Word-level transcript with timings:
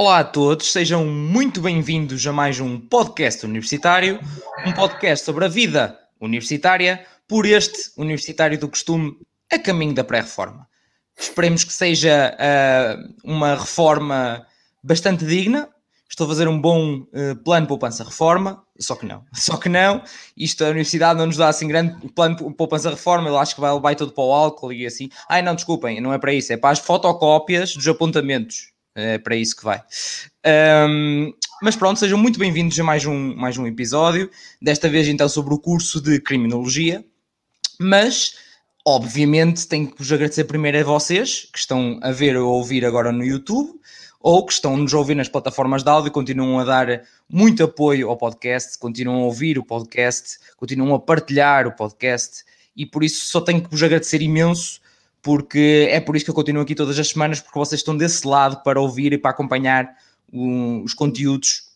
Olá 0.00 0.20
a 0.20 0.24
todos, 0.24 0.70
sejam 0.70 1.04
muito 1.04 1.60
bem-vindos 1.60 2.24
a 2.24 2.32
mais 2.32 2.60
um 2.60 2.78
podcast 2.78 3.44
universitário, 3.44 4.20
um 4.64 4.70
podcast 4.70 5.24
sobre 5.24 5.44
a 5.44 5.48
vida 5.48 5.98
universitária, 6.20 7.04
por 7.26 7.44
este 7.44 7.90
universitário 7.96 8.56
do 8.56 8.68
costume 8.68 9.18
a 9.52 9.58
caminho 9.58 9.92
da 9.92 10.04
pré-reforma. 10.04 10.68
Esperemos 11.18 11.64
que 11.64 11.72
seja 11.72 12.32
uh, 12.32 13.12
uma 13.24 13.56
reforma 13.56 14.46
bastante 14.84 15.26
digna. 15.26 15.68
Estou 16.08 16.26
a 16.26 16.28
fazer 16.28 16.46
um 16.46 16.60
bom 16.60 16.98
uh, 17.00 17.34
plano 17.42 17.66
poupança-reforma, 17.66 18.62
só 18.78 18.94
que 18.94 19.04
não. 19.04 19.24
Só 19.34 19.56
que 19.56 19.68
não. 19.68 20.00
Isto, 20.36 20.62
a 20.62 20.68
universidade 20.68 21.18
não 21.18 21.26
nos 21.26 21.38
dá 21.38 21.48
assim 21.48 21.66
grande 21.66 22.08
plano 22.12 22.36
poupança-reforma. 22.52 23.28
Eu 23.28 23.36
acho 23.36 23.56
que 23.56 23.60
vai, 23.60 23.76
vai 23.80 23.96
todo 23.96 24.12
para 24.12 24.22
o 24.22 24.32
álcool 24.32 24.72
e 24.72 24.86
assim. 24.86 25.08
Ai, 25.28 25.42
não, 25.42 25.56
desculpem, 25.56 26.00
não 26.00 26.12
é 26.12 26.18
para 26.18 26.32
isso. 26.32 26.52
É 26.52 26.56
para 26.56 26.70
as 26.70 26.78
fotocópias 26.78 27.74
dos 27.74 27.88
apontamentos. 27.88 28.77
É 29.00 29.16
para 29.16 29.36
isso 29.36 29.54
que 29.54 29.62
vai. 29.62 29.80
Um, 30.88 31.32
mas 31.62 31.76
pronto, 31.76 32.00
sejam 32.00 32.18
muito 32.18 32.36
bem-vindos 32.36 32.78
a 32.80 32.82
mais 32.82 33.06
um, 33.06 33.32
mais 33.36 33.56
um 33.56 33.64
episódio. 33.64 34.28
Desta 34.60 34.88
vez, 34.88 35.06
então, 35.06 35.28
sobre 35.28 35.54
o 35.54 35.58
curso 35.58 36.00
de 36.00 36.20
Criminologia. 36.20 37.04
Mas, 37.78 38.34
obviamente, 38.84 39.68
tenho 39.68 39.86
que 39.86 39.96
vos 39.96 40.10
agradecer 40.10 40.42
primeiro 40.44 40.80
a 40.80 40.82
vocês 40.82 41.48
que 41.52 41.60
estão 41.60 42.00
a 42.02 42.10
ver 42.10 42.36
ou 42.36 42.52
ouvir 42.52 42.84
agora 42.84 43.12
no 43.12 43.24
YouTube 43.24 43.78
ou 44.18 44.44
que 44.44 44.52
estão 44.52 44.76
nos 44.76 44.92
ouvir 44.92 45.14
nas 45.14 45.28
plataformas 45.28 45.84
de 45.84 45.90
áudio, 45.90 46.10
continuam 46.10 46.58
a 46.58 46.64
dar 46.64 47.02
muito 47.30 47.62
apoio 47.62 48.10
ao 48.10 48.16
podcast, 48.16 48.76
continuam 48.78 49.22
a 49.22 49.26
ouvir 49.26 49.60
o 49.60 49.64
podcast, 49.64 50.40
continuam 50.56 50.92
a 50.96 50.98
partilhar 50.98 51.68
o 51.68 51.76
podcast 51.76 52.42
e 52.76 52.84
por 52.84 53.04
isso 53.04 53.26
só 53.26 53.40
tenho 53.40 53.62
que 53.62 53.70
vos 53.70 53.80
agradecer 53.80 54.20
imenso 54.20 54.80
porque 55.22 55.88
é 55.90 56.00
por 56.00 56.16
isso 56.16 56.24
que 56.24 56.30
eu 56.30 56.34
continuo 56.34 56.62
aqui 56.62 56.74
todas 56.74 56.98
as 56.98 57.08
semanas, 57.08 57.40
porque 57.40 57.58
vocês 57.58 57.80
estão 57.80 57.96
desse 57.96 58.26
lado 58.26 58.62
para 58.62 58.80
ouvir 58.80 59.12
e 59.12 59.18
para 59.18 59.30
acompanhar 59.30 59.94
um, 60.32 60.82
os 60.82 60.94
conteúdos 60.94 61.68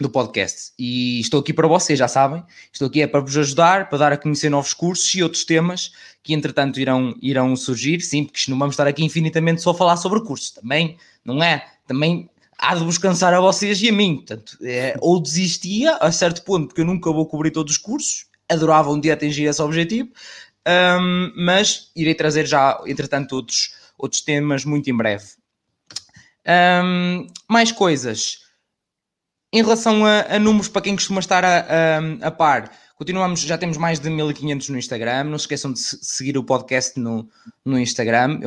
do 0.00 0.08
podcast. 0.08 0.72
E 0.78 1.20
estou 1.20 1.40
aqui 1.40 1.52
para 1.52 1.68
vocês, 1.68 1.98
já 1.98 2.08
sabem. 2.08 2.42
Estou 2.72 2.88
aqui 2.88 3.02
é 3.02 3.06
para 3.06 3.20
vos 3.20 3.36
ajudar, 3.36 3.88
para 3.88 3.98
dar 3.98 4.12
a 4.12 4.16
conhecer 4.16 4.48
novos 4.48 4.72
cursos 4.72 5.14
e 5.14 5.22
outros 5.22 5.44
temas 5.44 5.92
que, 6.22 6.32
entretanto, 6.32 6.80
irão, 6.80 7.14
irão 7.20 7.54
surgir. 7.54 8.00
Sim, 8.00 8.24
porque 8.24 8.50
não 8.50 8.58
vamos 8.58 8.72
estar 8.72 8.86
aqui 8.86 9.04
infinitamente 9.04 9.60
só 9.60 9.70
a 9.70 9.74
falar 9.74 9.96
sobre 9.98 10.20
cursos. 10.22 10.50
Também, 10.52 10.96
não 11.24 11.42
é? 11.42 11.66
Também 11.86 12.30
há 12.58 12.74
de 12.74 12.82
vos 12.82 12.96
cansar 12.96 13.34
a 13.34 13.40
vocês 13.40 13.80
e 13.82 13.90
a 13.90 13.92
mim. 13.92 14.16
Portanto, 14.16 14.56
é, 14.62 14.96
ou 15.00 15.20
desistia 15.20 15.96
a 15.96 16.10
certo 16.10 16.42
ponto, 16.44 16.68
porque 16.68 16.80
eu 16.80 16.86
nunca 16.86 17.12
vou 17.12 17.26
cobrir 17.26 17.50
todos 17.50 17.74
os 17.74 17.78
cursos. 17.78 18.26
Adorava 18.48 18.90
um 18.90 18.98
dia 18.98 19.12
atingir 19.12 19.44
esse 19.44 19.62
objetivo 19.62 20.08
um, 20.66 21.32
mas 21.36 21.90
irei 21.96 22.14
trazer 22.14 22.46
já, 22.46 22.80
entretanto, 22.86 23.32
outros, 23.32 23.74
outros 23.98 24.20
temas 24.20 24.64
muito 24.64 24.90
em 24.90 24.96
breve. 24.96 25.26
Um, 26.84 27.26
mais 27.48 27.72
coisas. 27.72 28.40
Em 29.52 29.62
relação 29.62 30.04
a, 30.06 30.36
a, 30.36 30.38
números, 30.38 30.68
para 30.68 30.82
quem 30.82 30.94
costuma 30.94 31.20
estar 31.20 31.44
a, 31.44 31.58
a, 31.58 32.28
a, 32.28 32.30
par, 32.30 32.70
continuamos, 32.96 33.40
já 33.40 33.58
temos 33.58 33.76
mais 33.76 33.98
de 33.98 34.08
1500 34.08 34.68
no 34.68 34.78
Instagram. 34.78 35.24
Não 35.24 35.38
se 35.38 35.44
esqueçam 35.44 35.72
de 35.72 35.80
seguir 35.80 36.38
o 36.38 36.44
podcast 36.44 36.98
no, 37.00 37.28
no 37.64 37.78
Instagram 37.78 38.40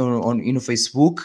e 0.44 0.54
no 0.54 0.62
Facebook. 0.62 1.24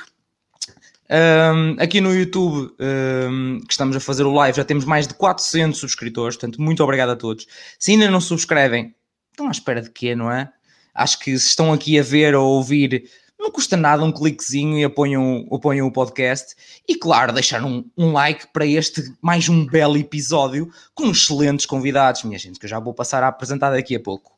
Um, 1.10 1.80
aqui 1.80 2.02
no 2.02 2.14
YouTube, 2.14 2.70
um, 2.78 3.60
que 3.60 3.72
estamos 3.72 3.96
a 3.96 4.00
fazer 4.00 4.24
o 4.24 4.32
live, 4.32 4.56
já 4.56 4.64
temos 4.64 4.84
mais 4.84 5.06
de 5.06 5.14
400 5.14 5.78
subscritores, 5.78 6.36
portanto, 6.36 6.60
muito 6.60 6.84
obrigado 6.84 7.10
a 7.10 7.16
todos. 7.16 7.46
Se 7.78 7.92
ainda 7.92 8.10
não 8.10 8.20
subscrevem, 8.20 8.94
estão 9.30 9.48
à 9.48 9.50
espera 9.50 9.80
de 9.80 9.88
quê, 9.88 10.14
não 10.14 10.30
é? 10.30 10.52
Acho 10.98 11.18
que 11.18 11.38
se 11.38 11.48
estão 11.48 11.72
aqui 11.72 11.98
a 11.98 12.02
ver 12.02 12.34
ou 12.34 12.46
ouvir, 12.56 13.08
não 13.38 13.52
custa 13.52 13.76
nada 13.76 14.02
um 14.02 14.10
cliquezinho 14.10 14.76
e 14.78 14.84
apoiam 14.84 15.46
o 15.48 15.92
podcast. 15.92 16.56
E 16.88 16.96
claro, 16.96 17.32
deixar 17.32 17.62
um, 17.64 17.84
um 17.96 18.12
like 18.12 18.48
para 18.52 18.66
este 18.66 19.14
mais 19.22 19.48
um 19.48 19.64
belo 19.64 19.96
episódio 19.96 20.70
com 20.94 21.10
excelentes 21.10 21.64
convidados, 21.64 22.24
minha 22.24 22.38
gente, 22.38 22.58
que 22.58 22.66
eu 22.66 22.70
já 22.70 22.80
vou 22.80 22.92
passar 22.92 23.22
a 23.22 23.28
apresentar 23.28 23.70
daqui 23.70 23.94
a 23.94 24.00
pouco. 24.00 24.32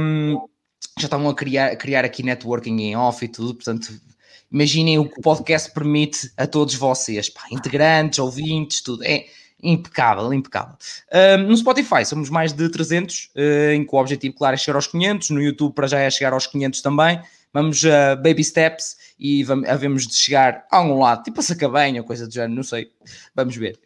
Um, 0.00 0.48
já 0.98 1.06
estavam 1.06 1.28
a 1.28 1.34
criar, 1.34 1.68
a 1.68 1.76
criar 1.76 2.04
aqui 2.04 2.22
networking 2.22 2.80
em 2.80 2.96
off 2.96 3.24
e 3.24 3.28
tudo, 3.28 3.54
portanto, 3.54 3.92
imaginem 4.50 4.98
o 4.98 5.08
que 5.08 5.20
o 5.20 5.22
podcast 5.22 5.72
permite 5.72 6.32
a 6.36 6.46
todos 6.48 6.74
vocês, 6.74 7.28
pá, 7.28 7.42
integrantes, 7.52 8.18
ouvintes, 8.18 8.82
tudo. 8.82 9.04
É, 9.04 9.26
impecável, 9.62 10.32
impecável. 10.32 10.74
No 11.46 11.56
Spotify 11.56 12.04
somos 12.04 12.30
mais 12.30 12.52
de 12.52 12.68
300, 12.68 13.30
uh, 13.34 13.72
em 13.74 13.84
que 13.84 13.94
o 13.94 13.98
objetivo, 13.98 14.34
claro, 14.34 14.54
é 14.54 14.56
chegar 14.56 14.76
aos 14.76 14.86
500. 14.86 15.30
No 15.30 15.42
YouTube, 15.42 15.74
para 15.74 15.86
já 15.86 15.98
é 15.98 16.10
chegar 16.10 16.32
aos 16.32 16.46
500 16.46 16.80
também. 16.82 17.20
Vamos 17.52 17.84
a 17.84 18.14
uh, 18.14 18.16
baby 18.16 18.44
steps 18.44 18.96
e 19.18 19.42
vamos, 19.42 19.68
havemos 19.68 20.06
de 20.06 20.14
chegar 20.14 20.64
a 20.70 20.76
algum 20.76 20.98
lado, 20.98 21.24
tipo 21.24 21.40
a 21.40 21.42
Sacabenha, 21.42 22.02
coisa 22.02 22.26
do 22.26 22.32
género, 22.32 22.54
não 22.54 22.62
sei. 22.62 22.90
Vamos 23.34 23.56
ver. 23.56 23.78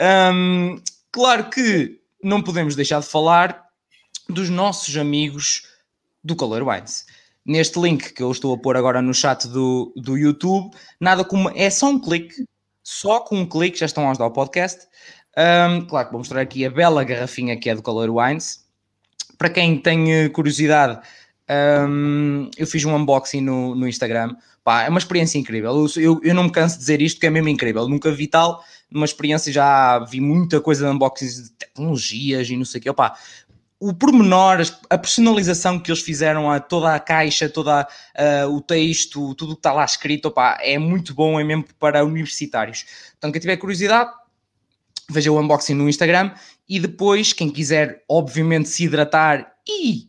Um, 0.00 0.80
claro 1.10 1.48
que 1.48 1.98
não 2.22 2.42
podemos 2.42 2.76
deixar 2.76 3.00
de 3.00 3.06
falar 3.06 3.64
dos 4.28 4.50
nossos 4.50 4.96
amigos 4.96 5.62
do 6.22 6.36
Color 6.36 6.68
Wines. 6.68 7.06
Neste 7.44 7.78
link 7.78 8.12
que 8.12 8.22
eu 8.22 8.30
estou 8.30 8.54
a 8.54 8.58
pôr 8.58 8.76
agora 8.76 9.00
no 9.00 9.14
chat 9.14 9.46
do, 9.48 9.92
do 9.96 10.16
YouTube, 10.16 10.74
nada 11.00 11.24
como. 11.24 11.48
É 11.54 11.70
só 11.70 11.88
um 11.88 11.98
clique, 11.98 12.44
só 12.88 13.18
com 13.18 13.40
um 13.40 13.44
clique 13.44 13.80
já 13.80 13.86
estão 13.86 14.06
a 14.06 14.12
ajudar 14.12 14.26
o 14.26 14.30
podcast. 14.30 14.86
Um, 15.36 15.84
claro 15.86 16.06
que 16.06 16.12
vou 16.12 16.20
mostrar 16.20 16.40
aqui 16.40 16.64
a 16.64 16.70
bela 16.70 17.02
garrafinha 17.02 17.56
que 17.56 17.68
é 17.68 17.74
do 17.74 17.82
Color 17.82 18.08
Wines. 18.14 18.64
Para 19.36 19.50
quem 19.50 19.76
tem 19.76 20.30
curiosidade, 20.30 21.00
um, 21.88 22.48
eu 22.56 22.64
fiz 22.64 22.84
um 22.84 22.94
unboxing 22.94 23.40
no, 23.40 23.74
no 23.74 23.88
Instagram. 23.88 24.36
Pá, 24.62 24.84
é 24.84 24.88
uma 24.88 25.00
experiência 25.00 25.36
incrível. 25.36 25.72
Eu, 25.72 26.00
eu, 26.00 26.20
eu, 26.22 26.32
não 26.32 26.44
me 26.44 26.52
canso 26.52 26.76
de 26.76 26.80
dizer 26.82 27.02
isto, 27.02 27.18
que 27.18 27.26
é 27.26 27.30
mesmo 27.30 27.48
incrível. 27.48 27.88
Nunca 27.88 28.12
vi 28.12 28.28
tal, 28.28 28.62
uma 28.88 29.04
experiência, 29.04 29.52
já 29.52 29.98
vi 29.98 30.20
muita 30.20 30.60
coisa 30.60 30.86
de 30.86 30.92
unboxings 30.92 31.42
de 31.42 31.50
tecnologias 31.54 32.48
e 32.48 32.56
não 32.56 32.64
sei 32.64 32.78
o 32.78 32.82
quê. 32.84 32.90
Opa, 32.90 33.16
o 33.78 33.92
pormenor, 33.92 34.58
a 34.88 34.96
personalização 34.96 35.78
que 35.78 35.90
eles 35.90 36.02
fizeram 36.02 36.50
a 36.50 36.58
toda 36.58 36.94
a 36.94 37.00
caixa, 37.00 37.48
todo 37.48 37.68
uh, 37.68 38.48
o 38.50 38.60
texto, 38.60 39.34
tudo 39.34 39.54
que 39.54 39.58
está 39.58 39.72
lá 39.72 39.84
escrito, 39.84 40.28
opa, 40.28 40.58
é 40.60 40.78
muito 40.78 41.14
bom, 41.14 41.38
é 41.38 41.44
mesmo 41.44 41.66
para 41.78 42.04
universitários. 42.04 42.86
Então, 43.18 43.30
quem 43.30 43.40
tiver 43.40 43.56
curiosidade, 43.58 44.10
veja 45.10 45.30
o 45.30 45.38
unboxing 45.38 45.74
no 45.74 45.88
Instagram 45.88 46.32
e 46.68 46.80
depois, 46.80 47.32
quem 47.32 47.50
quiser, 47.50 48.02
obviamente, 48.08 48.68
se 48.68 48.84
hidratar 48.84 49.54
e 49.68 50.08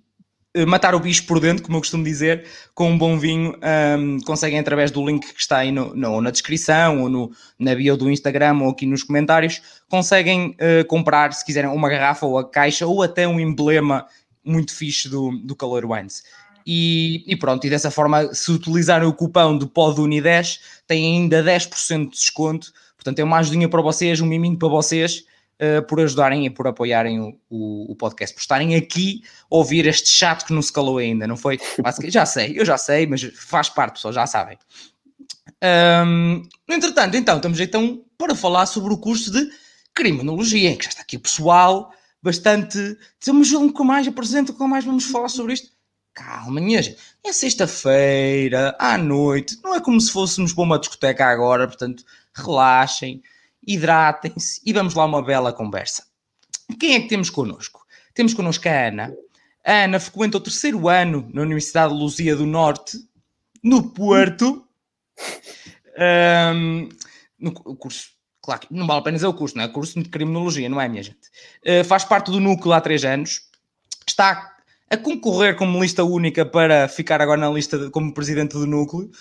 matar 0.67 0.95
o 0.95 0.99
bicho 0.99 1.25
por 1.25 1.39
dentro, 1.39 1.63
como 1.63 1.77
eu 1.77 1.81
costumo 1.81 2.03
dizer, 2.03 2.45
com 2.73 2.89
um 2.89 2.97
bom 2.97 3.17
vinho, 3.17 3.55
um, 3.99 4.19
conseguem 4.21 4.59
através 4.59 4.89
do 4.89 5.05
link 5.05 5.33
que 5.33 5.39
está 5.39 5.57
aí 5.57 5.71
no, 5.71 5.95
no, 5.95 6.21
na 6.21 6.31
descrição 6.31 7.03
ou 7.03 7.09
no, 7.09 7.31
na 7.59 7.75
bio 7.75 7.95
do 7.95 8.09
Instagram 8.09 8.59
ou 8.61 8.69
aqui 8.69 8.85
nos 8.85 9.03
comentários, 9.03 9.61
conseguem 9.89 10.55
uh, 10.55 10.85
comprar, 10.87 11.31
se 11.33 11.45
quiserem, 11.45 11.69
uma 11.69 11.89
garrafa 11.89 12.25
ou 12.25 12.37
a 12.37 12.49
caixa 12.49 12.87
ou 12.87 13.03
até 13.03 13.27
um 13.27 13.39
emblema 13.39 14.05
muito 14.43 14.73
fixe 14.73 15.09
do, 15.09 15.31
do 15.43 15.55
Color 15.55 15.85
Wines. 15.91 16.23
E, 16.65 17.23
e, 17.27 17.35
pronto, 17.35 17.65
e 17.65 17.69
dessa 17.69 17.91
forma, 17.91 18.33
se 18.33 18.51
utilizarem 18.51 19.07
o 19.07 19.13
cupão 19.13 19.57
do 19.57 19.67
PODUNI10, 19.67 20.59
têm 20.85 21.21
ainda 21.21 21.43
10% 21.43 22.05
de 22.05 22.11
desconto 22.11 22.73
Portanto, 23.07 23.19
é 23.19 23.23
uma 23.23 23.37
ajudinha 23.37 23.69
para 23.69 23.81
vocês, 23.81 24.19
um 24.19 24.25
miminho 24.25 24.57
para 24.57 24.67
vocês, 24.67 25.23
uh, 25.61 25.85
por 25.87 25.99
ajudarem 25.99 26.45
e 26.45 26.49
por 26.49 26.67
apoiarem 26.67 27.19
o, 27.19 27.39
o, 27.49 27.91
o, 27.91 27.95
podcast, 27.95 28.33
por 28.35 28.41
estarem 28.41 28.75
aqui 28.75 29.21
ouvir 29.49 29.85
este 29.87 30.09
chato 30.09 30.45
que 30.45 30.53
não 30.53 30.61
se 30.61 30.71
calou 30.71 30.97
ainda, 30.97 31.27
não 31.27 31.37
foi? 31.37 31.59
Já 32.05 32.25
sei, 32.25 32.59
eu 32.59 32.65
já 32.65 32.77
sei, 32.77 33.05
mas 33.07 33.21
faz 33.35 33.69
parte, 33.69 33.93
pessoal, 33.93 34.13
já 34.13 34.27
sabem. 34.27 34.57
Um, 36.05 36.47
entretanto, 36.69 37.15
então, 37.15 37.37
estamos 37.37 37.59
então 37.59 38.03
para 38.17 38.35
falar 38.35 38.65
sobre 38.65 38.93
o 38.93 38.97
curso 38.97 39.31
de 39.31 39.49
Criminologia, 39.93 40.75
que 40.77 40.83
já 40.83 40.89
está 40.89 41.01
aqui 41.01 41.17
o 41.17 41.21
pessoal 41.21 41.91
bastante. 42.21 42.97
Mas 43.27 43.51
nunca 43.51 43.83
mais 43.83 44.07
apresento, 44.07 44.51
nunca 44.51 44.67
mais 44.67 44.85
vamos 44.85 45.05
falar 45.05 45.29
sobre 45.29 45.53
isto. 45.53 45.69
Calma, 46.13 46.59
minha 46.59 46.81
gente. 46.81 46.97
É 47.23 47.31
sexta-feira, 47.31 48.75
à 48.79 48.97
noite, 48.97 49.57
não 49.63 49.75
é 49.75 49.79
como 49.79 49.99
se 50.01 50.11
fôssemos 50.11 50.53
para 50.53 50.63
uma 50.63 50.79
discoteca 50.79 51.25
agora, 51.25 51.67
portanto, 51.67 52.03
relaxem, 52.33 53.21
hidratem-se 53.67 54.61
e 54.65 54.71
vamos 54.71 54.93
lá 54.93 55.05
uma 55.05 55.21
bela 55.21 55.51
conversa. 55.51 56.05
Quem 56.79 56.95
é 56.95 57.01
que 57.01 57.09
temos 57.09 57.29
connosco? 57.29 57.85
Temos 58.13 58.33
connosco 58.33 58.67
a 58.67 58.87
Ana. 58.87 59.13
A 59.65 59.83
Ana 59.83 59.99
frequenta 59.99 60.37
o 60.37 60.41
terceiro 60.41 60.87
ano 60.87 61.29
na 61.33 61.41
Universidade 61.41 61.93
de 61.93 61.99
Luzia 61.99 62.35
do 62.35 62.45
Norte, 62.45 62.97
no 63.63 63.91
Porto. 63.91 64.65
Um, 66.55 66.89
no 67.37 67.51
curso, 67.51 68.09
claro 68.41 68.67
não 68.71 68.87
vale 68.87 68.99
a 68.99 69.03
pena 69.03 69.17
dizer 69.17 69.27
o 69.27 69.33
curso, 69.33 69.57
não 69.57 69.63
é? 69.63 69.67
Curso 69.67 70.01
de 70.01 70.09
Criminologia, 70.09 70.69
não 70.69 70.79
é, 70.79 70.87
minha 70.87 71.03
gente? 71.03 71.27
Uh, 71.65 71.83
faz 71.83 72.05
parte 72.05 72.31
do 72.31 72.39
núcleo 72.39 72.73
há 72.73 72.81
três 72.81 73.03
anos. 73.03 73.41
Está 74.07 74.55
a 74.89 74.97
concorrer 74.97 75.55
como 75.55 75.81
lista 75.81 76.03
única 76.03 76.45
para 76.45 76.87
ficar 76.87 77.21
agora 77.21 77.39
na 77.39 77.49
lista 77.49 77.77
de, 77.77 77.89
como 77.89 78.13
presidente 78.13 78.53
do 78.53 78.65
núcleo. 78.65 79.11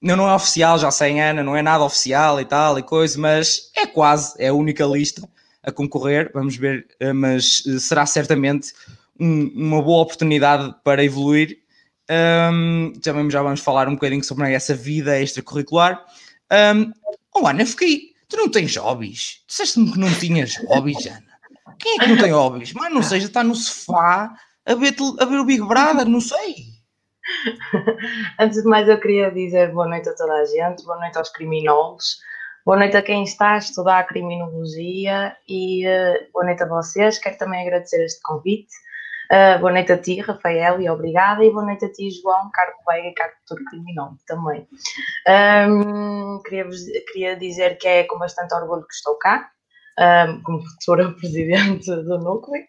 Não, 0.00 0.16
não 0.16 0.28
é 0.28 0.34
oficial, 0.34 0.78
já 0.78 0.90
sei, 0.90 1.18
Ana, 1.18 1.42
não 1.42 1.56
é 1.56 1.62
nada 1.62 1.84
oficial 1.84 2.40
e 2.40 2.44
tal 2.44 2.78
e 2.78 2.82
coisa, 2.82 3.18
mas 3.18 3.70
é 3.76 3.86
quase, 3.86 4.34
é 4.38 4.48
a 4.48 4.54
única 4.54 4.84
lista 4.84 5.26
a 5.62 5.72
concorrer, 5.72 6.30
vamos 6.34 6.56
ver, 6.56 6.86
eh, 7.00 7.12
mas 7.12 7.62
eh, 7.66 7.78
será 7.78 8.04
certamente 8.04 8.72
um, 9.18 9.46
uma 9.54 9.82
boa 9.82 10.02
oportunidade 10.02 10.74
para 10.84 11.02
evoluir. 11.02 11.58
Um, 12.10 12.92
também 13.02 13.30
já 13.30 13.42
vamos 13.42 13.60
falar 13.60 13.88
um 13.88 13.94
bocadinho 13.94 14.22
sobre 14.22 14.52
essa 14.52 14.74
vida 14.74 15.18
extracurricular. 15.18 16.04
Um, 16.52 16.92
oh, 17.34 17.46
Ana, 17.46 17.64
fiquei. 17.64 18.12
Tu 18.28 18.36
não 18.36 18.50
tens 18.50 18.76
hobbies? 18.76 19.42
Disseste-me 19.46 19.90
que 19.92 19.98
não 19.98 20.12
tinhas 20.12 20.56
hobbies, 20.68 21.06
Ana. 21.06 21.24
Quem 21.78 21.96
é 21.96 21.98
que 22.00 22.08
não 22.08 22.18
tem 22.18 22.32
hobbies? 22.32 22.72
Mas 22.74 22.92
não 22.92 23.02
seja, 23.02 23.26
está 23.26 23.42
no 23.42 23.54
sofá 23.54 24.34
a 24.66 24.74
ver, 24.74 24.94
a 25.18 25.24
ver 25.24 25.40
o 25.40 25.44
Big 25.44 25.62
Brother, 25.62 26.06
não 26.06 26.20
sei. 26.20 26.73
Antes 28.38 28.62
de 28.62 28.68
mais, 28.68 28.88
eu 28.88 29.00
queria 29.00 29.30
dizer 29.30 29.72
boa 29.72 29.88
noite 29.88 30.08
a 30.08 30.14
toda 30.14 30.34
a 30.34 30.44
gente, 30.44 30.84
boa 30.84 30.98
noite 30.98 31.16
aos 31.16 31.30
criminólogos, 31.30 32.18
boa 32.64 32.76
noite 32.76 32.96
a 32.96 33.02
quem 33.02 33.24
está 33.24 33.54
a 33.54 33.58
estudar 33.58 34.06
criminologia 34.06 35.34
e 35.48 35.86
uh, 35.86 36.32
boa 36.32 36.44
noite 36.44 36.62
a 36.62 36.68
vocês. 36.68 37.18
Quero 37.18 37.38
também 37.38 37.62
agradecer 37.62 38.04
este 38.04 38.20
convite. 38.22 38.72
Uh, 39.32 39.58
boa 39.58 39.72
noite 39.72 39.90
a 39.90 39.98
ti, 39.98 40.20
Rafael, 40.20 40.80
e 40.80 40.88
obrigada. 40.88 41.42
E 41.42 41.50
boa 41.50 41.64
noite 41.64 41.86
a 41.86 41.92
ti, 41.92 42.10
João, 42.10 42.50
caro 42.52 42.72
colega 42.84 43.08
e 43.08 43.14
caro 43.14 43.32
futuro 43.40 43.64
criminólogo 43.70 44.18
também. 44.26 44.68
Um, 45.26 46.42
queria, 46.42 46.68
queria 47.10 47.36
dizer 47.36 47.78
que 47.78 47.88
é 47.88 48.04
com 48.04 48.18
bastante 48.18 48.54
orgulho 48.54 48.86
que 48.86 48.94
estou 48.94 49.16
cá, 49.16 49.50
um, 50.28 50.42
como 50.42 50.62
futura 50.62 51.10
presidente 51.16 51.90
do 51.90 52.18
núcleo. 52.18 52.62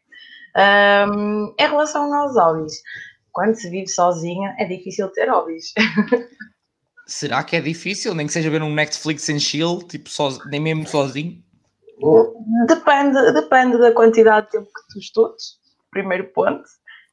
Um, 0.58 1.54
em 1.60 1.68
relação 1.68 2.14
aos 2.14 2.38
hobbies, 2.38 2.82
quando 3.36 3.54
se 3.56 3.70
vive 3.70 3.90
sozinha 3.90 4.56
é 4.58 4.66
difícil 4.66 5.10
ter 5.10 5.30
hobbies. 5.30 5.74
Será 7.06 7.44
que 7.44 7.58
é 7.58 7.62
difícil? 7.62 8.16
Nem 8.16 8.26
que 8.26 8.34
seja 8.34 8.50
ver 8.50 8.64
um 8.64 8.74
Netflix 8.74 9.28
em 9.28 9.40
chill, 9.40 9.80
tipo, 9.84 10.10
nem 10.50 10.62
mesmo 10.62 10.88
sozinho? 10.88 11.44
Depende, 12.66 13.34
depende 13.34 13.78
da 13.78 13.92
quantidade 13.92 14.46
de 14.46 14.54
tempo 14.54 14.66
que 14.66 14.94
tu 14.94 15.00
estudes 15.00 15.60
primeiro 15.92 16.32
ponto. 16.32 16.64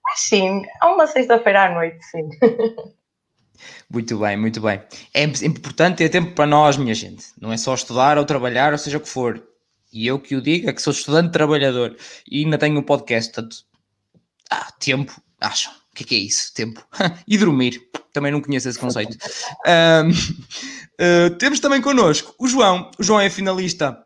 Mas 0.05 0.21
sim, 0.21 0.63
é 0.81 0.87
uma 0.87 1.07
sexta-feira 1.07 1.67
à 1.67 1.75
noite, 1.75 1.99
sim. 2.05 2.29
Muito 3.89 4.19
bem, 4.19 4.37
muito 4.37 4.61
bem. 4.61 4.83
É 5.15 5.23
importante 5.25 5.99
ter 5.99 6.09
tempo 6.09 6.35
para 6.35 6.47
nós, 6.47 6.77
minha 6.77 6.95
gente. 6.95 7.27
Não 7.41 7.53
é 7.53 7.57
só 7.57 7.75
estudar 7.75 8.19
ou 8.19 8.25
trabalhar, 8.25 8.73
ou 8.73 8.79
seja 8.79 8.99
o 8.99 9.01
que 9.01 9.09
for. 9.09 9.41
E 9.93 10.07
eu 10.07 10.19
que 10.19 10.35
o 10.35 10.43
digo 10.43 10.69
é 10.69 10.73
que 10.73 10.83
sou 10.83 10.93
estudante 10.93 11.33
trabalhador 11.33 11.97
e 12.29 12.45
ainda 12.45 12.59
tenho 12.59 12.79
um 12.79 12.83
podcast, 12.83 13.33
portanto, 13.33 13.57
ah, 14.51 14.73
tempo, 14.81 15.13
acham. 15.41 15.82
O 15.93 15.97
que 15.97 16.05
é, 16.05 16.07
que 16.07 16.15
é 16.15 16.19
isso? 16.19 16.53
Tempo. 16.55 16.85
e 17.29 17.37
dormir. 17.37 17.83
Também 18.13 18.33
não 18.33 18.41
conheço 18.41 18.69
esse 18.69 18.79
conceito. 18.79 19.17
uh, 19.67 21.31
temos 21.39 21.61
também 21.61 21.81
connosco 21.81 22.35
o 22.39 22.49
João. 22.49 22.91
O 22.99 23.03
João 23.03 23.21
é 23.21 23.29
finalista 23.29 23.99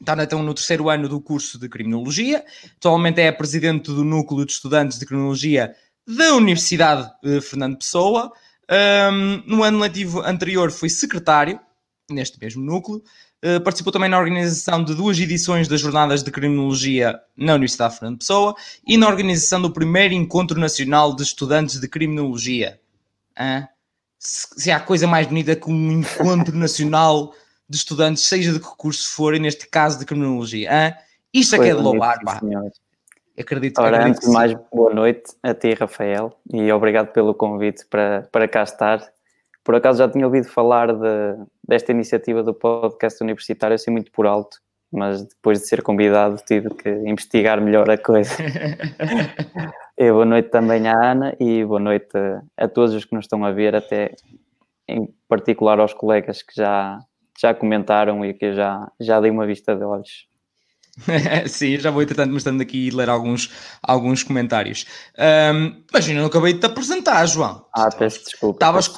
está 0.00 0.22
então 0.22 0.42
no 0.42 0.52
terceiro 0.54 0.90
ano 0.90 1.08
do 1.08 1.20
curso 1.20 1.58
de 1.58 1.68
Criminologia, 1.68 2.44
atualmente 2.76 3.20
é 3.20 3.32
presidente 3.32 3.86
do 3.86 4.04
Núcleo 4.04 4.44
de 4.44 4.52
Estudantes 4.52 4.98
de 4.98 5.06
Criminologia 5.06 5.74
da 6.06 6.34
Universidade 6.34 7.10
de 7.22 7.40
Fernando 7.40 7.78
Pessoa. 7.78 8.30
Um, 8.70 9.42
no 9.46 9.62
ano 9.62 9.78
letivo 9.78 10.20
anterior 10.20 10.70
foi 10.70 10.90
secretário 10.90 11.58
neste 12.10 12.38
mesmo 12.38 12.62
núcleo. 12.62 13.02
Uh, 13.44 13.60
participou 13.60 13.92
também 13.92 14.08
na 14.08 14.18
organização 14.18 14.82
de 14.82 14.94
duas 14.94 15.18
edições 15.18 15.68
das 15.68 15.78
Jornadas 15.78 16.22
de 16.22 16.30
Criminologia 16.30 17.20
na 17.36 17.52
Universidade 17.52 17.92
de 17.92 17.98
Fernando 17.98 18.18
Pessoa 18.18 18.54
e 18.86 18.96
na 18.96 19.06
organização 19.06 19.60
do 19.60 19.70
primeiro 19.70 20.14
Encontro 20.14 20.58
Nacional 20.58 21.14
de 21.14 21.22
Estudantes 21.22 21.78
de 21.78 21.86
Criminologia. 21.86 22.80
Uh, 23.38 23.68
se, 24.18 24.46
se 24.56 24.70
há 24.70 24.80
coisa 24.80 25.06
mais 25.06 25.26
bonita 25.26 25.54
que 25.54 25.70
um 25.70 25.92
encontro 25.92 26.56
nacional 26.56 27.34
de 27.68 27.76
estudantes, 27.76 28.22
seja 28.22 28.52
de 28.52 28.60
que 28.60 28.76
curso 28.76 29.12
forem, 29.12 29.40
neste 29.40 29.68
caso 29.68 29.98
de 29.98 30.06
criminologia. 30.06 30.70
Hein? 30.72 30.94
Isto 31.32 31.56
é 31.56 31.58
que 31.58 31.68
é 31.68 31.74
de 31.74 31.80
louvar, 31.82 32.18
pá. 32.24 32.40
Acredito, 33.36 33.80
Ora, 33.80 33.96
acredito 33.96 34.16
antes 34.16 34.28
de 34.28 34.32
mais, 34.32 34.54
boa 34.72 34.94
noite 34.94 35.34
a 35.42 35.52
ti, 35.52 35.74
Rafael, 35.74 36.38
e 36.52 36.70
obrigado 36.70 37.08
pelo 37.08 37.34
convite 37.34 37.84
para, 37.86 38.28
para 38.30 38.46
cá 38.46 38.62
estar. 38.62 39.02
Por 39.64 39.74
acaso 39.74 39.98
já 39.98 40.08
tinha 40.08 40.26
ouvido 40.26 40.46
falar 40.46 40.92
de, 40.92 41.44
desta 41.66 41.90
iniciativa 41.90 42.42
do 42.42 42.52
podcast 42.52 43.22
universitário, 43.22 43.74
assim 43.74 43.90
muito 43.90 44.12
por 44.12 44.26
alto, 44.26 44.58
mas 44.92 45.24
depois 45.24 45.60
de 45.60 45.66
ser 45.66 45.82
convidado 45.82 46.36
tive 46.46 46.68
que 46.70 46.90
investigar 46.90 47.60
melhor 47.62 47.88
a 47.90 47.96
coisa. 47.96 48.30
e 49.96 50.12
boa 50.12 50.26
noite 50.26 50.50
também 50.50 50.86
à 50.86 51.12
Ana 51.12 51.34
e 51.40 51.64
boa 51.64 51.80
noite 51.80 52.14
a, 52.14 52.42
a 52.64 52.68
todos 52.68 52.94
os 52.94 53.06
que 53.06 53.14
nos 53.14 53.24
estão 53.24 53.42
a 53.42 53.52
ver, 53.52 53.74
até 53.74 54.14
em 54.86 55.08
particular 55.26 55.80
aos 55.80 55.94
colegas 55.94 56.42
que 56.42 56.54
já, 56.54 56.98
já 57.40 57.54
comentaram 57.54 58.22
e 58.22 58.34
que 58.34 58.44
eu 58.44 58.54
já, 58.54 58.86
já 59.00 59.18
dei 59.18 59.30
uma 59.30 59.46
vista 59.46 59.74
de 59.74 59.82
olhos. 59.82 60.28
Sim, 61.48 61.78
já 61.78 61.90
vou 61.90 62.02
entretanto 62.02 62.32
mostrando 62.32 62.60
aqui 62.60 62.88
e 62.88 62.90
ler 62.90 63.08
alguns, 63.08 63.50
alguns 63.82 64.22
comentários. 64.22 64.86
Um, 65.18 65.82
mas 65.92 66.08
eu 66.08 66.14
não 66.14 66.26
acabei 66.26 66.52
de 66.52 66.60
te 66.60 66.66
apresentar, 66.66 67.26
João. 67.26 67.66
Ah, 67.74 67.88
peço 67.90 68.24
desculpa. 68.24 68.56
Estavas... 68.56 68.88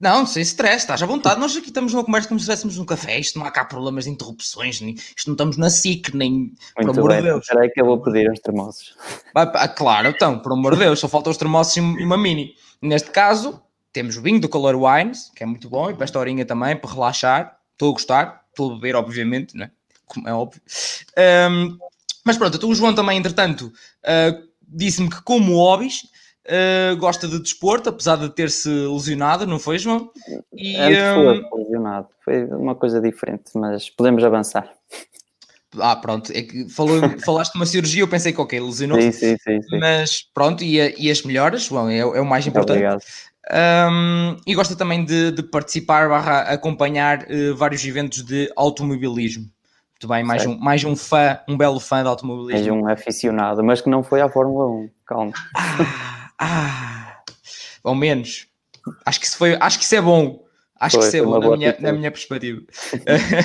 Não, 0.00 0.26
sem 0.26 0.42
stress, 0.42 0.78
estás 0.78 1.02
à 1.02 1.06
vontade. 1.06 1.40
Nós 1.40 1.56
aqui 1.56 1.68
estamos 1.68 1.92
numa 1.92 2.04
conversa 2.04 2.28
como 2.28 2.38
se 2.38 2.44
estivéssemos 2.44 2.76
num 2.76 2.84
café. 2.84 3.18
Isto 3.18 3.38
não 3.38 3.46
há 3.46 3.50
cá 3.50 3.64
problemas 3.64 4.04
de 4.04 4.10
interrupções, 4.10 4.80
nem, 4.80 4.94
isto 4.94 5.26
não 5.26 5.34
estamos 5.34 5.56
na 5.56 5.68
SIC, 5.68 6.14
nem. 6.14 6.32
Muito 6.32 6.54
por 6.76 6.90
amor 6.90 7.16
de 7.16 7.22
Deus. 7.22 7.40
Espera 7.42 7.62
aí 7.62 7.70
que 7.70 7.80
eu 7.80 7.86
vou 7.86 8.00
pedir 8.00 8.30
uns 8.30 8.38
termossos. 8.38 8.94
Ah, 9.34 9.68
claro, 9.68 10.08
então, 10.08 10.38
por 10.38 10.52
amor 10.52 10.74
de 10.74 10.80
Deus, 10.80 11.00
só 11.00 11.08
faltam 11.08 11.32
os 11.32 11.36
termossos 11.36 11.76
e 11.76 11.80
uma 11.80 12.16
mini. 12.16 12.54
Neste 12.80 13.10
caso, 13.10 13.60
temos 13.92 14.16
o 14.16 14.22
vinho 14.22 14.40
do 14.40 14.48
Color 14.48 14.76
Wines, 14.76 15.32
que 15.34 15.42
é 15.42 15.46
muito 15.46 15.68
bom, 15.68 15.90
e 15.90 15.94
para 15.94 16.04
esta 16.04 16.18
horinha 16.18 16.44
também, 16.44 16.76
para 16.76 16.92
relaxar. 16.92 17.58
Estou 17.72 17.90
a 17.90 17.92
gostar, 17.92 18.44
estou 18.50 18.72
a 18.72 18.74
beber, 18.74 18.96
obviamente, 18.96 19.56
né? 19.56 19.70
como 20.08 20.28
é 20.28 20.32
óbvio. 20.32 20.60
Um, 21.50 21.78
mas 22.24 22.36
pronto, 22.36 22.56
então 22.56 22.68
o 22.68 22.74
João 22.74 22.94
também, 22.94 23.18
entretanto, 23.18 23.72
uh, 24.04 24.48
disse-me 24.66 25.08
que, 25.08 25.22
como 25.22 25.54
hobbies, 25.56 26.06
uh, 26.48 26.96
gosta 26.96 27.28
de 27.28 27.38
desporto, 27.40 27.88
apesar 27.88 28.16
de 28.16 28.28
ter-se 28.30 28.68
lesionado, 28.68 29.46
não 29.46 29.58
foi, 29.58 29.78
João? 29.78 30.10
E, 30.52 30.76
Antes 30.76 30.98
um... 30.98 31.50
foi 31.50 31.60
lesionado, 31.60 32.08
foi 32.24 32.44
uma 32.46 32.74
coisa 32.74 33.00
diferente, 33.00 33.50
mas 33.54 33.88
podemos 33.90 34.24
avançar. 34.24 34.70
Ah, 35.78 35.96
pronto, 35.96 36.32
é 36.32 36.42
que 36.42 36.68
falou, 36.70 36.98
falaste 37.24 37.52
de 37.52 37.58
uma 37.58 37.66
cirurgia, 37.66 38.02
eu 38.02 38.08
pensei 38.08 38.32
que 38.32 38.40
ok, 38.40 38.58
lesionou 38.58 39.00
sim, 39.00 39.12
sim, 39.12 39.36
sim, 39.36 39.60
sim, 39.62 39.78
Mas 39.78 40.22
pronto, 40.32 40.64
e, 40.64 40.76
e 40.98 41.10
as 41.10 41.22
melhoras, 41.22 41.64
João, 41.64 41.88
é, 41.88 41.98
é 41.98 42.20
o 42.20 42.26
mais 42.26 42.46
importante. 42.46 42.78
Obrigado. 42.78 43.02
Um, 43.50 44.36
e 44.46 44.54
gosta 44.54 44.76
também 44.76 45.04
de, 45.04 45.30
de 45.30 45.42
participar, 45.42 46.08
barra 46.08 46.40
acompanhar 46.42 47.22
uh, 47.22 47.56
vários 47.56 47.84
eventos 47.84 48.22
de 48.22 48.50
automobilismo. 48.56 49.44
Muito 50.00 50.06
bem, 50.06 50.22
mais 50.22 50.46
um, 50.46 50.56
mais 50.58 50.84
um 50.84 50.94
fã, 50.94 51.40
um 51.48 51.56
belo 51.56 51.80
fã 51.80 52.02
de 52.02 52.08
automobilismo. 52.08 52.76
Mais 52.76 52.82
um 52.82 52.88
aficionado, 52.88 53.64
mas 53.64 53.80
que 53.80 53.90
não 53.90 54.02
foi 54.02 54.20
à 54.20 54.28
Fórmula 54.28 54.66
1, 54.66 54.90
calma. 55.06 55.32
Ah, 56.38 57.20
ao 57.82 57.94
menos. 57.94 58.46
Acho 59.04 59.20
que 59.20 59.26
isso, 59.26 59.36
foi, 59.36 59.56
acho 59.60 59.78
que 59.78 59.84
isso 59.84 59.94
é 59.94 60.00
bom. 60.00 60.44
Acho 60.78 60.96
foi, 60.96 61.02
que 61.02 61.08
isso 61.08 61.16
é 61.16 61.22
bom 61.22 61.38
na 61.38 61.56
minha, 61.56 61.76
na 61.80 61.92
minha 61.92 62.10
perspectiva. 62.10 62.62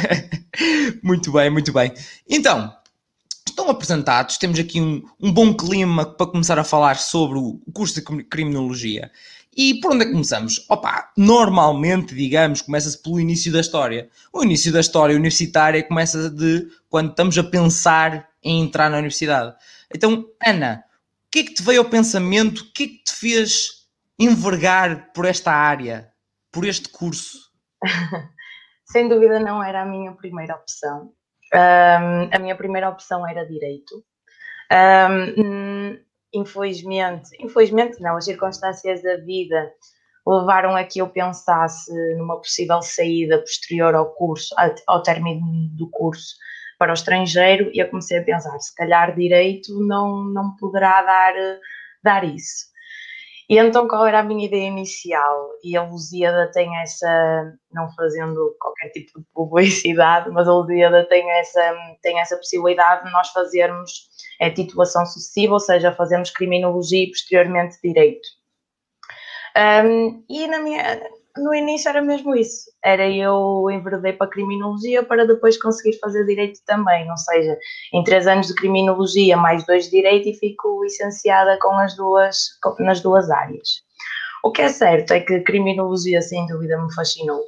muito 1.01 1.31
bem, 1.31 1.49
muito 1.49 1.73
bem. 1.73 1.93
Então, 2.29 2.73
estão 3.47 3.69
apresentados, 3.69 4.37
temos 4.37 4.59
aqui 4.59 4.79
um, 4.79 5.03
um 5.19 5.31
bom 5.31 5.53
clima 5.53 6.05
para 6.05 6.27
começar 6.27 6.59
a 6.59 6.63
falar 6.63 6.97
sobre 6.97 7.37
o 7.37 7.59
curso 7.73 7.95
de 7.95 8.23
criminologia. 8.25 9.11
E 9.55 9.79
por 9.79 9.93
onde 9.93 10.03
é 10.03 10.05
que 10.05 10.11
começamos? 10.11 10.65
Opa, 10.67 11.11
normalmente, 11.15 12.15
digamos, 12.15 12.61
começa-se 12.61 13.01
pelo 13.01 13.19
início 13.19 13.51
da 13.51 13.59
história. 13.59 14.09
O 14.31 14.43
início 14.43 14.71
da 14.71 14.79
história 14.79 15.15
universitária 15.15 15.83
começa 15.83 16.29
de 16.29 16.67
quando 16.89 17.11
estamos 17.11 17.37
a 17.37 17.43
pensar 17.43 18.29
em 18.41 18.61
entrar 18.61 18.89
na 18.89 18.97
universidade. 18.97 19.53
Então, 19.93 20.25
Ana, 20.43 20.83
que 21.33 21.39
é 21.39 21.43
que 21.43 21.53
te 21.55 21.63
veio 21.63 21.81
ao 21.81 21.89
pensamento? 21.89 22.59
O 22.59 22.71
que 22.71 22.83
é 22.83 22.87
que 22.89 23.03
te 23.05 23.11
fez 23.11 23.87
envergar 24.19 25.11
por 25.13 25.25
esta 25.25 25.51
área, 25.51 26.13
por 26.51 26.63
este 26.63 26.87
curso? 26.89 27.39
Sem 28.85 29.09
dúvida 29.09 29.39
não 29.39 29.63
era 29.63 29.81
a 29.81 29.85
minha 29.85 30.11
primeira 30.13 30.53
opção. 30.53 31.11
Um, 31.51 32.29
a 32.31 32.37
minha 32.37 32.55
primeira 32.55 32.87
opção 32.87 33.27
era 33.27 33.47
direito. 33.47 34.05
Um, 34.71 35.97
infelizmente, 36.31 37.31
infelizmente 37.39 37.99
não, 37.99 38.15
as 38.15 38.25
circunstâncias 38.25 39.01
da 39.01 39.17
vida 39.17 39.71
levaram 40.27 40.75
a 40.75 40.83
que 40.83 40.99
eu 40.99 41.09
pensasse 41.09 41.91
numa 42.15 42.37
possível 42.37 42.79
saída 42.83 43.39
posterior 43.39 43.95
ao 43.95 44.13
curso, 44.13 44.53
ao 44.87 45.01
término 45.01 45.41
do 45.75 45.89
curso 45.89 46.35
para 46.77 46.91
o 46.91 46.93
estrangeiro 46.93 47.69
e 47.73 47.79
eu 47.79 47.89
comecei 47.89 48.19
a 48.19 48.23
pensar, 48.23 48.57
se 48.59 48.75
calhar 48.75 49.15
direito 49.15 49.73
não, 49.87 50.23
não 50.25 50.55
poderá 50.57 51.01
dar, 51.01 51.33
dar 52.03 52.23
isso. 52.23 52.73
E 53.49 53.57
então 53.57 53.87
qual 53.87 54.07
era 54.07 54.19
a 54.19 54.23
minha 54.23 54.45
ideia 54.45 54.67
inicial? 54.67 55.49
E 55.63 55.75
a 55.75 55.83
Lusíada 55.83 56.49
tem 56.53 56.75
essa, 56.81 57.53
não 57.71 57.91
fazendo 57.93 58.55
qualquer 58.59 58.89
tipo 58.89 59.19
de 59.19 59.25
publicidade, 59.33 60.29
mas 60.31 60.47
a 60.47 60.53
Lusíada 60.53 61.05
tem 61.07 61.29
essa, 61.31 61.75
tem 62.01 62.19
essa 62.19 62.37
possibilidade 62.37 63.05
de 63.05 63.11
nós 63.11 63.29
fazermos 63.29 64.13
é 64.39 64.49
titulação 64.49 65.05
sucessiva, 65.05 65.53
ou 65.53 65.59
seja, 65.59 65.93
fazemos 65.93 66.29
criminologia 66.29 67.03
e 67.03 67.09
posteriormente 67.09 67.77
direito. 67.83 68.27
Um, 69.55 70.23
e 70.27 70.47
na 70.47 70.59
minha, 70.59 70.81
no 71.37 71.53
início 71.53 71.89
era 71.89 72.01
mesmo 72.01 72.35
isso, 72.35 72.71
era 72.83 73.09
eu 73.09 73.67
enverdei 73.71 74.13
para 74.13 74.29
criminologia 74.29 75.03
para 75.03 75.25
depois 75.25 75.57
conseguir 75.61 75.97
fazer 75.99 76.25
direito 76.25 76.59
também, 76.65 77.09
ou 77.09 77.17
seja, 77.17 77.57
em 77.93 78.03
três 78.03 78.27
anos 78.27 78.47
de 78.47 78.55
criminologia 78.55 79.35
mais 79.37 79.65
dois 79.65 79.85
de 79.85 79.91
direito 79.91 80.29
e 80.29 80.35
fico 80.35 80.83
licenciada 80.83 81.57
com 81.61 81.73
as 81.75 81.95
duas, 81.95 82.37
nas 82.79 83.01
duas 83.01 83.29
áreas. 83.31 83.83
O 84.43 84.51
que 84.51 84.61
é 84.61 84.69
certo 84.69 85.11
é 85.13 85.21
que 85.21 85.41
criminologia 85.41 86.21
sem 86.21 86.45
dúvida 86.47 86.77
me 86.81 86.93
fascinou. 86.93 87.41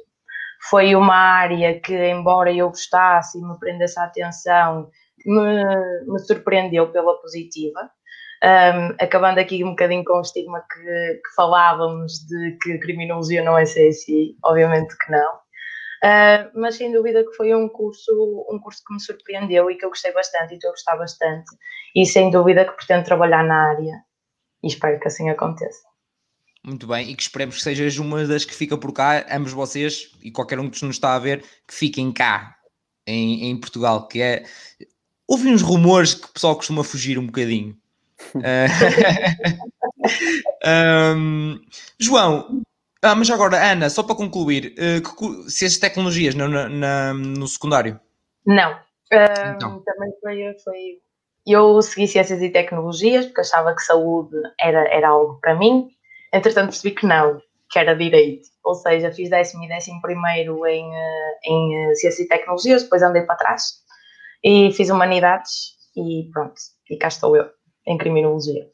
foi 0.70 0.94
uma 0.96 1.14
área 1.16 1.80
que, 1.80 1.94
embora 1.94 2.52
eu 2.52 2.68
gostasse 2.70 3.38
e 3.38 3.42
me 3.42 3.58
prendesse 3.58 3.98
a 4.00 4.04
atenção, 4.04 4.90
me, 5.24 5.64
me 6.06 6.18
surpreendeu 6.20 6.90
pela 6.92 7.20
positiva. 7.20 7.90
Um, 8.44 8.94
acabando 9.00 9.38
aqui 9.40 9.64
um 9.64 9.70
bocadinho 9.70 10.04
com 10.04 10.18
o 10.18 10.20
estigma 10.20 10.62
que, 10.70 10.80
que, 10.80 11.34
falávamos 11.34 12.26
de 12.26 12.58
que 12.62 12.78
criminologia 12.78 13.42
não 13.42 13.56
é 13.56 13.64
CSI, 13.64 14.36
obviamente 14.44 14.96
que 14.98 15.10
não. 15.10 15.34
Uh, 16.04 16.50
mas 16.54 16.76
sem 16.76 16.92
dúvida 16.92 17.24
que 17.24 17.32
foi 17.34 17.54
um 17.54 17.68
curso, 17.68 18.12
um 18.50 18.58
curso 18.58 18.82
que 18.86 18.92
me 18.92 19.00
surpreendeu 19.00 19.70
e 19.70 19.76
que 19.76 19.84
eu 19.84 19.88
gostei 19.88 20.12
bastante 20.12 20.54
e 20.54 20.58
que 20.58 20.66
eu 20.66 20.70
gostava 20.70 20.98
bastante. 20.98 21.50
E 21.94 22.04
sem 22.04 22.30
dúvida 22.30 22.64
que 22.64 22.72
pretendo 22.72 23.04
trabalhar 23.04 23.42
na 23.42 23.70
área 23.70 24.04
e 24.62 24.68
espero 24.68 25.00
que 25.00 25.08
assim 25.08 25.28
aconteça. 25.30 25.86
Muito 26.64 26.86
bem, 26.86 27.10
e 27.10 27.14
que 27.14 27.22
esperemos 27.22 27.56
que 27.56 27.62
sejas 27.62 27.96
uma 27.96 28.24
das 28.26 28.44
que 28.44 28.54
fica 28.54 28.76
por 28.76 28.92
cá, 28.92 29.24
ambos 29.30 29.52
vocês 29.52 30.10
e 30.20 30.32
qualquer 30.32 30.58
um 30.58 30.68
que 30.68 30.84
nos 30.84 30.96
está 30.96 31.14
a 31.14 31.18
ver, 31.18 31.42
que 31.66 31.74
fiquem 31.74 32.12
cá 32.12 32.56
em, 33.06 33.50
em 33.50 33.60
Portugal, 33.60 34.08
que 34.08 34.20
é. 34.20 34.44
Houve 35.28 35.48
uns 35.48 35.62
rumores 35.62 36.14
que 36.14 36.26
o 36.26 36.32
pessoal 36.32 36.56
costuma 36.56 36.82
fugir 36.82 37.18
um 37.18 37.26
bocadinho. 37.26 37.76
um, 41.16 41.60
João, 41.98 42.62
ah, 43.02 43.14
mas 43.14 43.30
agora, 43.30 43.72
Ana, 43.72 43.90
só 43.90 44.02
para 44.02 44.16
concluir, 44.16 44.74
uh, 44.78 45.02
que, 45.02 45.50
ciências 45.50 45.78
tecnologias 45.78 46.34
no, 46.34 46.48
na, 46.48 47.14
no 47.14 47.46
secundário? 47.46 48.00
Não. 48.46 48.72
Uh, 48.72 49.54
então. 49.54 49.82
Também 49.84 50.12
foi, 50.20 50.56
foi. 50.64 50.98
Eu 51.46 51.80
segui 51.82 52.08
ciências 52.08 52.42
e 52.42 52.50
tecnologias 52.50 53.26
porque 53.26 53.42
achava 53.42 53.74
que 53.74 53.82
saúde 53.82 54.36
era, 54.60 54.88
era 54.88 55.08
algo 55.08 55.38
para 55.40 55.54
mim 55.54 55.88
Entretanto, 56.36 56.68
percebi 56.68 56.94
que 56.94 57.06
não, 57.06 57.40
que 57.70 57.78
era 57.78 57.94
direito. 57.94 58.48
Ou 58.64 58.74
seja, 58.74 59.12
fiz 59.12 59.30
décimo 59.30 59.64
e 59.64 59.68
décimo 59.68 60.00
primeiro 60.02 60.66
em, 60.66 60.94
eh, 60.94 61.38
em 61.44 61.90
eh, 61.90 61.94
Ciência 61.94 62.22
e 62.22 62.28
Tecnologias, 62.28 62.82
depois 62.82 63.02
andei 63.02 63.22
para 63.22 63.36
trás 63.36 63.62
e 64.44 64.70
fiz 64.72 64.90
Humanidades 64.90 65.76
e 65.96 66.28
pronto, 66.32 66.54
e 66.90 66.96
cá 66.98 67.08
estou 67.08 67.36
eu, 67.36 67.48
em 67.86 67.96
Criminologia. 67.98 68.66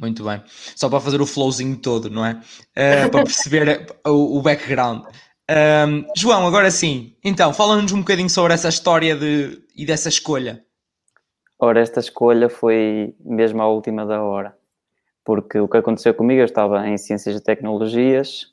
Muito 0.00 0.24
bem. 0.24 0.42
Só 0.74 0.88
para 0.88 1.00
fazer 1.00 1.20
o 1.20 1.26
flowzinho 1.26 1.76
todo, 1.76 2.10
não 2.10 2.24
é? 2.24 2.32
Uh, 2.76 3.10
para 3.10 3.24
perceber 3.24 3.86
o, 4.06 4.38
o, 4.38 4.42
background. 4.42 5.04
Um, 5.48 6.04
João, 6.14 6.46
agora 6.46 6.70
sim. 6.70 7.16
Então, 7.24 7.52
fala-nos 7.54 7.92
um 7.92 8.00
bocadinho 8.00 8.28
sobre 8.28 8.52
essa 8.52 8.68
história 8.68 9.16
de, 9.16 9.62
e 9.74 9.86
dessa 9.86 10.08
escolha. 10.08 10.62
Ora, 11.58 11.80
esta 11.80 12.00
escolha 12.00 12.50
foi 12.50 13.14
mesmo 13.24 13.62
à 13.62 13.68
última 13.68 14.04
da 14.04 14.22
hora 14.22 14.54
porque 15.26 15.58
o 15.58 15.66
que 15.66 15.76
aconteceu 15.76 16.14
comigo, 16.14 16.40
eu 16.40 16.44
estava 16.44 16.86
em 16.88 16.96
Ciências 16.96 17.34
e 17.34 17.42
Tecnologias, 17.42 18.46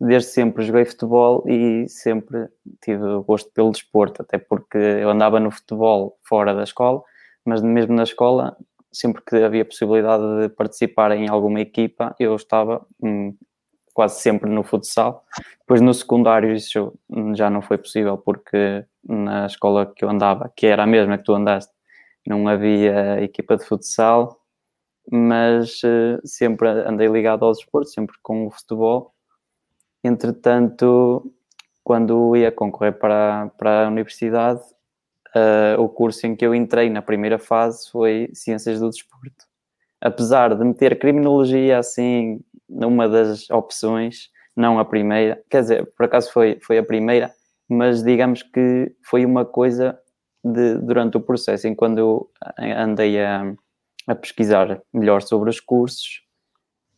desde 0.00 0.30
sempre 0.30 0.64
joguei 0.64 0.84
futebol 0.84 1.44
e 1.46 1.88
sempre 1.88 2.48
tive 2.82 3.04
gosto 3.24 3.50
pelo 3.52 3.70
desporto, 3.70 4.22
até 4.22 4.36
porque 4.36 4.76
eu 4.76 5.08
andava 5.08 5.38
no 5.38 5.52
futebol 5.52 6.18
fora 6.24 6.52
da 6.52 6.64
escola, 6.64 7.00
mas 7.44 7.62
mesmo 7.62 7.94
na 7.94 8.02
escola, 8.02 8.56
sempre 8.98 9.22
que 9.22 9.36
havia 9.36 9.64
possibilidade 9.64 10.22
de 10.42 10.48
participar 10.48 11.12
em 11.12 11.28
alguma 11.28 11.60
equipa, 11.60 12.14
eu 12.18 12.34
estava 12.34 12.84
hum, 13.02 13.36
quase 13.94 14.20
sempre 14.20 14.50
no 14.50 14.64
futsal. 14.64 15.24
Depois 15.60 15.80
no 15.80 15.94
secundário 15.94 16.52
isso 16.54 16.92
já 17.34 17.50
não 17.50 17.62
foi 17.62 17.78
possível, 17.78 18.18
porque 18.18 18.84
na 19.06 19.46
escola 19.46 19.86
que 19.86 20.04
eu 20.04 20.10
andava, 20.10 20.52
que 20.56 20.66
era 20.66 20.82
a 20.84 20.86
mesma 20.86 21.18
que 21.18 21.24
tu 21.24 21.34
andaste, 21.34 21.72
não 22.26 22.48
havia 22.48 23.22
equipa 23.22 23.56
de 23.56 23.64
futsal 23.64 24.38
mas 25.10 25.82
uh, 25.82 26.20
sempre 26.24 26.68
andei 26.68 27.08
ligado 27.08 27.44
ao 27.44 27.52
desporto, 27.52 27.88
sempre 27.88 28.16
com 28.22 28.46
o 28.46 28.50
futebol. 28.50 29.14
Entretanto, 30.04 31.32
quando 31.82 32.36
ia 32.36 32.52
concorrer 32.52 32.98
para, 32.98 33.50
para 33.58 33.86
a 33.86 33.88
universidade, 33.88 34.60
uh, 35.38 35.80
o 35.80 35.88
curso 35.88 36.26
em 36.26 36.34
que 36.34 36.44
eu 36.44 36.54
entrei 36.54 36.90
na 36.90 37.02
primeira 37.02 37.38
fase 37.38 37.90
foi 37.90 38.30
Ciências 38.32 38.80
do 38.80 38.90
Desporto. 38.90 39.46
Apesar 40.00 40.54
de 40.54 40.64
meter 40.64 40.98
criminologia 40.98 41.78
assim 41.78 42.40
numa 42.68 43.08
das 43.08 43.48
opções, 43.50 44.30
não 44.56 44.78
a 44.78 44.84
primeira, 44.84 45.42
quer 45.50 45.62
dizer, 45.62 45.86
por 45.96 46.06
acaso 46.06 46.32
foi, 46.32 46.58
foi 46.60 46.78
a 46.78 46.82
primeira, 46.82 47.32
mas 47.68 48.02
digamos 48.02 48.42
que 48.42 48.92
foi 49.02 49.24
uma 49.24 49.44
coisa 49.44 49.98
de, 50.44 50.74
durante 50.78 51.16
o 51.16 51.20
processo, 51.20 51.66
enquanto 51.66 51.98
eu 51.98 52.30
andei 52.58 53.20
a 53.22 53.54
a 54.08 54.14
pesquisar 54.14 54.82
melhor 54.92 55.20
sobre 55.20 55.50
os 55.50 55.60
cursos, 55.60 56.22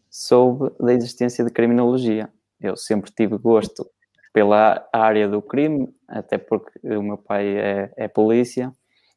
soube 0.08 0.70
da 0.78 0.94
existência 0.94 1.44
de 1.44 1.50
criminologia. 1.50 2.32
Eu 2.60 2.76
sempre 2.76 3.10
tive 3.10 3.36
gosto 3.36 3.84
pela 4.32 4.88
área 4.92 5.28
do 5.28 5.42
crime, 5.42 5.88
até 6.08 6.38
porque 6.38 6.78
o 6.84 7.02
meu 7.02 7.18
pai 7.18 7.56
é, 7.56 7.92
é 7.96 8.08
polícia, 8.08 8.72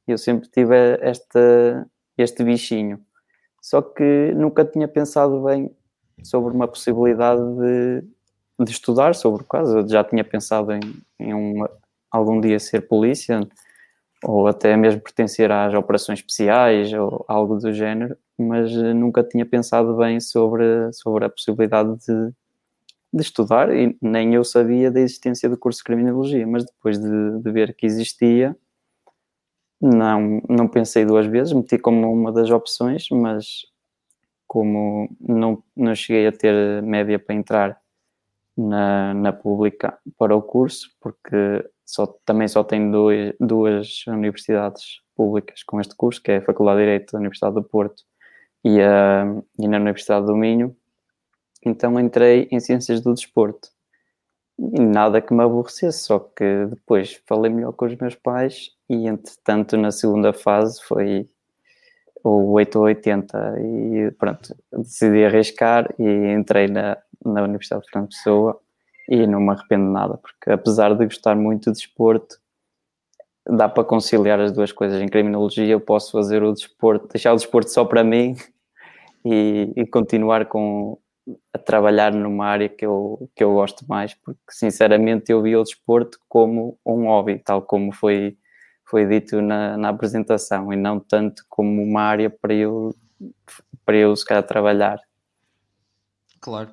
e 0.08 0.12
eu 0.12 0.18
sempre 0.18 0.50
tive 0.50 0.76
este, 1.02 1.40
este 2.18 2.44
bichinho. 2.44 3.00
Só 3.62 3.82
que 3.82 4.34
nunca 4.36 4.66
tinha 4.66 4.88
pensado 4.88 5.44
bem 5.44 5.72
sobre 6.24 6.54
uma 6.54 6.68
possibilidade 6.68 7.42
de, 7.42 8.04
de 8.66 8.72
estudar 8.72 9.16
sobre 9.16 9.44
o 9.44 9.46
caso. 9.46 9.80
Eu 9.80 9.88
já 9.88 10.04
tinha 10.04 10.24
pensado 10.24 10.72
em, 10.74 10.82
em 11.20 11.34
um, 11.34 11.66
algum 12.12 12.42
dia 12.42 12.60
ser 12.60 12.82
polícia, 12.82 13.40
ou 14.24 14.48
até 14.48 14.76
mesmo 14.78 15.02
pertencer 15.02 15.52
às 15.52 15.74
operações 15.74 16.20
especiais 16.20 16.94
ou 16.94 17.26
algo 17.28 17.58
do 17.58 17.74
género, 17.74 18.18
mas 18.38 18.72
nunca 18.74 19.24
tinha 19.24 19.46
pensado 19.46 19.96
bem 19.98 20.20
sobre, 20.20 20.92
sobre 20.94 21.26
a 21.26 21.30
possibilidade 21.30 21.96
de, 22.06 22.32
de 23.14 23.22
estudar 23.22 23.74
e 23.76 23.96
nem 24.02 24.34
eu 24.34 24.44
sabia 24.44 24.90
da 24.90 25.00
existência 25.00 25.48
do 25.48 25.58
curso 25.58 25.80
de 25.80 25.84
Criminologia, 25.84 26.46
mas 26.48 26.66
depois 26.66 27.00
de, 27.00 27.40
de 27.42 27.52
ver 27.52 27.76
que 27.76 27.86
existia, 27.86 28.56
não, 29.80 30.42
não 30.50 30.68
pensei 30.68 31.06
duas 31.06 31.28
vezes, 31.28 31.54
meti 31.54 31.78
como 31.78 32.12
uma 32.12 32.32
das 32.32 32.50
opções, 32.50 33.08
mas 33.12 33.66
como 34.48 35.10
não, 35.20 35.64
não 35.76 35.94
cheguei 35.94 36.28
a 36.28 36.32
ter 36.32 36.82
média 36.82 37.20
para 37.20 37.36
entrar 37.36 37.78
na, 38.58 39.14
na 39.14 39.34
pública 39.34 39.98
para 40.18 40.36
o 40.36 40.42
curso, 40.42 40.90
porque 41.02 41.68
só, 41.86 42.08
também 42.26 42.48
só 42.48 42.64
tem 42.64 42.90
dois, 42.90 43.34
duas 43.40 44.06
universidades 44.08 45.02
públicas 45.16 45.64
com 45.64 45.80
este 45.80 45.96
curso, 45.96 46.22
que 46.22 46.32
é 46.32 46.38
a 46.38 46.42
Faculdade 46.46 46.80
de 46.80 46.86
Direito 46.86 47.12
da 47.12 47.20
Universidade 47.20 47.56
do 47.56 47.64
Porto 47.64 48.04
e, 48.64 48.82
a, 48.82 49.26
e 49.60 49.68
na 49.68 49.78
Universidade 49.78 50.26
do 50.26 50.36
Minho. 50.36 50.76
Então 51.66 52.00
entrei 52.00 52.48
em 52.52 52.60
Ciências 52.60 53.02
do 53.02 53.14
Desporto. 53.14 53.70
E 54.60 54.80
nada 54.80 55.22
que 55.22 55.34
me 55.34 55.44
aborrecesse, 55.44 56.04
só 56.04 56.20
que 56.20 56.66
depois 56.68 57.22
falei 57.28 57.52
melhor 57.52 57.74
com 57.74 57.86
os 57.86 57.96
meus 57.96 58.16
pais 58.16 58.70
e, 58.88 59.08
entretanto, 59.08 59.76
na 59.78 59.92
segunda 59.92 60.32
fase 60.32 60.80
foi 60.84 61.28
o 62.24 62.52
8 62.54 62.78
ou 62.78 62.86
80 62.86 63.56
e 63.60 64.12
pronto, 64.12 64.56
decidi 64.72 65.26
arriscar 65.26 65.94
e 66.00 66.34
entrei 66.34 66.68
na, 66.68 66.98
na 67.26 67.44
Universidade 67.44 67.84
de 67.84 67.90
Fernando 67.90 68.10
Pessoa 68.10 68.62
e 69.10 69.28
não 69.28 69.42
me 69.42 69.50
arrependo 69.52 69.92
nada, 69.92 70.18
porque 70.18 70.52
apesar 70.52 70.94
de 70.96 71.04
gostar 71.04 71.36
muito 71.36 71.72
de 71.72 71.78
desporto, 71.78 72.38
dá 73.46 73.68
para 73.68 73.84
conciliar 73.84 74.40
as 74.40 74.52
duas 74.52 74.72
coisas. 74.72 75.02
Em 75.02 75.08
criminologia 75.08 75.68
eu 75.68 75.82
posso 75.82 76.12
fazer 76.12 76.44
o 76.44 76.54
desporto, 76.54 77.08
deixar 77.10 77.34
o 77.34 77.36
desporto 77.36 77.70
só 77.70 77.84
para 77.84 78.04
mim 78.04 78.36
e, 79.26 79.74
e 79.76 79.86
continuar 79.86 80.46
com 80.46 80.98
a 81.54 81.58
trabalhar 81.58 82.14
numa 82.14 82.46
área 82.46 82.68
que 82.68 82.86
eu, 82.86 83.30
que 83.36 83.44
eu 83.44 83.54
gosto 83.54 83.86
mais, 83.88 84.14
porque 84.14 84.40
sinceramente 84.50 85.32
eu 85.32 85.42
vi 85.42 85.56
o 85.56 85.64
desporto 85.64 86.20
como 86.28 86.78
um 86.86 87.06
hobby, 87.06 87.40
tal 87.40 87.62
como 87.62 87.94
foi, 87.94 88.38
foi 88.86 89.06
dito 89.06 89.42
na, 89.42 89.78
na 89.78 89.90
apresentação, 89.90 90.72
e 90.74 90.76
não 90.76 91.00
tanto 91.00 91.44
como 91.50 91.82
uma 91.82 92.02
área 92.02 92.30
para 92.30 92.54
eu, 92.54 92.94
para 93.86 93.96
eu 93.96 94.16
se 94.16 94.26
calhar 94.26 94.44
trabalhar. 94.44 95.00
Claro. 96.42 96.72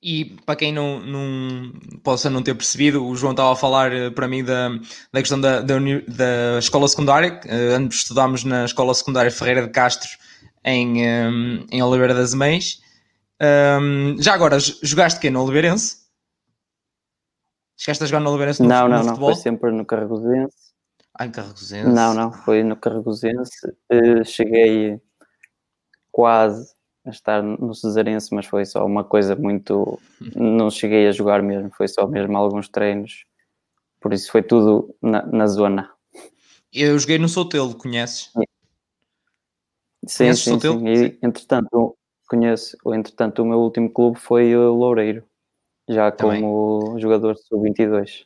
E 0.00 0.36
para 0.46 0.54
quem 0.54 0.72
não, 0.72 1.00
não 1.00 1.72
possa 2.04 2.30
não 2.30 2.40
ter 2.40 2.54
percebido, 2.54 3.04
o 3.04 3.16
João 3.16 3.32
estava 3.32 3.52
a 3.52 3.56
falar 3.56 3.92
eh, 3.92 4.10
para 4.10 4.28
mim 4.28 4.44
da, 4.44 4.68
da 5.12 5.20
questão 5.20 5.40
da, 5.40 5.60
da, 5.60 5.74
da 6.06 6.58
escola 6.58 6.86
secundária. 6.86 7.40
Eh, 7.44 7.74
antes 7.74 7.98
estudámos 7.98 8.44
na 8.44 8.64
escola 8.64 8.94
secundária 8.94 9.30
Ferreira 9.30 9.62
de 9.62 9.70
Castro 9.70 10.08
em, 10.64 11.04
eh, 11.04 11.28
em 11.72 11.82
Oliveira 11.82 12.14
das 12.14 12.32
Mães. 12.32 12.80
Já 14.18 14.34
agora, 14.34 14.58
jogaste 14.58 15.20
quem 15.20 15.30
no 15.30 15.42
Oliveirense? 15.42 16.08
Chegaste 17.76 18.04
a 18.04 18.06
jogar 18.06 18.20
no 18.20 18.30
Oliveirense 18.30 18.62
no, 18.62 18.68
não, 18.68 18.88
no 18.88 18.88
não, 18.88 19.04
futebol? 19.04 19.28
Não, 19.28 19.34
foi 19.34 19.42
sempre 19.42 19.70
no 19.70 19.84
Carregosense. 19.84 20.56
Ah, 21.14 21.26
em 21.26 21.30
Carregosense? 21.30 21.88
Não, 21.88 22.14
não, 22.14 22.32
foi 22.32 22.62
no 22.62 22.76
Carregosense. 22.76 23.72
cheguei 24.24 25.00
quase 26.10 26.72
a 27.06 27.10
estar 27.10 27.42
no 27.42 27.74
Cesarense, 27.74 28.34
mas 28.34 28.46
foi 28.46 28.64
só 28.64 28.84
uma 28.84 29.04
coisa 29.04 29.34
muito. 29.36 30.00
Não 30.34 30.70
cheguei 30.70 31.08
a 31.08 31.12
jogar 31.12 31.42
mesmo, 31.42 31.70
foi 31.70 31.88
só 31.88 32.06
mesmo 32.06 32.36
alguns 32.36 32.68
treinos. 32.68 33.24
Por 34.00 34.12
isso 34.12 34.30
foi 34.30 34.42
tudo 34.42 34.94
na, 35.00 35.24
na 35.26 35.46
zona. 35.46 35.90
Eu 36.72 36.98
joguei 36.98 37.18
no 37.18 37.28
Sotelo, 37.28 37.74
conheces? 37.74 38.30
Sim, 40.06 40.24
conheces 40.24 40.44
sim, 40.44 40.50
Sotelo? 40.52 40.80
sim. 40.80 40.86
E, 40.86 41.18
entretanto, 41.22 41.97
conheço. 42.28 42.76
Entretanto, 42.86 43.42
o 43.42 43.46
meu 43.46 43.58
último 43.58 43.90
clube 43.90 44.18
foi 44.18 44.54
o 44.54 44.74
Loureiro, 44.74 45.24
já 45.88 46.10
Também. 46.10 46.42
como 46.42 46.98
jogador 47.00 47.36
sub-22. 47.36 48.24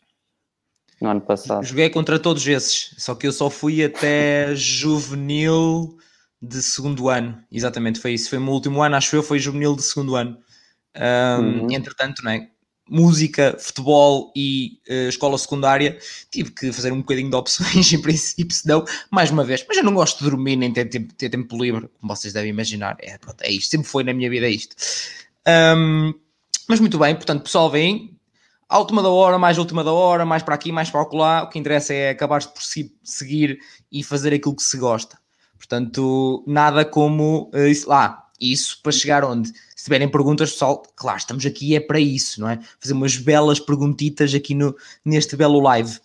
no 1.01 1.11
ano 1.11 1.21
passado. 1.21 1.65
Joguei 1.65 1.91
contra 1.91 2.19
todos 2.19 2.47
esses, 2.47 2.95
só 2.99 3.15
que 3.15 3.27
eu 3.27 3.33
só 3.33 3.51
fui 3.51 3.85
até 3.85 4.55
juvenil 4.55 5.99
de 6.41 6.63
segundo 6.63 7.09
ano, 7.09 7.43
exatamente, 7.51 8.01
foi 8.01 8.13
isso. 8.15 8.29
Foi 8.29 8.39
o 8.39 8.43
meu 8.43 8.53
último 8.53 8.83
ano, 8.83 8.97
acho 8.97 9.15
eu, 9.15 9.23
foi 9.23 9.39
juvenil 9.39 9.77
de 9.77 9.83
segundo 9.83 10.17
ano. 10.17 10.39
Um, 10.97 11.63
uhum. 11.63 11.73
Entretanto, 11.73 12.25
né, 12.25 12.51
música, 12.89 13.57
futebol 13.59 14.33
e 14.37 14.81
uh, 14.89 15.09
escola 15.09 15.39
secundária, 15.39 15.99
tive 16.31 16.51
que 16.51 16.73
fazer 16.73 16.93
um 16.93 16.99
bocadinho 16.99 17.31
de 17.31 17.37
opções, 17.37 17.91
em 17.93 18.01
princípio, 18.01 18.55
se 18.55 18.67
não, 18.67 18.85
mais 19.11 19.31
uma 19.31 19.45
vez. 19.45 19.65
Mas 19.69 19.79
eu 19.79 19.85
não 19.85 19.95
gosto 19.95 20.19
de 20.19 20.31
dormir 20.31 20.57
nem 20.57 20.73
ter 20.73 20.87
tempo, 20.87 21.15
ter 21.15 21.29
tempo 21.29 21.63
livre, 21.63 21.89
como 22.01 22.15
vocês 22.15 22.33
devem 22.33 22.51
imaginar. 22.51 22.97
É, 23.01 23.17
pronto, 23.19 23.41
é 23.43 23.51
isto, 23.51 23.71
sempre 23.71 23.89
foi 23.89 24.05
na 24.05 24.13
minha 24.13 24.29
vida 24.29 24.49
isto. 24.49 24.77
Um, 25.77 26.15
mas 26.69 26.81
muito 26.81 26.99
bem, 26.99 27.15
portanto, 27.15 27.43
pessoal, 27.43 27.71
vem. 27.71 28.17
À 28.69 28.79
última 28.79 29.03
da 29.03 29.11
hora, 29.11 29.39
mais 29.39 29.59
última 29.59 29.85
da 29.85 29.93
hora, 29.93 30.25
mais 30.25 30.43
para 30.43 30.55
aqui, 30.55 30.73
mais 30.73 30.89
para 30.89 31.07
lá. 31.13 31.43
O 31.43 31.51
que 31.51 31.59
interessa 31.59 31.93
é 31.93 32.11
acabar 32.11 32.43
por 32.47 32.63
si, 32.63 32.97
seguir 33.03 33.59
e 33.91 34.03
fazer 34.03 34.33
aquilo 34.33 34.57
que 34.57 34.63
se 34.63 34.79
gosta. 34.79 35.19
Portanto, 35.59 36.43
nada 36.47 36.85
como 36.85 37.51
uh, 37.55 37.67
isso 37.67 37.89
lá. 37.89 38.27
Isso 38.41 38.81
para 38.83 38.91
chegar 38.91 39.25
onde? 39.25 39.53
Se 39.83 39.87
tiverem 39.87 40.09
perguntas, 40.09 40.53
pessoal, 40.53 40.81
claro, 40.95 41.19
estamos 41.19 41.45
aqui 41.45 41.75
é 41.75 41.81
para 41.81 41.99
isso, 41.99 42.41
não 42.41 42.49
é? 42.49 42.61
Fazer 42.79 42.95
umas 42.95 43.17
belas 43.17 43.59
perguntitas 43.59 44.33
aqui 44.33 44.55
no, 44.55 44.77
neste 45.05 45.35
belo 45.35 45.59
live. 45.59 45.99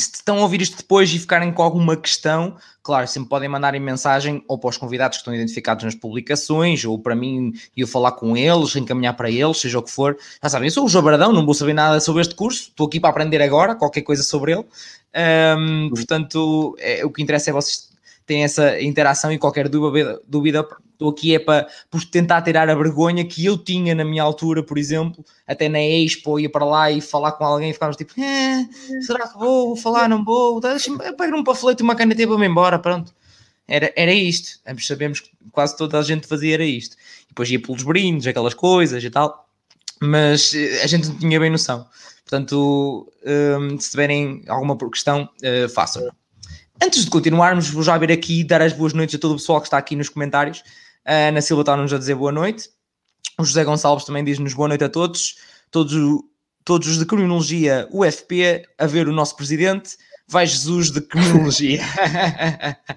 Se 0.00 0.14
estão 0.14 0.38
a 0.38 0.40
ouvir 0.40 0.60
isto 0.60 0.78
depois 0.78 1.14
e 1.14 1.18
ficarem 1.20 1.52
com 1.52 1.62
alguma 1.62 1.96
questão, 1.96 2.56
claro, 2.82 3.06
sempre 3.06 3.28
podem 3.28 3.48
mandar 3.48 3.72
em 3.76 3.78
mensagem 3.78 4.42
ou 4.48 4.58
para 4.58 4.70
os 4.70 4.76
convidados 4.76 5.18
que 5.18 5.20
estão 5.20 5.32
identificados 5.32 5.84
nas 5.84 5.94
publicações, 5.94 6.84
ou 6.84 6.98
para 6.98 7.14
mim 7.14 7.52
e 7.76 7.82
eu 7.82 7.86
falar 7.86 8.10
com 8.10 8.36
eles, 8.36 8.74
encaminhar 8.74 9.14
para 9.14 9.30
eles, 9.30 9.58
seja 9.58 9.78
o 9.78 9.82
que 9.84 9.92
for. 9.92 10.18
Já 10.42 10.48
sabem, 10.48 10.66
eu 10.66 10.72
sou 10.72 10.84
o 10.84 10.88
Jabradão, 10.88 11.32
não 11.32 11.44
vou 11.44 11.54
saber 11.54 11.72
nada 11.72 12.00
sobre 12.00 12.20
este 12.20 12.34
curso, 12.34 12.70
estou 12.70 12.88
aqui 12.88 12.98
para 12.98 13.10
aprender 13.10 13.40
agora, 13.40 13.76
qualquer 13.76 14.02
coisa 14.02 14.24
sobre 14.24 14.54
ele. 14.54 14.64
Um, 15.56 15.88
portanto, 15.90 16.74
é, 16.80 17.06
o 17.06 17.10
que 17.12 17.22
interessa 17.22 17.50
é 17.50 17.52
vocês 17.52 17.94
tem 18.26 18.42
essa 18.42 18.80
interação 18.80 19.32
e 19.32 19.38
qualquer 19.38 19.68
dúvida, 19.68 20.20
dúvida 20.26 20.66
estou 21.04 21.10
aqui 21.10 21.34
é 21.34 21.38
para 21.38 21.68
por 21.90 22.04
tentar 22.04 22.42
tirar 22.42 22.68
a 22.68 22.74
vergonha 22.74 23.24
que 23.24 23.44
eu 23.44 23.58
tinha 23.58 23.94
na 23.94 24.04
minha 24.04 24.22
altura, 24.22 24.62
por 24.62 24.78
exemplo, 24.78 25.24
até 25.46 25.68
na 25.68 25.80
Expo, 25.80 26.38
ia 26.38 26.50
para 26.50 26.64
lá 26.64 26.90
e 26.90 27.00
falar 27.00 27.32
com 27.32 27.44
alguém 27.44 27.70
e 27.70 27.72
ficávamos 27.72 27.96
tipo, 27.96 28.12
eh, 28.20 28.66
será 29.02 29.28
que 29.28 29.38
vou, 29.38 29.68
vou 29.68 29.76
falar, 29.76 30.08
não 30.08 30.24
vou, 30.24 30.60
pega 30.60 31.36
um 31.36 31.44
panfleto 31.44 31.82
e 31.82 31.84
uma 31.84 31.94
caneta 31.94 32.26
para 32.26 32.38
me 32.38 32.46
embora, 32.46 32.78
pronto. 32.78 33.14
Era, 33.66 33.92
era 33.96 34.12
isto, 34.12 34.60
ambos 34.66 34.86
sabemos 34.86 35.20
que 35.20 35.30
quase 35.50 35.76
toda 35.76 35.98
a 35.98 36.02
gente 36.02 36.26
fazia 36.26 36.54
era 36.54 36.64
isto. 36.64 36.96
E 37.24 37.28
depois 37.28 37.50
ia 37.50 37.60
pelos 37.60 37.82
brindes, 37.82 38.26
aquelas 38.26 38.54
coisas 38.54 39.02
e 39.02 39.10
tal, 39.10 39.48
mas 40.00 40.54
eh, 40.54 40.82
a 40.82 40.86
gente 40.86 41.08
não 41.08 41.18
tinha 41.18 41.40
bem 41.40 41.50
noção. 41.50 41.86
Portanto, 42.24 43.12
um, 43.60 43.78
se 43.78 43.90
tiverem 43.90 44.42
alguma 44.48 44.76
questão, 44.90 45.28
uh, 45.42 45.68
façam. 45.68 46.10
Antes 46.82 47.04
de 47.04 47.10
continuarmos, 47.10 47.68
vou 47.68 47.82
já 47.82 47.96
vir 47.98 48.10
aqui 48.10 48.42
dar 48.42 48.60
as 48.60 48.72
boas 48.72 48.92
noites 48.92 49.14
a 49.14 49.18
todo 49.18 49.32
o 49.32 49.36
pessoal 49.36 49.60
que 49.60 49.66
está 49.66 49.78
aqui 49.78 49.94
nos 49.94 50.08
comentários. 50.08 50.62
A 51.04 51.28
Ana 51.28 51.42
Silva 51.42 51.62
está-nos 51.62 51.92
a 51.92 51.98
dizer 51.98 52.14
boa 52.14 52.32
noite. 52.32 52.70
O 53.38 53.44
José 53.44 53.64
Gonçalves 53.64 54.04
também 54.04 54.24
diz-nos 54.24 54.54
boa 54.54 54.68
noite 54.68 54.84
a 54.84 54.88
todos. 54.88 55.36
Todos, 55.70 55.94
todos 56.64 56.88
os 56.88 56.98
de 56.98 57.04
criminologia 57.04 57.88
UFP 57.92 58.64
a 58.78 58.86
ver 58.86 59.08
o 59.08 59.12
nosso 59.12 59.36
presidente. 59.36 59.96
Vai 60.26 60.46
Jesus 60.46 60.90
de 60.90 61.00
criminologia. 61.00 61.82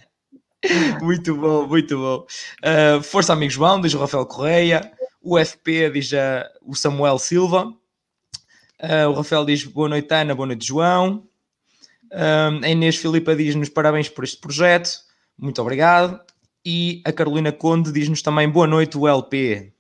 muito 1.02 1.36
bom, 1.36 1.68
muito 1.68 1.98
bom. 1.98 2.26
Uh, 2.64 3.04
Força 3.04 3.34
Amigos 3.34 3.56
João, 3.56 3.82
diz 3.82 3.94
o 3.94 4.00
Rafael 4.00 4.26
Correia. 4.26 4.92
UFP 5.22 5.90
diz 5.90 6.14
a, 6.14 6.50
o 6.62 6.76
Samuel 6.76 7.20
Silva. 7.20 7.74
Uh, 8.80 9.10
o 9.10 9.14
Rafael 9.14 9.44
diz 9.44 9.64
boa 9.66 9.90
noite, 9.90 10.14
Ana, 10.14 10.34
boa 10.34 10.48
noite, 10.48 10.66
João. 10.66 11.28
Um, 12.12 12.64
a 12.64 12.70
Inês 12.70 12.96
Filipa 12.96 13.36
diz-nos 13.36 13.70
parabéns 13.70 14.08
por 14.08 14.24
este 14.24 14.38
projeto, 14.38 14.90
muito 15.38 15.62
obrigado. 15.62 16.22
E 16.70 17.02
a 17.06 17.14
Carolina 17.14 17.54
Conde 17.54 17.94
diz-nos 17.94 18.22
também 18.22 18.50
boa 18.50 18.68
noite, 18.68 18.98
o 18.98 19.08
LP. 19.08 19.72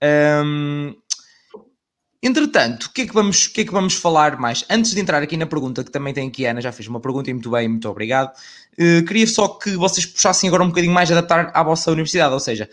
Um, 0.00 0.94
entretanto, 2.22 2.84
o 2.84 2.92
que, 2.92 3.02
é 3.02 3.06
que 3.08 3.12
vamos, 3.12 3.46
o 3.46 3.52
que 3.52 3.62
é 3.62 3.64
que 3.64 3.72
vamos 3.72 3.94
falar 3.94 4.38
mais? 4.38 4.64
Antes 4.70 4.92
de 4.94 5.00
entrar 5.00 5.20
aqui 5.20 5.36
na 5.36 5.46
pergunta, 5.46 5.82
que 5.82 5.90
também 5.90 6.14
tem 6.14 6.28
aqui 6.28 6.46
a 6.46 6.52
Ana, 6.52 6.60
já 6.60 6.70
fez 6.70 6.86
uma 6.86 7.00
pergunta 7.00 7.28
e 7.28 7.32
muito 7.32 7.50
bem, 7.50 7.66
muito 7.66 7.88
obrigado. 7.88 8.32
Uh, 8.78 9.04
queria 9.04 9.26
só 9.26 9.48
que 9.48 9.72
vocês 9.72 10.06
puxassem 10.06 10.46
agora 10.46 10.62
um 10.62 10.68
bocadinho 10.68 10.94
mais 10.94 11.10
adaptar 11.10 11.50
à 11.52 11.60
vossa 11.64 11.90
universidade, 11.90 12.34
ou 12.34 12.38
seja, 12.38 12.70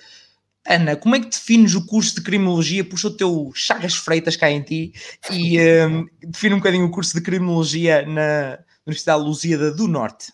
Ana, 0.63 0.95
como 0.95 1.15
é 1.15 1.19
que 1.19 1.29
defines 1.29 1.73
o 1.73 1.87
curso 1.87 2.13
de 2.13 2.21
Criminologia? 2.21 2.85
Puxa 2.87 3.07
o 3.07 3.17
teu 3.17 3.51
Chagas 3.55 3.95
Freitas 3.95 4.35
cá 4.35 4.51
em 4.51 4.61
ti 4.61 4.93
e 5.31 5.57
um, 5.87 6.05
define 6.21 6.53
um 6.53 6.59
bocadinho 6.59 6.85
o 6.85 6.91
curso 6.91 7.15
de 7.15 7.23
Criminologia 7.23 8.05
na 8.05 8.59
Universidade 8.85 9.23
Lusíada 9.23 9.71
do 9.71 9.87
Norte. 9.87 10.31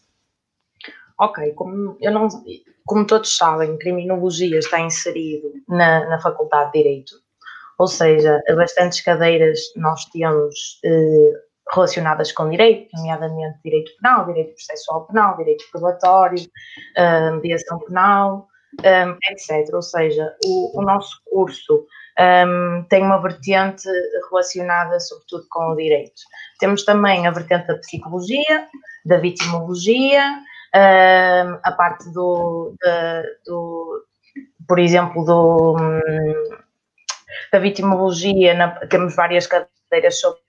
Ok, 1.18 1.54
como, 1.54 1.96
eu 2.02 2.12
não, 2.12 2.28
como 2.86 3.06
todos 3.06 3.36
sabem, 3.36 3.78
Criminologia 3.78 4.60
está 4.60 4.80
inserido 4.80 5.52
na, 5.68 6.08
na 6.10 6.20
Faculdade 6.20 6.72
de 6.72 6.80
Direito, 6.80 7.14
ou 7.78 7.88
seja, 7.88 8.42
bastantes 8.56 9.02
cadeiras 9.02 9.60
nós 9.76 10.06
temos 10.06 10.80
eh, 10.86 11.32
relacionadas 11.74 12.32
com 12.32 12.50
direito, 12.50 12.90
nomeadamente 12.94 13.60
direito 13.64 13.92
penal, 14.00 14.26
direito 14.26 14.54
processual 14.54 15.08
penal, 15.08 15.38
direito 15.38 15.66
probatório, 15.72 16.46
eh, 16.96 17.32
mediação 17.32 17.80
penal, 17.80 18.48
um, 18.82 19.18
etc. 19.32 19.74
Ou 19.74 19.82
seja, 19.82 20.36
o, 20.46 20.80
o 20.80 20.82
nosso 20.82 21.22
curso 21.26 21.86
um, 22.20 22.86
tem 22.90 23.04
uma 23.04 23.22
vertente 23.22 23.88
relacionada 24.30 25.00
sobretudo 25.00 25.46
com 25.50 25.72
o 25.72 25.76
direito. 25.76 26.22
Temos 26.60 26.84
também 26.86 27.28
a 27.28 27.32
vertente 27.32 27.68
da 27.68 27.78
psicologia, 27.78 28.68
da 29.06 29.18
vitimologia, 29.18 30.24
um, 30.76 31.60
a 31.64 31.72
parte 31.72 32.10
do, 32.12 32.76
do, 33.46 34.06
por 34.68 34.80
exemplo, 34.80 35.24
do, 35.24 35.76
da 37.52 37.60
vitimologia, 37.60 38.54
na, 38.54 38.72
temos 38.88 39.16
várias 39.16 39.48
cadeiras 39.48 40.20
sobre 40.20 40.40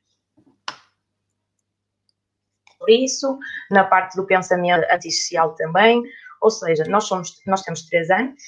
isso, 2.89 3.39
na 3.71 3.85
parte 3.85 4.17
do 4.17 4.27
pensamento 4.27 4.85
antissocial 4.91 5.55
também, 5.55 6.03
ou 6.41 6.51
seja, 6.51 6.85
nós, 6.85 7.05
somos, 7.05 7.41
nós 7.47 7.63
temos 7.63 7.83
três 7.87 8.11
anos, 8.11 8.43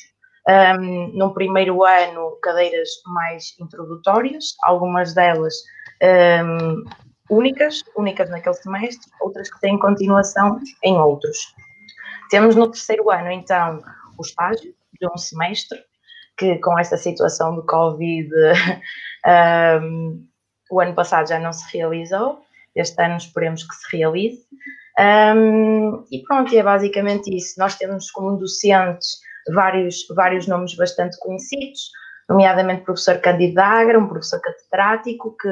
um, 0.49 1.09
no 1.13 1.35
primeiro 1.35 1.85
ano 1.85 2.39
cadeiras 2.43 2.89
mais 3.07 3.55
introdutórias, 3.61 4.55
algumas 4.63 5.15
delas 5.15 5.55
um, 6.45 6.85
únicas, 7.29 7.83
únicas 7.97 8.31
naquele 8.31 8.55
semestre, 8.55 9.11
outras 9.21 9.51
que 9.51 9.61
têm 9.61 9.79
continuação 9.79 10.61
em 10.85 10.97
outros. 10.97 11.37
Temos 12.31 12.55
no 12.57 12.71
terceiro 12.71 13.11
ano, 13.11 13.31
então, 13.31 13.81
o 14.19 14.23
estágio 14.23 14.75
de 15.01 15.09
um 15.09 15.17
semestre, 15.17 15.79
que 16.37 16.57
com 16.59 16.79
esta 16.79 16.97
situação 16.97 17.55
do 17.55 17.65
Covid, 17.65 18.31
um, 19.83 20.27
o 20.71 20.81
ano 20.81 20.95
passado 20.95 21.29
já 21.29 21.39
não 21.39 21.53
se 21.53 21.65
realizou, 21.77 22.41
este 22.75 23.03
ano 23.03 23.17
esperemos 23.17 23.63
que 23.63 23.75
se 23.75 23.97
realize. 23.97 24.45
Um, 24.99 26.05
e 26.11 26.23
pronto, 26.27 26.55
é 26.55 26.63
basicamente 26.63 27.35
isso. 27.35 27.59
Nós 27.59 27.77
temos 27.77 28.11
como 28.11 28.39
docentes 28.39 29.19
vários, 29.55 30.07
vários 30.15 30.47
nomes 30.47 30.75
bastante 30.75 31.19
conhecidos, 31.19 31.91
nomeadamente 32.29 32.83
o 32.83 32.85
professor 32.87 33.19
Cândido 33.21 33.61
Agra, 33.61 33.99
um 33.99 34.09
professor 34.09 34.41
catedrático 34.41 35.37
que 35.41 35.49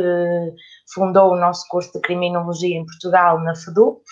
fundou 0.92 1.32
o 1.32 1.36
nosso 1.36 1.66
curso 1.68 1.92
de 1.92 2.00
Criminologia 2.00 2.76
em 2.76 2.86
Portugal 2.86 3.40
na 3.40 3.54
FEDUP. 3.54 4.02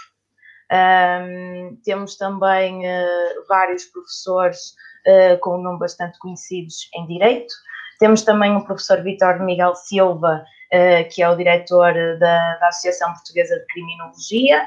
Um, 0.72 1.76
temos 1.84 2.16
também 2.16 2.86
uh, 2.86 3.46
vários 3.46 3.84
professores 3.84 4.74
uh, 5.06 5.38
com 5.40 5.58
um 5.58 5.62
nome 5.62 5.78
bastante 5.78 6.18
conhecidos 6.18 6.88
em 6.94 7.06
Direito. 7.06 7.52
Temos 7.98 8.22
também 8.22 8.56
o 8.56 8.64
professor 8.64 9.02
Vitor 9.02 9.38
Miguel 9.40 9.74
Silva, 9.74 10.42
uh, 10.72 11.08
que 11.10 11.22
é 11.22 11.28
o 11.28 11.36
diretor 11.36 11.92
da, 12.18 12.56
da 12.56 12.68
Associação 12.68 13.12
Portuguesa 13.12 13.58
de 13.58 13.66
Criminologia. 13.66 14.66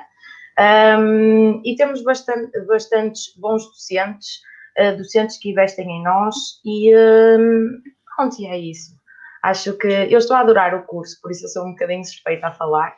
Um, 0.58 1.62
e 1.66 1.76
temos 1.76 2.04
bastante, 2.04 2.58
bastantes 2.62 3.36
bons 3.36 3.66
docentes, 3.66 4.40
docentes 4.98 5.38
que 5.38 5.50
investem 5.52 5.90
em 5.90 6.04
nós 6.04 6.62
e 6.64 6.94
pronto, 8.16 8.40
e 8.40 8.46
é 8.48 8.58
isso. 8.58 8.96
Acho 9.44 9.74
que 9.74 9.88
eu 9.88 10.18
estou 10.18 10.36
a 10.38 10.40
adorar 10.40 10.74
o 10.74 10.84
curso, 10.84 11.20
por 11.22 11.32
isso 11.32 11.46
eu 11.46 11.50
sou 11.50 11.66
um 11.66 11.72
bocadinho 11.72 12.06
suspeita 12.06 12.48
a 12.48 12.52
falar. 12.54 12.96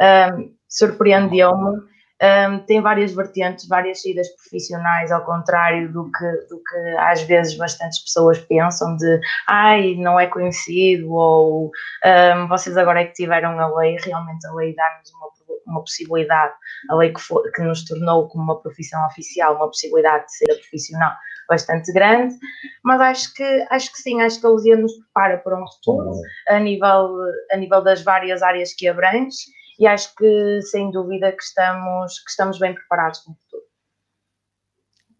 Um, 0.00 0.54
Surpreendeu-me. 0.68 1.80
Um, 2.22 2.58
tem 2.60 2.82
várias 2.82 3.14
vertentes, 3.14 3.66
várias 3.66 4.02
saídas 4.02 4.28
profissionais, 4.36 5.10
ao 5.10 5.24
contrário 5.24 5.90
do 5.90 6.04
que, 6.10 6.30
do 6.50 6.62
que 6.62 6.96
às 6.98 7.22
vezes 7.22 7.56
bastantes 7.56 8.00
pessoas 8.00 8.38
pensam 8.40 8.94
de 8.96 9.20
ai, 9.48 9.94
não 9.94 10.20
é 10.20 10.26
conhecido, 10.26 11.10
ou 11.12 11.70
um, 12.04 12.48
vocês 12.48 12.76
agora 12.76 13.00
é 13.00 13.04
que 13.06 13.14
tiveram 13.14 13.58
a 13.58 13.78
lei, 13.78 13.96
realmente 14.04 14.46
a 14.46 14.52
lei 14.52 14.74
dá-nos 14.74 15.10
uma 15.14 15.30
uma 15.70 15.80
possibilidade, 15.80 16.52
a 16.90 16.94
lei 16.96 17.12
que, 17.12 17.20
for, 17.20 17.42
que 17.52 17.62
nos 17.62 17.84
tornou 17.84 18.28
como 18.28 18.44
uma 18.44 18.60
profissão 18.60 19.04
oficial, 19.06 19.56
uma 19.56 19.68
possibilidade 19.68 20.26
de 20.26 20.36
ser 20.36 20.46
profissional 20.46 21.12
bastante 21.48 21.92
grande, 21.92 22.36
mas 22.84 23.00
acho 23.00 23.34
que, 23.34 23.66
acho 23.70 23.92
que 23.92 23.98
sim, 23.98 24.20
acho 24.20 24.40
que 24.40 24.46
a 24.46 24.50
Lusia 24.50 24.76
nos 24.76 24.92
prepara 24.92 25.38
para 25.38 25.60
um 25.60 25.66
futuro 25.66 26.12
a 26.48 26.60
nível, 26.60 27.16
a 27.50 27.56
nível 27.56 27.82
das 27.82 28.02
várias 28.02 28.40
áreas 28.40 28.72
que 28.72 28.86
abrange 28.86 29.46
e 29.80 29.86
acho 29.86 30.14
que 30.14 30.60
sem 30.62 30.90
dúvida 30.90 31.32
que 31.32 31.42
estamos, 31.42 32.20
que 32.20 32.30
estamos 32.30 32.58
bem 32.58 32.74
preparados 32.74 33.20
para 33.20 33.32
o 33.32 33.34
futuro. 33.34 33.62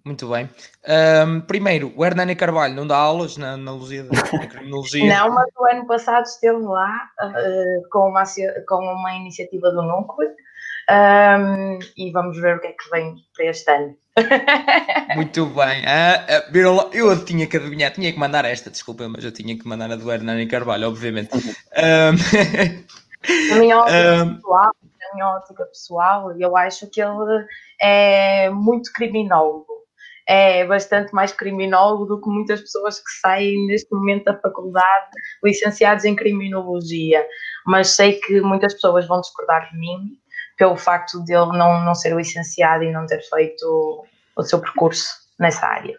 Muito 0.04 0.28
bem. 0.28 0.48
Um, 1.26 1.40
primeiro, 1.40 1.92
o 1.96 2.04
Hernani 2.04 2.34
Carvalho 2.36 2.74
não 2.74 2.86
dá 2.86 2.96
aulas 2.96 3.36
na, 3.36 3.56
na, 3.56 3.72
na 3.72 4.46
criminologia? 4.46 5.14
não, 5.14 5.30
mas 5.34 5.48
o 5.58 5.64
ano 5.64 5.86
passado 5.86 6.24
esteve 6.24 6.62
lá 6.62 7.08
uh, 7.22 7.88
com, 7.90 8.08
uma, 8.08 8.24
com 8.68 8.76
uma 8.76 9.14
iniciativa 9.14 9.70
do 9.70 9.82
Núcleo 9.82 10.30
um, 10.90 11.78
e 11.96 12.10
vamos 12.10 12.38
ver 12.38 12.56
o 12.56 12.60
que 12.60 12.66
é 12.68 12.72
que 12.72 12.90
vem 12.90 13.16
para 13.34 13.46
este 13.46 13.70
ano. 13.70 13.96
Muito 15.16 15.46
bem. 15.46 15.84
Ah, 15.86 16.26
ah, 16.28 16.90
eu 16.92 17.24
tinha 17.24 17.46
que 17.46 17.56
adivinhar, 17.56 17.92
tinha 17.92 18.12
que 18.12 18.18
mandar 18.18 18.44
esta, 18.44 18.70
desculpa, 18.70 19.08
mas 19.08 19.24
eu 19.24 19.32
tinha 19.32 19.56
que 19.56 19.66
mandar 19.66 19.90
a 19.90 19.96
do 19.96 20.10
Hernani 20.10 20.46
Carvalho, 20.46 20.88
obviamente. 20.88 21.30
Um, 21.34 22.90
a 23.52 23.54
minha 23.56 23.78
ótica 23.80 24.24
um, 24.24 24.34
pessoal, 24.34 24.72
a 25.10 25.14
minha 25.14 25.28
ótica 25.28 25.64
pessoal, 25.66 26.40
eu 26.40 26.56
acho 26.56 26.86
que 26.88 27.00
ele 27.00 27.46
é 27.80 28.50
muito 28.50 28.92
criminólogo. 28.92 29.66
É 30.26 30.64
bastante 30.64 31.12
mais 31.12 31.32
criminólogo 31.32 32.04
do 32.06 32.20
que 32.20 32.28
muitas 32.28 32.60
pessoas 32.60 33.00
que 33.00 33.10
saem 33.20 33.66
neste 33.66 33.92
momento 33.92 34.24
da 34.24 34.38
faculdade 34.38 35.10
licenciados 35.42 36.04
em 36.04 36.14
criminologia. 36.14 37.26
Mas 37.66 37.88
sei 37.88 38.20
que 38.20 38.40
muitas 38.40 38.74
pessoas 38.74 39.08
vão 39.08 39.20
discordar 39.20 39.68
de 39.70 39.76
mim 39.76 40.18
pelo 40.56 40.76
facto 40.76 41.24
de 41.24 41.32
ele 41.32 41.56
não, 41.58 41.82
não 41.82 41.94
ser 41.94 42.14
licenciado 42.14 42.84
e 42.84 42.92
não 42.92 43.06
ter 43.06 43.22
feito 43.22 44.04
o 44.36 44.42
seu 44.42 44.60
percurso 44.60 45.08
nessa 45.38 45.66
área. 45.66 45.98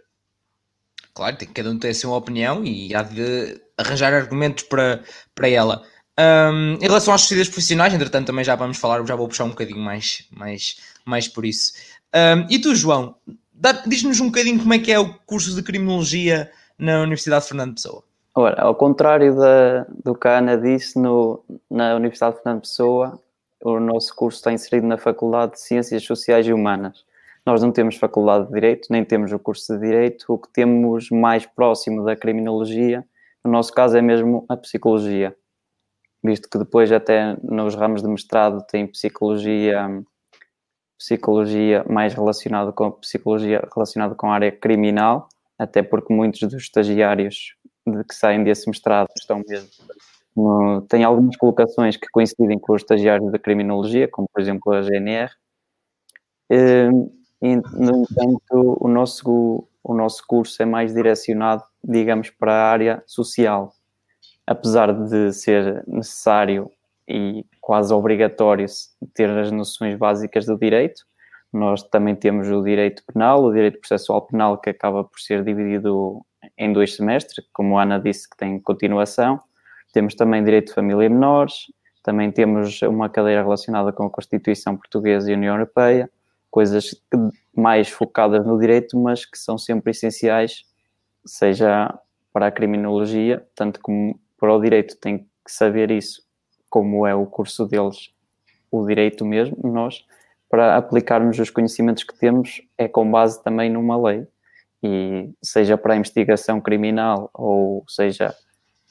Claro, 1.14 1.36
tem, 1.36 1.48
cada 1.48 1.70
um 1.70 1.80
tem 1.80 1.92
a 1.92 1.96
sua 1.96 2.16
opinião 2.16 2.64
e 2.64 2.96
há 2.96 3.04
de 3.04 3.60
arranjar 3.78 4.14
argumentos 4.14 4.64
para, 4.64 5.04
para 5.36 5.50
ela. 5.50 5.84
Um, 6.20 6.74
em 6.76 6.86
relação 6.88 7.14
às 7.14 7.22
suicidas 7.22 7.48
profissionais, 7.48 7.94
entretanto, 7.94 8.28
também 8.28 8.44
já 8.44 8.56
vamos 8.56 8.78
falar, 8.78 9.06
já 9.06 9.16
vou 9.16 9.28
puxar 9.28 9.46
um 9.46 9.50
bocadinho 9.50 9.80
mais, 9.80 10.28
mais, 10.32 10.78
mais 11.06 11.28
por 11.28 11.46
isso. 11.46 11.74
Um, 12.14 12.46
e 12.50 12.60
tu, 12.60 12.76
João, 12.76 13.16
diz-nos 13.88 14.20
um 14.20 14.28
bocadinho 14.28 14.60
como 14.60 14.74
é 14.74 14.80
que 14.80 14.92
é 14.92 15.00
o 15.00 15.14
curso 15.26 15.56
de 15.56 15.64
Criminologia 15.64 16.52
na 16.78 17.02
Universidade 17.02 17.44
de 17.44 17.50
Fernando 17.50 17.74
Pessoa. 17.76 18.04
Ora, 18.34 18.62
ao 18.62 18.76
contrário 18.76 19.36
da, 19.36 19.86
do 20.04 20.16
que 20.16 20.28
a 20.28 20.38
Ana 20.38 20.58
disse, 20.58 20.98
no, 20.98 21.44
na 21.70 21.96
Universidade 21.96 22.36
de 22.36 22.44
Fernando 22.44 22.62
Pessoa, 22.62 23.20
o 23.64 23.80
nosso 23.80 24.16
curso 24.16 24.38
está 24.38 24.52
inserido 24.52 24.88
na 24.88 24.98
Faculdade 24.98 25.54
de 25.54 25.62
Ciências 25.62 26.04
Sociais 26.04 26.48
e 26.48 26.54
Humanas. 26.54 27.06
Nós 27.46 27.62
não 27.62 27.72
temos 27.72 27.96
Faculdade 27.96 28.48
de 28.48 28.54
Direito, 28.54 28.88
nem 28.90 29.04
temos 29.04 29.32
o 29.32 29.40
curso 29.40 29.74
de 29.74 29.80
Direito. 29.80 30.26
O 30.28 30.38
que 30.38 30.48
temos 30.50 31.10
mais 31.10 31.46
próximo 31.46 32.04
da 32.04 32.16
criminologia, 32.16 33.04
no 33.44 33.52
nosso 33.52 33.74
caso, 33.74 33.98
é 33.98 34.02
mesmo 34.02 34.46
a 34.48 34.56
psicologia. 34.56 35.36
Visto 36.24 36.50
que 36.50 36.58
depois, 36.60 36.92
até 36.92 37.36
nos 37.44 37.76
ramos 37.76 38.02
de 38.04 38.08
mestrado, 38.08 38.64
tem 38.68 38.86
psicologia, 38.88 40.04
psicologia 40.98 41.84
mais 41.90 42.14
relacionada 42.14 42.72
com 42.72 42.92
psicologia 42.92 43.68
relacionada 43.74 44.16
com 44.16 44.28
a 44.32 44.36
área 44.36 44.52
criminal, 44.52 45.28
até 45.58 45.82
porque 45.84 46.14
muitos 46.14 46.42
dos 46.42 46.54
estagiários 46.56 47.56
de 47.88 48.04
que 48.04 48.16
saem 48.16 48.44
desse 48.44 48.70
mestrado 48.70 49.10
estão 49.18 49.42
mesmo 49.48 49.70
no, 50.36 50.82
tem 50.84 51.04
algumas 51.04 51.36
colocações 51.38 51.98
que 51.98 52.08
coincidem 52.12 52.60
com 52.60 52.74
os 52.74 52.82
estagiários 52.82 53.32
da 53.32 53.40
criminologia, 53.40 54.08
como 54.08 54.28
por 54.34 54.42
exemplo 54.42 54.74
a 54.74 54.82
GNR. 54.82 55.32
Ehm, 56.50 57.08
e, 57.42 57.56
no 57.56 58.04
entanto, 58.04 58.78
o 58.80 58.88
nosso, 58.88 59.68
o 59.84 59.94
nosso 59.94 60.24
curso 60.28 60.62
é 60.62 60.66
mais 60.66 60.94
direcionado, 60.94 61.64
digamos, 61.84 62.30
para 62.30 62.54
a 62.54 62.72
área 62.72 63.04
social. 63.08 63.74
Apesar 64.46 64.94
de 64.94 65.32
ser 65.34 65.84
necessário 65.88 66.72
e 67.08 67.46
quase 67.60 67.94
obrigatório 67.94 68.66
ter 69.14 69.30
as 69.30 69.52
noções 69.52 69.96
básicas 69.98 70.46
do 70.46 70.58
direito, 70.58 71.06
nós 71.52 71.84
também 71.84 72.16
temos 72.16 72.50
o 72.50 72.64
direito 72.64 73.04
penal, 73.06 73.44
o 73.44 73.54
direito 73.54 73.80
processual 73.80 74.22
penal, 74.22 74.58
que 74.58 74.70
acaba 74.70 75.04
por 75.04 75.20
ser 75.20 75.44
dividido 75.44 76.26
em 76.58 76.72
dois 76.72 76.96
semestres, 76.96 77.46
como 77.52 77.78
a 77.78 77.84
Ana 77.84 78.00
disse, 78.00 78.30
que 78.30 78.38
tem 78.38 78.60
continuação, 78.60 79.40
temos 79.92 80.16
também 80.16 80.44
direito 80.44 80.68
de 80.68 80.74
família 80.74 81.06
e 81.06 81.10
menores, 81.10 81.66
também 82.04 82.32
temos 82.32 82.82
uma 82.82 83.10
cadeira 83.10 83.44
relacionada 83.44 83.92
com 83.92 84.06
a 84.06 84.10
Constituição 84.10 84.76
Portuguesa 84.76 85.30
e 85.30 85.34
a 85.34 85.38
União 85.38 85.54
Europeia, 85.54 86.10
coisas 86.50 86.96
mais 87.56 87.90
focadas 87.90 88.46
no 88.46 88.60
direito, 88.60 88.98
mas 88.98 89.26
que 89.26 89.38
são 89.38 89.58
sempre 89.58 89.92
essenciais, 89.92 90.64
seja 91.26 91.94
para 92.34 92.48
a 92.48 92.52
criminologia, 92.52 93.46
tanto 93.54 93.80
como 93.82 94.20
para 94.42 94.56
o 94.56 94.60
direito, 94.60 94.98
tem 94.98 95.20
que 95.20 95.52
saber 95.52 95.92
isso, 95.92 96.24
como 96.68 97.06
é 97.06 97.14
o 97.14 97.28
curso 97.28 97.68
deles, 97.68 98.12
o 98.72 98.84
direito 98.88 99.24
mesmo, 99.24 99.56
nós, 99.64 100.04
para 100.50 100.76
aplicarmos 100.76 101.38
os 101.38 101.52
conhecimentos 101.52 102.04
que 102.04 102.18
temos, 102.18 102.64
é 102.76 102.88
com 102.88 103.10
base 103.10 103.42
também 103.44 103.70
numa 103.70 103.96
lei. 104.02 104.28
E 104.84 105.30
seja 105.44 105.78
para 105.78 105.94
a 105.94 105.98
investigação 105.98 106.60
criminal 106.60 107.30
ou 107.36 107.86
seja 107.88 108.36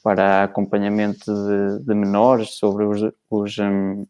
para 0.04 0.44
acompanhamento 0.44 1.24
de, 1.26 1.84
de 1.84 1.94
menores 1.94 2.50
sobre 2.50 2.84
os, 2.84 3.12
os 3.28 3.58
um, 3.58 4.06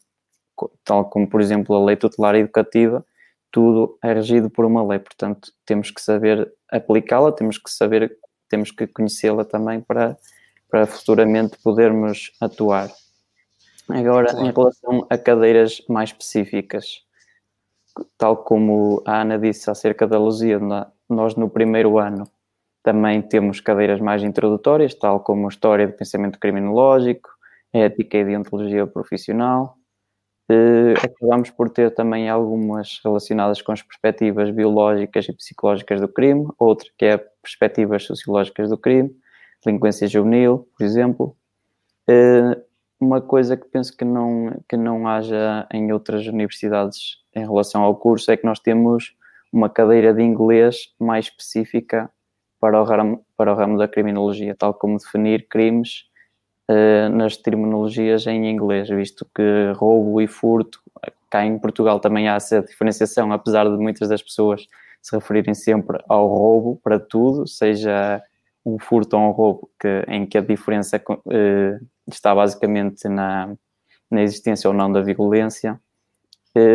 tal 0.84 1.06
como 1.06 1.26
por 1.26 1.40
exemplo 1.40 1.74
a 1.74 1.82
lei 1.82 1.96
tutelar 1.96 2.34
educativa, 2.34 3.02
tudo 3.50 3.98
é 4.04 4.12
regido 4.12 4.50
por 4.50 4.66
uma 4.66 4.86
lei, 4.86 4.98
portanto 4.98 5.52
temos 5.64 5.90
que 5.90 6.02
saber 6.02 6.52
aplicá-la, 6.70 7.32
temos 7.32 7.56
que 7.56 7.70
saber, 7.70 8.14
temos 8.48 8.70
que 8.70 8.86
conhecê-la 8.86 9.44
também 9.44 9.80
para, 9.80 10.18
para 10.70 10.86
futuramente 10.86 11.58
podermos 11.62 12.32
atuar. 12.40 12.90
Agora, 13.88 14.32
em 14.40 14.52
relação 14.52 15.06
a 15.10 15.18
cadeiras 15.18 15.82
mais 15.88 16.10
específicas, 16.10 17.02
tal 18.16 18.36
como 18.36 19.02
a 19.04 19.22
Ana 19.22 19.38
disse 19.38 19.68
acerca 19.70 20.06
da 20.06 20.18
Lusíada, 20.18 20.92
nós 21.08 21.34
no 21.34 21.50
primeiro 21.50 21.98
ano 21.98 22.24
também 22.82 23.20
temos 23.20 23.60
cadeiras 23.60 24.00
mais 24.00 24.22
introdutórias, 24.22 24.94
tal 24.94 25.20
como 25.20 25.48
História 25.48 25.86
de 25.86 25.92
Pensamento 25.92 26.38
Criminológico, 26.38 27.28
Ética 27.72 28.18
e 28.18 28.24
Deontologia 28.24 28.86
Profissional. 28.86 29.76
Uh, 30.50 30.94
acabamos 31.00 31.50
por 31.50 31.70
ter 31.70 31.94
também 31.94 32.28
algumas 32.28 33.00
relacionadas 33.04 33.62
com 33.62 33.70
as 33.70 33.82
perspectivas 33.82 34.50
biológicas 34.50 35.28
e 35.28 35.32
psicológicas 35.32 36.00
do 36.00 36.08
crime, 36.08 36.48
outra 36.58 36.88
que 36.98 37.04
é 37.04 37.18
perspectivas 37.18 38.04
sociológicas 38.04 38.68
do 38.68 38.76
crime, 38.76 39.14
delinquência 39.64 40.08
juvenil, 40.08 40.68
por 40.76 40.84
exemplo. 40.84 41.36
Uh, 42.08 42.60
uma 43.00 43.20
coisa 43.20 43.56
que 43.56 43.66
penso 43.66 43.96
que 43.96 44.04
não, 44.04 44.62
que 44.68 44.76
não 44.76 45.08
haja 45.08 45.66
em 45.72 45.90
outras 45.92 46.26
universidades 46.26 47.18
em 47.34 47.40
relação 47.40 47.82
ao 47.82 47.96
curso 47.96 48.30
é 48.30 48.36
que 48.36 48.44
nós 48.44 48.60
temos 48.60 49.14
uma 49.52 49.70
cadeira 49.70 50.12
de 50.12 50.22
inglês 50.22 50.94
mais 50.98 51.26
específica 51.26 52.10
para 52.60 52.80
o 52.80 52.84
ramo, 52.84 53.24
para 53.36 53.52
o 53.52 53.56
ramo 53.56 53.78
da 53.78 53.88
criminologia, 53.88 54.54
tal 54.54 54.74
como 54.74 54.98
definir 54.98 55.48
crimes 55.48 56.04
uh, 56.70 57.08
nas 57.08 57.36
terminologias 57.36 58.26
em 58.26 58.50
inglês, 58.50 58.88
visto 58.88 59.26
que 59.34 59.72
roubo 59.74 60.20
e 60.20 60.26
furto, 60.26 60.80
cá 61.30 61.44
em 61.44 61.58
Portugal 61.58 62.00
também 62.00 62.28
há 62.28 62.34
essa 62.34 62.60
diferenciação, 62.60 63.32
apesar 63.32 63.64
de 63.64 63.76
muitas 63.78 64.08
das 64.08 64.22
pessoas 64.22 64.66
se 65.00 65.16
referirem 65.16 65.54
sempre 65.54 65.98
ao 66.08 66.28
roubo 66.28 66.78
para 66.82 66.98
tudo, 67.00 67.46
seja 67.46 68.22
um 68.64 68.78
furto 68.78 69.16
ou 69.16 69.22
um 69.22 69.30
roubo, 69.30 69.70
que, 69.80 70.04
em 70.08 70.26
que 70.26 70.38
a 70.38 70.42
diferença 70.42 71.02
uh, 71.08 71.86
está 72.08 72.34
basicamente 72.34 73.08
na, 73.08 73.54
na 74.10 74.22
existência 74.22 74.68
ou 74.68 74.74
não 74.74 74.90
da 74.90 75.00
violência 75.00 75.80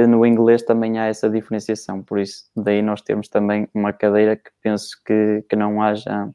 no 0.08 0.26
inglês 0.26 0.64
também 0.64 1.00
há 1.00 1.08
essa 1.08 1.30
diferenciação, 1.30 2.02
por 2.02 2.20
isso 2.20 2.46
daí 2.56 2.82
nós 2.82 3.02
temos 3.02 3.28
também 3.28 3.68
uma 3.74 3.92
cadeira 3.92 4.36
que 4.36 4.50
penso 4.62 4.98
que, 5.06 5.44
que 5.50 5.56
não 5.56 5.82
haja 5.82 6.30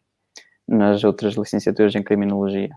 nas 0.68 1.02
outras 1.04 1.34
licenciaturas 1.34 1.94
em 1.94 2.02
criminologia. 2.02 2.70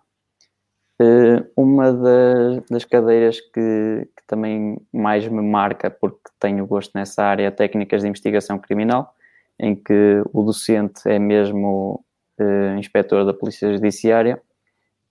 Eh, 1.02 1.44
uma 1.56 1.92
das, 1.92 2.64
das 2.70 2.86
cadeiras 2.86 3.42
que, 3.42 4.08
que, 4.16 4.28
também 4.28 4.78
mais 4.92 5.28
me 5.28 5.42
marca, 5.42 5.92
porque 5.92 6.30
tenho 6.40 6.66
gosto 6.66 6.92
nessa 6.96 7.24
área, 7.24 7.48
é 7.48 7.52
técnicas 7.52 8.02
de 8.02 8.08
investigação 8.08 8.58
criminal, 8.58 9.14
em 9.60 9.76
que 9.76 10.24
o 10.32 10.44
docente 10.44 11.02
é 11.06 11.20
mesmo 11.20 12.04
uh, 12.40 12.78
inspetor 12.78 13.26
da 13.26 13.34
Polícia 13.34 13.72
Judiciária, 13.74 14.42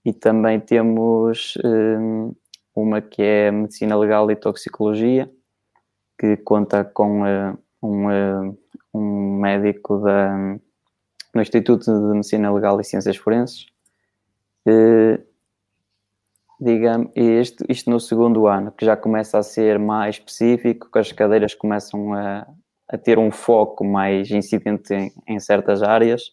e 0.04 0.12
também 0.12 0.58
temos 0.58 1.56
uh, 1.56 2.37
uma 2.74 3.00
que 3.00 3.22
é 3.22 3.50
Medicina 3.50 3.96
Legal 3.96 4.30
e 4.30 4.37
Toxicologia, 4.37 5.30
que 6.18 6.37
conta 6.38 6.85
com 6.85 7.22
uh, 7.22 7.58
um, 7.82 8.06
uh, 8.06 8.58
um 8.94 9.40
médico 9.40 9.98
da, 9.98 10.37
no 11.35 11.42
Instituto 11.42 11.85
de 11.85 12.14
Medicina 12.14 12.52
Legal 12.52 12.80
e 12.80 12.85
Ciências 12.85 13.16
Forenses. 13.16 13.66
Uh, 14.66 15.22
digamos, 16.61 17.11
isto, 17.16 17.64
isto 17.68 17.90
no 17.90 17.98
segundo 17.98 18.46
ano, 18.46 18.70
que 18.70 18.85
já 18.85 18.96
começa 18.96 19.38
a 19.38 19.42
ser 19.42 19.78
mais 19.78 20.16
específico, 20.16 20.88
que 20.90 20.98
as 20.98 21.11
cadeiras 21.11 21.54
começam 21.54 22.14
a, 22.14 22.46
a 22.88 22.96
ter 22.96 23.18
um 23.18 23.32
foco 23.32 23.85
mais 23.85 24.30
incidente 24.30 24.94
em, 24.94 25.12
em 25.26 25.40
certas 25.40 25.82
áreas. 25.82 26.30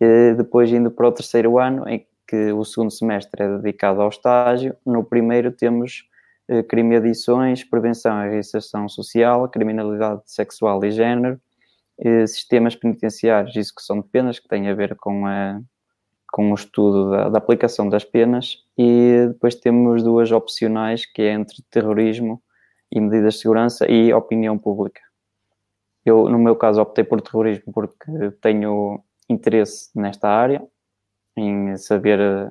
E 0.00 0.34
depois, 0.34 0.70
indo 0.70 0.90
para 0.90 1.08
o 1.08 1.12
terceiro 1.12 1.58
ano, 1.58 1.88
em 1.88 2.06
que 2.26 2.52
o 2.52 2.64
segundo 2.64 2.90
semestre 2.90 3.42
é 3.42 3.56
dedicado 3.56 4.02
ao 4.02 4.08
estágio, 4.08 4.76
no 4.84 5.02
primeiro 5.02 5.50
temos 5.50 6.04
eh, 6.48 6.62
crime 6.62 6.90
de 6.90 7.08
adições, 7.08 7.64
prevenção 7.64 8.24
e 8.24 8.30
reinserção 8.30 8.88
social, 8.88 9.48
criminalidade 9.48 10.22
sexual 10.26 10.84
e 10.84 10.90
género, 10.90 11.40
eh, 11.98 12.26
sistemas 12.26 12.76
penitenciários 12.76 13.56
e 13.56 13.58
execução 13.58 14.00
de 14.00 14.08
penas, 14.08 14.38
que 14.38 14.48
tem 14.48 14.68
a 14.68 14.74
ver 14.74 14.94
com, 14.96 15.26
a, 15.26 15.60
com 16.32 16.52
o 16.52 16.54
estudo 16.54 17.10
da, 17.10 17.28
da 17.30 17.38
aplicação 17.38 17.88
das 17.88 18.04
penas, 18.04 18.64
e 18.76 19.26
depois 19.28 19.54
temos 19.54 20.02
duas 20.02 20.30
opcionais, 20.30 21.06
que 21.06 21.22
é 21.22 21.32
entre 21.32 21.62
terrorismo 21.70 22.42
e 22.92 23.00
medidas 23.00 23.34
de 23.34 23.40
segurança 23.40 23.90
e 23.90 24.12
opinião 24.12 24.58
pública. 24.58 25.00
Eu, 26.04 26.28
no 26.28 26.38
meu 26.38 26.56
caso, 26.56 26.80
optei 26.80 27.04
por 27.04 27.20
terrorismo 27.20 27.72
porque 27.72 28.30
tenho 28.40 29.02
interesse 29.28 29.90
nesta 29.94 30.28
área, 30.28 30.62
em 31.36 31.76
saber 31.76 32.18
eh, 32.18 32.50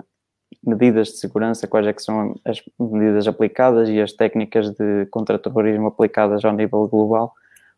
medidas 0.63 1.09
de 1.09 1.17
segurança, 1.17 1.67
quais 1.67 1.87
é 1.87 1.93
que 1.93 2.01
são 2.01 2.35
as 2.45 2.61
medidas 2.79 3.27
aplicadas 3.27 3.89
e 3.89 3.99
as 3.99 4.13
técnicas 4.13 4.71
de 4.71 5.05
contra-terrorismo 5.07 5.87
aplicadas 5.87 6.45
ao 6.45 6.53
nível 6.53 6.87
global, 6.87 7.33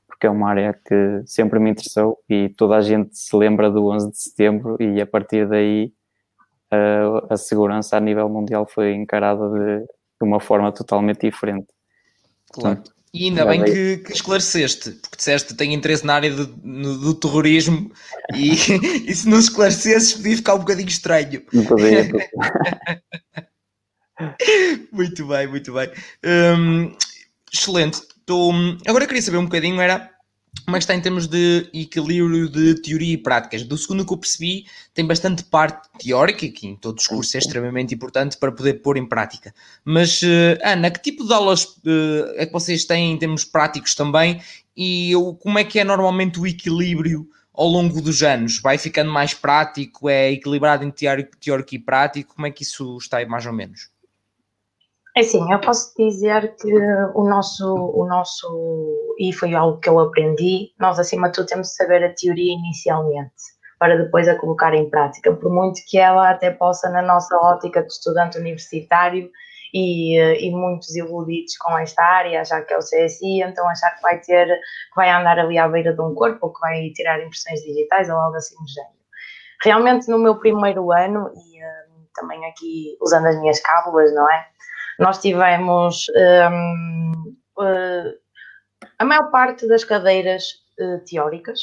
porque 0.07 0.27
é 0.27 0.29
uma 0.29 0.49
área 0.49 0.73
que 0.73 1.23
sempre 1.25 1.59
me 1.59 1.69
interessou 1.69 2.19
e 2.29 2.49
toda 2.49 2.75
a 2.75 2.81
gente 2.81 3.17
se 3.17 3.35
lembra 3.35 3.71
do 3.71 3.87
11 3.87 4.11
de 4.11 4.17
setembro 4.17 4.77
e 4.79 5.01
a 5.01 5.07
partir 5.07 5.47
daí 5.47 5.93
a, 6.69 6.75
eh, 6.75 7.27
a 7.29 7.37
segurança 7.37 7.97
a 7.97 7.99
nível 7.99 8.27
mundial 8.29 8.67
foi 8.67 8.93
encarada 8.93 9.49
de, 9.49 9.85
de 9.85 10.23
uma 10.23 10.39
forma 10.39 10.71
totalmente 10.71 11.21
diferente. 11.21 11.67
Claro. 12.51 12.77
Portanto, 12.77 12.98
e 13.13 13.25
ainda 13.25 13.45
bem 13.45 13.63
que, 13.63 13.97
que, 13.97 14.13
esclareceste, 14.13 14.91
porque 14.91 15.17
disseste 15.17 15.49
que 15.49 15.55
tem 15.55 15.73
interesse 15.73 16.05
na 16.05 16.13
área 16.13 16.31
do, 16.31 16.59
no, 16.63 16.97
do 16.97 17.13
terrorismo 17.15 17.91
e, 18.35 18.51
e, 19.09 19.15
se 19.15 19.27
não 19.27 19.39
esclarecesses 19.39 20.13
podia 20.13 20.37
ficar 20.37 20.55
um 20.55 20.59
bocadinho 20.59 20.87
estranho. 20.87 21.41
muito 24.91 25.25
bem, 25.25 25.47
muito 25.49 25.73
bem. 25.73 25.89
Hum, 26.23 26.95
excelente. 27.51 28.01
Tô, 28.25 28.51
agora 28.85 29.05
eu 29.05 29.07
queria 29.07 29.23
saber 29.23 29.37
um 29.37 29.45
bocadinho, 29.45 29.81
era 29.81 30.11
como 30.65 30.75
é 30.75 30.79
que 30.79 30.83
está 30.83 30.95
em 30.95 31.01
termos 31.01 31.27
de 31.27 31.69
equilíbrio 31.73 32.49
de 32.49 32.75
teoria 32.81 33.13
e 33.13 33.17
práticas? 33.17 33.63
Do 33.63 33.77
segundo 33.77 34.05
que 34.05 34.13
eu 34.13 34.17
percebi, 34.17 34.65
tem 34.93 35.05
bastante 35.05 35.43
parte 35.43 35.89
teórica, 35.97 36.47
que 36.47 36.67
em 36.67 36.75
todos 36.75 37.03
os 37.03 37.07
cursos 37.07 37.35
é 37.35 37.37
extremamente 37.39 37.93
importante 37.93 38.37
para 38.37 38.51
poder 38.51 38.75
pôr 38.75 38.97
em 38.97 39.07
prática. 39.07 39.53
Mas, 39.83 40.21
uh, 40.21 40.59
Ana, 40.63 40.91
que 40.91 41.01
tipo 41.01 41.25
de 41.25 41.33
aulas 41.33 41.63
uh, 41.63 42.33
é 42.35 42.45
que 42.45 42.53
vocês 42.53 42.85
têm 42.85 43.13
em 43.13 43.17
termos 43.17 43.43
práticos 43.43 43.95
também? 43.95 44.41
E 44.75 45.13
como 45.39 45.59
é 45.59 45.63
que 45.63 45.79
é 45.79 45.83
normalmente 45.83 46.39
o 46.39 46.47
equilíbrio 46.47 47.27
ao 47.53 47.67
longo 47.67 48.01
dos 48.01 48.23
anos? 48.23 48.59
Vai 48.59 48.77
ficando 48.77 49.11
mais 49.11 49.33
prático? 49.33 50.07
É 50.07 50.31
equilibrado 50.31 50.83
em 50.83 50.91
teórico, 50.91 51.35
teórico 51.37 51.75
e 51.75 51.79
prático? 51.79 52.35
Como 52.35 52.47
é 52.47 52.51
que 52.51 52.63
isso 52.63 52.97
está 52.97 53.17
aí 53.17 53.25
mais 53.25 53.45
ou 53.45 53.53
menos? 53.53 53.89
É 55.17 55.21
assim, 55.21 55.51
eu 55.51 55.59
posso 55.59 55.93
dizer 55.97 56.55
que 56.55 56.73
o 57.13 57.23
nosso, 57.23 57.73
o 57.73 58.05
nosso, 58.07 59.15
e 59.19 59.33
foi 59.33 59.53
algo 59.53 59.79
que 59.79 59.89
eu 59.89 59.99
aprendi, 59.99 60.71
nós 60.79 60.99
acima 60.99 61.27
de 61.27 61.33
tudo 61.33 61.47
temos 61.47 61.69
de 61.69 61.75
saber 61.75 62.03
a 62.03 62.13
teoria 62.13 62.53
inicialmente, 62.53 63.33
para 63.79 63.97
depois 63.97 64.27
a 64.27 64.37
colocar 64.37 64.73
em 64.73 64.89
prática, 64.89 65.33
por 65.33 65.51
muito 65.51 65.81
que 65.87 65.97
ela 65.97 66.29
até 66.29 66.51
possa, 66.51 66.89
na 66.89 67.01
nossa 67.01 67.35
ótica 67.37 67.81
de 67.81 67.91
estudante 67.91 68.37
universitário, 68.37 69.29
e, 69.73 70.17
e 70.17 70.51
muitos 70.51 70.95
iludidos 70.95 71.55
com 71.57 71.77
esta 71.77 72.03
área, 72.03 72.41
achar 72.41 72.61
que 72.61 72.73
é 72.73 72.77
o 72.77 72.81
CSI, 72.81 73.41
então 73.43 73.67
achar 73.69 73.95
que 73.95 74.01
vai 74.01 74.19
ter, 74.19 74.47
que 74.47 74.95
vai 74.95 75.09
andar 75.09 75.39
ali 75.39 75.57
à 75.57 75.67
beira 75.67 75.93
de 75.93 76.01
um 76.01 76.13
corpo, 76.13 76.39
ou 76.41 76.53
que 76.53 76.59
vai 76.59 76.89
tirar 76.89 77.21
impressões 77.21 77.61
digitais, 77.61 78.09
ou 78.09 78.15
algo 78.15 78.35
assim 78.35 78.55
do 78.55 78.67
género. 78.67 78.93
Realmente, 79.63 80.09
no 80.09 80.17
meu 80.17 80.39
primeiro 80.39 80.91
ano, 80.91 81.31
e 81.35 81.63
um, 81.63 82.05
também 82.15 82.43
aqui 82.45 82.97
usando 83.01 83.27
as 83.27 83.39
minhas 83.39 83.59
cábulas, 83.59 84.13
não 84.13 84.29
é? 84.31 84.47
Nós 84.99 85.17
tivemos 85.19 86.05
um, 86.13 87.35
uh, 87.57 87.63
eh, 87.63 88.13
a 88.99 89.05
maior 89.05 89.31
parte 89.31 89.65
das 89.65 89.85
cadeiras 89.85 90.43
uh, 90.77 91.03
teóricas. 91.05 91.61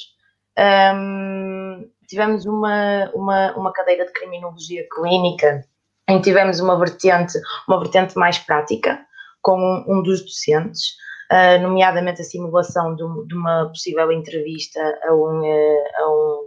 Um, 0.58 1.86
tivemos 2.08 2.46
uma, 2.46 3.10
uma, 3.14 3.52
uma 3.54 3.72
cadeira 3.72 4.06
de 4.06 4.12
criminologia 4.12 4.86
clínica 4.90 5.66
em 6.08 6.16
que 6.16 6.24
tivemos 6.24 6.60
uma 6.60 6.78
vertente, 6.78 7.38
uma 7.68 7.78
vertente 7.78 8.16
mais 8.16 8.38
prática 8.38 9.04
com 9.42 9.60
um, 9.60 9.98
um 9.98 10.02
dos 10.02 10.22
docentes, 10.22 10.96
uh, 11.30 11.60
nomeadamente 11.60 12.22
a 12.22 12.24
simulação 12.24 12.94
de, 12.94 13.04
de, 13.26 13.34
uma 13.34 13.68
possível 13.68 14.10
entrevista 14.10 14.80
a 15.04 15.12
um, 15.12 15.44
a 15.44 16.08
um, 16.08 16.46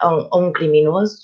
a 0.00 0.14
um, 0.14 0.28
a 0.32 0.38
um 0.38 0.52
criminoso. 0.52 1.18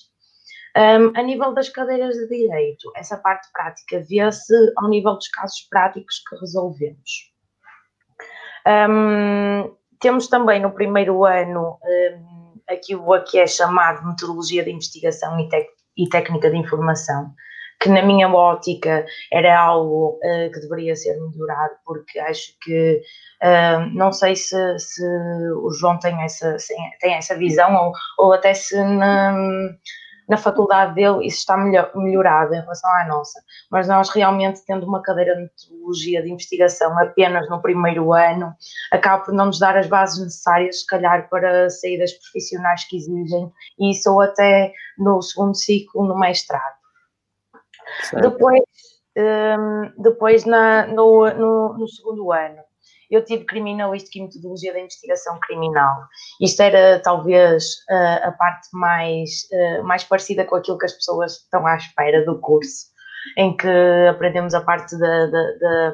Um, 0.77 1.19
a 1.19 1.23
nível 1.23 1.55
das 1.55 1.71
cadeiras 1.71 2.15
de 2.17 2.29
direito, 2.29 2.93
essa 2.95 3.17
parte 3.17 3.49
prática 3.51 4.05
vê-se 4.07 4.55
ao 4.77 4.91
nível 4.91 5.15
dos 5.15 5.29
casos 5.29 5.67
práticos 5.71 6.23
que 6.29 6.37
resolvemos. 6.37 7.33
Um, 8.67 9.75
temos 9.99 10.29
também 10.29 10.61
no 10.61 10.71
primeiro 10.71 11.25
ano 11.25 11.79
um, 11.83 12.61
aquilo 12.69 13.25
que 13.25 13.39
é 13.39 13.47
chamado 13.47 14.07
metodologia 14.07 14.63
de 14.63 14.71
investigação 14.71 15.41
e, 15.41 15.49
e, 15.97 16.09
técnica 16.11 16.51
de 16.51 16.59
informação, 16.59 17.33
que 17.81 17.89
na 17.89 18.03
minha 18.03 18.29
ótica 18.29 19.07
era 19.33 19.59
algo 19.59 20.19
uh, 20.23 20.53
que 20.53 20.61
deveria 20.61 20.95
ser 20.95 21.17
melhorado, 21.19 21.75
porque 21.87 22.19
acho 22.19 22.53
que 22.61 23.01
uh, 23.43 23.95
não 23.95 24.13
sei 24.13 24.37
se, 24.37 24.79
se, 24.79 25.03
o 25.63 25.71
João 25.71 25.99
tem 25.99 26.23
essa, 26.23 26.55
tem 27.01 27.15
essa 27.15 27.35
visão 27.35 27.75
ou, 27.75 27.93
ou 28.19 28.35
até 28.35 28.53
se 28.53 28.77
na, 28.83 29.33
na 30.29 30.37
faculdade 30.37 30.95
dele 30.95 31.27
isso 31.27 31.39
está 31.39 31.57
melhor, 31.57 31.91
melhorado 31.95 32.55
em 32.55 32.61
relação 32.61 32.91
à 32.91 33.07
nossa, 33.07 33.41
mas 33.71 33.89
nós 33.89 34.09
realmente 34.11 34.65
tendo 34.67 34.87
uma 34.87 35.03
cadeira 35.03 35.37
de 35.37 35.43
metodologia 35.43 36.23
de 36.23 36.31
investigação 36.31 36.99
apenas 36.99 37.49
no 37.49 37.61
primeiro 37.63 38.13
ano, 38.13 38.53
acaba 38.91 39.25
por 39.25 39.33
não 39.33 39.47
nos 39.47 39.59
dar 39.59 39.77
as 39.77 39.87
bases 39.87 40.23
necessárias, 40.23 40.81
se 40.81 40.87
calhar, 40.87 41.29
para 41.29 41.71
saídas 41.71 42.13
profissionais 42.13 42.85
que 42.85 42.97
exigem 42.97 43.53
isso 43.79 44.13
ou 44.13 44.21
até 44.21 44.73
no 44.99 45.23
segundo 45.23 45.55
ciclo, 45.55 46.07
no 46.07 46.19
mestrado. 46.19 46.77
Certo. 48.03 48.31
Depois, 48.31 48.63
um, 49.17 50.03
depois 50.03 50.45
na, 50.45 50.87
no, 50.87 51.27
no, 51.31 51.79
no 51.79 51.89
segundo 51.89 52.33
ano, 52.33 52.66
eu 53.11 53.25
tive 53.25 53.45
criminalística 53.45 54.19
e 54.19 54.23
metodologia 54.23 54.73
da 54.73 54.81
investigação 54.81 55.39
criminal. 55.41 56.03
Isto 56.41 56.63
era 56.63 57.01
talvez 57.01 57.65
a 58.23 58.33
parte 58.33 58.69
mais, 58.73 59.49
uh, 59.53 59.85
mais 59.85 60.05
parecida 60.05 60.45
com 60.45 60.57
aquilo 60.57 60.79
que 60.79 60.87
as 60.87 60.93
pessoas 60.93 61.37
estão 61.37 61.67
à 61.67 61.77
espera 61.77 62.25
do 62.25 62.41
curso, 62.41 62.87
em 63.37 63.57
que 63.57 63.69
aprendemos 64.09 64.55
a 64.55 64.61
parte 64.61 64.99
da, 64.99 65.27
da, 65.27 65.53
da, 65.61 65.93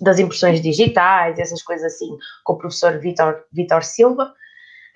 das 0.00 0.18
impressões 0.18 0.60
digitais, 0.60 1.38
essas 1.38 1.62
coisas 1.62 1.92
assim, 1.92 2.16
com 2.44 2.54
o 2.54 2.58
professor 2.58 2.98
Vitor, 2.98 3.44
Vitor 3.52 3.82
Silva, 3.82 4.32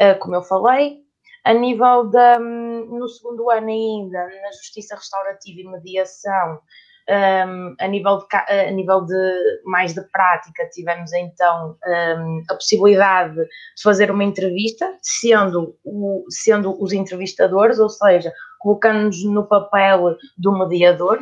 uh, 0.00 0.18
como 0.20 0.36
eu 0.36 0.42
falei. 0.42 1.02
A 1.44 1.52
nível 1.52 2.08
da, 2.08 2.38
no 2.38 3.08
segundo 3.08 3.50
ano 3.50 3.66
ainda, 3.66 4.26
na 4.26 4.52
Justiça 4.52 4.94
Restaurativa 4.94 5.60
e 5.60 5.64
Mediação, 5.64 6.60
um, 7.08 7.74
a, 7.80 7.88
nível 7.88 8.18
de, 8.18 8.36
a 8.36 8.70
nível 8.70 9.04
de 9.04 9.62
mais 9.64 9.94
de 9.94 10.02
prática, 10.10 10.68
tivemos 10.70 11.12
então 11.12 11.76
um, 11.86 12.42
a 12.48 12.54
possibilidade 12.54 13.34
de 13.34 13.82
fazer 13.82 14.10
uma 14.10 14.24
entrevista, 14.24 14.96
sendo, 15.02 15.76
o, 15.84 16.24
sendo 16.28 16.80
os 16.82 16.92
entrevistadores, 16.92 17.78
ou 17.78 17.88
seja, 17.88 18.32
colocando-nos 18.58 19.24
no 19.24 19.46
papel 19.46 20.16
do 20.38 20.52
mediador. 20.52 21.20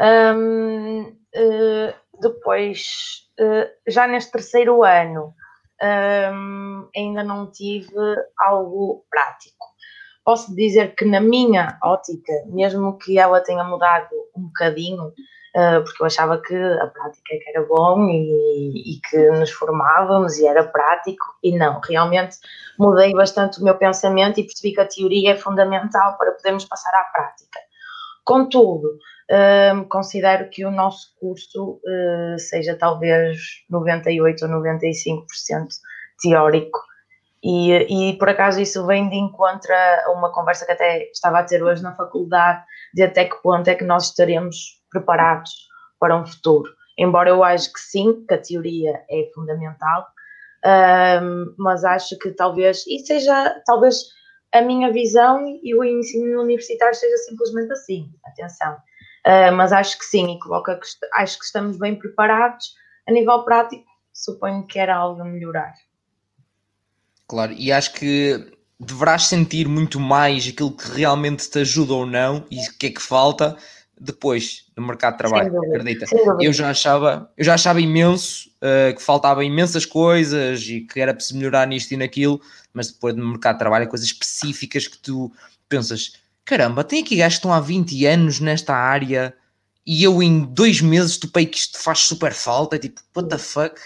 Um, 0.00 1.02
uh, 1.02 1.16
eh, 1.34 1.94
depois, 2.20 3.28
uh, 3.40 3.70
já 3.86 4.06
neste 4.06 4.32
terceiro 4.32 4.82
ano, 4.82 5.34
ainda 6.94 7.22
não 7.22 7.50
tive 7.50 7.94
algo 8.38 9.04
prático 9.10 9.75
posso 10.26 10.52
dizer 10.56 10.96
que 10.96 11.04
na 11.04 11.20
minha 11.20 11.78
ótica, 11.84 12.32
mesmo 12.46 12.98
que 12.98 13.16
ela 13.16 13.40
tenha 13.40 13.62
mudado 13.62 14.10
um 14.36 14.42
bocadinho, 14.42 15.06
uh, 15.06 15.84
porque 15.84 16.02
eu 16.02 16.06
achava 16.06 16.42
que 16.42 16.52
a 16.52 16.86
prática 16.88 17.32
é 17.32 17.38
que 17.38 17.50
era 17.50 17.64
bom 17.64 18.08
e, 18.10 18.96
e, 18.96 19.00
que 19.08 19.30
nos 19.30 19.52
formávamos 19.52 20.36
e 20.38 20.46
era 20.48 20.64
prático, 20.64 21.24
e 21.44 21.56
não, 21.56 21.80
realmente 21.80 22.38
mudei 22.76 23.12
bastante 23.12 23.60
o 23.60 23.64
meu 23.64 23.76
pensamento 23.76 24.40
e 24.40 24.42
percebi 24.42 24.74
que 24.74 24.80
a 24.80 24.88
teoria 24.88 25.30
é 25.30 25.36
fundamental 25.36 26.18
para 26.18 26.32
podermos 26.32 26.64
passar 26.64 26.90
à 26.90 27.04
prática. 27.04 27.60
Contudo, 28.24 28.98
uh, 29.30 29.88
considero 29.88 30.50
que 30.50 30.64
o 30.64 30.72
nosso 30.72 31.14
curso 31.20 31.80
uh, 31.84 32.36
seja 32.36 32.76
talvez 32.76 33.38
98 33.70 34.44
ou 34.44 34.50
95% 34.50 35.22
teórico 36.20 36.80
e, 37.48 38.10
e 38.10 38.18
por 38.18 38.28
acaso 38.28 38.60
isso 38.60 38.84
vem 38.86 39.08
de 39.08 39.14
encontro 39.14 39.72
a 39.72 40.10
uma 40.10 40.32
conversa 40.32 40.66
que 40.66 40.72
até 40.72 41.08
estava 41.12 41.38
a 41.38 41.44
ter 41.44 41.62
hoje 41.62 41.80
na 41.80 41.94
faculdade, 41.94 42.64
de 42.92 43.04
até 43.04 43.24
que 43.24 43.40
ponto 43.40 43.68
é 43.68 43.76
que 43.76 43.84
nós 43.84 44.08
estaremos 44.08 44.56
preparados 44.90 45.52
para 46.00 46.16
um 46.16 46.26
futuro. 46.26 46.68
Embora 46.98 47.30
eu 47.30 47.44
acho 47.44 47.72
que 47.72 47.78
sim, 47.78 48.26
que 48.26 48.34
a 48.34 48.38
teoria 48.38 49.00
é 49.08 49.30
fundamental, 49.32 50.08
um, 51.22 51.54
mas 51.56 51.84
acho 51.84 52.18
que 52.18 52.32
talvez, 52.32 52.84
e 52.88 52.98
seja 52.98 53.62
talvez 53.64 53.96
a 54.52 54.60
minha 54.60 54.92
visão 54.92 55.44
e 55.62 55.72
o 55.72 55.84
ensino 55.84 56.42
universitário 56.42 56.96
seja 56.96 57.16
simplesmente 57.18 57.70
assim, 57.70 58.10
atenção. 58.24 58.74
Uh, 59.24 59.54
mas 59.54 59.72
acho 59.72 59.96
que 59.98 60.04
sim, 60.04 60.34
e 60.34 60.38
coloca 60.40 60.80
que 60.80 60.86
acho 61.14 61.38
que 61.38 61.44
estamos 61.44 61.78
bem 61.78 61.96
preparados. 61.96 62.74
A 63.08 63.12
nível 63.12 63.44
prático, 63.44 63.84
suponho 64.12 64.66
que 64.66 64.80
era 64.80 64.96
algo 64.96 65.20
a 65.20 65.24
melhorar. 65.24 65.74
Claro, 67.28 67.52
e 67.52 67.72
acho 67.72 67.92
que 67.94 68.52
deverás 68.78 69.24
sentir 69.24 69.66
muito 69.66 69.98
mais 69.98 70.46
aquilo 70.46 70.70
que 70.70 70.88
realmente 70.90 71.48
te 71.48 71.60
ajuda 71.60 71.94
ou 71.94 72.06
não 72.06 72.44
e 72.50 72.60
o 72.60 72.72
que 72.78 72.86
é 72.86 72.90
que 72.90 73.02
falta 73.02 73.56
depois 73.98 74.66
no 74.76 74.86
mercado 74.86 75.14
de 75.14 75.18
trabalho, 75.18 75.58
acredita? 75.58 76.04
Eu 76.40 76.52
já 76.52 76.70
achava, 76.70 77.30
eu 77.36 77.44
já 77.44 77.54
achava 77.54 77.80
imenso 77.80 78.50
uh, 78.56 78.94
que 78.94 79.02
faltava 79.02 79.44
imensas 79.44 79.86
coisas 79.86 80.62
e 80.62 80.82
que 80.82 81.00
era 81.00 81.14
preciso 81.14 81.38
melhorar 81.38 81.66
nisto 81.66 81.92
e 81.92 81.96
naquilo, 81.96 82.40
mas 82.74 82.92
depois 82.92 83.14
no 83.14 83.26
mercado 83.26 83.54
de 83.54 83.60
trabalho, 83.60 83.88
coisas 83.88 84.06
específicas 84.06 84.86
que 84.86 84.98
tu 84.98 85.32
pensas, 85.68 86.12
caramba, 86.44 86.84
tem 86.84 87.02
aqui 87.02 87.16
gajos 87.16 87.36
que 87.36 87.38
estão 87.38 87.52
há 87.52 87.60
20 87.60 88.06
anos 88.06 88.38
nesta 88.38 88.74
área 88.74 89.34
e 89.86 90.02
eu 90.04 90.22
em 90.22 90.44
dois 90.44 90.80
meses 90.80 91.16
topei 91.16 91.46
que 91.46 91.58
isto 91.58 91.78
faz 91.78 92.00
super 92.00 92.34
falta, 92.34 92.76
é 92.76 92.78
tipo, 92.78 93.00
what 93.16 93.30
the 93.30 93.38
fuck? 93.38 93.80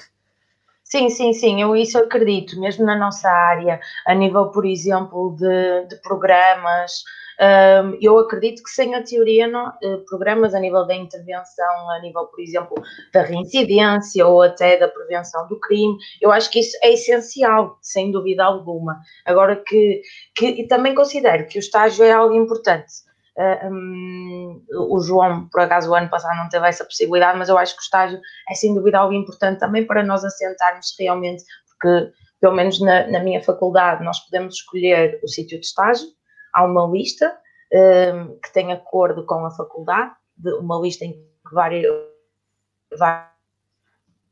Sim, 0.91 1.09
sim, 1.09 1.33
sim, 1.33 1.63
eu 1.63 1.77
isso 1.77 1.97
acredito, 1.99 2.59
mesmo 2.59 2.85
na 2.85 2.97
nossa 2.97 3.29
área, 3.31 3.79
a 4.05 4.13
nível, 4.13 4.51
por 4.51 4.67
exemplo, 4.67 5.37
de, 5.39 5.87
de 5.87 5.97
programas, 6.03 7.05
um, 7.41 7.97
eu 8.03 8.19
acredito 8.19 8.61
que 8.63 8.71
sem 8.71 8.95
a 8.97 9.03
teoria, 9.03 9.47
não, 9.47 9.69
uh, 9.69 10.05
programas 10.07 10.53
a 10.53 10.59
nível 10.59 10.85
da 10.87 10.95
intervenção, 10.97 11.91
a 11.91 12.01
nível, 12.01 12.27
por 12.27 12.41
exemplo, 12.41 12.75
da 13.15 13.23
reincidência 13.23 14.27
ou 14.27 14.43
até 14.43 14.77
da 14.79 14.89
prevenção 14.89 15.47
do 15.47 15.61
crime, 15.61 15.97
eu 16.21 16.33
acho 16.33 16.51
que 16.51 16.59
isso 16.59 16.77
é 16.83 16.93
essencial, 16.93 17.79
sem 17.81 18.11
dúvida 18.11 18.45
alguma. 18.45 19.01
Agora 19.25 19.57
que, 19.57 20.03
que 20.35 20.47
e 20.49 20.67
também 20.67 20.95
considero 20.95 21.47
que 21.47 21.57
o 21.57 21.61
estágio 21.61 22.05
é 22.05 22.11
algo 22.11 22.35
importante. 22.35 22.93
Uh, 23.41 23.73
um, 23.73 24.63
o 24.91 25.01
João, 25.01 25.49
por 25.49 25.63
acaso, 25.63 25.91
o 25.91 25.95
ano 25.95 26.11
passado 26.11 26.37
não 26.37 26.51
teve 26.51 26.69
essa 26.69 26.85
possibilidade, 26.85 27.39
mas 27.39 27.49
eu 27.49 27.57
acho 27.57 27.75
que 27.75 27.81
o 27.81 27.85
estágio 27.85 28.21
é 28.51 28.55
sem 28.55 28.75
dúvida 28.75 28.99
algo 28.99 29.15
importante 29.15 29.59
também 29.59 29.87
para 29.87 30.03
nós 30.03 30.23
assentarmos 30.23 30.95
realmente, 30.99 31.43
porque, 31.71 32.13
pelo 32.39 32.55
menos 32.55 32.79
na, 32.81 33.07
na 33.07 33.21
minha 33.21 33.43
faculdade, 33.43 34.05
nós 34.05 34.21
podemos 34.21 34.57
escolher 34.57 35.19
o 35.23 35.29
sítio 35.29 35.59
de 35.59 35.65
estágio, 35.65 36.07
há 36.53 36.65
uma 36.65 36.87
lista 36.87 37.35
um, 37.73 38.39
que 38.41 38.53
tem 38.53 38.75
acordo 38.75 39.25
com 39.25 39.47
a 39.47 39.51
faculdade, 39.51 40.13
de 40.37 40.53
uma 40.55 40.79
lista 40.79 41.07
em 41.07 41.13
que 41.13 41.55
várias, 41.55 41.91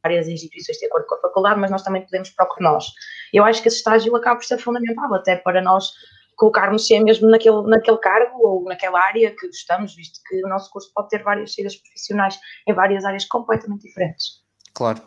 várias 0.02 0.28
instituições 0.28 0.78
têm 0.78 0.88
acordo 0.88 1.06
com 1.06 1.14
a 1.14 1.20
faculdade, 1.20 1.58
mas 1.58 1.70
nós 1.70 1.82
também 1.82 2.02
podemos 2.02 2.28
procurar 2.28 2.72
nós. 2.72 2.84
Eu 3.32 3.42
acho 3.44 3.62
que 3.62 3.68
esse 3.68 3.78
estágio 3.78 4.14
acaba 4.16 4.36
por 4.36 4.44
ser 4.44 4.58
fundamental, 4.58 5.14
até 5.14 5.36
para 5.36 5.62
nós 5.62 5.92
colocarmos 6.38 6.86
se 6.86 6.98
mesmo 7.00 7.28
naquele, 7.28 7.62
naquele 7.62 7.98
cargo 7.98 8.46
ou 8.46 8.64
naquela 8.64 8.98
área 9.00 9.34
que 9.36 9.46
gostamos, 9.48 9.94
visto 9.94 10.20
que 10.26 10.42
o 10.44 10.48
nosso 10.48 10.70
curso 10.70 10.90
pode 10.94 11.08
ter 11.08 11.22
várias 11.22 11.52
saídas 11.52 11.76
profissionais 11.76 12.38
em 12.66 12.72
várias 12.72 13.04
áreas 13.04 13.24
completamente 13.26 13.82
diferentes. 13.82 14.42
Claro. 14.72 15.02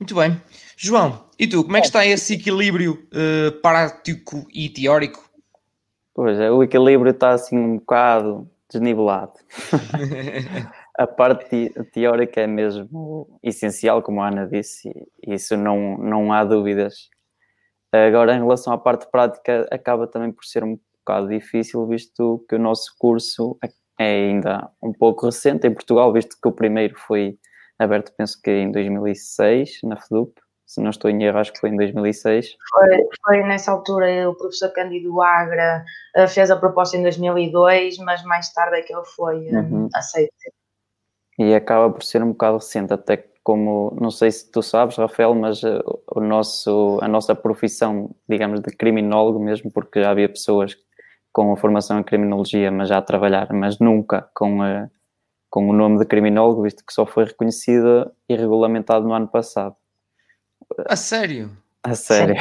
Muito 0.00 0.14
bem. 0.14 0.40
João, 0.76 1.24
e 1.38 1.46
tu, 1.46 1.62
como 1.62 1.76
é 1.76 1.80
que 1.80 1.86
está 1.86 2.04
esse 2.04 2.34
equilíbrio 2.34 3.06
uh, 3.12 3.52
prático 3.60 4.46
e 4.52 4.68
teórico? 4.68 5.22
Pois 6.14 6.38
é, 6.40 6.50
o 6.50 6.62
equilíbrio 6.62 7.12
está 7.12 7.30
assim 7.30 7.56
um 7.56 7.78
bocado 7.78 8.50
desnivelado. 8.70 9.34
a 10.98 11.06
parte 11.06 11.70
teórica 11.92 12.40
é 12.40 12.46
mesmo 12.46 13.38
essencial, 13.42 14.02
como 14.02 14.20
a 14.20 14.28
Ana 14.28 14.46
disse, 14.46 14.88
e 15.26 15.34
isso 15.34 15.56
não, 15.56 15.96
não 15.98 16.32
há 16.32 16.44
dúvidas 16.44 17.10
Agora, 17.92 18.34
em 18.34 18.38
relação 18.38 18.72
à 18.72 18.78
parte 18.78 19.06
prática, 19.10 19.68
acaba 19.70 20.06
também 20.06 20.32
por 20.32 20.44
ser 20.44 20.64
um 20.64 20.78
bocado 21.00 21.28
difícil, 21.28 21.86
visto 21.86 22.44
que 22.48 22.54
o 22.54 22.58
nosso 22.58 22.94
curso 22.98 23.58
é 23.98 24.30
ainda 24.30 24.70
um 24.82 24.92
pouco 24.92 25.26
recente 25.26 25.66
em 25.66 25.74
Portugal, 25.74 26.12
visto 26.12 26.36
que 26.40 26.48
o 26.48 26.52
primeiro 26.52 26.98
foi 26.98 27.38
aberto, 27.78 28.12
penso 28.16 28.40
que 28.40 28.50
em 28.50 28.70
2006, 28.70 29.80
na 29.84 29.96
FEDUP. 29.96 30.40
Se 30.64 30.80
não 30.80 30.88
estou 30.88 31.10
em 31.10 31.22
erro, 31.22 31.38
acho 31.38 31.52
que 31.52 31.60
foi 31.60 31.68
em 31.68 31.76
2006. 31.76 32.56
Foi, 32.70 33.08
foi 33.26 33.42
nessa 33.42 33.72
altura 33.72 34.30
o 34.30 34.34
professor 34.34 34.72
Cândido 34.72 35.20
Agra 35.20 35.84
eh, 36.16 36.26
fez 36.26 36.50
a 36.50 36.56
proposta 36.56 36.96
em 36.96 37.02
2002, 37.02 37.98
mas 37.98 38.22
mais 38.24 38.50
tarde 38.54 38.78
é 38.78 38.82
que 38.82 38.94
ele 38.94 39.04
foi 39.04 39.48
eh, 39.48 39.58
uhum. 39.58 39.90
aceito. 39.94 40.32
E 41.38 41.54
acaba 41.54 41.92
por 41.92 42.02
ser 42.02 42.22
um 42.22 42.32
bocado 42.32 42.56
recente, 42.56 42.90
até 42.90 43.18
que 43.18 43.31
como 43.42 43.96
não 44.00 44.10
sei 44.10 44.30
se 44.30 44.50
tu 44.50 44.62
sabes, 44.62 44.96
Rafael, 44.96 45.34
mas 45.34 45.62
uh, 45.62 45.82
o 46.14 46.20
nosso, 46.20 46.98
a 47.02 47.08
nossa 47.08 47.34
profissão, 47.34 48.14
digamos, 48.28 48.60
de 48.60 48.70
criminólogo 48.76 49.40
mesmo, 49.40 49.70
porque 49.70 50.02
já 50.02 50.10
havia 50.10 50.28
pessoas 50.28 50.76
com 51.32 51.52
a 51.52 51.56
formação 51.56 51.98
em 51.98 52.04
criminologia, 52.04 52.70
mas 52.70 52.88
já 52.88 52.98
a 52.98 53.02
trabalhar, 53.02 53.52
mas 53.52 53.78
nunca 53.78 54.28
com, 54.34 54.60
uh, 54.60 54.88
com 55.50 55.68
o 55.68 55.72
nome 55.72 55.98
de 55.98 56.04
criminólogo, 56.04 56.62
visto 56.62 56.84
que 56.86 56.92
só 56.92 57.04
foi 57.04 57.24
reconhecida 57.24 58.12
e 58.28 58.36
regulamentado 58.36 59.06
no 59.06 59.14
ano 59.14 59.28
passado. 59.28 59.74
A 60.86 60.94
sério? 60.94 61.50
A 61.82 61.94
sério. 61.94 62.36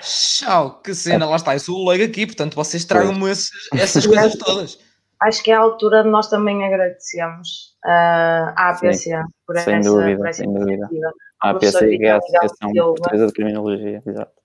Tchau, 0.00 0.80
que 0.80 0.94
cena, 0.94 1.26
lá 1.26 1.36
está, 1.36 1.54
eu 1.54 1.60
sou 1.60 1.76
o 1.76 1.88
leigo 1.88 2.04
aqui, 2.04 2.24
portanto 2.26 2.54
vocês 2.54 2.86
tragam-me 2.86 3.30
essas 3.30 4.06
coisas 4.06 4.34
todas 4.36 4.78
acho 5.20 5.42
que 5.42 5.50
é 5.50 5.54
a 5.54 5.60
altura 5.60 6.02
de 6.02 6.08
nós 6.08 6.28
também 6.28 6.64
agradecemos 6.64 7.76
uh, 7.84 8.52
à 8.56 8.70
APC 8.70 9.10
Sim, 9.10 9.22
por, 9.46 9.58
sem 9.58 9.76
essa, 9.76 9.90
dúvida, 9.90 10.16
por 10.16 10.28
essa 10.28 10.42
sem 10.42 10.52
dúvida. 10.52 10.88
A 11.42 11.50
APC 11.50 11.98
é 12.02 12.10
a 12.10 12.16
Associação 12.16 12.72
Portuguesa 12.72 13.26
de 13.26 13.32
Criminologia, 13.32 14.02
exato. 14.06 14.40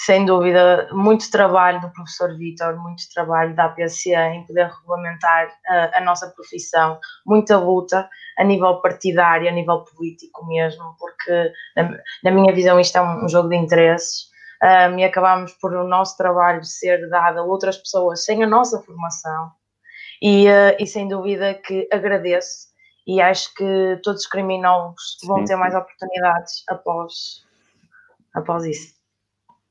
Sem 0.00 0.24
dúvida, 0.24 0.88
muito 0.92 1.28
trabalho 1.28 1.80
do 1.80 1.90
professor 1.90 2.36
Vítor, 2.38 2.76
muito 2.76 3.02
trabalho 3.12 3.54
da 3.56 3.64
APC 3.64 4.14
em 4.14 4.46
poder 4.46 4.68
regulamentar 4.68 5.48
uh, 5.48 5.90
a 5.96 6.00
nossa 6.02 6.28
profissão, 6.28 7.00
muita 7.26 7.58
luta 7.58 8.08
a 8.38 8.44
nível 8.44 8.80
partidário, 8.80 9.48
a 9.48 9.52
nível 9.52 9.84
político 9.84 10.46
mesmo, 10.46 10.94
porque 11.00 11.52
na, 11.74 11.98
na 12.22 12.30
minha 12.30 12.54
visão 12.54 12.78
isto 12.78 12.96
é 12.96 13.02
um, 13.02 13.24
um 13.24 13.28
jogo 13.28 13.48
de 13.48 13.56
interesses. 13.56 14.28
Um, 14.62 14.98
e 14.98 15.04
acabamos 15.04 15.52
por 15.52 15.72
o 15.72 15.86
nosso 15.86 16.16
trabalho 16.16 16.64
ser 16.64 17.08
dado 17.08 17.38
a 17.38 17.44
outras 17.44 17.76
pessoas 17.76 18.24
sem 18.24 18.42
a 18.42 18.46
nossa 18.46 18.80
formação, 18.82 19.52
e, 20.22 20.46
uh, 20.46 20.76
e 20.78 20.86
sem 20.86 21.08
dúvida 21.08 21.54
que 21.54 21.88
agradeço 21.92 22.68
e 23.06 23.22
acho 23.22 23.54
que 23.54 23.98
todos 24.02 24.22
os 24.22 24.26
criminólogos 24.28 25.16
vão 25.24 25.38
sim, 25.38 25.44
ter 25.44 25.56
mais 25.56 25.74
oportunidades 25.74 26.62
após, 26.68 27.42
após 28.34 28.64
isso. 28.64 28.94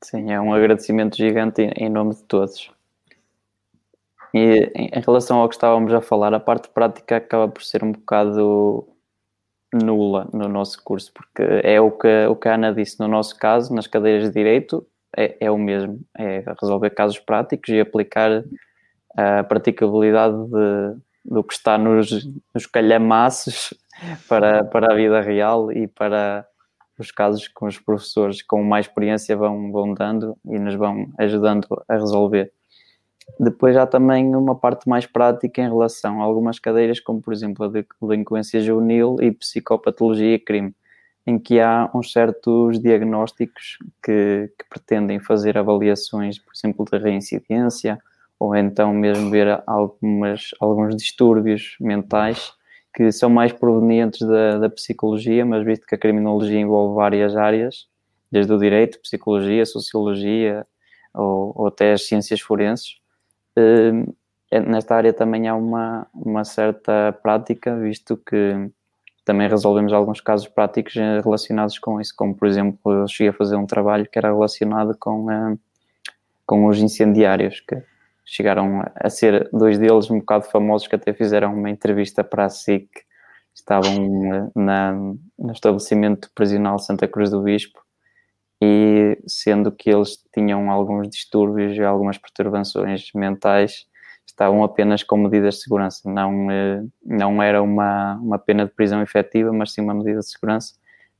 Sim, 0.02 0.32
é 0.32 0.40
um 0.40 0.52
agradecimento 0.52 1.16
gigante 1.16 1.62
em 1.76 1.88
nome 1.88 2.16
de 2.16 2.24
todos. 2.24 2.70
E 4.34 4.70
em 4.74 5.00
relação 5.00 5.38
ao 5.38 5.48
que 5.48 5.54
estávamos 5.54 5.94
a 5.94 6.00
falar, 6.00 6.34
a 6.34 6.40
parte 6.40 6.68
prática 6.68 7.16
acaba 7.16 7.48
por 7.48 7.62
ser 7.62 7.84
um 7.84 7.92
bocado 7.92 8.86
nula 9.72 10.28
no 10.32 10.48
nosso 10.48 10.82
curso, 10.82 11.12
porque 11.12 11.42
é 11.62 11.80
o 11.80 11.92
que, 11.92 12.26
o 12.26 12.34
que 12.34 12.48
a 12.48 12.54
Ana 12.54 12.74
disse 12.74 12.98
no 12.98 13.06
nosso 13.06 13.38
caso, 13.38 13.72
nas 13.72 13.86
cadeiras 13.86 14.24
de 14.24 14.34
Direito, 14.34 14.86
é, 15.16 15.36
é 15.40 15.50
o 15.50 15.58
mesmo, 15.58 16.00
é 16.16 16.42
resolver 16.60 16.90
casos 16.90 17.18
práticos 17.18 17.68
e 17.70 17.80
aplicar 17.80 18.44
a 19.16 19.42
praticabilidade 19.44 20.36
de, 20.46 20.96
do 21.24 21.42
que 21.42 21.54
está 21.54 21.76
nos, 21.78 22.26
nos 22.54 22.66
calhamaços 22.66 23.74
para, 24.28 24.64
para 24.64 24.92
a 24.92 24.96
vida 24.96 25.20
real 25.20 25.72
e 25.72 25.86
para 25.86 26.46
os 26.98 27.10
casos 27.10 27.46
que 27.46 27.64
os 27.64 27.78
professores 27.78 28.42
com 28.42 28.62
mais 28.62 28.86
experiência 28.86 29.36
vão, 29.36 29.70
vão 29.70 29.94
dando 29.94 30.36
e 30.44 30.58
nos 30.58 30.74
vão 30.74 31.08
ajudando 31.18 31.66
a 31.88 31.94
resolver. 31.94 32.52
Depois 33.38 33.76
há 33.76 33.86
também 33.86 34.34
uma 34.34 34.54
parte 34.54 34.88
mais 34.88 35.06
prática 35.06 35.60
em 35.60 35.68
relação 35.68 36.20
a 36.20 36.24
algumas 36.24 36.58
cadeiras, 36.58 36.98
como 36.98 37.20
por 37.20 37.32
exemplo 37.32 37.64
a 37.64 37.68
de 37.68 37.86
delinquência 38.00 38.60
juvenil 38.60 39.16
e 39.20 39.30
psicopatologia 39.30 40.34
e 40.34 40.38
crime, 40.38 40.74
em 41.26 41.38
que 41.38 41.60
há 41.60 41.90
uns 41.94 42.10
certos 42.10 42.80
diagnósticos 42.80 43.78
que, 44.02 44.50
que 44.58 44.68
pretendem 44.68 45.20
fazer 45.20 45.58
avaliações, 45.58 46.38
por 46.38 46.52
exemplo, 46.54 46.86
de 46.90 46.98
reincidência 46.98 48.00
ou 48.38 48.54
então 48.54 48.92
mesmo 48.92 49.30
ver 49.30 49.62
algumas, 49.66 50.50
alguns 50.60 50.96
distúrbios 50.96 51.76
mentais 51.80 52.52
que 52.94 53.12
são 53.12 53.28
mais 53.30 53.52
provenientes 53.52 54.26
da, 54.26 54.58
da 54.58 54.70
psicologia, 54.70 55.44
mas 55.44 55.64
visto 55.64 55.86
que 55.86 55.94
a 55.94 55.98
criminologia 55.98 56.58
envolve 56.58 56.96
várias 56.96 57.36
áreas, 57.36 57.86
desde 58.30 58.52
o 58.52 58.58
direito, 58.58 59.00
psicologia, 59.00 59.64
sociologia 59.64 60.66
ou, 61.14 61.52
ou 61.54 61.66
até 61.68 61.92
as 61.92 62.06
ciências 62.06 62.40
forenses, 62.40 62.96
eh, 63.56 64.60
nesta 64.60 64.94
área 64.94 65.12
também 65.12 65.48
há 65.48 65.54
uma, 65.54 66.06
uma 66.14 66.44
certa 66.44 67.12
prática, 67.22 67.76
visto 67.76 68.16
que 68.16 68.70
também 69.24 69.48
resolvemos 69.48 69.92
alguns 69.92 70.20
casos 70.20 70.48
práticos 70.48 70.94
relacionados 70.94 71.78
com 71.78 72.00
isso, 72.00 72.14
como 72.16 72.34
por 72.34 72.48
exemplo, 72.48 72.92
eu 72.92 73.06
cheguei 73.06 73.28
a 73.28 73.32
fazer 73.32 73.56
um 73.56 73.66
trabalho 73.66 74.08
que 74.10 74.18
era 74.18 74.28
relacionado 74.28 74.96
com, 74.98 75.30
eh, 75.30 75.56
com 76.46 76.66
os 76.66 76.78
incendiários, 76.78 77.60
que 77.60 77.82
chegaram 78.30 78.82
a 78.94 79.08
ser 79.08 79.48
dois 79.50 79.78
deles 79.78 80.10
um 80.10 80.18
bocado 80.18 80.44
famosos 80.44 80.86
que 80.86 80.94
até 80.94 81.14
fizeram 81.14 81.54
uma 81.54 81.70
entrevista 81.70 82.22
para 82.22 82.44
a 82.44 82.50
SIC, 82.50 82.86
estavam 83.54 84.34
eh, 84.34 84.50
na, 84.54 84.92
no 84.92 85.52
estabelecimento 85.52 86.30
prisional 86.34 86.78
Santa 86.78 87.08
Cruz 87.08 87.30
do 87.30 87.42
Bispo 87.42 87.80
e 88.62 89.18
sendo 89.26 89.72
que 89.72 89.88
eles 89.88 90.18
tinham 90.34 90.70
alguns 90.70 91.08
distúrbios 91.08 91.74
e 91.76 91.82
algumas 91.82 92.18
perturbações 92.18 93.10
mentais, 93.14 93.86
estavam 94.26 94.62
apenas 94.62 95.02
com 95.02 95.16
medidas 95.16 95.54
de 95.54 95.62
segurança, 95.62 96.10
não, 96.10 96.50
eh, 96.50 96.84
não 97.02 97.42
era 97.42 97.62
uma, 97.62 98.16
uma 98.16 98.38
pena 98.38 98.66
de 98.66 98.72
prisão 98.72 99.00
efetiva, 99.00 99.50
mas 99.54 99.72
sim 99.72 99.80
uma 99.80 99.94
medida 99.94 100.20
de 100.20 100.30
segurança, 100.30 100.74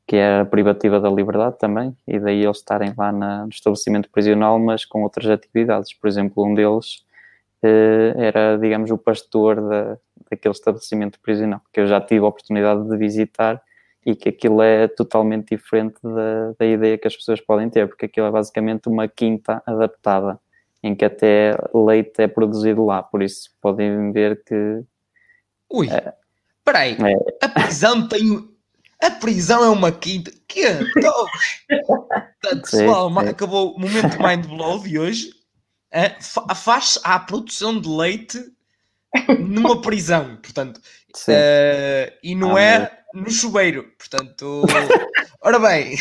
que 0.09 0.17
era 0.17 0.47
privativa 0.47 0.99
da 0.99 1.11
liberdade 1.11 1.59
também, 1.59 1.95
e 2.07 2.19
daí 2.19 2.43
eles 2.43 2.57
estarem 2.57 2.95
lá 2.97 3.13
na, 3.13 3.43
no 3.43 3.51
estabelecimento 3.51 4.09
prisional, 4.11 4.59
mas 4.59 4.87
com 4.87 5.03
outras 5.03 5.29
atividades. 5.29 5.93
Por 5.93 6.09
exemplo, 6.09 6.47
um 6.47 6.55
deles 6.55 7.05
eh, 7.63 8.15
era, 8.17 8.57
digamos, 8.57 8.91
o 8.91 8.97
pastor 8.97 9.61
da, 9.69 9.99
daquele 10.31 10.55
estabelecimento 10.55 11.21
prisional, 11.21 11.61
que 11.71 11.81
eu 11.81 11.87
já 11.87 12.01
tive 12.01 12.25
a 12.25 12.29
oportunidade 12.29 12.89
de 12.89 12.97
visitar 12.97 13.63
e 14.07 14.17
que 14.17 14.31
aquilo 14.31 14.63
é 14.63 14.89
totalmente 14.89 15.55
diferente 15.55 15.97
da, 16.03 16.55
da 16.59 16.65
ideia 16.65 16.97
que 16.97 17.07
as 17.07 17.15
pessoas 17.15 17.43
podem 17.43 17.69
ter, 17.69 17.87
porque 17.87 18.07
aquilo 18.07 18.29
é 18.29 18.31
basicamente 18.31 18.89
uma 18.89 19.07
quinta 19.09 19.63
adaptada, 19.67 20.41
em 20.83 20.95
que 20.95 21.05
até 21.05 21.55
leite 21.75 22.23
é 22.23 22.27
produzido 22.27 22.83
lá, 22.83 23.03
por 23.03 23.23
isso 23.23 23.51
podem 23.61 24.11
ver 24.11 24.43
que... 24.43 24.83
Ui, 25.71 25.87
é, 25.91 26.15
peraí, 26.65 26.93
é, 26.93 27.45
a 27.45 27.49
prisão 27.51 28.09
tem... 28.09 28.57
A 29.03 29.11
prisão 29.13 29.65
é 29.65 29.69
uma 29.69 29.93
quinta. 29.93 30.33
Que? 30.47 30.67
Então, 30.97 32.61
pessoal, 32.63 33.09
sim, 33.09 33.21
sim. 33.21 33.29
acabou 33.29 33.75
o 33.75 33.79
momento 33.79 34.23
mind 34.23 34.47
blow 34.47 34.81
de 34.81 34.99
hoje. 34.99 35.31
É, 35.91 36.17
faz 36.55 36.99
a 37.03 37.19
produção 37.19 37.81
de 37.81 37.89
leite 37.89 38.45
numa 39.39 39.81
prisão, 39.81 40.37
portanto, 40.37 40.79
uh, 40.79 42.13
e 42.23 42.35
não 42.35 42.57
ah, 42.57 42.63
é 42.63 42.99
no 43.15 43.31
chuveiro, 43.31 43.91
portanto, 43.99 44.65
ora 45.41 45.59
bem, 45.59 45.97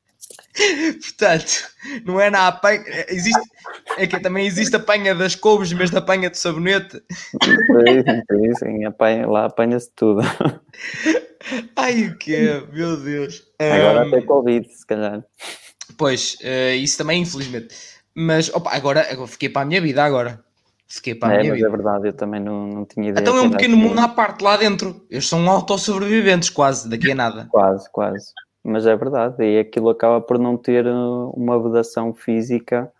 portanto, 1.02 1.70
não 2.04 2.20
é 2.20 2.30
na 2.30 2.48
apanha, 2.48 2.82
existe, 3.08 3.40
é 3.98 4.06
que 4.06 4.18
também 4.20 4.46
existe 4.46 4.74
a 4.74 4.78
apanha 4.78 5.14
das 5.14 5.34
couves, 5.34 5.72
mas 5.72 5.90
da 5.90 5.98
apanha 5.98 6.30
de 6.30 6.38
sabonete. 6.38 7.02
Sim, 7.42 8.22
sim, 8.30 8.54
sim 8.54 8.84
apanha, 8.84 9.26
lá 9.28 9.44
apanha-se 9.46 9.90
tudo. 9.94 10.22
Ai, 11.76 12.08
o 12.08 12.16
que 12.16 12.36
Meu 12.72 12.96
Deus. 12.96 13.42
Agora 13.58 14.06
um, 14.06 14.10
tem 14.10 14.24
Covid, 14.24 14.68
se 14.68 14.86
calhar. 14.86 15.24
Pois, 15.96 16.36
uh, 16.42 16.74
isso 16.76 16.98
também, 16.98 17.22
infelizmente. 17.22 17.74
Mas, 18.14 18.52
opa, 18.54 18.70
agora, 18.74 19.06
agora 19.10 19.28
fiquei 19.28 19.48
para 19.48 19.62
a 19.62 19.64
minha 19.64 19.80
vida 19.80 20.04
agora. 20.04 20.42
Fiquei 20.86 21.14
para 21.14 21.30
a 21.30 21.34
é, 21.36 21.38
minha 21.38 21.52
mas 21.52 21.58
vida. 21.58 21.68
é 21.68 21.70
verdade, 21.70 22.08
eu 22.08 22.12
também 22.12 22.40
não, 22.40 22.66
não 22.66 22.84
tinha 22.84 23.08
ideia. 23.08 23.22
Então 23.22 23.38
é 23.38 23.40
um 23.40 23.50
pequeno 23.50 23.76
mundo 23.76 23.98
à 23.98 24.08
parte 24.08 24.42
lá 24.42 24.58
dentro. 24.58 25.06
Eles 25.10 25.26
são 25.26 25.48
autossobreviventes 25.48 26.50
quase, 26.50 26.88
daqui 26.88 27.10
a 27.10 27.14
nada. 27.14 27.48
Quase, 27.50 27.90
quase. 27.90 28.32
Mas 28.62 28.86
é 28.86 28.94
verdade, 28.94 29.42
e 29.42 29.58
aquilo 29.58 29.88
acaba 29.88 30.20
por 30.20 30.38
não 30.38 30.56
ter 30.56 30.86
uh, 30.86 31.30
uma 31.30 31.60
vedação 31.60 32.14
física 32.14 32.92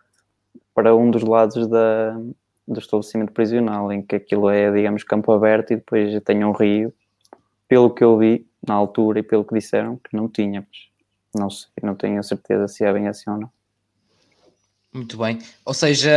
para 0.74 0.96
um 0.96 1.10
dos 1.10 1.22
lados 1.22 1.68
da, 1.68 2.18
do 2.66 2.80
estabelecimento 2.80 3.32
prisional, 3.32 3.92
em 3.92 4.02
que 4.02 4.16
aquilo 4.16 4.48
é, 4.48 4.72
digamos, 4.72 5.04
campo 5.04 5.30
aberto 5.30 5.72
e 5.72 5.76
depois 5.76 6.20
tem 6.24 6.44
um 6.44 6.52
rio. 6.52 6.92
Pelo 7.72 7.88
que 7.88 8.04
eu 8.04 8.18
vi 8.18 8.46
na 8.68 8.74
altura 8.74 9.20
e 9.20 9.22
pelo 9.22 9.46
que 9.46 9.54
disseram, 9.54 9.96
que 9.96 10.14
não 10.14 10.28
tínhamos. 10.28 10.90
Não 11.34 11.48
sei, 11.48 11.70
não 11.82 11.94
tenho 11.94 12.20
a 12.20 12.22
certeza 12.22 12.68
se 12.68 12.84
é 12.84 12.92
bem 12.92 13.08
assim 13.08 13.30
ou 13.30 13.38
não. 13.38 13.50
Muito 14.92 15.16
bem. 15.16 15.38
Ou 15.64 15.72
seja, 15.72 16.10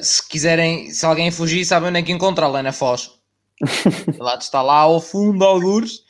se 0.00 0.26
quiserem, 0.26 0.88
se 0.88 1.04
alguém 1.04 1.30
fugir, 1.30 1.66
sabem 1.66 1.90
onde 1.90 1.98
é 1.98 2.02
que 2.02 2.12
encontrá-la, 2.12 2.60
é 2.60 2.62
na 2.62 2.72
Foz. 2.72 3.20
lá 4.18 4.36
está 4.36 4.62
lá 4.62 4.78
ao 4.78 5.02
fundo, 5.02 5.44
alguns, 5.44 6.02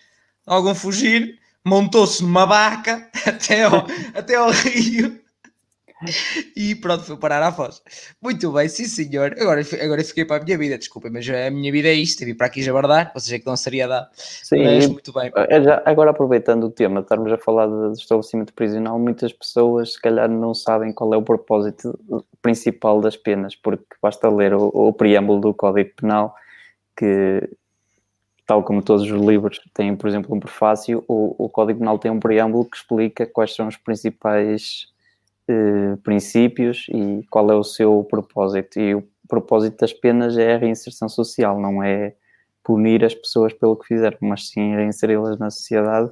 algum 0.46 0.72
fugir, 0.72 1.36
montou-se 1.64 2.22
numa 2.22 2.46
barca 2.46 3.10
até 3.26 3.64
ao, 3.64 3.84
até 4.14 4.36
ao 4.36 4.52
rio 4.52 5.20
e 6.56 6.74
pronto, 6.74 7.04
foi 7.04 7.16
parar 7.16 7.42
à 7.42 7.52
Foz. 7.52 7.82
Muito 8.20 8.52
bem, 8.52 8.68
sim 8.68 8.84
senhor. 8.84 9.34
Agora, 9.38 9.62
agora 9.82 10.04
fiquei 10.04 10.24
para 10.24 10.42
a 10.42 10.44
minha 10.44 10.58
vida, 10.58 10.78
desculpa, 10.78 11.08
mas 11.10 11.28
a 11.28 11.50
minha 11.50 11.70
vida 11.70 11.88
é 11.88 11.94
isto. 11.94 12.24
Vim 12.24 12.34
para 12.34 12.46
aqui 12.46 12.62
jabardar, 12.62 13.12
vocês 13.14 13.32
é 13.32 13.38
que 13.38 13.44
dão 13.44 13.56
seriedade. 13.56 14.08
Sim, 14.14 14.64
mas 14.64 14.86
muito 14.86 15.12
bem. 15.12 15.30
É 15.34 15.62
já, 15.62 15.82
agora 15.84 16.10
aproveitando 16.10 16.64
o 16.64 16.70
tema, 16.70 17.00
estarmos 17.00 17.32
a 17.32 17.38
falar 17.38 17.66
do 17.66 17.92
estabelecimento 17.92 18.52
prisional, 18.52 18.98
muitas 18.98 19.32
pessoas 19.32 19.94
se 19.94 20.00
calhar 20.00 20.28
não 20.28 20.54
sabem 20.54 20.92
qual 20.92 21.12
é 21.14 21.16
o 21.16 21.22
propósito 21.22 21.98
principal 22.40 23.00
das 23.00 23.16
penas, 23.16 23.54
porque 23.54 23.84
basta 24.00 24.28
ler 24.28 24.54
o, 24.54 24.70
o 24.72 24.92
preâmbulo 24.92 25.40
do 25.40 25.54
Código 25.54 25.90
Penal 25.96 26.34
que 26.96 27.48
tal 28.46 28.62
como 28.62 28.82
todos 28.82 29.02
os 29.02 29.20
livros 29.20 29.60
têm, 29.72 29.96
por 29.96 30.08
exemplo, 30.08 30.34
um 30.34 30.40
prefácio, 30.40 31.04
o, 31.08 31.34
o 31.44 31.48
Código 31.48 31.78
Penal 31.78 31.98
tem 31.98 32.10
um 32.10 32.20
preâmbulo 32.20 32.64
que 32.64 32.76
explica 32.76 33.26
quais 33.26 33.54
são 33.54 33.68
os 33.68 33.76
principais 33.76 34.91
eh, 35.48 35.96
princípios 36.02 36.86
e 36.88 37.26
qual 37.30 37.50
é 37.50 37.54
o 37.54 37.64
seu 37.64 38.04
propósito. 38.08 38.78
E 38.78 38.94
o 38.94 39.04
propósito 39.28 39.78
das 39.78 39.92
penas 39.92 40.36
é 40.38 40.54
a 40.54 40.58
reinserção 40.58 41.08
social, 41.08 41.60
não 41.60 41.82
é 41.82 42.14
punir 42.62 43.04
as 43.04 43.14
pessoas 43.14 43.52
pelo 43.52 43.76
que 43.76 43.86
fizeram, 43.86 44.18
mas 44.20 44.48
sim 44.48 44.74
reinseri-las 44.76 45.38
na 45.38 45.50
sociedade 45.50 46.10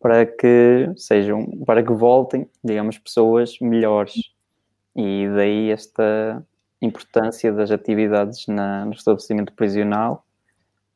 para 0.00 0.26
que 0.26 0.90
sejam, 0.96 1.46
para 1.66 1.82
que 1.82 1.92
voltem, 1.92 2.48
digamos, 2.62 2.98
pessoas 2.98 3.58
melhores. 3.60 4.14
E 4.94 5.28
daí 5.34 5.70
esta 5.70 6.44
importância 6.80 7.52
das 7.52 7.70
atividades 7.70 8.46
na, 8.46 8.84
no 8.84 8.92
estabelecimento 8.92 9.52
prisional 9.54 10.24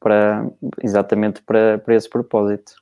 para 0.00 0.48
exatamente 0.82 1.42
para, 1.42 1.78
para 1.78 1.94
esse 1.94 2.08
propósito 2.08 2.74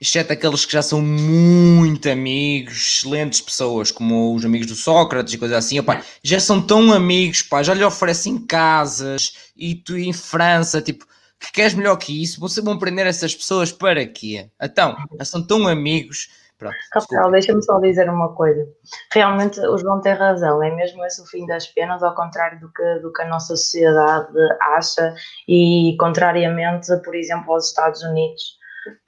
exceto 0.00 0.32
aqueles 0.32 0.64
que 0.64 0.72
já 0.72 0.82
são 0.82 1.00
muito 1.00 2.08
amigos, 2.08 2.74
excelentes 2.74 3.40
pessoas, 3.40 3.90
como 3.90 4.34
os 4.34 4.44
amigos 4.44 4.66
do 4.66 4.74
Sócrates 4.74 5.32
e 5.32 5.38
coisas 5.38 5.56
assim, 5.56 5.78
opa, 5.78 6.02
já 6.22 6.38
são 6.38 6.60
tão 6.60 6.92
amigos, 6.92 7.42
pá, 7.42 7.62
já 7.62 7.74
lhe 7.74 7.84
oferecem 7.84 8.38
casas 8.38 9.52
e 9.56 9.74
tu 9.74 9.96
em 9.96 10.12
França, 10.12 10.82
tipo, 10.82 11.06
que 11.38 11.52
queres 11.52 11.74
melhor 11.74 11.96
que 11.96 12.22
isso? 12.22 12.40
Você 12.40 12.60
vão 12.60 12.78
prender 12.78 13.06
essas 13.06 13.34
pessoas 13.34 13.70
para 13.70 14.06
quê? 14.06 14.50
Então, 14.60 14.96
já 15.18 15.24
são 15.24 15.46
tão 15.46 15.66
amigos. 15.68 16.28
Pronto, 16.58 16.74
Rafael, 16.94 17.30
deixa-me 17.30 17.62
só 17.62 17.78
dizer 17.78 18.08
uma 18.08 18.34
coisa. 18.34 18.66
Realmente 19.12 19.60
o 19.60 19.76
João 19.76 20.00
tem 20.00 20.14
razão, 20.14 20.62
é 20.62 20.74
mesmo 20.74 21.04
esse 21.04 21.20
o 21.20 21.26
fim 21.26 21.46
das 21.46 21.66
penas, 21.66 22.02
ao 22.02 22.14
contrário 22.14 22.58
do 22.58 22.72
que, 22.72 22.98
do 23.00 23.12
que 23.12 23.22
a 23.22 23.28
nossa 23.28 23.48
sociedade 23.48 24.32
acha 24.62 25.14
e 25.46 25.94
contrariamente, 26.00 26.86
por 27.04 27.14
exemplo, 27.14 27.52
aos 27.52 27.68
Estados 27.68 28.02
Unidos 28.02 28.55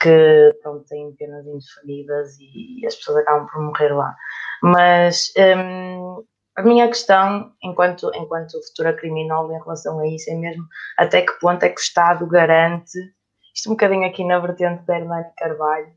que 0.01 0.57
pronto, 0.63 0.85
têm 0.87 1.13
penas 1.17 1.47
indefinidas 1.47 2.39
e 2.41 2.87
as 2.87 2.95
pessoas 2.97 3.19
acabam 3.19 3.47
por 3.47 3.63
morrer 3.63 3.95
lá. 3.95 4.15
Mas 4.63 5.33
hum, 5.37 6.25
a 6.57 6.63
minha 6.63 6.89
questão, 6.89 7.53
enquanto, 7.63 8.11
enquanto 8.15 8.61
futura 8.67 8.93
criminóloga, 8.93 9.55
em 9.55 9.63
relação 9.63 10.01
a 10.01 10.07
isso, 10.09 10.29
é 10.31 10.35
mesmo 10.35 10.65
até 10.99 11.23
que 11.23 11.39
ponto 11.39 11.63
é 11.63 11.69
que 11.69 11.81
o 11.81 11.83
Estado 11.83 12.27
garante, 12.27 12.99
isto 13.55 13.69
um 13.69 13.75
bocadinho 13.75 14.07
aqui 14.07 14.25
na 14.25 14.41
vertente 14.41 14.85
da 14.85 14.99
Hernani 14.99 15.31
Carvalho, 15.37 15.93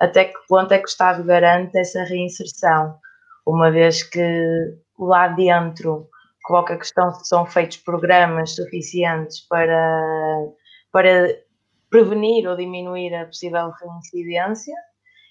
até 0.00 0.24
que 0.24 0.38
ponto 0.48 0.72
é 0.72 0.78
que 0.78 0.84
o 0.84 0.88
Estado 0.88 1.22
garante 1.22 1.76
essa 1.78 2.02
reinserção, 2.04 2.98
uma 3.46 3.70
vez 3.70 4.02
que 4.02 4.78
lá 4.98 5.28
dentro 5.28 6.08
coloca 6.44 6.74
a 6.74 6.78
questão 6.78 7.12
se 7.12 7.26
são 7.26 7.44
feitos 7.44 7.76
programas 7.78 8.54
suficientes 8.54 9.46
para, 9.48 10.40
para 10.92 11.28
prevenir 11.96 12.46
ou 12.46 12.56
diminuir 12.56 13.14
a 13.14 13.24
possível 13.24 13.70
reincidência 13.70 14.74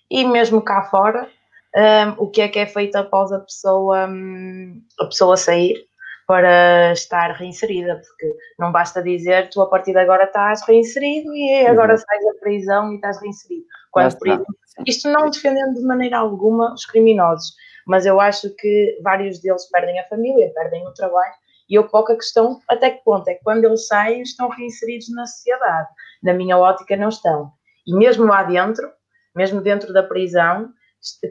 e 0.09 0.25
mesmo 0.25 0.61
cá 0.61 0.83
fora 0.83 1.29
um, 1.75 2.23
o 2.23 2.27
que 2.27 2.41
é 2.41 2.47
que 2.47 2.57
é 2.57 2.65
feito 2.65 2.95
após 2.95 3.31
a 3.31 3.39
pessoa 3.39 4.07
um, 4.07 4.81
a 4.99 5.05
pessoa 5.05 5.37
sair 5.37 5.85
para 6.27 6.91
estar 6.91 7.33
reinserida, 7.33 8.01
porque 8.01 8.35
não 8.57 8.71
basta 8.71 9.03
dizer 9.03 9.47
tu 9.51 9.61
a 9.61 9.69
partir 9.69 9.91
de 9.91 9.99
agora 9.99 10.23
estás 10.23 10.65
reinserido 10.67 11.31
e 11.35 11.67
agora 11.67 11.93
uhum. 11.93 11.99
sais 11.99 12.25
da 12.25 12.39
prisão 12.39 12.91
e 12.91 12.95
estás 12.95 13.21
reinserido. 13.21 13.67
Quando, 13.91 14.17
por 14.17 14.27
exemplo, 14.27 14.55
isto 14.87 15.07
não 15.07 15.29
defendendo 15.29 15.75
de 15.75 15.83
maneira 15.83 16.17
alguma 16.17 16.73
os 16.73 16.83
criminosos, 16.83 17.53
mas 17.85 18.07
eu 18.07 18.19
acho 18.19 18.49
que 18.55 18.97
vários 19.03 19.39
deles 19.39 19.69
perdem 19.69 19.99
a 19.99 20.07
família, 20.07 20.51
perdem 20.55 20.87
o 20.87 20.93
trabalho 20.93 21.33
e 21.69 21.75
eu 21.75 21.87
coloco 21.87 22.11
a 22.11 22.15
questão 22.15 22.59
até 22.69 22.91
que 22.91 23.03
ponto 23.03 23.27
é 23.27 23.35
que 23.35 23.43
quando 23.43 23.65
eles 23.65 23.87
saem 23.87 24.21
estão 24.21 24.49
reinseridos 24.49 25.09
na 25.13 25.25
sociedade. 25.25 25.89
Na 26.23 26.33
minha 26.33 26.57
ótica, 26.57 26.95
não 26.95 27.09
estão. 27.09 27.51
E 27.87 27.95
mesmo 27.95 28.25
lá 28.25 28.43
dentro, 28.43 28.87
mesmo 29.35 29.61
dentro 29.61 29.91
da 29.93 30.03
prisão, 30.03 30.69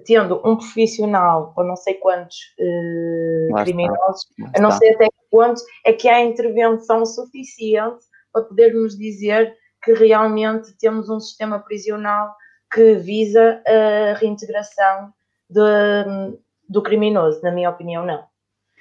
tendo 0.07 0.41
um 0.45 0.57
profissional 0.57 1.53
ou 1.57 1.65
não 1.65 1.77
sei 1.77 1.95
quantos 1.95 2.37
uh, 2.59 3.55
criminosos, 3.63 4.27
eu 4.55 4.63
não 4.63 4.71
sei 4.71 4.95
até 4.95 5.07
que 5.07 5.31
ponto 5.31 5.61
é 5.85 5.93
que 5.93 6.09
há 6.09 6.21
intervenção 6.21 7.05
suficiente 7.05 8.05
para 8.33 8.45
podermos 8.45 8.97
dizer 8.97 9.57
que 9.83 9.93
realmente 9.93 10.77
temos 10.79 11.09
um 11.09 11.21
sistema 11.21 11.59
prisional 11.59 12.35
que 12.73 12.95
visa 12.95 13.63
a 13.67 14.15
reintegração 14.15 15.13
de, 15.49 16.39
do 16.69 16.83
criminoso. 16.83 17.41
Na 17.43 17.53
minha 17.53 17.71
opinião, 17.71 18.05
não. 18.05 18.25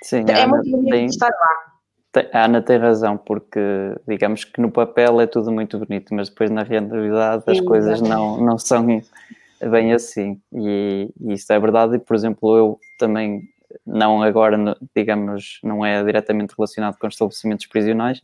Sim, 0.04 0.26
é 0.28 0.46
muito 0.46 0.70
bonito 0.70 1.10
estar 1.10 1.30
lá. 1.30 1.74
Tem, 2.12 2.30
a 2.32 2.46
Ana 2.46 2.62
tem 2.62 2.78
razão, 2.78 3.18
porque 3.18 3.60
digamos 4.08 4.44
que 4.44 4.62
no 4.62 4.70
papel 4.70 5.20
é 5.20 5.26
tudo 5.26 5.52
muito 5.52 5.80
bonito, 5.80 6.14
mas 6.14 6.30
depois 6.30 6.52
na 6.52 6.62
realidade 6.62 7.44
as 7.48 7.58
Sim, 7.58 7.66
coisas 7.66 8.02
não, 8.02 8.40
não 8.40 8.58
são 8.58 8.86
bem 9.70 9.94
assim. 9.94 10.40
E, 10.54 11.10
e, 11.20 11.34
isso 11.34 11.52
é 11.52 11.60
verdade. 11.60 11.96
E, 11.96 12.00
por 12.00 12.16
exemplo, 12.16 12.56
eu 12.56 12.80
também 13.00 13.42
não 13.86 14.22
agora, 14.22 14.58
digamos, 14.96 15.60
não 15.64 15.84
é 15.84 16.04
diretamente 16.04 16.54
relacionado 16.56 16.98
com 17.00 17.08
estabelecimentos 17.08 17.66
prisionais, 17.66 18.22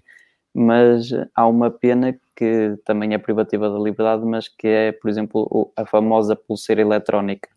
mas 0.54 1.10
há 1.34 1.48
uma 1.48 1.72
pena 1.72 2.16
que 2.36 2.78
também 2.86 3.14
é 3.14 3.18
privativa 3.18 3.70
da 3.70 3.80
liberdade, 3.80 4.24
mas 4.26 4.48
que 4.48 4.68
é, 4.68 4.92
por 4.92 5.10
exemplo, 5.10 5.72
a 5.76 5.86
famosa 5.86 6.36
pulseira 6.36 6.82
eletrónica, 6.82 7.50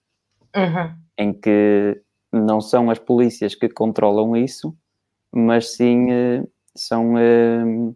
uhum. 0.57 0.95
em 1.19 1.33
que 1.33 2.01
não 2.33 2.61
são 2.61 2.91
as 2.91 2.99
polícias 2.99 3.55
que 3.55 3.69
controlam 3.69 4.37
isso, 4.37 4.77
mas 5.31 5.75
sim 5.75 6.11
eh, 6.11 6.45
são 6.75 7.19
eh, 7.19 7.93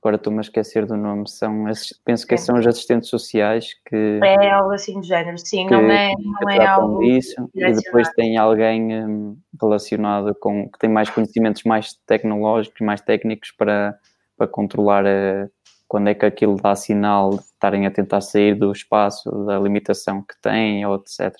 agora 0.00 0.16
estou-me 0.16 0.38
a 0.38 0.42
esquecer 0.42 0.86
do 0.86 0.96
nome, 0.96 1.28
são, 1.28 1.64
penso 2.04 2.26
que 2.26 2.36
são 2.36 2.58
os 2.58 2.66
assistentes 2.66 3.08
sociais 3.08 3.74
que... 3.86 4.20
É 4.22 4.50
algo 4.50 4.72
assim 4.72 4.94
do 4.94 5.04
género, 5.04 5.36
sim, 5.38 5.66
que, 5.66 5.72
não 5.72 5.90
é, 5.90 6.12
não 6.16 6.50
é 6.50 6.66
algo... 6.66 7.02
E 7.02 7.20
depois 7.54 8.08
tem 8.10 8.36
alguém 8.36 9.04
um, 9.04 9.36
relacionado 9.60 10.34
com, 10.36 10.68
que 10.70 10.78
tem 10.78 10.88
mais 10.88 11.10
conhecimentos 11.10 11.64
mais 11.64 11.94
tecnológicos, 12.06 12.80
mais 12.80 13.00
técnicos 13.00 13.50
para, 13.50 13.98
para 14.36 14.46
controlar 14.46 15.04
uh, 15.04 15.50
quando 15.88 16.08
é 16.08 16.14
que 16.14 16.24
aquilo 16.24 16.56
dá 16.56 16.76
sinal 16.76 17.30
de 17.30 17.42
estarem 17.42 17.86
a 17.86 17.90
tentar 17.90 18.20
sair 18.20 18.54
do 18.54 18.70
espaço, 18.70 19.30
da 19.46 19.58
limitação 19.58 20.22
que 20.22 20.40
tem, 20.40 20.86
ou 20.86 20.94
etc. 20.94 21.34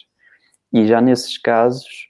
E 0.73 0.87
já 0.87 1.01
nesses 1.01 1.39
casos, 1.39 2.08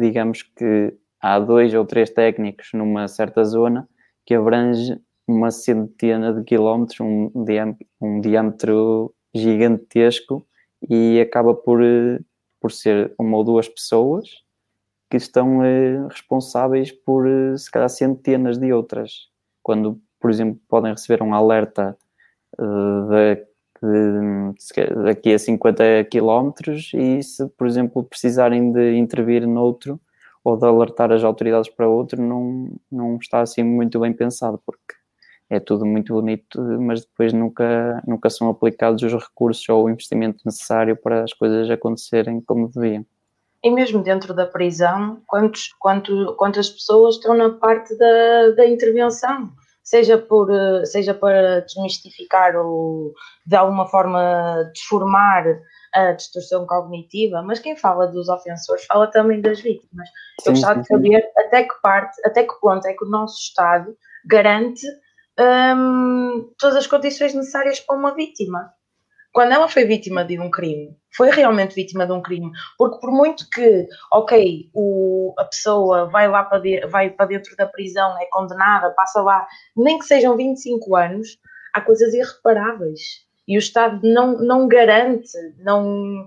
digamos 0.00 0.42
que 0.42 0.94
há 1.20 1.38
dois 1.38 1.72
ou 1.74 1.84
três 1.84 2.10
técnicos 2.10 2.70
numa 2.72 3.08
certa 3.08 3.44
zona 3.44 3.88
que 4.24 4.34
abrange 4.34 5.00
uma 5.26 5.50
centena 5.50 6.32
de 6.32 6.44
quilómetros, 6.44 7.00
um, 7.00 7.30
um 8.00 8.20
diâmetro 8.20 9.14
gigantesco 9.34 10.46
e 10.88 11.20
acaba 11.20 11.54
por, 11.54 11.82
eh, 11.82 12.20
por 12.60 12.70
ser 12.70 13.12
uma 13.18 13.36
ou 13.36 13.44
duas 13.44 13.68
pessoas 13.68 14.28
que 15.10 15.16
estão 15.16 15.64
eh, 15.64 16.06
responsáveis 16.08 16.92
por 16.92 17.26
eh, 17.26 17.56
se 17.56 17.70
calhar 17.70 17.88
centenas 17.88 18.58
de 18.58 18.72
outras. 18.72 19.28
Quando, 19.62 20.00
por 20.20 20.30
exemplo, 20.30 20.60
podem 20.68 20.92
receber 20.92 21.22
um 21.22 21.34
alerta 21.34 21.96
de, 22.58 23.46
daqui 25.04 25.34
a 25.34 25.38
50 25.38 26.04
quilómetros 26.10 26.90
e 26.94 27.22
se, 27.22 27.46
por 27.50 27.66
exemplo, 27.66 28.04
precisarem 28.04 28.72
de 28.72 28.96
intervir 28.96 29.46
noutro 29.46 30.00
ou 30.44 30.56
de 30.56 30.64
alertar 30.64 31.10
as 31.12 31.24
autoridades 31.24 31.68
para 31.68 31.88
outro, 31.88 32.22
não, 32.22 32.70
não 32.90 33.16
está 33.16 33.40
assim 33.40 33.62
muito 33.62 33.98
bem 33.98 34.12
pensado, 34.12 34.60
porque 34.64 34.94
é 35.50 35.60
tudo 35.60 35.84
muito 35.84 36.14
bonito, 36.14 36.60
mas 36.80 37.04
depois 37.04 37.32
nunca, 37.32 38.02
nunca 38.06 38.30
são 38.30 38.48
aplicados 38.48 39.02
os 39.02 39.12
recursos 39.12 39.68
ou 39.68 39.84
o 39.84 39.90
investimento 39.90 40.38
necessário 40.44 40.96
para 40.96 41.24
as 41.24 41.32
coisas 41.32 41.70
acontecerem 41.70 42.40
como 42.40 42.68
deviam. 42.68 43.04
E 43.62 43.70
mesmo 43.70 44.02
dentro 44.02 44.32
da 44.32 44.46
prisão, 44.46 45.20
quantos, 45.26 45.74
quanto, 45.78 46.34
quantas 46.36 46.68
pessoas 46.68 47.16
estão 47.16 47.36
na 47.36 47.50
parte 47.50 47.96
da, 47.96 48.50
da 48.56 48.66
intervenção? 48.66 49.50
Seja, 49.86 50.18
por, 50.18 50.50
seja 50.84 51.14
para 51.14 51.60
desmistificar 51.60 52.56
ou 52.56 53.12
de 53.46 53.54
alguma 53.54 53.86
forma 53.86 54.68
desformar 54.74 55.44
a 55.94 56.10
distorção 56.10 56.66
cognitiva, 56.66 57.40
mas 57.40 57.60
quem 57.60 57.76
fala 57.76 58.08
dos 58.08 58.28
ofensores 58.28 58.84
fala 58.84 59.06
também 59.06 59.40
das 59.40 59.60
vítimas. 59.60 60.08
Eu 60.44 60.54
gostava 60.54 60.80
de 60.80 60.88
saber 60.88 61.24
até 61.38 61.62
que 61.62 61.80
parte, 61.80 62.20
até 62.24 62.42
que 62.42 62.60
ponto 62.60 62.84
é 62.84 62.94
que 62.94 63.04
o 63.04 63.08
nosso 63.08 63.38
Estado 63.38 63.96
garante 64.24 64.84
um, 65.38 66.50
todas 66.58 66.78
as 66.78 66.86
condições 66.88 67.32
necessárias 67.32 67.78
para 67.78 67.96
uma 67.96 68.12
vítima. 68.12 68.72
Quando 69.36 69.52
ela 69.52 69.68
foi 69.68 69.84
vítima 69.84 70.24
de 70.24 70.40
um 70.40 70.50
crime, 70.50 70.96
foi 71.14 71.28
realmente 71.28 71.74
vítima 71.74 72.06
de 72.06 72.12
um 72.12 72.22
crime, 72.22 72.50
porque 72.78 72.98
por 72.98 73.12
muito 73.12 73.46
que, 73.50 73.86
ok, 74.10 74.70
o, 74.72 75.34
a 75.36 75.44
pessoa 75.44 76.08
vai 76.08 76.26
lá 76.26 76.42
para, 76.42 76.58
de, 76.58 76.86
vai 76.86 77.10
para 77.10 77.26
dentro 77.26 77.54
da 77.54 77.66
prisão, 77.66 78.18
é 78.18 78.24
condenada, 78.30 78.94
passa 78.94 79.20
lá, 79.20 79.46
nem 79.76 79.98
que 79.98 80.06
sejam 80.06 80.38
25 80.38 80.96
anos, 80.96 81.38
há 81.74 81.82
coisas 81.82 82.14
irreparáveis. 82.14 83.26
E 83.46 83.58
o 83.58 83.60
Estado 83.60 84.00
não, 84.02 84.38
não 84.38 84.66
garante, 84.66 85.28
não, 85.58 86.26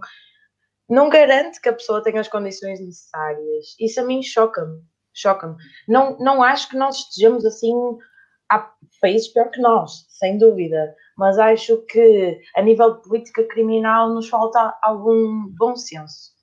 não 0.87 1.09
garante 1.09 1.59
que 1.59 1.69
a 1.69 1.73
pessoa 1.73 2.03
tenha 2.03 2.21
as 2.21 2.27
condições 2.27 2.79
necessárias. 2.79 3.75
Isso 3.79 3.99
a 3.99 4.03
mim 4.03 4.21
choca-me. 4.21 4.83
Choca-me. 5.15 5.55
Não, 5.87 6.15
não 6.19 6.43
acho 6.43 6.69
que 6.69 6.77
nós 6.77 6.95
estejamos 6.95 7.43
assim 7.43 7.73
há 8.49 8.71
países 9.01 9.27
pior 9.27 9.49
que 9.49 9.61
nós, 9.61 10.05
sem 10.09 10.37
dúvida, 10.37 10.95
mas 11.17 11.37
acho 11.37 11.77
que 11.87 12.39
a 12.55 12.61
nível 12.61 12.95
de 12.95 13.01
política 13.03 13.43
criminal 13.47 14.13
nos 14.13 14.27
falta 14.29 14.77
algum 14.81 15.47
bom 15.57 15.75
senso. 15.75 16.37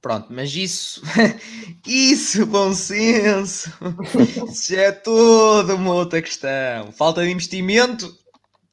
Pronto, 0.00 0.28
mas 0.30 0.54
isso, 0.54 1.02
isso, 1.86 2.46
bom 2.46 2.72
senso, 2.72 3.70
isso 4.48 4.74
é 4.74 4.92
toda 4.92 5.74
uma 5.74 5.94
outra 5.94 6.22
questão. 6.22 6.90
Falta 6.92 7.22
de 7.22 7.30
investimento 7.30 8.10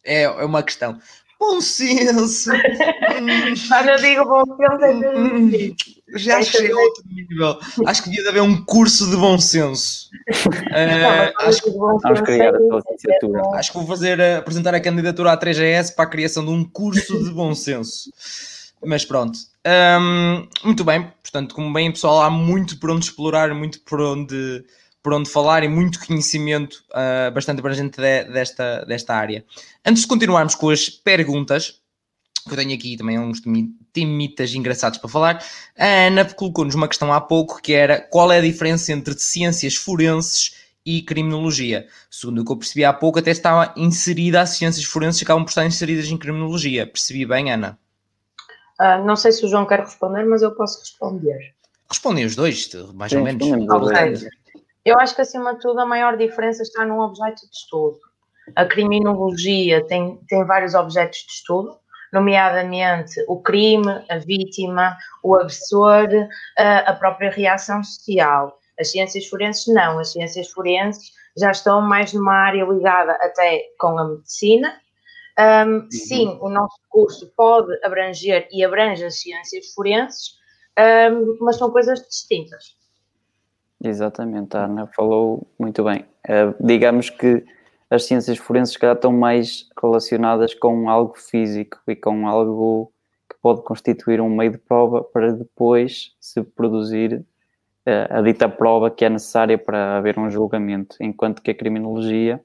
é, 0.06 0.24
é 0.24 0.46
uma 0.46 0.64
questão. 0.64 0.98
Bom 1.40 1.62
senso. 1.62 2.50
Quando 3.70 3.90
eu 3.90 3.98
digo 3.98 4.26
bom 4.26 4.44
senso, 4.58 4.84
é 4.84 5.18
hum, 5.18 5.76
já 6.16 6.38
acho 6.38 6.52
que 6.52 6.66
é 6.66 6.76
outro 6.76 7.04
nível. 7.10 7.60
Acho 7.86 8.04
que 8.04 8.10
devia 8.10 8.30
haver 8.30 8.42
um 8.42 8.64
curso 8.64 9.10
de 9.10 9.16
bom 9.16 9.38
senso. 9.40 10.08
Uh, 10.68 11.48
acho, 11.48 11.64
que, 11.64 11.72
vamos 11.72 12.22
criar 12.22 12.54
a 12.54 12.60
licenciatura. 12.60 13.42
Acho 13.54 13.72
que 13.72 13.78
vou 13.78 13.88
fazer, 13.88 14.20
uh, 14.20 14.40
apresentar 14.40 14.76
a 14.76 14.80
candidatura 14.80 15.32
à 15.32 15.38
3GS 15.38 15.96
para 15.96 16.06
a 16.06 16.10
criação 16.10 16.44
de 16.44 16.52
um 16.52 16.66
curso 16.66 17.24
de 17.24 17.32
bom 17.32 17.56
senso. 17.56 18.12
Mas 18.86 19.06
pronto. 19.06 19.40
Um, 19.66 20.48
muito 20.64 20.84
bem. 20.84 21.12
Portanto, 21.24 21.56
como 21.56 21.72
bem 21.74 21.92
pessoal, 21.92 22.22
há 22.22 22.30
muito 22.30 22.78
por 22.80 22.92
onde 22.92 23.06
explorar, 23.06 23.54
muito 23.54 23.80
por 23.82 24.02
onde 24.02 24.64
por 25.08 25.14
onde 25.14 25.30
falar 25.30 25.64
e 25.64 25.70
muito 25.70 26.06
conhecimento 26.06 26.84
uh, 26.92 27.32
bastante 27.32 27.60
abrangente 27.60 27.96
de, 27.96 28.26
desta, 28.26 28.84
desta 28.84 29.16
área. 29.16 29.46
Antes 29.86 30.02
de 30.02 30.08
continuarmos 30.10 30.54
com 30.54 30.70
as 30.70 30.90
perguntas, 30.90 31.80
que 32.46 32.52
eu 32.52 32.58
tenho 32.58 32.74
aqui 32.74 32.98
também 32.98 33.18
uns 33.18 33.42
temitas 33.94 34.54
engraçados 34.54 35.00
para 35.00 35.10
falar, 35.10 35.46
a 35.78 36.08
Ana 36.08 36.26
colocou-nos 36.26 36.76
uma 36.76 36.90
questão 36.90 37.14
há 37.14 37.22
pouco 37.22 37.62
que 37.62 37.72
era 37.72 38.02
qual 38.02 38.34
é 38.34 38.40
a 38.40 38.42
diferença 38.42 38.92
entre 38.92 39.18
ciências 39.18 39.78
forenses 39.78 40.58
e 40.86 41.02
criminologia. 41.02 41.88
Segundo 42.12 42.42
o 42.42 42.46
que 42.46 42.52
eu 42.52 42.58
percebi 42.58 42.84
há 42.84 42.92
pouco, 42.92 43.20
até 43.20 43.32
estava 43.32 43.74
inserida 43.78 44.42
as 44.42 44.50
ciências 44.50 44.84
forenses 44.84 45.24
acabam 45.24 45.46
por 45.46 45.52
estar 45.52 45.66
inseridas 45.66 46.08
em 46.08 46.18
criminologia. 46.18 46.86
Percebi 46.86 47.26
bem, 47.26 47.50
Ana? 47.50 47.80
Uh, 48.78 49.06
não 49.06 49.16
sei 49.16 49.32
se 49.32 49.46
o 49.46 49.48
João 49.48 49.66
quer 49.66 49.80
responder, 49.80 50.26
mas 50.26 50.42
eu 50.42 50.52
posso 50.52 50.82
responder. 50.82 51.56
Respondem 51.90 52.26
os 52.26 52.36
dois, 52.36 52.70
mais 52.94 53.10
Sim, 53.10 53.20
ou 53.20 53.24
menos. 53.24 54.28
Eu 54.88 54.98
acho 54.98 55.14
que, 55.14 55.22
acima 55.22 55.54
de 55.54 55.60
tudo, 55.60 55.82
a 55.82 55.86
maior 55.86 56.16
diferença 56.16 56.64
está 56.64 56.86
no 56.86 57.02
objeto 57.02 57.42
de 57.42 57.54
estudo. 57.54 58.00
A 58.56 58.64
criminologia 58.64 59.86
tem, 59.86 60.18
tem 60.30 60.46
vários 60.46 60.74
objetos 60.74 61.26
de 61.26 61.32
estudo, 61.34 61.78
nomeadamente 62.14 63.22
o 63.28 63.42
crime, 63.42 64.06
a 64.10 64.18
vítima, 64.18 64.96
o 65.22 65.36
agressor, 65.36 66.08
a, 66.58 66.78
a 66.90 66.94
própria 66.94 67.30
reação 67.30 67.84
social. 67.84 68.58
As 68.80 68.90
ciências 68.90 69.28
forenses 69.28 69.68
não, 69.68 70.00
as 70.00 70.14
ciências 70.14 70.50
forenses 70.52 71.12
já 71.38 71.52
estão 71.52 71.82
mais 71.82 72.14
numa 72.14 72.36
área 72.36 72.64
ligada 72.64 73.12
até 73.12 73.66
com 73.78 74.00
a 74.00 74.08
medicina. 74.08 74.74
Um, 75.38 75.74
uhum. 75.74 75.92
sim, 75.92 76.40
o 76.40 76.50
nosso 76.50 76.80
curso 76.88 77.30
pode 77.36 77.78
abranger 77.84 78.48
e 78.54 78.64
abrange 78.64 79.04
as 79.04 79.20
ciências 79.20 79.74
forenses, 79.74 80.38
um, 81.12 81.38
mas 81.42 81.58
são 81.58 81.70
coisas 81.72 82.00
distintas. 82.08 82.77
Exatamente, 83.84 84.58
a 84.58 84.66
Ana 84.66 84.88
falou 84.88 85.48
muito 85.60 85.84
bem. 85.84 86.06
Uh, 86.28 86.56
digamos 86.60 87.10
que 87.10 87.46
as 87.90 88.06
ciências 88.06 88.38
forenses 88.38 88.76
calhar 88.76 88.96
estão 88.96 89.14
mais 89.14 89.70
relacionadas 89.82 90.54
com 90.54 90.90
algo 90.90 91.14
físico 91.16 91.80
e 91.88 91.96
com 91.96 92.28
algo 92.28 92.92
que 93.30 93.38
pode 93.42 93.64
constituir 93.64 94.20
um 94.20 94.30
meio 94.30 94.52
de 94.52 94.58
prova 94.58 95.04
para 95.04 95.32
depois 95.32 96.16
se 96.20 96.42
produzir 96.42 97.24
uh, 97.88 98.18
a 98.18 98.22
dita 98.22 98.50
prova 98.50 98.90
que 98.90 99.06
é 99.06 99.10
necessária 99.10 99.58
para 99.58 99.98
haver 99.98 100.18
um 100.18 100.30
julgamento, 100.30 100.98
enquanto 101.00 101.42
que 101.42 101.52
a 101.52 101.56
criminologia 101.56 102.42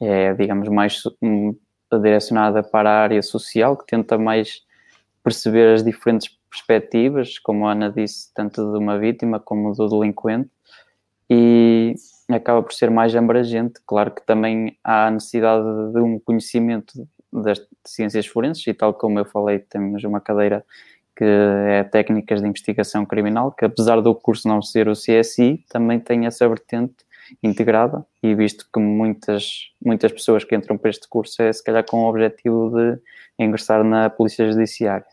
é, 0.00 0.34
digamos, 0.34 0.68
mais 0.68 1.02
um, 1.22 1.56
direcionada 1.92 2.62
para 2.62 2.90
a 2.90 3.02
área 3.02 3.22
social, 3.22 3.76
que 3.76 3.86
tenta 3.86 4.18
mais 4.18 4.62
perceber 5.22 5.74
as 5.74 5.82
diferentes 5.82 6.28
perspectivas, 6.50 7.38
como 7.38 7.66
a 7.66 7.72
Ana 7.72 7.90
disse, 7.90 8.32
tanto 8.34 8.72
de 8.72 8.78
uma 8.78 8.98
vítima 8.98 9.40
como 9.40 9.72
do 9.72 9.88
delinquente, 9.88 10.50
e 11.28 11.94
acaba 12.28 12.62
por 12.62 12.72
ser 12.72 12.90
mais 12.90 13.14
abrangente. 13.14 13.80
Claro 13.86 14.10
que 14.10 14.24
também 14.24 14.76
há 14.82 15.06
a 15.06 15.10
necessidade 15.10 15.64
de 15.92 16.00
um 16.00 16.18
conhecimento 16.18 17.06
das 17.32 17.60
ciências 17.84 18.26
forenses, 18.26 18.66
e 18.66 18.74
tal 18.74 18.94
como 18.94 19.18
eu 19.18 19.24
falei, 19.24 19.58
temos 19.58 20.04
uma 20.04 20.20
cadeira 20.20 20.64
que 21.16 21.24
é 21.24 21.84
técnicas 21.84 22.40
de 22.40 22.48
investigação 22.48 23.06
criminal, 23.06 23.52
que 23.52 23.64
apesar 23.64 24.00
do 24.00 24.14
curso 24.14 24.48
não 24.48 24.60
ser 24.60 24.88
o 24.88 24.94
CSI, 24.94 25.64
também 25.68 26.00
tem 26.00 26.26
essa 26.26 26.48
vertente 26.48 27.04
integrada 27.42 28.04
e 28.22 28.34
visto 28.34 28.66
que 28.72 28.80
muitas, 28.80 29.70
muitas 29.82 30.12
pessoas 30.12 30.44
que 30.44 30.54
entram 30.54 30.76
para 30.76 30.90
este 30.90 31.08
curso 31.08 31.40
é 31.42 31.52
se 31.52 31.62
calhar 31.62 31.84
com 31.84 32.04
o 32.04 32.08
objetivo 32.08 32.70
de 32.70 32.98
ingressar 33.38 33.84
na 33.84 34.10
Polícia 34.10 34.50
Judiciária. 34.50 35.06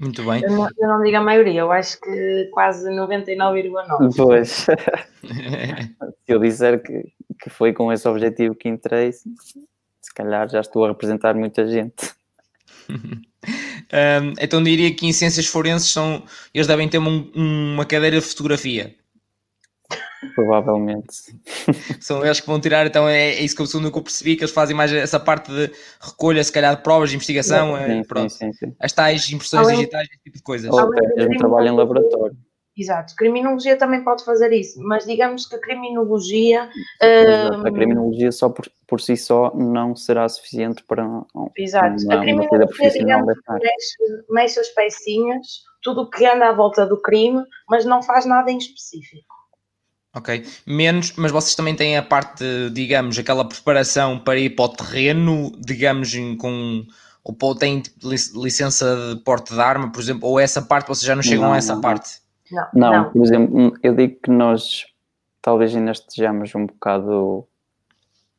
Muito 0.00 0.24
bem. 0.24 0.42
Eu 0.42 0.50
não, 0.50 0.68
eu 0.78 0.88
não 0.88 1.02
digo 1.02 1.16
a 1.18 1.20
maioria, 1.20 1.60
eu 1.60 1.70
acho 1.70 2.00
que 2.00 2.48
quase 2.52 2.88
99,9. 2.90 4.14
Pois. 4.16 4.66
Se 6.24 6.32
eu 6.32 6.38
disser 6.38 6.82
que, 6.82 7.12
que 7.38 7.50
foi 7.50 7.74
com 7.74 7.92
esse 7.92 8.08
objetivo 8.08 8.54
que 8.54 8.68
entrei, 8.68 9.12
se 9.12 10.14
calhar 10.14 10.48
já 10.48 10.60
estou 10.60 10.86
a 10.86 10.88
representar 10.88 11.34
muita 11.34 11.66
gente. 11.66 12.12
um, 12.88 14.32
então 14.40 14.62
diria 14.62 14.94
que 14.94 15.06
em 15.06 15.12
ciências 15.12 15.46
forenses 15.46 15.92
são, 15.92 16.24
eles 16.54 16.66
devem 16.66 16.88
ter 16.88 16.98
um, 16.98 17.30
uma 17.34 17.84
cadeira 17.84 18.18
de 18.18 18.26
fotografia. 18.26 18.96
Provavelmente. 20.34 21.14
São 22.00 22.24
eles 22.24 22.40
que 22.40 22.46
vão 22.46 22.60
tirar, 22.60 22.86
então 22.86 23.08
é, 23.08 23.30
é 23.30 23.40
isso 23.42 23.56
que 23.56 23.62
eu, 23.62 23.66
segundo 23.66 23.90
que 23.90 23.98
eu 23.98 24.02
percebi, 24.02 24.36
que 24.36 24.42
eles 24.42 24.52
fazem 24.52 24.76
mais 24.76 24.92
essa 24.92 25.18
parte 25.18 25.50
de 25.50 25.70
recolha, 26.00 26.42
se 26.44 26.52
calhar, 26.52 26.76
de 26.76 26.82
provas 26.82 27.10
de 27.10 27.16
investigação, 27.16 27.76
sim, 27.76 28.00
é, 28.00 28.04
pronto. 28.04 28.30
Sim, 28.30 28.52
sim, 28.52 28.74
As 28.78 28.92
tais 28.92 29.30
impressões 29.30 29.66
Além, 29.66 29.78
digitais, 29.78 30.08
esse 30.08 30.22
tipo 30.22 30.36
de 30.36 30.42
coisas. 30.42 30.70
Ou 30.70 30.78
até 30.78 31.14
mesmo 31.16 31.38
trabalho 31.38 31.68
em 31.68 31.76
laboratório. 31.76 32.36
Exato, 32.76 33.14
criminologia 33.16 33.76
também 33.76 34.02
pode 34.02 34.24
fazer 34.24 34.52
isso, 34.52 34.80
mas 34.82 35.04
digamos 35.04 35.46
que 35.46 35.56
a 35.56 35.60
criminologia. 35.60 36.68
Uh... 37.02 37.66
A 37.66 37.72
criminologia 37.72 38.30
só 38.30 38.48
por, 38.48 38.70
por 38.86 39.00
si 39.00 39.16
só 39.16 39.52
não 39.54 39.94
será 39.96 40.28
suficiente 40.28 40.82
para. 40.84 41.04
Exato, 41.58 42.02
uma, 42.04 42.14
a 42.14 42.20
criminologia, 42.20 42.90
digamos, 42.90 43.34
mexe, 43.48 44.24
mexe 44.30 44.60
as 44.60 44.68
pecinhas, 44.68 45.46
tudo 45.82 46.02
o 46.02 46.10
que 46.10 46.24
anda 46.24 46.48
à 46.48 46.52
volta 46.52 46.86
do 46.86 47.00
crime, 47.00 47.44
mas 47.68 47.84
não 47.84 48.02
faz 48.02 48.24
nada 48.24 48.50
em 48.50 48.58
específico. 48.58 49.39
Ok, 50.12 50.44
menos, 50.66 51.12
mas 51.16 51.30
vocês 51.30 51.54
também 51.54 51.76
têm 51.76 51.96
a 51.96 52.02
parte, 52.02 52.44
digamos, 52.72 53.16
aquela 53.16 53.44
preparação 53.44 54.18
para 54.18 54.38
ir 54.38 54.50
para 54.50 54.64
o 54.64 54.68
terreno, 54.68 55.52
digamos, 55.60 56.12
com 56.38 56.84
ou 57.22 57.54
têm 57.54 57.82
licença 58.34 59.14
de 59.14 59.22
porte 59.22 59.54
de 59.54 59.60
arma, 59.60 59.92
por 59.92 60.00
exemplo, 60.00 60.28
ou 60.28 60.40
essa 60.40 60.62
parte 60.62 60.88
vocês 60.88 61.06
já 61.06 61.14
não 61.14 61.22
chegam 61.22 61.46
não, 61.46 61.52
a 61.52 61.58
essa 61.58 61.74
não. 61.74 61.80
parte? 61.80 62.20
Não, 62.50 62.66
não, 62.74 62.92
não, 62.92 63.12
por 63.12 63.22
exemplo, 63.22 63.78
eu 63.82 63.94
digo 63.94 64.16
que 64.20 64.30
nós 64.30 64.86
talvez 65.40 65.74
ainda 65.74 65.92
estejamos 65.92 66.52
um 66.54 66.66
bocado 66.66 67.46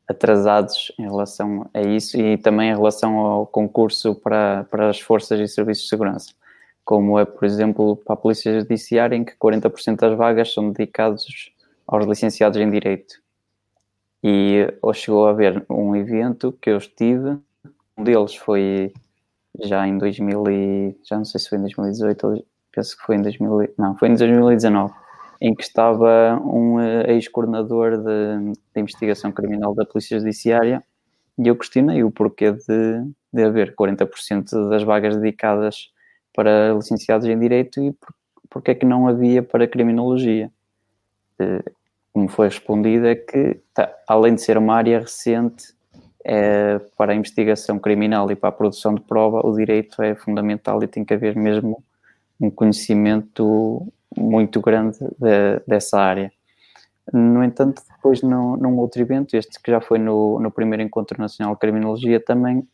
atrasados 0.06 0.92
em 0.98 1.04
relação 1.04 1.68
a 1.72 1.80
isso 1.80 2.20
e 2.20 2.36
também 2.36 2.70
em 2.70 2.74
relação 2.74 3.16
ao 3.18 3.46
concurso 3.46 4.14
para, 4.14 4.64
para 4.64 4.90
as 4.90 5.00
forças 5.00 5.40
e 5.40 5.48
serviços 5.48 5.84
de 5.84 5.90
segurança, 5.90 6.32
como 6.84 7.18
é, 7.18 7.24
por 7.24 7.44
exemplo, 7.44 7.96
para 7.96 8.14
a 8.14 8.16
Polícia 8.16 8.60
Judiciária, 8.60 9.16
em 9.16 9.24
que 9.24 9.32
40% 9.36 9.96
das 9.96 10.16
vagas 10.16 10.52
são 10.52 10.70
dedicados 10.70 11.24
aos 11.86 12.06
licenciados 12.06 12.58
em 12.58 12.70
Direito. 12.70 13.20
E 14.22 14.72
ou 14.80 14.94
chegou 14.94 15.26
a 15.26 15.30
haver 15.30 15.64
um 15.68 15.96
evento 15.96 16.52
que 16.60 16.70
eu 16.70 16.78
estive, 16.78 17.38
um 17.96 18.04
deles 18.04 18.34
foi 18.34 18.92
já 19.60 19.86
em 19.86 19.98
2000 19.98 20.44
e, 20.50 20.96
já 21.04 21.16
não 21.16 21.24
sei 21.24 21.40
se 21.40 21.48
foi 21.48 21.58
em 21.58 21.62
2018 21.62 22.26
ou 22.26 22.44
penso 22.72 22.96
que 22.96 23.04
foi 23.04 23.16
em 23.16 23.22
2000, 23.22 23.74
não, 23.76 23.96
foi 23.96 24.08
em 24.08 24.14
2019, 24.14 24.94
em 25.40 25.54
que 25.54 25.62
estava 25.62 26.40
um 26.44 26.80
eh, 26.80 27.12
ex-coordenador 27.12 27.98
de, 27.98 28.52
de, 28.74 28.80
investigação 28.80 29.30
criminal 29.30 29.74
da 29.74 29.84
Polícia 29.84 30.18
Judiciária 30.18 30.82
e 31.38 31.48
eu 31.48 31.56
questionei 31.56 32.02
o 32.02 32.10
porquê 32.10 32.52
de, 32.52 33.04
de 33.32 33.42
haver 33.42 33.74
40% 33.74 34.70
das 34.70 34.82
vagas 34.82 35.16
dedicadas 35.16 35.90
para 36.34 36.72
licenciados 36.72 37.26
em 37.26 37.38
Direito 37.38 37.82
e 37.82 37.92
por, 37.92 38.14
porque 38.48 38.70
é 38.72 38.74
que 38.74 38.86
não 38.86 39.08
havia 39.08 39.42
para 39.42 39.66
Criminologia. 39.66 40.50
Como 42.12 42.28
foi 42.28 42.48
respondido 42.48 43.06
é 43.06 43.14
que, 43.14 43.60
tá, 43.72 43.90
além 44.06 44.34
de 44.34 44.42
ser 44.42 44.58
uma 44.58 44.74
área 44.74 45.00
recente, 45.00 45.74
é, 46.24 46.78
para 46.96 47.12
a 47.12 47.16
investigação 47.16 47.78
criminal 47.78 48.30
e 48.30 48.36
para 48.36 48.48
a 48.48 48.52
produção 48.52 48.94
de 48.94 49.00
prova, 49.00 49.44
o 49.44 49.56
direito 49.56 50.00
é 50.02 50.14
fundamental 50.14 50.82
e 50.82 50.86
tem 50.86 51.04
que 51.04 51.14
haver 51.14 51.34
mesmo 51.34 51.82
um 52.40 52.50
conhecimento 52.50 53.86
muito 54.16 54.60
grande 54.60 54.98
de, 54.98 55.60
dessa 55.66 55.98
área. 55.98 56.32
No 57.12 57.42
entanto, 57.42 57.82
depois 57.96 58.22
num, 58.22 58.56
num, 58.56 58.78
outro 58.78 59.02
evento, 59.02 59.36
este 59.36 59.60
que 59.60 59.70
já 59.70 59.80
foi 59.80 59.98
no, 59.98 60.38
no 60.38 60.50
primeiro 60.50 60.82
Encontro 60.82 61.20
Nacional 61.20 61.54
de 61.54 61.60
Criminologia, 61.60 62.20
também 62.20 62.66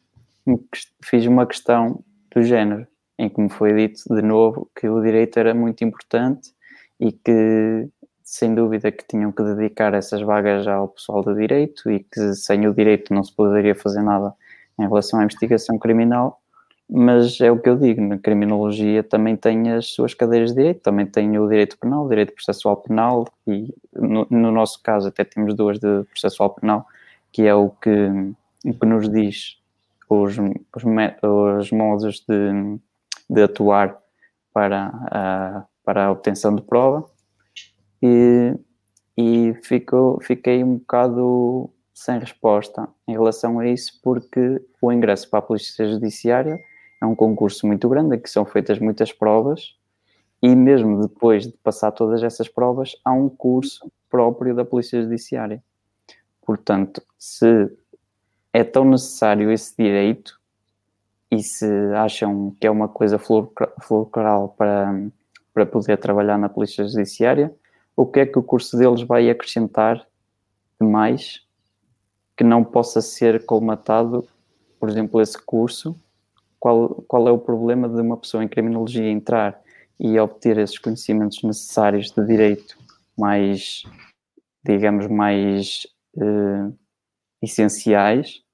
fiz 1.03 1.27
uma 1.27 1.47
questão 1.47 2.03
do 2.35 2.43
género, 2.43 2.87
em 3.19 3.29
que 3.29 3.41
me 3.41 3.49
foi 3.49 3.75
dito 3.75 4.15
de 4.15 4.23
novo 4.23 4.71
que 4.79 4.89
o 4.89 5.03
direito 5.03 5.39
era 5.39 5.55
muito 5.55 5.83
importante 5.83 6.53
e 7.01 7.13
que, 7.13 7.89
sem 8.31 8.55
dúvida, 8.55 8.93
que 8.93 9.05
tinham 9.07 9.33
que 9.33 9.43
dedicar 9.43 9.95
essas 9.95 10.21
vagas 10.23 10.67
ao 10.67 10.89
pessoal 10.89 11.23
do 11.23 11.35
direito 11.35 11.91
e 11.91 12.01
que 12.01 12.35
sem 12.35 12.67
o 12.67 12.75
direito 12.75 13.15
não 13.15 13.25
se 13.25 13.35
poderia 13.35 13.75
fazer 13.75 14.03
nada 14.03 14.35
em 14.79 14.83
relação 14.83 15.21
à 15.21 15.25
investigação 15.25 15.79
criminal 15.79 16.41
mas 16.91 17.39
é 17.41 17.51
o 17.53 17.61
que 17.61 17.69
eu 17.69 17.77
digo, 17.77 18.01
na 18.01 18.17
criminologia 18.17 19.03
também 19.03 19.37
tem 19.37 19.71
as 19.73 19.89
suas 19.89 20.15
cadeiras 20.15 20.51
de 20.51 20.57
direito, 20.57 20.81
também 20.81 21.05
tem 21.05 21.39
o 21.39 21.47
direito 21.47 21.77
penal, 21.77 22.07
o 22.07 22.09
direito 22.09 22.33
processual 22.33 22.79
penal, 22.79 23.29
e 23.47 23.75
no, 23.93 24.27
no, 24.31 24.51
nosso 24.51 24.83
caso 24.83 25.09
até 25.09 25.23
temos 25.23 25.55
duas 25.55 25.79
de 25.79 26.05
processual 26.05 26.51
penal, 26.51 26.87
que 27.31 27.43
é 27.47 27.55
o 27.55 27.69
que, 27.69 27.91
o 28.65 28.73
que 28.73 28.87
nos 28.87 29.07
diz 29.11 29.59
os, 30.09 30.39
os, 30.39 30.85
os 31.59 31.71
modos 31.71 32.25
de, 32.27 32.79
de 33.29 33.43
atuar 33.43 33.99
para 34.51 34.91
a, 35.11 35.65
para 35.85 36.07
a 36.07 36.11
obtenção 36.11 36.57
de 36.57 36.63
prova, 36.63 37.05
e, 38.03 38.55
e 39.17 39.55
fico, 39.63 40.19
fiquei 40.23 40.63
um 40.63 40.77
bocado 40.77 41.71
sem 41.93 42.19
resposta 42.19 42.89
em 43.07 43.13
relação 43.13 43.59
a 43.59 43.67
isso, 43.67 44.01
porque 44.03 44.63
o 44.81 44.93
ingresso 44.93 45.29
para 45.29 45.41
a 45.41 45.43
Polícia 45.43 45.89
Judiciária 45.89 46.61
é 47.03 47.07
um 47.07 47.15
concurso 47.15 47.67
muito 47.67 47.89
grande, 47.89 48.17
em 48.17 48.21
que 48.21 48.31
são 48.31 48.45
feitas 48.45 48.79
muitas 48.79 49.13
provas, 49.13 49.77
e 50.41 50.55
mesmo 50.55 51.01
depois 51.01 51.47
de 51.47 51.53
passar 51.59 51.91
todas 51.91 52.23
essas 52.23 52.49
provas, 52.49 52.93
há 53.05 53.13
um 53.13 53.29
curso 53.29 53.91
próprio 54.09 54.55
da 54.55 54.65
Polícia 54.65 55.03
Judiciária. 55.03 55.63
Portanto, 56.47 57.03
se 57.19 57.71
é 58.53 58.65
tão 58.65 58.85
necessário 58.85 59.51
esse 59.51 59.77
direito 59.77 60.41
e 61.31 61.43
se 61.43 61.67
acham 61.95 62.57
que 62.61 62.67
é 62.67 62.71
uma 62.71 62.89
coisa 62.89 63.19
fulcral 63.19 64.55
para, 64.57 65.03
para 65.53 65.67
poder 65.67 65.99
trabalhar 65.99 66.39
na 66.39 66.49
Polícia 66.49 66.87
Judiciária, 66.87 67.53
o 67.99 68.07
que 68.07 68.21
é 68.21 68.27
que 68.27 68.39
o 68.39 68.43
curso 68.45 68.79
deles 68.79 69.03
vai 69.03 69.29
acrescentar 69.29 70.07
de 70.81 70.87
mais 70.87 71.45
que 72.37 72.45
não 72.45 72.63
possa 72.63 73.03
ser 73.03 73.45
colmatado, 73.45 74.25
por 74.79 74.89
exemplo, 74.89 75.21
esse 75.21 75.37
curso 75.37 76.01
qual, 76.61 76.91
qual 77.09 77.27
é 77.27 77.33
o 77.33 77.39
problema 77.39 77.89
de 77.89 78.01
uma 78.01 78.17
pessoa 78.17 78.45
em 78.45 78.47
criminologia 78.47 79.11
entrar 79.11 79.61
e 79.99 80.17
obter 80.17 80.59
esses 80.59 80.79
conhecimentos 80.79 81.43
necessários 81.43 82.13
de 82.13 82.25
direito 82.25 82.79
mais, 83.19 83.83
digamos, 84.65 85.09
mais 85.09 85.85
uh, 86.19 86.73
essenciais, 87.43 88.45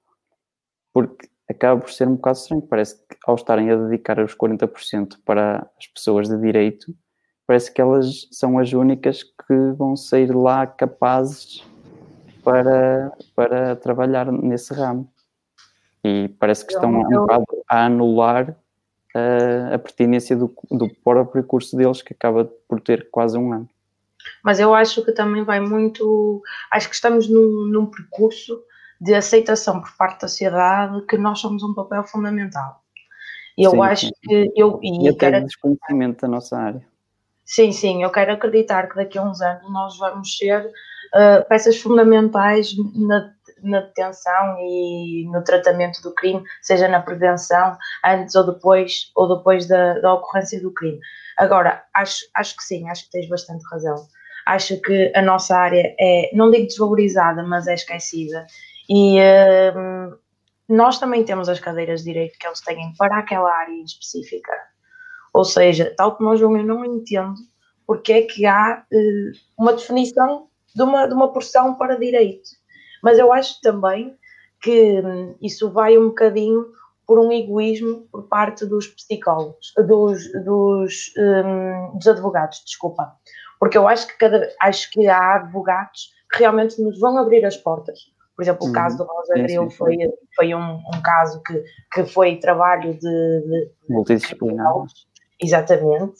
porque 0.90 1.28
acaba 1.51 1.82
por 1.82 1.90
ser 1.90 2.09
um 2.09 2.14
bocado 2.14 2.38
estranho. 2.38 2.62
Parece 2.62 2.97
que 2.97 3.16
ao 3.26 3.34
estarem 3.34 3.70
a 3.70 3.76
dedicar 3.76 4.18
os 4.20 4.34
40% 4.34 5.18
para 5.22 5.70
as 5.78 5.86
pessoas 5.88 6.30
de 6.30 6.40
direito, 6.40 6.97
parece 7.47 7.72
que 7.72 7.80
elas 7.80 8.26
são 8.30 8.59
as 8.59 8.72
únicas 8.72 9.22
que 9.22 9.55
vão 9.76 9.97
sair 9.97 10.34
lá 10.34 10.66
capazes 10.66 11.64
para, 12.42 13.12
para 13.34 13.76
trabalhar 13.76 14.30
nesse 14.30 14.72
ramo. 14.74 15.11
E 16.05 16.28
parece 16.38 16.66
que 16.66 16.74
estão 16.74 17.03
a 17.68 17.84
anular 17.86 18.51
uh, 18.51 19.74
a 19.74 19.78
pertinência 19.78 20.36
do, 20.36 20.55
do 20.70 20.88
próprio 21.03 21.42
curso 21.42 21.76
deles, 21.76 22.03
que 22.03 22.12
acaba 22.12 22.45
por 22.68 22.80
ter 22.80 23.09
quase 23.11 23.38
um 23.38 23.53
ano. 23.53 23.68
Mas 24.42 24.61
eu 24.61 24.74
acho 24.74 25.05
que 25.05 25.12
também 25.12 25.45
vai 25.45 25.61
muito. 25.61 26.42
Acho 26.70 26.88
que 26.88 26.95
estamos 26.95 27.28
num, 27.28 27.66
num 27.66 27.86
percurso 27.86 28.62
de 29.01 29.14
aceitação 29.14 29.80
por 29.80 29.97
parte 29.97 30.22
da 30.22 30.28
sociedade 30.28 31.05
que 31.07 31.16
nós 31.16 31.40
somos 31.40 31.62
um 31.62 31.74
papel 31.74 32.05
fundamental. 32.05 32.82
E 33.57 33.64
eu 33.64 33.72
sim, 33.72 33.80
acho 33.82 34.07
sim. 34.07 34.12
que. 34.22 34.53
Eu, 34.55 34.78
e, 34.82 35.07
e 35.07 35.09
até 35.09 35.30
quero... 35.30 35.45
desconhecimento 35.45 36.22
da 36.22 36.28
nossa 36.28 36.59
área. 36.59 36.93
Sim, 37.45 37.72
sim, 37.72 38.03
eu 38.03 38.11
quero 38.11 38.32
acreditar 38.32 38.88
que 38.88 38.97
daqui 38.97 39.18
a 39.18 39.22
uns 39.22 39.40
anos 39.40 39.70
nós 39.70 39.99
vamos 39.99 40.36
ser 40.36 40.64
uh, 40.66 41.47
peças 41.49 41.78
fundamentais 41.78 42.72
na 42.95 43.34
na 43.64 43.80
detenção 43.80 44.59
e 44.61 45.26
no 45.30 45.42
tratamento 45.42 46.01
do 46.03 46.14
crime, 46.14 46.45
seja 46.61 46.86
na 46.86 47.01
prevenção, 47.01 47.76
antes 48.05 48.34
ou 48.34 48.45
depois, 48.53 49.11
ou 49.16 49.36
depois 49.36 49.66
da, 49.66 49.99
da 50.01 50.14
ocorrência 50.14 50.61
do 50.61 50.72
crime. 50.72 51.01
Agora, 51.36 51.82
acho, 51.95 52.26
acho 52.36 52.57
que 52.57 52.62
sim, 52.62 52.88
acho 52.88 53.05
que 53.05 53.11
tens 53.11 53.28
bastante 53.28 53.64
razão. 53.70 53.97
Acho 54.47 54.80
que 54.80 55.11
a 55.16 55.22
nossa 55.22 55.57
área 55.57 55.95
é, 55.99 56.30
não 56.34 56.51
digo 56.51 56.66
desvalorizada, 56.66 57.42
mas 57.42 57.66
é 57.66 57.74
esquecida. 57.74 58.47
E 58.88 59.18
hum, 59.74 60.14
nós 60.68 60.99
também 60.99 61.24
temos 61.24 61.49
as 61.49 61.59
cadeiras 61.59 62.01
de 62.01 62.12
direito 62.12 62.38
que 62.38 62.47
eles 62.47 62.61
têm 62.61 62.92
para 62.99 63.18
aquela 63.18 63.51
área 63.51 63.82
específica. 63.82 64.53
Ou 65.35 65.45
seja, 65.45 65.93
tal 65.97 66.16
como 66.16 66.35
João, 66.37 66.57
eu 66.57 66.64
não 66.64 66.85
entendo 66.85 67.35
porque 67.87 68.12
é 68.14 68.22
que 68.22 68.47
há 68.47 68.82
uh, 68.91 69.32
uma 69.59 69.74
definição 69.74 70.47
de 70.74 70.82
uma, 70.82 71.07
de 71.07 71.12
uma 71.12 71.30
porção 71.30 71.74
para 71.74 71.99
direito 71.99 72.49
mas 73.05 73.18
eu 73.18 73.30
acho 73.30 73.61
também 73.61 74.16
que 74.62 75.03
hum, 75.03 75.35
isso 75.43 75.70
vai 75.70 75.99
um 75.99 76.09
bocadinho 76.09 76.64
por 77.07 77.18
um 77.18 77.30
egoísmo 77.30 78.09
por 78.11 78.22
parte 78.28 78.64
dos 78.64 78.87
psicólogos, 78.87 79.74
dos, 79.87 80.32
dos, 80.43 81.12
um, 81.18 81.99
dos 81.99 82.09
advogados, 82.09 82.62
desculpa. 82.64 83.14
Porque 83.61 83.76
eu 83.76 83.87
acho 83.87 84.07
que, 84.07 84.16
cada, 84.16 84.49
acho 84.59 84.91
que 84.91 85.07
há 85.07 85.35
advogados 85.35 86.14
que 86.32 86.39
realmente 86.39 86.80
nos 86.80 86.99
vão 86.99 87.18
abrir 87.18 87.45
as 87.45 87.59
portas. 87.59 88.11
Por 88.35 88.43
exemplo, 88.43 88.64
o 88.64 88.68
uhum. 88.68 88.72
caso 88.72 88.97
do 88.97 89.05
Rosa 89.05 89.35
Grilo 89.35 89.70
foi, 89.70 89.99
foi 90.35 90.55
um, 90.55 90.76
um, 90.76 91.03
caso 91.03 91.43
que, 91.43 91.62
que 91.93 92.07
foi 92.07 92.37
trabalho 92.37 92.95
de, 92.95 93.01
de 93.01 93.70
multidisciplinar. 93.91 94.72
Exatamente. 95.41 96.14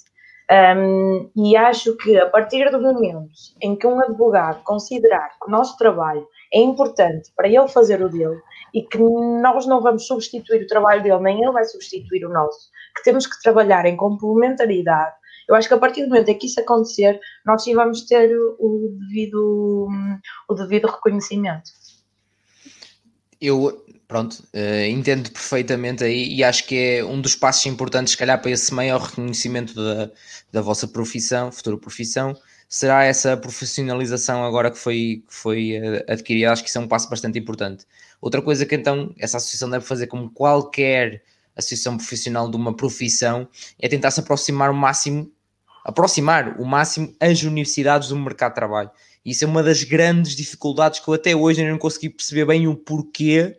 Um, 0.51 1.31
e 1.35 1.57
acho 1.57 1.97
que 1.97 2.19
a 2.19 2.29
partir 2.29 2.71
do 2.71 2.81
momento 2.81 3.31
em 3.63 3.75
que 3.75 3.87
um 3.87 3.99
advogado 3.99 4.63
considerar 4.63 5.31
que 5.41 5.49
o 5.49 5.51
nosso 5.51 5.77
trabalho 5.79 6.27
é 6.53 6.61
importante 6.61 7.33
para 7.35 7.49
ele 7.49 7.67
fazer 7.69 8.03
o 8.03 8.11
dele 8.11 8.39
e 8.75 8.83
que 8.83 8.99
nós 8.99 9.67
não 9.67 9.81
vamos 9.81 10.07
substituir 10.07 10.63
o 10.63 10.67
trabalho 10.67 11.03
dele, 11.03 11.21
nem 11.21 11.43
ele 11.43 11.53
vai 11.53 11.65
substituir 11.65 12.27
o 12.27 12.29
nosso, 12.29 12.69
que 12.95 13.03
temos 13.03 13.27
que 13.27 13.41
trabalhar 13.43 13.87
em 13.87 13.97
complementaridade, 13.97 15.15
eu 15.49 15.55
acho 15.55 15.69
que 15.69 15.75
a 15.75 15.79
partir 15.79 16.03
do 16.03 16.09
momento 16.09 16.29
em 16.29 16.39
que 16.39 16.47
isso 16.47 16.61
acontecer, 16.61 17.21
nós 17.45 17.63
sim 17.63 17.75
vamos 17.75 18.03
ter 18.07 18.35
o 18.59 18.97
devido, 18.99 19.89
o 20.49 20.55
devido 20.55 20.87
reconhecimento. 20.87 21.71
Eu, 23.47 23.85
pronto, 24.09 24.43
uh, 24.55 24.87
entendo 24.89 25.31
perfeitamente 25.31 26.03
aí 26.03 26.35
e 26.35 26.43
acho 26.43 26.67
que 26.67 26.77
é 26.77 27.05
um 27.05 27.21
dos 27.21 27.35
passos 27.35 27.67
importantes, 27.67 28.13
se 28.13 28.17
calhar, 28.17 28.41
para 28.41 28.51
esse 28.51 28.73
maior 28.73 29.01
reconhecimento 29.01 29.75
da, 29.75 30.11
da 30.51 30.63
vossa 30.63 30.89
profissão, 30.89 31.53
futura 31.53 31.77
profissão, 31.77 32.35
será 32.69 33.05
essa 33.05 33.37
profissionalização 33.37 34.43
agora 34.43 34.71
que 34.71 34.79
foi, 34.79 35.23
que 35.29 35.35
foi 35.35 35.79
uh, 35.79 36.05
adquirida. 36.09 36.53
Acho 36.53 36.63
que 36.63 36.71
isso 36.71 36.79
é 36.79 36.81
um 36.81 36.89
passo 36.89 37.11
bastante 37.11 37.39
importante. 37.39 37.85
Outra 38.21 38.41
coisa 38.41 38.65
que 38.65 38.75
então 38.75 39.15
essa 39.19 39.37
associação 39.37 39.69
deve 39.69 39.85
fazer, 39.85 40.07
como 40.07 40.31
qualquer 40.31 41.23
associação 41.55 41.99
profissional 41.99 42.51
de 42.51 42.57
uma 42.57 42.75
profissão, 42.75 43.47
é 43.79 43.89
tentar 43.89 44.11
se 44.11 44.21
aproximar 44.21 44.71
o 44.71 44.75
máximo, 44.75 45.31
aproximar 45.85 46.59
o 46.59 46.65
máximo 46.65 47.15
as 47.21 47.43
universidades 47.43 48.09
do 48.09 48.17
mercado 48.17 48.53
de 48.53 48.57
trabalho. 48.57 48.91
Isso 49.25 49.45
é 49.45 49.47
uma 49.47 49.63
das 49.63 49.83
grandes 49.83 50.37
dificuldades 50.37 51.01
que 51.01 51.09
eu 51.09 51.15
até 51.15 51.35
hoje 51.35 51.61
ainda 51.61 51.73
não 51.73 51.79
consegui 51.79 52.11
perceber 52.11 52.45
bem 52.45 52.69
o 52.69 52.77
porquê 52.77 53.57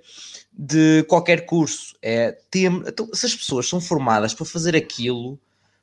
de 0.53 1.03
qualquer 1.03 1.45
curso. 1.45 1.95
É, 2.01 2.37
tem, 2.49 2.65
então, 2.65 3.09
se 3.13 3.25
as 3.25 3.35
pessoas 3.35 3.67
são 3.67 3.81
formadas 3.81 4.33
para 4.33 4.45
fazer 4.45 4.75
aquilo, 4.75 5.39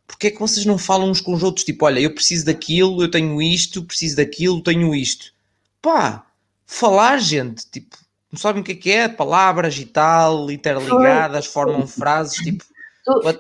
porque 0.07 0.29
é 0.29 0.31
que 0.31 0.41
vocês 0.41 0.65
não 0.65 0.79
falam 0.79 1.11
uns 1.11 1.21
com 1.21 1.33
os 1.33 1.43
outros? 1.43 1.65
Tipo, 1.65 1.87
olha, 1.87 2.01
eu 2.01 2.15
preciso 2.15 2.47
daquilo, 2.47 3.03
eu 3.03 3.11
tenho 3.11 3.41
isto, 3.43 3.85
preciso 3.85 4.17
daquilo, 4.17 4.63
tenho 4.63 4.95
isto. 4.95 5.33
Pá, 5.81 6.25
falar, 6.67 7.19
gente, 7.19 7.67
tipo, 7.71 7.97
não 8.31 8.39
sabem 8.39 8.63
o 8.63 8.65
que 8.65 8.73
é 8.73 8.77
que 8.77 8.91
é, 8.91 9.09
palavras 9.09 9.77
e 9.79 9.85
tal, 9.85 10.51
interligadas, 10.51 11.47
formam 11.47 11.87
frases, 11.87 12.37
tipo, 12.39 12.65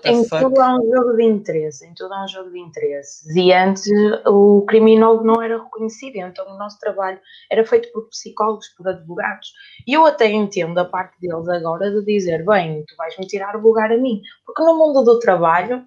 em 0.04 0.28
tudo 0.28 0.60
há 0.60 0.74
um 0.74 0.90
jogo 0.90 1.16
de 1.16 1.24
interesse, 1.24 1.86
em 1.86 1.94
tudo 1.94 2.12
há 2.12 2.24
um 2.24 2.28
jogo 2.28 2.50
de 2.50 2.58
interesses. 2.58 3.24
E 3.34 3.52
antes 3.52 3.84
o 4.26 4.64
criminólogo 4.66 5.24
não 5.24 5.40
era 5.40 5.62
reconhecido, 5.62 6.16
então 6.16 6.46
o 6.52 6.58
nosso 6.58 6.78
trabalho 6.80 7.20
era 7.50 7.64
feito 7.64 7.90
por 7.92 8.08
psicólogos, 8.08 8.68
por 8.70 8.88
advogados. 8.88 9.52
E 9.86 9.92
eu 9.92 10.04
até 10.04 10.30
entendo 10.30 10.78
a 10.78 10.84
parte 10.84 11.18
deles 11.20 11.48
agora 11.48 11.90
de 11.90 12.04
dizer: 12.04 12.44
bem, 12.44 12.84
tu 12.86 12.96
vais 12.96 13.16
me 13.18 13.26
tirar 13.26 13.54
o 13.56 13.60
lugar 13.60 13.92
a 13.92 13.96
mim, 13.96 14.20
porque 14.44 14.62
no 14.62 14.76
mundo 14.76 15.04
do 15.04 15.18
trabalho 15.20 15.84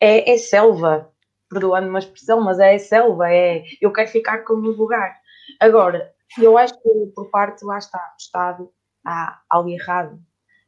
é, 0.00 0.32
é 0.32 0.36
selva, 0.36 1.08
perdoando 1.48 1.88
uma 1.88 2.00
expressão, 2.00 2.40
mas 2.40 2.58
é 2.58 2.76
selva, 2.78 3.30
é 3.32 3.62
eu 3.80 3.92
quero 3.92 4.08
ficar 4.10 4.38
com 4.38 4.54
o 4.54 4.60
meu 4.60 4.72
lugar. 4.72 5.16
Agora, 5.60 6.12
eu 6.40 6.58
acho 6.58 6.74
que 6.82 6.88
por 7.14 7.30
parte 7.30 7.64
lá 7.64 7.78
está 7.78 7.98
do 7.98 8.20
Estado 8.20 8.72
há 9.06 9.40
algo 9.48 9.68
errado 9.68 10.18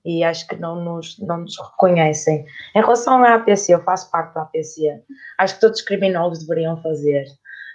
e 0.05 0.23
acho 0.23 0.47
que 0.47 0.57
não 0.57 0.77
nos, 0.77 1.19
não 1.19 1.39
nos 1.39 1.57
reconhecem. 1.59 2.45
Em 2.75 2.81
relação 2.81 3.25
à 3.25 3.35
APC, 3.35 3.75
eu 3.75 3.83
faço 3.83 4.11
parte 4.11 4.35
da 4.35 4.43
APC, 4.43 5.03
acho 5.39 5.55
que 5.55 5.61
todos 5.61 5.81
os 5.81 5.85
criminosos 5.85 6.47
deveriam 6.47 6.77
fazer. 6.83 7.25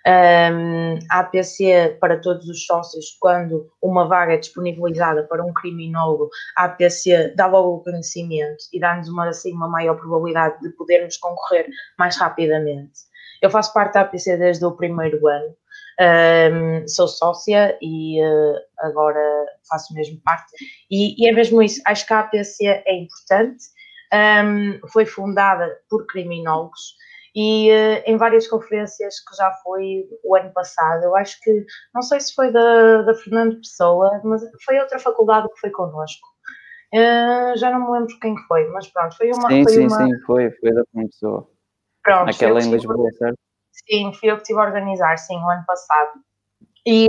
Um, 0.08 0.98
a 1.12 1.20
APC 1.20 1.98
para 2.00 2.18
todos 2.20 2.48
os 2.48 2.66
sócios, 2.66 3.18
quando 3.20 3.70
uma 3.82 4.08
vaga 4.08 4.34
é 4.34 4.38
disponibilizada 4.38 5.24
para 5.24 5.44
um 5.44 5.54
criminólogo, 5.54 6.30
a 6.56 6.66
APC 6.66 7.34
dá 7.36 7.48
logo 7.48 7.76
o 7.76 7.84
conhecimento 7.84 8.64
e 8.72 8.80
dá-nos 8.80 9.10
uma, 9.10 9.28
assim, 9.28 9.54
uma 9.54 9.68
maior 9.68 9.96
probabilidade 9.96 10.60
de 10.62 10.70
podermos 10.70 11.18
concorrer 11.18 11.68
mais 11.98 12.18
rapidamente. 12.18 13.10
Eu 13.42 13.50
faço 13.50 13.74
parte 13.74 13.94
da 13.94 14.02
APC 14.02 14.38
desde 14.38 14.66
o 14.66 14.72
primeiro 14.72 15.26
ano, 15.28 15.56
um, 16.00 16.88
sou 16.88 17.08
sócia 17.08 17.78
e 17.82 18.22
uh, 18.24 18.56
agora 18.80 19.46
faço 19.70 19.94
mesmo 19.94 20.20
parte. 20.24 20.52
E, 20.90 21.22
e, 21.22 21.30
é 21.30 21.32
mesmo 21.32 21.62
isso, 21.62 21.82
acho 21.86 22.06
que 22.08 22.14
a 22.14 22.20
APC 22.20 22.66
é 22.66 22.96
importante, 22.96 23.66
um, 24.14 24.88
foi 24.90 25.06
fundada 25.06 25.78
por 25.90 26.06
criminólogos 26.08 26.96
e 27.36 27.70
uh, 27.70 28.04
em 28.06 28.18
várias 28.18 28.48
conferências 28.48 29.20
que 29.20 29.36
já 29.36 29.52
foi 29.64 30.06
o 30.24 30.36
ano 30.36 30.52
passado, 30.54 31.04
eu 31.04 31.16
acho 31.16 31.40
que, 31.42 31.66
não 31.94 32.02
sei 32.02 32.20
se 32.20 32.34
foi 32.34 32.52
da, 32.52 33.02
da 33.04 33.14
Fernando 33.14 33.58
Pessoa, 33.58 34.20
mas 34.24 34.42
foi 34.66 34.80
outra 34.80 35.00
faculdade 35.00 35.48
que 35.54 35.60
foi 35.60 35.70
connosco. 35.70 36.28
Uh, 36.94 37.56
já 37.56 37.70
não 37.70 37.86
me 37.86 38.00
lembro 38.00 38.20
quem 38.20 38.36
foi, 38.48 38.66
mas 38.70 38.88
pronto, 38.88 39.16
foi 39.16 39.28
uma. 39.28 39.48
Sim, 39.48 39.64
foi 39.64 39.74
sim, 39.74 39.88
uma... 39.88 40.06
sim, 40.06 40.20
foi, 40.26 40.50
foi 40.52 40.74
da 40.74 40.84
Fernando 40.92 41.10
Pessoa. 41.12 41.50
Pronto, 42.04 42.30
Aquela 42.30 42.60
em 42.62 42.72
Lisboa, 42.72 43.12
certo? 43.12 43.38
Sim, 43.88 44.14
fui 44.14 44.32
eu 44.32 44.36
que 44.36 44.44
estive 44.44 44.60
a 44.60 44.64
organizar, 44.64 45.18
sim, 45.18 45.38
o 45.38 45.50
ano 45.50 45.64
passado. 45.66 46.12
E, 46.86 47.08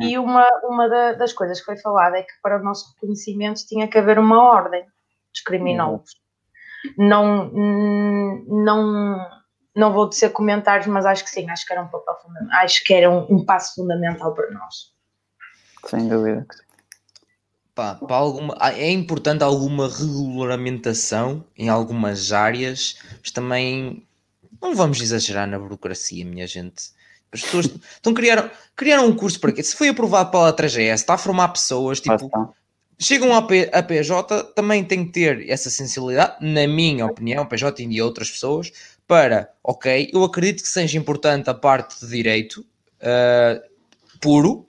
e 0.00 0.18
uma, 0.18 0.48
uma 0.64 0.88
da, 0.88 1.12
das 1.14 1.32
coisas 1.32 1.58
que 1.58 1.64
foi 1.64 1.76
falada 1.78 2.18
é 2.18 2.22
que 2.22 2.32
para 2.42 2.60
o 2.60 2.62
nosso 2.62 2.92
reconhecimento 2.94 3.66
tinha 3.66 3.88
que 3.88 3.98
haver 3.98 4.18
uma 4.18 4.42
ordem 4.42 4.84
dos 5.32 5.42
criminólogos. 5.42 6.12
Uhum. 6.96 7.08
Não, 7.08 7.50
não, 8.46 9.30
não 9.74 9.92
vou 9.92 10.08
dizer 10.08 10.30
comentários, 10.30 10.86
mas 10.86 11.06
acho 11.06 11.24
que 11.24 11.30
sim, 11.30 11.48
acho 11.50 11.66
que 11.66 11.72
era 11.72 11.82
um 11.82 11.88
papel 11.88 12.16
fundamental, 12.22 12.58
acho 12.60 12.84
que 12.84 12.94
era 12.94 13.10
um, 13.10 13.26
um 13.28 13.44
passo 13.44 13.74
fundamental 13.74 14.34
para 14.34 14.50
nós. 14.50 14.92
Sem 15.86 16.08
dúvida. 16.08 16.46
Pá, 17.74 17.94
para 17.94 18.16
alguma, 18.16 18.56
é 18.72 18.90
importante 18.90 19.44
alguma 19.44 19.88
regulamentação 19.88 21.44
em 21.56 21.68
algumas 21.68 22.32
áreas, 22.32 22.98
mas 23.20 23.30
também 23.30 24.07
não 24.60 24.74
vamos 24.74 25.00
exagerar 25.00 25.46
na 25.46 25.58
burocracia, 25.58 26.24
minha 26.24 26.46
gente. 26.46 26.90
As 27.30 27.42
pessoas 27.42 27.66
estão 27.66 28.14
criaram, 28.14 28.50
criaram 28.74 29.06
um 29.06 29.14
curso 29.14 29.38
para 29.38 29.52
quê? 29.52 29.62
Se 29.62 29.76
foi 29.76 29.88
aprovado 29.88 30.30
pela 30.30 30.52
3GS, 30.54 30.94
está 30.94 31.14
a 31.14 31.18
formar 31.18 31.48
pessoas, 31.48 32.00
tipo, 32.00 32.30
chegam 32.98 33.34
a, 33.34 33.42
P, 33.42 33.70
a 33.72 33.82
PJ, 33.82 34.44
também 34.54 34.82
tem 34.82 35.04
que 35.04 35.12
ter 35.12 35.48
essa 35.48 35.70
sensibilidade, 35.70 36.36
na 36.40 36.66
minha 36.66 37.06
opinião, 37.06 37.46
PJ 37.46 37.82
e 37.82 37.86
de 37.86 38.02
outras 38.02 38.30
pessoas, 38.30 38.72
para, 39.06 39.50
ok, 39.62 40.10
eu 40.12 40.24
acredito 40.24 40.62
que 40.62 40.68
seja 40.68 40.98
importante 40.98 41.48
a 41.48 41.54
parte 41.54 42.00
de 42.00 42.10
direito 42.10 42.64
uh, 43.00 43.60
puro, 44.20 44.66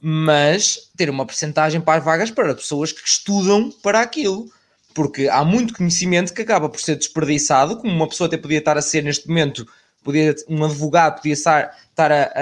mas 0.00 0.90
ter 0.96 1.08
uma 1.08 1.26
percentagem 1.26 1.80
para 1.80 1.98
as 1.98 2.04
vagas 2.04 2.30
para 2.30 2.54
pessoas 2.54 2.92
que 2.92 3.06
estudam 3.06 3.70
para 3.82 4.00
aquilo 4.00 4.50
porque 4.94 5.28
há 5.28 5.44
muito 5.44 5.74
conhecimento 5.74 6.32
que 6.32 6.42
acaba 6.42 6.68
por 6.68 6.80
ser 6.80 6.96
desperdiçado, 6.96 7.76
como 7.78 7.92
uma 7.92 8.08
pessoa 8.08 8.26
até 8.26 8.36
podia 8.36 8.58
estar 8.58 8.76
a 8.76 8.82
ser 8.82 9.02
neste 9.02 9.28
momento, 9.28 9.66
podia, 10.02 10.34
um 10.48 10.64
advogado 10.64 11.16
podia 11.16 11.32
estar, 11.32 11.76
estar 11.90 12.12
a, 12.12 12.32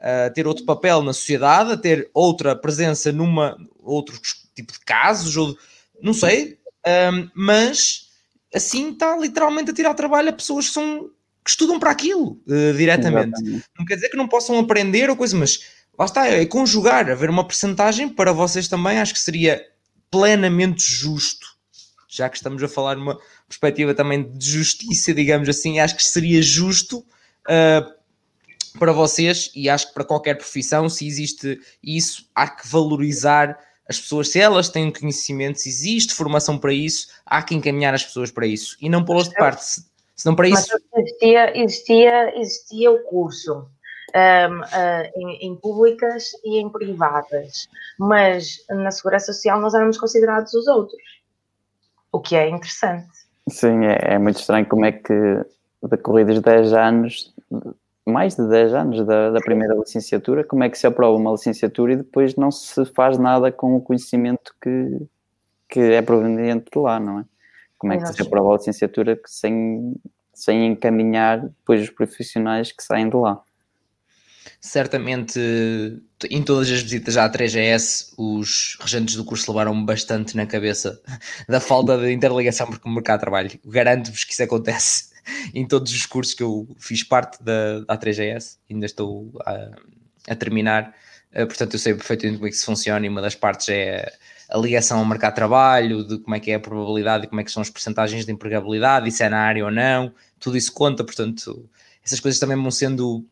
a, 0.00 0.26
a, 0.26 0.30
ter 0.30 0.46
outro 0.46 0.64
papel 0.64 1.02
na 1.02 1.12
sociedade, 1.12 1.72
a 1.72 1.76
ter 1.76 2.10
outra 2.12 2.54
presença 2.56 3.12
numa 3.12 3.56
outro 3.80 4.20
tipo 4.54 4.72
de 4.72 4.80
casos, 4.80 5.36
ou 5.36 5.56
não 6.02 6.12
sei, 6.12 6.58
um, 7.12 7.28
mas 7.34 8.08
assim 8.54 8.92
está 8.92 9.16
literalmente 9.16 9.70
a 9.70 9.74
tirar 9.74 9.94
trabalho 9.94 10.30
a 10.30 10.32
pessoas 10.32 10.68
que 10.68 10.74
são 10.74 11.10
que 11.44 11.50
estudam 11.50 11.78
para 11.78 11.90
aquilo 11.90 12.40
uh, 12.46 12.76
diretamente. 12.76 13.32
Exatamente. 13.40 13.64
Não 13.78 13.86
quer 13.86 13.94
dizer 13.94 14.10
que 14.10 14.16
não 14.16 14.28
possam 14.28 14.58
aprender 14.58 15.08
ou 15.08 15.16
coisa, 15.16 15.34
mas 15.34 15.60
lá 15.98 16.04
está, 16.04 16.26
é 16.28 16.44
conjugar, 16.44 17.10
haver 17.10 17.30
uma 17.30 17.46
percentagem 17.46 18.06
para 18.06 18.32
vocês 18.32 18.68
também, 18.68 18.98
acho 18.98 19.14
que 19.14 19.20
seria 19.20 19.64
plenamente 20.10 20.82
justo 20.82 21.57
já 22.08 22.28
que 22.28 22.38
estamos 22.38 22.62
a 22.62 22.68
falar 22.68 22.96
numa 22.96 23.18
perspectiva 23.46 23.94
também 23.94 24.32
de 24.32 24.50
justiça, 24.50 25.12
digamos 25.12 25.48
assim, 25.48 25.78
acho 25.78 25.94
que 25.94 26.02
seria 26.02 26.40
justo 26.40 27.00
uh, 27.00 27.98
para 28.78 28.92
vocês 28.92 29.50
e 29.54 29.68
acho 29.68 29.88
que 29.88 29.94
para 29.94 30.04
qualquer 30.04 30.34
profissão, 30.34 30.88
se 30.88 31.06
existe 31.06 31.60
isso, 31.82 32.28
há 32.34 32.48
que 32.48 32.66
valorizar 32.66 33.58
as 33.86 34.00
pessoas, 34.00 34.30
se 34.30 34.40
elas 34.40 34.68
têm 34.68 34.90
conhecimento, 34.90 35.60
se 35.60 35.68
existe 35.68 36.14
formação 36.14 36.58
para 36.58 36.72
isso, 36.72 37.08
há 37.24 37.42
que 37.42 37.54
encaminhar 37.54 37.94
as 37.94 38.04
pessoas 38.04 38.30
para 38.30 38.46
isso 38.46 38.76
e 38.80 38.88
não 38.88 39.04
pô-las 39.04 39.28
de 39.28 39.34
parte, 39.34 39.64
se, 39.64 39.84
se 40.16 40.26
não 40.26 40.34
para 40.34 40.48
isso. 40.48 40.68
Existia, 40.96 41.58
existia, 41.58 42.40
existia 42.40 42.90
o 42.90 43.02
curso. 43.04 43.68
Um, 44.14 44.60
uh, 44.60 45.10
em, 45.16 45.48
em, 45.48 45.56
públicas 45.56 46.30
e 46.42 46.58
em 46.58 46.70
privadas, 46.70 47.68
mas 47.98 48.56
na 48.70 48.90
segurança 48.90 49.34
social 49.34 49.60
nós 49.60 49.74
éramos 49.74 49.98
considerados 49.98 50.54
os 50.54 50.66
outros 50.66 50.98
o 52.12 52.20
que 52.20 52.36
é 52.36 52.48
interessante. 52.48 53.08
Sim, 53.48 53.84
é, 53.84 54.14
é 54.14 54.18
muito 54.18 54.40
estranho 54.40 54.66
como 54.66 54.84
é 54.84 54.92
que 54.92 55.44
decorridos 55.82 56.40
10 56.40 56.72
anos, 56.72 57.34
mais 58.04 58.34
de 58.34 58.48
10 58.48 58.74
anos 58.74 59.06
da, 59.06 59.30
da, 59.30 59.40
primeira 59.40 59.74
licenciatura, 59.74 60.44
como 60.44 60.64
é 60.64 60.68
que 60.68 60.78
se 60.78 60.86
aprova 60.86 61.16
uma 61.16 61.32
licenciatura 61.32 61.92
e 61.92 61.96
depois 61.96 62.36
não 62.36 62.50
se 62.50 62.84
faz 62.86 63.18
nada 63.18 63.52
com 63.52 63.76
o 63.76 63.80
conhecimento 63.80 64.54
que, 64.60 65.06
que 65.68 65.80
é 65.80 66.02
proveniente 66.02 66.66
de 66.72 66.78
lá, 66.78 66.98
não 66.98 67.20
é? 67.20 67.24
Como 67.76 67.92
é 67.92 67.98
que 67.98 68.06
se 68.06 68.20
aprova 68.20 68.54
a 68.54 68.56
licenciatura 68.56 69.20
sem, 69.24 69.94
sem 70.34 70.66
encaminhar 70.66 71.40
depois 71.40 71.82
os 71.82 71.90
profissionais 71.90 72.72
que 72.72 72.82
saem 72.82 73.08
de 73.08 73.16
lá? 73.16 73.40
Certamente, 74.60 75.38
em 76.26 76.42
todas 76.42 76.70
as 76.70 76.82
visitas 76.82 77.16
à 77.16 77.30
3GS, 77.30 78.12
os 78.16 78.76
regentes 78.80 79.14
do 79.14 79.24
curso 79.24 79.50
levaram 79.50 79.84
bastante 79.84 80.36
na 80.36 80.46
cabeça 80.46 81.00
da 81.48 81.60
falta 81.60 81.96
de 81.96 82.12
interligação 82.12 82.66
com 82.66 82.88
o 82.88 82.92
mercado 82.92 83.18
de 83.18 83.22
trabalho. 83.22 83.50
Garanto-vos 83.64 84.24
que 84.24 84.32
isso 84.32 84.42
acontece 84.42 85.10
em 85.54 85.66
todos 85.66 85.92
os 85.92 86.06
cursos 86.06 86.34
que 86.34 86.42
eu 86.42 86.66
fiz 86.78 87.02
parte 87.02 87.42
da, 87.42 87.80
da 87.80 87.96
3GS, 87.96 88.58
ainda 88.70 88.86
estou 88.86 89.30
a, 89.44 89.70
a 90.28 90.34
terminar, 90.34 90.94
uh, 91.32 91.46
portanto 91.46 91.74
eu 91.74 91.78
sei 91.78 91.94
perfeitamente 91.94 92.38
como 92.38 92.48
é 92.48 92.50
que 92.50 92.56
isso 92.56 92.66
funciona 92.66 93.06
e 93.06 93.08
uma 93.08 93.22
das 93.22 93.34
partes 93.34 93.68
é 93.68 94.12
a 94.48 94.58
ligação 94.58 94.98
ao 94.98 95.04
mercado 95.04 95.32
de 95.32 95.36
trabalho, 95.36 96.04
de 96.04 96.18
como 96.18 96.34
é 96.34 96.40
que 96.40 96.50
é 96.50 96.54
a 96.54 96.60
probabilidade 96.60 97.24
e 97.24 97.28
como 97.28 97.40
é 97.40 97.44
que 97.44 97.52
são 97.52 97.60
as 97.60 97.68
percentagens 97.68 98.24
de 98.24 98.32
empregabilidade, 98.32 99.08
e 99.08 99.12
se 99.12 99.22
é 99.22 99.28
na 99.28 99.40
área 99.40 99.64
ou 99.64 99.70
não, 99.70 100.12
tudo 100.40 100.56
isso 100.56 100.72
conta, 100.72 101.04
portanto 101.04 101.68
essas 102.02 102.18
coisas 102.18 102.40
também 102.40 102.56
vão 102.56 102.70
sendo 102.70 103.26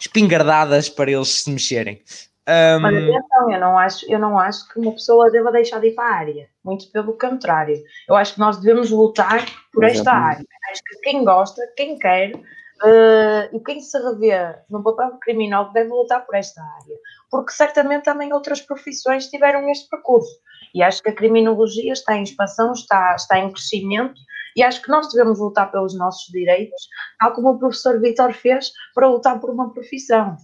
espingardadas 0.00 0.88
para 0.88 1.10
eles 1.10 1.28
se 1.28 1.50
mexerem. 1.50 2.02
Um... 2.48 2.80
Mas 2.80 2.94
atenção, 2.96 3.52
eu 3.52 3.60
não, 3.60 3.78
acho, 3.78 4.10
eu 4.10 4.18
não 4.18 4.38
acho 4.38 4.66
que 4.68 4.80
uma 4.80 4.92
pessoa 4.92 5.30
deva 5.30 5.52
deixar 5.52 5.80
de 5.80 5.88
ir 5.88 5.94
para 5.94 6.04
a 6.08 6.16
área, 6.16 6.48
muito 6.64 6.90
pelo 6.90 7.12
contrário. 7.12 7.76
Eu 8.08 8.16
acho 8.16 8.34
que 8.34 8.40
nós 8.40 8.56
devemos 8.56 8.90
lutar 8.90 9.44
por 9.72 9.84
esta 9.84 10.10
área. 10.12 10.44
Acho 10.70 10.82
que 10.82 10.96
quem 11.02 11.24
gosta, 11.24 11.60
quem 11.76 11.98
quer 11.98 12.34
uh, 12.34 13.54
e 13.56 13.60
quem 13.64 13.80
se 13.80 13.98
revê 13.98 14.56
no 14.70 14.82
papel 14.82 15.18
criminal 15.20 15.70
deve 15.72 15.90
lutar 15.90 16.24
por 16.24 16.34
esta 16.34 16.62
área, 16.62 16.96
porque 17.30 17.52
certamente 17.52 18.04
também 18.04 18.32
outras 18.32 18.62
profissões 18.62 19.28
tiveram 19.28 19.68
este 19.68 19.86
percurso. 19.88 20.40
E 20.74 20.82
acho 20.82 21.02
que 21.02 21.10
a 21.10 21.14
criminologia 21.14 21.92
está 21.92 22.16
em 22.16 22.22
expansão, 22.22 22.72
está, 22.72 23.14
está 23.14 23.38
em 23.38 23.52
crescimento 23.52 24.20
e 24.58 24.62
acho 24.64 24.82
que 24.82 24.88
nós 24.88 25.08
devemos 25.12 25.38
lutar 25.38 25.70
pelos 25.70 25.96
nossos 25.96 26.26
direitos, 26.32 26.88
tal 27.20 27.32
como 27.32 27.50
o 27.50 27.58
professor 27.60 28.00
Vitor 28.00 28.32
fez 28.32 28.72
para 28.92 29.08
lutar 29.08 29.38
por 29.38 29.50
uma 29.50 29.72
profissão. 29.72 30.36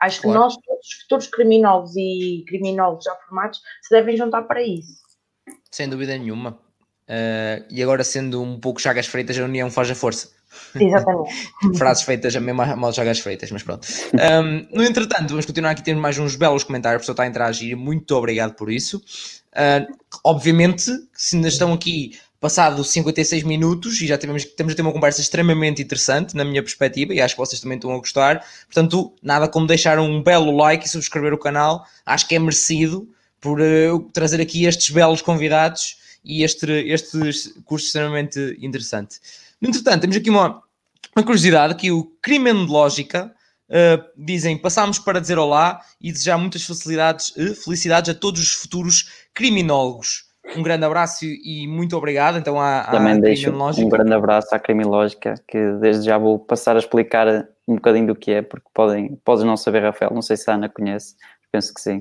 Acho 0.00 0.22
claro. 0.22 0.38
que 0.38 0.44
nós, 0.44 0.56
todos 0.56 0.86
os 0.88 1.02
futuros 1.02 1.26
criminólogos 1.28 1.92
e 1.96 2.44
criminólogos 2.48 3.04
já 3.04 3.14
formados, 3.14 3.60
se 3.80 3.94
devem 3.94 4.16
juntar 4.16 4.42
para 4.42 4.60
isso. 4.60 5.00
Sem 5.70 5.88
dúvida 5.88 6.18
nenhuma. 6.18 6.58
Uh, 7.08 7.64
e 7.70 7.80
agora, 7.80 8.02
sendo 8.02 8.42
um 8.42 8.58
pouco 8.58 8.80
chagas 8.80 9.06
freitas, 9.06 9.38
a 9.38 9.44
união 9.44 9.70
faz 9.70 9.88
a 9.88 9.94
força. 9.94 10.30
Exatamente. 10.74 11.32
Frases 11.78 12.02
feitas 12.02 12.34
a 12.34 12.40
mesma 12.40 12.74
mal 12.74 12.92
chagas 12.92 13.20
freitas, 13.20 13.52
mas 13.52 13.62
pronto. 13.62 13.86
Um, 14.14 14.66
no 14.76 14.82
entretanto, 14.82 15.28
vamos 15.28 15.46
continuar 15.46 15.70
aqui, 15.70 15.84
temos 15.84 16.02
mais 16.02 16.18
uns 16.18 16.34
belos 16.34 16.64
comentários, 16.64 16.96
a 16.96 17.00
pessoa 17.02 17.12
está 17.12 17.22
a 17.22 17.26
interagir, 17.28 17.76
muito 17.76 18.16
obrigado 18.16 18.54
por 18.54 18.68
isso. 18.68 19.00
Uh, 19.52 19.86
obviamente, 20.24 20.90
se 21.12 21.36
ainda 21.36 21.46
estão 21.46 21.72
aqui 21.72 22.18
passado 22.40 22.82
56 22.82 23.42
minutos 23.42 24.00
e 24.00 24.06
já 24.06 24.16
tivemos, 24.16 24.44
temos 24.46 24.72
a 24.72 24.76
ter 24.76 24.82
uma 24.82 24.92
conversa 24.92 25.20
extremamente 25.20 25.82
interessante 25.82 26.34
na 26.34 26.44
minha 26.44 26.62
perspectiva 26.62 27.12
e 27.12 27.20
acho 27.20 27.34
que 27.34 27.40
vocês 27.40 27.60
também 27.60 27.76
estão 27.76 27.92
a 27.94 27.98
gostar. 27.98 28.42
Portanto, 28.64 29.14
nada 29.22 29.46
como 29.46 29.66
deixar 29.66 29.98
um 29.98 30.22
belo 30.22 30.50
like 30.56 30.86
e 30.86 30.88
subscrever 30.88 31.34
o 31.34 31.38
canal. 31.38 31.86
Acho 32.04 32.26
que 32.26 32.34
é 32.34 32.38
merecido 32.38 33.06
por 33.40 33.60
uh, 33.60 34.00
trazer 34.12 34.40
aqui 34.40 34.64
estes 34.64 34.90
belos 34.90 35.20
convidados 35.20 35.98
e 36.24 36.42
este, 36.42 36.70
este 36.88 37.60
curso 37.64 37.86
extremamente 37.86 38.56
interessante. 38.60 39.18
Entretanto, 39.60 40.00
temos 40.00 40.16
aqui 40.16 40.30
uma, 40.30 40.62
uma 41.14 41.24
curiosidade 41.24 41.74
que 41.74 41.90
o 41.90 42.04
Criminológica 42.22 43.34
uh, 43.68 44.04
dizem, 44.16 44.56
passámos 44.56 44.98
para 44.98 45.20
dizer 45.20 45.38
olá 45.38 45.80
e 46.00 46.10
desejar 46.10 46.38
muitas 46.38 46.62
facilidades, 46.62 47.30
uh, 47.36 47.54
felicidades 47.54 48.08
a 48.10 48.14
todos 48.14 48.40
os 48.40 48.52
futuros 48.52 49.10
criminólogos. 49.34 50.29
Um 50.56 50.62
grande 50.62 50.84
abraço 50.84 51.24
e 51.24 51.66
muito 51.68 51.96
obrigado. 51.96 52.38
Então, 52.38 52.60
à, 52.60 52.84
Também 52.90 53.20
deixo 53.20 53.50
um 53.50 53.88
grande 53.88 54.12
abraço 54.12 54.54
à 54.54 54.58
Criminológica, 54.58 55.34
que 55.46 55.72
desde 55.74 56.06
já 56.06 56.18
vou 56.18 56.38
passar 56.38 56.76
a 56.76 56.78
explicar 56.78 57.48
um 57.68 57.76
bocadinho 57.76 58.08
do 58.08 58.16
que 58.16 58.32
é, 58.32 58.42
porque 58.42 58.66
podem, 58.74 59.16
podes 59.24 59.44
não 59.44 59.56
saber, 59.56 59.82
Rafael, 59.82 60.12
não 60.12 60.22
sei 60.22 60.36
se 60.36 60.50
a 60.50 60.54
Ana 60.54 60.68
conhece, 60.68 61.14
penso 61.52 61.72
que 61.72 61.80
sim, 61.80 61.98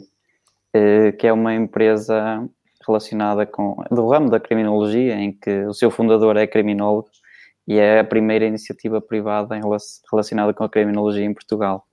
uh, 0.76 1.16
que 1.18 1.28
é 1.28 1.34
uma 1.34 1.54
empresa 1.54 2.48
relacionada 2.88 3.46
com, 3.46 3.76
do 3.92 4.08
ramo 4.08 4.30
da 4.30 4.40
criminologia, 4.40 5.16
em 5.16 5.32
que 5.32 5.66
o 5.66 5.74
seu 5.74 5.92
fundador 5.92 6.38
é 6.38 6.48
criminólogo 6.48 7.10
e 7.68 7.78
é 7.78 8.00
a 8.00 8.04
primeira 8.04 8.46
iniciativa 8.46 9.00
privada 9.00 9.56
em, 9.56 9.62
relacionada 10.12 10.54
com 10.54 10.64
a 10.64 10.70
criminologia 10.70 11.24
em 11.24 11.34
Portugal, 11.34 11.86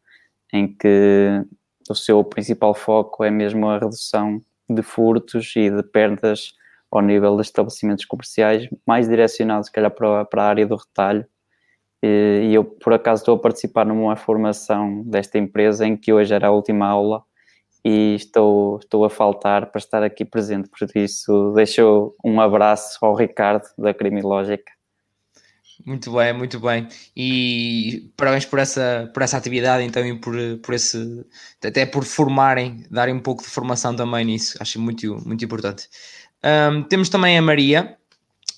em 0.52 0.68
que 0.68 1.44
o 1.90 1.94
seu 1.94 2.24
principal 2.24 2.74
foco 2.74 3.22
é 3.24 3.30
mesmo 3.30 3.68
a 3.68 3.78
redução 3.78 4.40
de 4.68 4.82
furtos 4.82 5.54
e 5.56 5.70
de 5.70 5.82
perdas 5.82 6.54
ao 6.90 7.00
nível 7.00 7.36
de 7.36 7.42
estabelecimentos 7.42 8.04
comerciais, 8.04 8.68
mais 8.86 9.08
direcionados, 9.08 9.66
se 9.66 9.72
calhar, 9.72 9.90
para, 9.90 10.24
para 10.24 10.42
a 10.42 10.48
área 10.48 10.66
do 10.66 10.76
retalho. 10.76 11.26
E, 12.02 12.48
e 12.50 12.54
eu, 12.54 12.64
por 12.64 12.92
acaso, 12.92 13.22
estou 13.22 13.36
a 13.36 13.40
participar 13.40 13.84
numa 13.86 14.16
formação 14.16 15.02
desta 15.04 15.38
empresa 15.38 15.86
em 15.86 15.96
que 15.96 16.12
hoje 16.12 16.34
era 16.34 16.48
a 16.48 16.52
última 16.52 16.86
aula 16.86 17.22
e 17.84 18.14
estou, 18.16 18.78
estou 18.78 19.04
a 19.04 19.10
faltar 19.10 19.70
para 19.70 19.78
estar 19.78 20.02
aqui 20.02 20.24
presente. 20.24 20.68
Por 20.68 20.88
isso, 20.96 21.52
deixo 21.54 22.14
um 22.24 22.40
abraço 22.40 22.98
ao 23.04 23.14
Ricardo 23.14 23.64
da 23.78 23.94
Crimilógica. 23.94 24.75
Muito 25.84 26.10
bem, 26.12 26.32
muito 26.32 26.58
bem. 26.58 26.88
E 27.14 28.10
parabéns 28.16 28.44
por 28.44 28.58
essa, 28.58 29.10
por 29.12 29.22
essa 29.22 29.36
atividade, 29.36 29.84
então, 29.84 30.04
e 30.06 30.18
por, 30.18 30.34
por 30.62 30.74
esse, 30.74 31.24
até 31.62 31.84
por 31.84 32.04
formarem, 32.04 32.84
darem 32.90 33.14
um 33.14 33.20
pouco 33.20 33.42
de 33.42 33.48
formação 33.48 33.94
também 33.94 34.24
nisso. 34.24 34.56
Acho 34.60 34.80
muito, 34.80 35.22
muito 35.26 35.44
importante. 35.44 35.88
Um, 36.42 36.82
temos 36.82 37.08
também 37.08 37.36
a 37.36 37.42
Maria. 37.42 37.96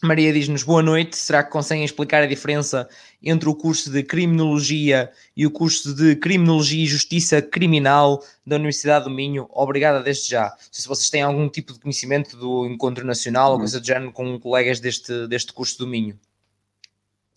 Maria 0.02 0.32
diz-nos 0.32 0.62
boa 0.62 0.80
noite. 0.80 1.16
Será 1.16 1.42
que 1.42 1.50
conseguem 1.50 1.84
explicar 1.84 2.22
a 2.22 2.26
diferença 2.26 2.88
entre 3.20 3.48
o 3.48 3.54
curso 3.54 3.90
de 3.90 4.04
Criminologia 4.04 5.10
e 5.36 5.44
o 5.44 5.50
curso 5.50 5.92
de 5.92 6.14
Criminologia 6.14 6.84
e 6.84 6.86
Justiça 6.86 7.42
Criminal 7.42 8.22
da 8.46 8.56
Universidade 8.56 9.06
do 9.06 9.10
Minho? 9.10 9.48
Obrigada 9.50 10.00
desde 10.00 10.30
já. 10.30 10.50
Não 10.50 10.56
sei 10.70 10.82
se 10.82 10.88
vocês 10.88 11.10
têm 11.10 11.22
algum 11.22 11.48
tipo 11.48 11.72
de 11.72 11.80
conhecimento 11.80 12.36
do 12.36 12.66
Encontro 12.66 13.04
Nacional 13.04 13.50
ou 13.50 13.56
hum. 13.56 13.60
coisa 13.60 13.80
do 13.80 13.86
género 13.86 14.12
com 14.12 14.38
colegas 14.38 14.78
deste, 14.78 15.26
deste 15.26 15.52
curso 15.52 15.78
do 15.78 15.86
Minho. 15.86 16.16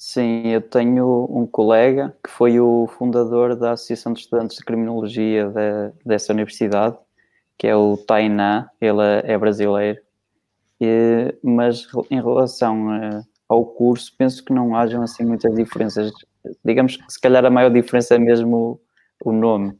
Sim, 0.03 0.47
eu 0.47 0.61
tenho 0.63 1.27
um 1.29 1.45
colega 1.45 2.17
que 2.23 2.31
foi 2.31 2.59
o 2.59 2.87
fundador 2.87 3.55
da 3.55 3.73
Associação 3.73 4.13
de 4.13 4.21
Estudantes 4.21 4.57
de 4.57 4.65
Criminologia 4.65 5.47
de, 5.47 5.93
dessa 6.03 6.33
universidade, 6.33 6.97
que 7.55 7.67
é 7.67 7.75
o 7.75 7.95
Tainá, 7.95 8.71
ele 8.81 8.99
é 9.23 9.37
brasileiro, 9.37 10.01
e, 10.81 11.37
mas 11.43 11.87
em 12.09 12.19
relação 12.19 12.89
a, 12.89 13.21
ao 13.47 13.63
curso, 13.63 14.11
penso 14.17 14.43
que 14.43 14.51
não 14.51 14.75
hajam 14.75 15.03
assim 15.03 15.23
muitas 15.23 15.53
diferenças. 15.53 16.11
Digamos 16.65 16.97
que 16.97 17.13
se 17.13 17.21
calhar 17.21 17.45
a 17.45 17.51
maior 17.51 17.69
diferença 17.69 18.15
é 18.15 18.17
mesmo 18.17 18.81
o 19.23 19.31
nome, 19.31 19.77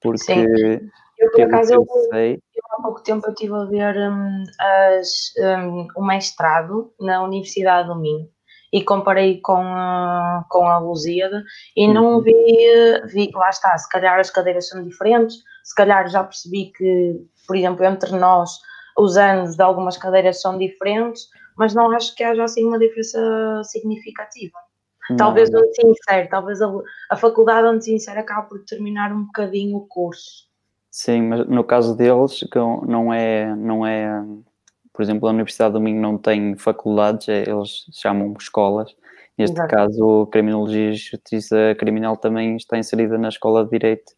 porque 0.00 0.24
Sim. 0.24 0.90
Eu, 1.20 1.30
por 1.30 1.40
acaso, 1.42 1.74
eu, 1.74 1.86
eu, 2.12 2.38
há 2.72 2.82
pouco 2.82 3.00
tempo 3.04 3.24
eu 3.28 3.32
estive 3.32 3.54
a 3.54 3.64
ver 3.66 3.96
um, 4.10 4.42
as, 4.58 5.32
um, 5.38 5.86
o 5.94 6.04
mestrado 6.04 6.92
na 6.98 7.22
Universidade 7.22 7.86
do 7.86 7.94
Minho 7.94 8.28
e 8.72 8.82
comparei 8.82 9.40
com, 9.40 9.62
a, 9.62 10.44
com 10.48 10.66
a 10.66 10.78
Lusíada 10.78 11.44
e 11.76 11.86
não 11.86 12.14
uhum. 12.14 12.22
vi, 12.22 12.32
vi, 13.06 13.30
lá 13.34 13.50
está, 13.50 13.76
se 13.76 13.88
calhar 13.88 14.18
as 14.18 14.30
cadeiras 14.30 14.68
são 14.68 14.82
diferentes, 14.82 15.36
se 15.62 15.74
calhar 15.74 16.08
já 16.08 16.24
percebi 16.24 16.72
que, 16.76 17.20
por 17.46 17.54
exemplo, 17.54 17.84
entre 17.84 18.16
nós 18.16 18.50
os 18.96 19.16
anos 19.16 19.56
de 19.56 19.62
algumas 19.62 19.96
cadeiras 19.96 20.40
são 20.40 20.56
diferentes, 20.56 21.28
mas 21.56 21.74
não 21.74 21.90
acho 21.90 22.14
que 22.14 22.24
haja 22.24 22.44
assim 22.44 22.64
uma 22.64 22.78
diferença 22.78 23.62
significativa. 23.64 24.58
Não, 25.10 25.16
talvez 25.16 25.50
não. 25.50 25.60
o 25.60 25.74
sincero, 25.74 26.28
talvez 26.30 26.62
a, 26.62 26.70
a 27.10 27.16
faculdade 27.16 27.66
onde 27.66 27.84
sincero 27.84 28.20
acabe 28.20 28.48
por 28.48 28.58
determinar 28.58 29.12
um 29.12 29.24
bocadinho 29.24 29.76
o 29.76 29.86
curso. 29.86 30.50
Sim, 30.90 31.22
mas 31.22 31.46
no 31.48 31.64
caso 31.64 31.96
deles, 31.96 32.40
que 32.40 32.58
não 32.58 33.12
é, 33.12 33.54
não 33.56 33.86
é 33.86 34.22
por 34.92 35.02
exemplo, 35.02 35.28
a 35.28 35.32
Universidade 35.32 35.72
do 35.72 35.80
Minho 35.80 36.00
não 36.00 36.18
tem 36.18 36.54
faculdades, 36.56 37.28
é, 37.28 37.48
eles 37.48 37.86
chamam 37.92 38.34
escolas. 38.38 38.94
Neste 39.38 39.56
Exato. 39.56 39.74
caso, 39.74 40.26
Criminologia 40.26 40.90
e 40.90 40.94
Justiça 40.94 41.74
Criminal 41.78 42.16
também 42.16 42.56
está 42.56 42.76
inserida 42.76 43.16
na 43.16 43.28
Escola 43.28 43.64
de 43.64 43.70
Direito 43.70 44.12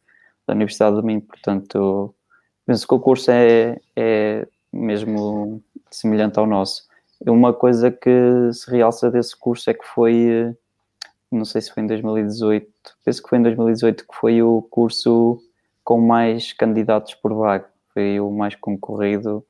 da 0.47 0.55
Universidade 0.55 0.97
do 0.97 1.03
Minho, 1.03 1.23
portanto, 1.23 2.15
penso 2.67 2.87
que 2.87 2.95
o 2.95 3.01
curso 3.01 3.31
é, 3.31 3.79
é 3.97 4.47
mesmo 4.73 5.63
semelhante 5.91 6.39
ao 6.39 6.47
nosso. 6.47 6.87
Uma 7.27 7.55
coisa 7.55 7.91
que 7.91 8.53
se 8.53 8.71
realça 8.71 9.11
desse 9.11 9.39
curso 9.39 9.71
é 9.71 9.75
que 9.75 9.85
foi, 9.87 10.55
não 11.31 11.45
sei 11.45 11.61
se 11.61 11.73
foi 11.73 11.85
em 11.85 11.87
2018, 11.87 12.69
penso 13.05 13.23
que 13.23 13.29
foi 13.29 13.39
em 13.39 13.43
2018 13.43 14.07
que 14.07 14.15
foi 14.15 14.43
o 14.43 14.61
curso 14.63 15.39
com 15.83 16.01
mais 16.01 16.53
candidatos 16.53 17.15
por 17.15 17.33
vaga, 17.33 17.69
foi 17.95 18.19
o 18.21 18.31
mais 18.31 18.57
concorrido 18.57 19.47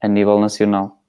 a 0.00 0.08
nível 0.08 0.38
nacional. 0.38 1.02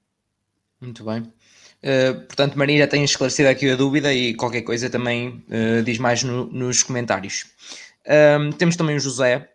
Muito 0.80 1.04
bem. 1.04 1.22
Uh, 1.22 2.20
portanto, 2.26 2.56
Maria 2.56 2.86
tem 2.86 3.02
esclarecido 3.04 3.48
aqui 3.48 3.70
a 3.70 3.76
dúvida 3.76 4.12
e 4.12 4.34
qualquer 4.34 4.62
coisa 4.62 4.88
também 4.88 5.44
uh, 5.48 5.82
diz 5.82 5.98
mais 5.98 6.22
no, 6.22 6.46
nos 6.46 6.82
comentários. 6.82 7.46
temos 8.58 8.76
também 8.76 8.96
o 8.96 9.00
José 9.00 9.51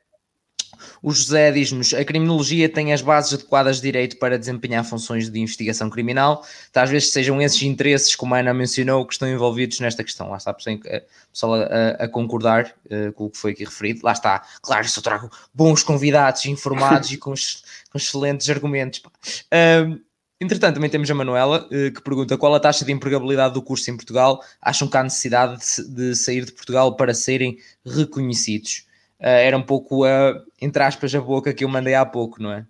O 1.02 1.12
José 1.12 1.52
diz-nos: 1.52 1.94
a 1.94 2.04
criminologia 2.04 2.70
tem 2.70 2.94
as 2.94 3.02
bases 3.02 3.34
adequadas 3.34 3.78
de 3.78 3.84
direito 3.84 4.18
para 4.18 4.38
desempenhar 4.38 4.84
funções 4.84 5.30
de 5.30 5.40
investigação 5.40 5.90
criminal. 5.90 6.46
Vezes 6.88 7.12
sejam 7.12 7.42
esses 7.42 7.62
interesses, 7.64 8.16
como 8.16 8.36
a 8.36 8.40
Ana 8.40 8.54
mencionou, 8.54 9.06
que 9.06 9.14
estão 9.14 9.28
envolvidos 9.28 9.80
nesta 9.80 10.04
questão. 10.04 10.30
Lá 10.30 10.38
está, 10.38 10.54
pessoal 10.54 11.56
a, 11.56 12.04
a 12.04 12.08
concordar 12.08 12.74
uh, 12.86 13.12
com 13.14 13.26
o 13.26 13.30
que 13.30 13.38
foi 13.38 13.52
aqui 13.52 13.64
referido. 13.64 14.02
Lá 14.04 14.12
está, 14.12 14.44
claro, 14.62 14.88
só 14.88 15.02
trago 15.02 15.30
bons 15.54 15.84
convidados, 15.84 16.46
informados 16.46 17.12
e 17.12 17.18
com, 17.18 17.34
com, 17.34 17.98
excelentes 17.98 18.50
argumentos. 18.50 19.00
Uh, 19.00 20.00
entretanto, 20.40 20.76
também 20.76 20.90
temos 20.90 21.10
a 21.10 21.14
Manuela, 21.14 21.68
uh, 21.68 21.92
que 21.92 22.02
pergunta 22.02 22.38
qual 22.38 22.56
a 22.56 22.60
taxa 22.60 22.86
de 22.86 22.92
empregabilidade 22.92 23.54
do 23.54 23.62
curso 23.62 23.90
em 23.92 23.96
Portugal. 23.96 24.44
Acham 24.62 24.88
que 24.88 24.98
há 24.98 25.04
necessidade 25.04 25.60
de, 25.60 25.88
de 25.90 26.16
sair 26.16 26.46
de 26.46 26.52
Portugal 26.52 26.96
para 26.96 27.14
serem 27.14 27.58
reconhecidos? 27.86 28.87
Uh, 29.20 29.26
era 29.26 29.58
um 29.58 29.64
pouco, 29.64 30.06
uh, 30.06 30.44
entre 30.62 30.84
aspas, 30.84 31.14
a 31.14 31.22
boca 31.22 31.54
que 31.54 31.64
eu 31.64 31.70
mandei 31.70 31.94
há 31.94 32.06
pouco, 32.06 32.42
não 32.42 32.52
é? 32.52 32.66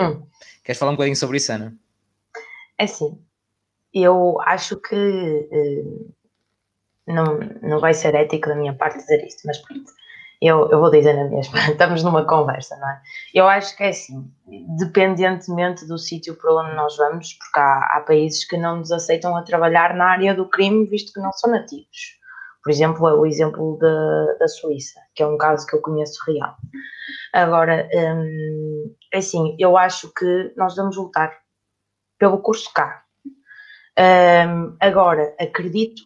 Hum. 0.00 0.26
Queres 0.64 0.78
falar 0.78 0.92
um 0.92 0.94
bocadinho 0.94 1.16
sobre 1.16 1.36
isso, 1.36 1.52
Ana? 1.52 1.74
É 2.78 2.86
sim. 2.86 3.18
Eu 3.92 4.40
acho 4.40 4.76
que 4.80 4.94
uh, 4.94 6.14
não, 7.06 7.38
não 7.62 7.80
vai 7.80 7.94
ser 7.94 8.14
ético 8.14 8.48
da 8.48 8.56
minha 8.56 8.74
parte 8.74 8.98
dizer 8.98 9.24
isto, 9.24 9.42
mas 9.44 9.58
pronto. 9.58 9.92
Eu, 10.42 10.68
eu 10.70 10.80
vou 10.80 10.90
dizer 10.90 11.14
na 11.14 11.24
mesma, 11.24 11.58
estamos 11.70 12.02
numa 12.02 12.26
conversa, 12.26 12.76
não 12.76 12.88
é? 12.88 13.00
Eu 13.32 13.46
acho 13.46 13.76
que 13.76 13.84
é 13.84 13.88
assim, 13.88 14.30
dependentemente 14.78 15.86
do 15.86 15.96
sítio 15.96 16.34
para 16.34 16.52
onde 16.52 16.74
nós 16.74 16.96
vamos, 16.96 17.32
porque 17.34 17.58
há, 17.58 17.96
há 17.96 18.00
países 18.06 18.44
que 18.44 18.56
não 18.56 18.78
nos 18.78 18.90
aceitam 18.90 19.36
a 19.36 19.42
trabalhar 19.42 19.94
na 19.94 20.06
área 20.06 20.34
do 20.34 20.48
crime, 20.48 20.86
visto 20.86 21.12
que 21.12 21.20
não 21.20 21.32
são 21.32 21.50
nativos. 21.50 22.18
Por 22.64 22.70
exemplo, 22.70 23.06
é 23.06 23.14
o 23.14 23.26
exemplo 23.26 23.78
da, 23.78 24.34
da 24.40 24.48
Suíça, 24.48 24.98
que 25.14 25.22
é 25.22 25.26
um 25.26 25.36
caso 25.36 25.66
que 25.66 25.76
eu 25.76 25.82
conheço 25.82 26.18
real. 26.26 26.56
Agora, 27.30 27.86
hum, 27.92 28.94
assim, 29.12 29.54
eu 29.58 29.76
acho 29.76 30.10
que 30.14 30.54
nós 30.56 30.74
vamos 30.74 30.96
lutar 30.96 31.36
pelo 32.18 32.38
curso 32.38 32.72
cá. 32.72 33.04
Hum, 33.98 34.76
agora, 34.80 35.36
acredito 35.38 36.02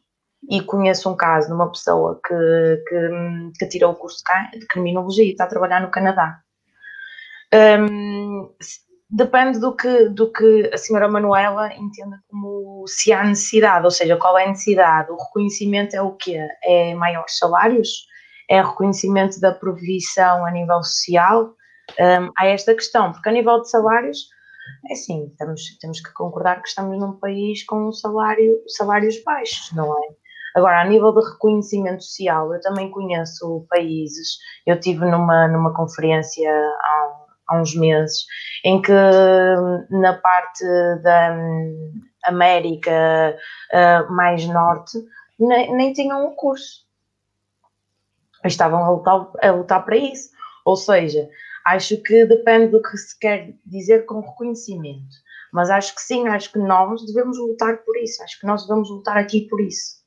e 0.50 0.60
conheço 0.62 1.08
um 1.08 1.16
caso 1.16 1.46
de 1.46 1.54
uma 1.54 1.70
pessoa 1.70 2.20
que, 2.26 2.82
que, 2.88 3.58
que 3.58 3.68
tirou 3.68 3.92
o 3.92 3.96
curso 3.96 4.20
cá 4.24 4.50
de 4.52 4.66
criminologia 4.66 5.24
e 5.24 5.30
está 5.30 5.44
a 5.44 5.48
trabalhar 5.48 5.80
no 5.80 5.92
Canadá. 5.92 6.40
Um, 7.54 8.52
depende 9.10 9.58
do 9.58 9.74
que, 9.74 10.08
do 10.10 10.30
que 10.30 10.70
a 10.72 10.76
senhora 10.76 11.08
Manuela 11.08 11.72
entenda 11.74 12.20
como 12.28 12.84
se 12.86 13.12
há 13.12 13.24
necessidade, 13.24 13.84
ou 13.84 13.90
seja, 13.90 14.16
qual 14.16 14.36
é 14.38 14.44
a 14.44 14.48
necessidade. 14.48 15.10
O 15.10 15.16
reconhecimento 15.16 15.94
é 15.94 16.02
o 16.02 16.12
quê? 16.12 16.46
É 16.62 16.94
maiores 16.94 17.38
salários? 17.38 18.06
É 18.50 18.62
reconhecimento 18.62 19.40
da 19.40 19.52
provisão 19.52 20.44
a 20.44 20.50
nível 20.50 20.82
social? 20.82 21.54
Um, 21.98 22.30
há 22.36 22.46
esta 22.46 22.74
questão, 22.74 23.12
porque 23.12 23.28
a 23.28 23.32
nível 23.32 23.60
de 23.62 23.70
salários, 23.70 24.28
é 24.90 24.92
assim, 24.92 25.32
temos, 25.38 25.62
temos 25.80 26.00
que 26.00 26.12
concordar 26.12 26.60
que 26.60 26.68
estamos 26.68 26.98
num 26.98 27.18
país 27.18 27.64
com 27.64 27.90
salário, 27.92 28.58
salários 28.68 29.22
baixos, 29.24 29.72
não 29.72 29.90
é? 29.92 30.08
Agora, 30.54 30.82
a 30.82 30.84
nível 30.84 31.12
de 31.14 31.26
reconhecimento 31.30 32.02
social, 32.02 32.52
eu 32.52 32.60
também 32.60 32.90
conheço 32.90 33.66
países, 33.70 34.38
eu 34.66 34.78
tive 34.78 35.04
numa, 35.04 35.48
numa 35.48 35.72
conferência 35.74 36.50
há 36.50 37.17
há 37.48 37.60
uns 37.60 37.74
meses, 37.74 38.26
em 38.64 38.80
que 38.80 38.92
na 39.90 40.14
parte 40.14 40.64
da 41.02 41.36
América 42.24 43.36
uh, 43.72 44.12
mais 44.12 44.46
norte 44.46 44.98
nem, 45.38 45.74
nem 45.74 45.92
tinham 45.92 46.24
o 46.24 46.28
um 46.28 46.34
curso. 46.34 46.86
Estavam 48.44 48.84
a 48.84 48.90
lutar, 48.90 49.30
a 49.42 49.50
lutar 49.50 49.84
para 49.84 49.96
isso. 49.96 50.30
Ou 50.64 50.76
seja, 50.76 51.28
acho 51.64 51.96
que 52.02 52.24
depende 52.26 52.68
do 52.68 52.82
que 52.82 52.96
se 52.96 53.18
quer 53.18 53.54
dizer 53.64 54.04
com 54.04 54.20
reconhecimento. 54.20 55.16
Mas 55.52 55.70
acho 55.70 55.94
que 55.94 56.02
sim, 56.02 56.28
acho 56.28 56.52
que 56.52 56.58
nós 56.58 57.04
devemos 57.06 57.38
lutar 57.38 57.78
por 57.78 57.96
isso. 57.96 58.22
Acho 58.22 58.38
que 58.38 58.46
nós 58.46 58.66
devemos 58.66 58.90
lutar 58.90 59.16
aqui 59.16 59.42
por 59.42 59.60
isso. 59.60 59.98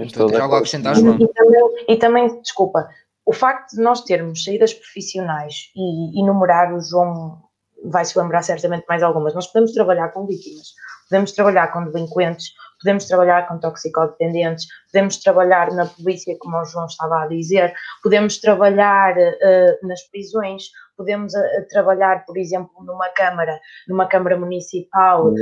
Estou 0.00 0.34
algo 0.40 0.54
a 0.54 0.58
acrescentar, 0.58 0.94
João? 0.94 1.18
E, 1.18 1.24
e, 1.24 1.28
também, 1.28 1.84
e 1.88 1.96
também, 1.96 2.40
desculpa, 2.40 2.88
o 3.24 3.32
facto 3.32 3.76
de 3.76 3.82
nós 3.82 4.02
termos 4.02 4.44
saídas 4.44 4.74
profissionais 4.74 5.70
e 5.76 6.20
enumerar 6.20 6.74
o 6.74 6.80
João 6.80 7.40
vai 7.84 8.04
se 8.04 8.18
lembrar 8.18 8.42
certamente 8.42 8.84
mais 8.88 9.02
algumas. 9.02 9.34
Nós 9.34 9.46
podemos 9.46 9.72
trabalhar 9.72 10.08
com 10.10 10.26
vítimas, 10.26 10.74
podemos 11.08 11.32
trabalhar 11.32 11.72
com 11.72 11.84
delinquentes, 11.84 12.52
podemos 12.80 13.04
trabalhar 13.06 13.46
com 13.46 13.58
toxicodependentes, 13.58 14.66
podemos 14.90 15.16
trabalhar 15.18 15.72
na 15.72 15.86
polícia, 15.86 16.36
como 16.38 16.56
o 16.56 16.64
João 16.64 16.86
estava 16.86 17.22
a 17.22 17.26
dizer, 17.26 17.72
podemos 18.02 18.38
trabalhar 18.38 19.16
uh, 19.16 19.86
nas 19.86 20.02
prisões, 20.08 20.64
podemos 20.96 21.32
uh, 21.34 21.68
trabalhar, 21.70 22.24
por 22.24 22.36
exemplo, 22.36 22.72
numa 22.84 23.08
Câmara, 23.10 23.58
numa 23.88 24.06
Câmara 24.06 24.36
Municipal, 24.36 25.28
uh, 25.28 25.34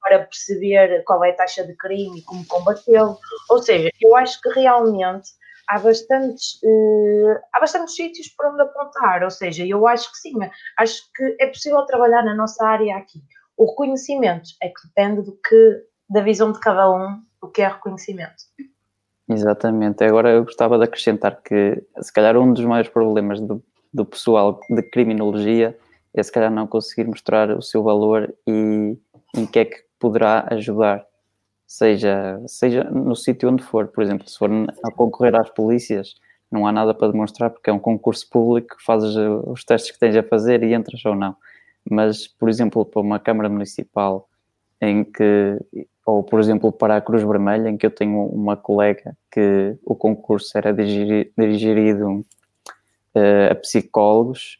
para 0.00 0.20
perceber 0.20 1.02
qual 1.04 1.24
é 1.24 1.30
a 1.30 1.36
taxa 1.36 1.66
de 1.66 1.74
crime 1.76 2.20
e 2.20 2.22
como 2.22 2.46
combatê-lo. 2.46 3.18
Ou 3.50 3.62
seja, 3.62 3.90
eu 4.00 4.16
acho 4.16 4.40
que 4.40 4.48
realmente 4.50 5.28
há 5.68 5.78
bastantes, 5.78 6.60
uh, 6.62 7.38
há 7.52 7.60
bastantes 7.60 7.94
sítios 7.94 8.28
para 8.28 8.52
onde 8.52 8.62
apontar, 8.62 9.22
ou 9.22 9.30
seja, 9.30 9.64
eu 9.66 9.86
acho 9.86 10.10
que 10.10 10.18
sim, 10.18 10.34
acho 10.78 11.02
que 11.14 11.36
é 11.40 11.46
possível 11.46 11.84
trabalhar 11.86 12.22
na 12.22 12.34
nossa 12.34 12.66
área 12.66 12.96
aqui. 12.96 13.20
O 13.56 13.70
reconhecimento 13.70 14.50
é 14.62 14.68
que 14.68 14.86
depende 14.86 15.22
do 15.22 15.32
que, 15.32 15.84
da 16.08 16.20
visão 16.20 16.52
de 16.52 16.60
cada 16.60 16.90
um, 16.90 17.20
o 17.42 17.48
que 17.48 17.62
é 17.62 17.68
reconhecimento. 17.68 18.44
Exatamente. 19.28 20.04
Agora 20.04 20.30
eu 20.30 20.44
gostava 20.44 20.78
de 20.78 20.84
acrescentar 20.84 21.42
que, 21.42 21.84
se 22.00 22.12
calhar, 22.12 22.36
um 22.36 22.52
dos 22.52 22.64
maiores 22.64 22.90
problemas 22.90 23.40
do, 23.40 23.62
do 23.92 24.04
pessoal 24.04 24.60
de 24.70 24.82
criminologia 24.82 25.76
é, 26.14 26.22
se 26.22 26.32
calhar, 26.32 26.50
não 26.50 26.66
conseguir 26.66 27.08
mostrar 27.08 27.50
o 27.50 27.62
seu 27.62 27.82
valor 27.82 28.34
e 28.46 28.96
em 29.36 29.46
que 29.46 29.58
é 29.58 29.64
que 29.64 29.84
poderá 29.98 30.46
ajudar 30.50 31.04
seja, 31.68 32.42
seja 32.46 32.82
no 32.84 33.14
sítio 33.14 33.50
onde 33.50 33.62
for, 33.62 33.88
por 33.88 34.02
exemplo, 34.02 34.26
se 34.26 34.38
for 34.38 34.50
a 34.82 34.90
concorrer 34.90 35.36
às 35.36 35.50
polícias, 35.50 36.14
não 36.50 36.66
há 36.66 36.72
nada 36.72 36.94
para 36.94 37.12
demonstrar 37.12 37.50
porque 37.50 37.68
é 37.68 37.72
um 37.72 37.78
concurso 37.78 38.28
público, 38.30 38.76
fazes 38.84 39.14
os 39.46 39.62
testes 39.64 39.90
que 39.90 39.98
tens 39.98 40.16
a 40.16 40.22
fazer 40.22 40.62
e 40.62 40.72
entras 40.72 41.04
ou 41.04 41.14
não. 41.14 41.36
Mas, 41.88 42.26
por 42.26 42.48
exemplo, 42.48 42.84
para 42.86 43.02
uma 43.02 43.18
Câmara 43.18 43.50
Municipal 43.50 44.26
em 44.80 45.04
que, 45.04 45.58
ou 46.06 46.22
por 46.22 46.40
exemplo 46.40 46.72
para 46.72 46.96
a 46.96 47.00
Cruz 47.00 47.22
Vermelha, 47.22 47.68
em 47.68 47.76
que 47.76 47.84
eu 47.84 47.90
tenho 47.90 48.24
uma 48.26 48.56
colega 48.56 49.14
que 49.30 49.76
o 49.84 49.94
concurso 49.94 50.56
era 50.56 50.72
dirigido 50.72 52.24
uh, 53.14 53.52
a 53.52 53.54
psicólogos 53.56 54.58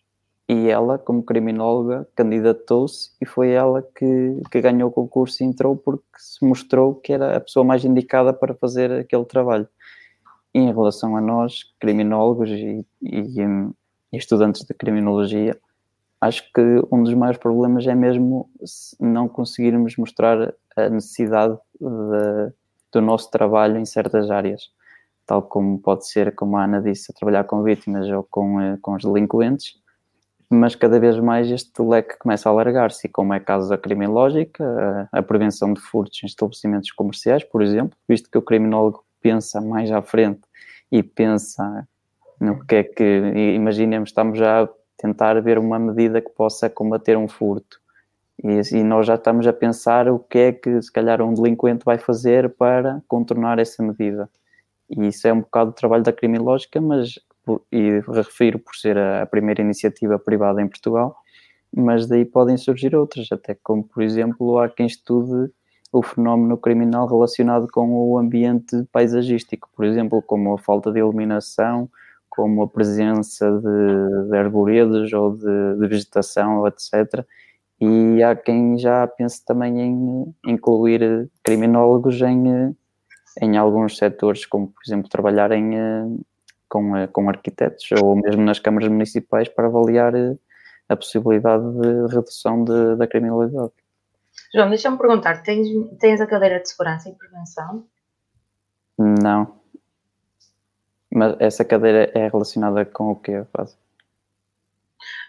e 0.48 0.70
ela, 0.70 0.98
como 0.98 1.22
criminóloga, 1.22 2.08
candidatou-se 2.16 3.10
e 3.20 3.26
foi 3.26 3.50
ela 3.50 3.82
que, 3.94 4.40
que 4.50 4.60
ganhou 4.62 4.88
o 4.88 4.92
concurso 4.92 5.42
e 5.42 5.46
entrou 5.46 5.76
porque 5.76 6.02
se 6.16 6.42
mostrou 6.42 6.94
que 6.94 7.12
era 7.12 7.36
a 7.36 7.40
pessoa 7.40 7.64
mais 7.64 7.84
indicada 7.84 8.32
para 8.32 8.54
fazer 8.54 8.90
aquele 8.92 9.26
trabalho. 9.26 9.68
E 10.54 10.58
em 10.58 10.72
relação 10.72 11.16
a 11.18 11.20
nós, 11.20 11.64
criminólogos 11.78 12.48
e, 12.48 12.82
e, 13.02 13.40
e 13.40 14.16
estudantes 14.16 14.64
de 14.64 14.72
criminologia, 14.72 15.54
acho 16.18 16.50
que 16.50 16.62
um 16.90 17.02
dos 17.02 17.12
maiores 17.12 17.38
problemas 17.38 17.86
é 17.86 17.94
mesmo 17.94 18.48
não 18.98 19.28
conseguirmos 19.28 19.98
mostrar 19.98 20.54
a 20.74 20.88
necessidade 20.88 21.58
de, 21.78 22.52
do 22.90 23.02
nosso 23.02 23.30
trabalho 23.30 23.76
em 23.76 23.84
certas 23.84 24.30
áreas, 24.30 24.70
tal 25.26 25.42
como 25.42 25.78
pode 25.78 26.08
ser, 26.08 26.34
como 26.34 26.56
a 26.56 26.64
Ana 26.64 26.80
disse, 26.80 27.12
a 27.12 27.14
trabalhar 27.14 27.44
com 27.44 27.62
vítimas 27.62 28.08
ou 28.08 28.26
com, 28.30 28.58
eh, 28.58 28.78
com 28.80 28.94
os 28.94 29.04
delinquentes, 29.04 29.74
mas 30.50 30.74
cada 30.74 30.98
vez 30.98 31.18
mais 31.18 31.50
este 31.50 31.82
leque 31.82 32.18
começa 32.18 32.48
a 32.48 32.52
alargar-se, 32.52 33.08
como 33.08 33.34
é 33.34 33.40
caso 33.40 33.68
da 33.68 33.76
criminológica, 33.76 35.08
a, 35.12 35.18
a 35.18 35.22
prevenção 35.22 35.72
de 35.72 35.80
furtos 35.80 36.22
em 36.22 36.26
estabelecimentos 36.26 36.90
comerciais, 36.90 37.44
por 37.44 37.62
exemplo, 37.62 37.96
visto 38.08 38.30
que 38.30 38.38
o 38.38 38.42
criminólogo 38.42 39.04
pensa 39.20 39.60
mais 39.60 39.90
à 39.90 40.00
frente 40.00 40.40
e 40.90 41.02
pensa 41.02 41.86
no 42.40 42.64
que 42.64 42.76
é 42.76 42.84
que, 42.84 43.04
imaginemos, 43.54 44.10
estamos 44.10 44.38
já 44.38 44.62
a 44.64 44.68
tentar 44.96 45.40
ver 45.42 45.58
uma 45.58 45.78
medida 45.78 46.20
que 46.20 46.30
possa 46.30 46.70
combater 46.70 47.16
um 47.16 47.28
furto. 47.28 47.80
E, 48.42 48.76
e, 48.76 48.84
nós 48.84 49.06
já 49.06 49.16
estamos 49.16 49.46
a 49.46 49.52
pensar 49.52 50.08
o 50.08 50.18
que 50.18 50.38
é 50.38 50.52
que, 50.52 50.80
se 50.80 50.92
calhar, 50.92 51.20
um 51.20 51.34
delinquente 51.34 51.84
vai 51.84 51.98
fazer 51.98 52.50
para 52.50 53.02
contornar 53.08 53.58
essa 53.58 53.82
medida. 53.82 54.30
E 54.88 55.08
isso 55.08 55.26
é 55.26 55.32
um 55.32 55.40
bocado 55.40 55.72
do 55.72 55.74
trabalho 55.74 56.04
da 56.04 56.12
criminológica, 56.12 56.80
mas 56.80 57.18
e 57.72 58.00
refiro 58.00 58.58
por 58.58 58.74
ser 58.74 58.98
a, 58.98 59.26
primeira 59.26 59.62
iniciativa 59.62 60.18
privada 60.18 60.62
em 60.62 60.68
Portugal, 60.68 61.16
mas 61.74 62.06
daí 62.06 62.24
podem 62.24 62.56
surgir 62.56 62.94
outras, 62.94 63.28
até 63.30 63.56
como, 63.62 63.84
por 63.84 64.02
exemplo, 64.02 64.58
há 64.58 64.68
quem 64.68 64.86
estude 64.86 65.50
o 65.92 66.02
fenómeno 66.02 66.56
criminal 66.56 67.06
relacionado 67.06 67.66
com 67.72 67.88
o 67.90 68.18
ambiente 68.18 68.84
paisagístico, 68.92 69.68
por 69.74 69.84
exemplo, 69.84 70.22
como 70.22 70.54
a 70.54 70.58
falta 70.58 70.92
de 70.92 70.98
iluminação, 70.98 71.88
como 72.28 72.62
a 72.62 72.68
presença 72.68 73.50
de, 73.50 74.28
de 74.30 74.36
arvoredos 74.36 75.12
ou 75.12 75.36
de, 75.36 75.78
de, 75.80 75.88
vegetação, 75.88 76.66
etc. 76.66 77.24
E 77.80 78.22
há 78.22 78.36
quem 78.36 78.78
já 78.78 79.06
pense 79.06 79.44
também 79.44 79.80
em 79.80 80.34
incluir 80.46 81.30
criminólogos 81.42 82.20
em, 82.20 82.76
em 83.40 83.56
alguns 83.56 83.96
setores, 83.96 84.44
como, 84.44 84.68
por 84.68 84.82
exemplo, 84.86 85.08
trabalhar 85.08 85.52
em 85.52 85.74
com, 86.68 86.96
eh, 86.96 87.06
com 87.06 87.28
arquitetos 87.28 87.90
ou 88.02 88.16
mesmo 88.16 88.42
nas 88.42 88.58
câmaras 88.58 88.88
municipais 88.88 89.48
para 89.48 89.66
avaliar 89.66 90.14
eh, 90.14 90.36
a 90.88 90.96
possibilidade 90.96 91.64
de 91.80 92.14
redução 92.14 92.64
de, 92.64 92.96
da 92.96 93.06
criminalidade. 93.06 93.72
João, 94.54 94.68
deixa-me 94.68 94.96
perguntar, 94.96 95.42
tens, 95.42 95.68
tens 95.98 96.20
a 96.20 96.26
cadeira 96.26 96.60
de 96.60 96.68
segurança 96.68 97.08
e 97.08 97.14
prevenção? 97.14 97.84
Não. 98.96 99.58
Mas 101.10 101.36
essa 101.38 101.64
cadeira 101.64 102.10
é 102.14 102.28
relacionada 102.28 102.84
com 102.84 103.10
o 103.10 103.16
que 103.16 103.44
faz? 103.52 103.76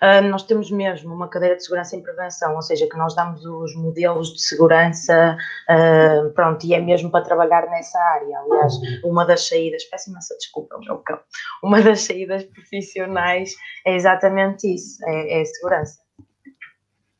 Uh, 0.01 0.21
nós 0.29 0.43
temos 0.43 0.71
mesmo 0.71 1.13
uma 1.13 1.27
cadeira 1.27 1.55
de 1.55 1.63
segurança 1.63 1.95
em 1.95 2.01
prevenção, 2.01 2.55
ou 2.55 2.61
seja, 2.61 2.87
que 2.87 2.97
nós 2.97 3.15
damos 3.15 3.45
os 3.45 3.75
modelos 3.75 4.33
de 4.33 4.41
segurança, 4.41 5.37
uh, 5.69 6.29
pronto, 6.31 6.65
e 6.65 6.73
é 6.73 6.81
mesmo 6.81 7.11
para 7.11 7.23
trabalhar 7.23 7.65
nessa 7.67 7.99
área. 7.99 8.39
Aliás, 8.39 8.73
uma 9.03 9.25
das 9.25 9.47
saídas, 9.47 9.83
peço 9.85 10.09
imensa 10.09 10.35
desculpa, 10.37 10.77
meu 10.79 10.97
cão, 10.99 11.19
uma 11.63 11.81
das 11.81 12.01
saídas 12.01 12.43
profissionais 12.45 13.53
é 13.85 13.95
exatamente 13.95 14.73
isso, 14.73 14.97
é, 15.05 15.41
é 15.41 15.45
segurança. 15.45 15.99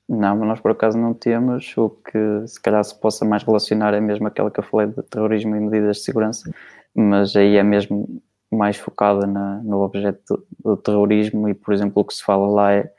Não, 0.09 0.35
mas 0.37 0.47
nós 0.47 0.59
por 0.59 0.71
acaso 0.71 0.97
não 0.97 1.13
temos. 1.13 1.77
O 1.77 1.91
que 1.91 2.47
se 2.47 2.59
calhar 2.59 2.83
se 2.83 2.99
possa 2.99 3.23
mais 3.23 3.43
relacionar 3.43 3.93
é 3.93 4.01
mesmo 4.01 4.27
aquela 4.27 4.49
que 4.49 4.59
eu 4.59 4.63
falei 4.63 4.87
de 4.87 5.03
terrorismo 5.03 5.55
e 5.55 5.59
medidas 5.59 5.97
de 5.97 6.03
segurança, 6.03 6.51
mas 6.95 7.35
aí 7.35 7.57
é 7.57 7.63
mesmo 7.63 8.19
mais 8.51 8.77
focada 8.77 9.27
na, 9.27 9.61
no 9.63 9.81
objeto 9.81 10.21
do, 10.27 10.71
do, 10.71 10.77
terrorismo 10.77 11.47
e, 11.49 11.53
por 11.53 11.73
exemplo, 11.73 12.01
o 12.01 12.05
que 12.05 12.13
se 12.13 12.23
fala 12.23 12.47
lá 12.47 12.73
é, 12.73 12.91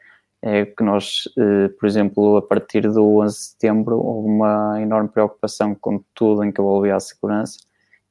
é 0.42 0.64
que 0.64 0.82
nós, 0.82 1.24
eh, 1.36 1.68
por 1.78 1.86
exemplo, 1.86 2.36
a 2.36 2.42
partir 2.42 2.82
do 2.82 3.18
11 3.18 3.34
de 3.34 3.42
setembro 3.42 3.96
houve 3.98 4.28
uma 4.28 4.80
enorme 4.80 5.08
preocupação 5.08 5.74
com 5.74 6.02
tudo 6.14 6.44
em 6.44 6.52
que 6.52 6.60
envolvia 6.60 6.96
a 6.96 7.00
segurança 7.00 7.58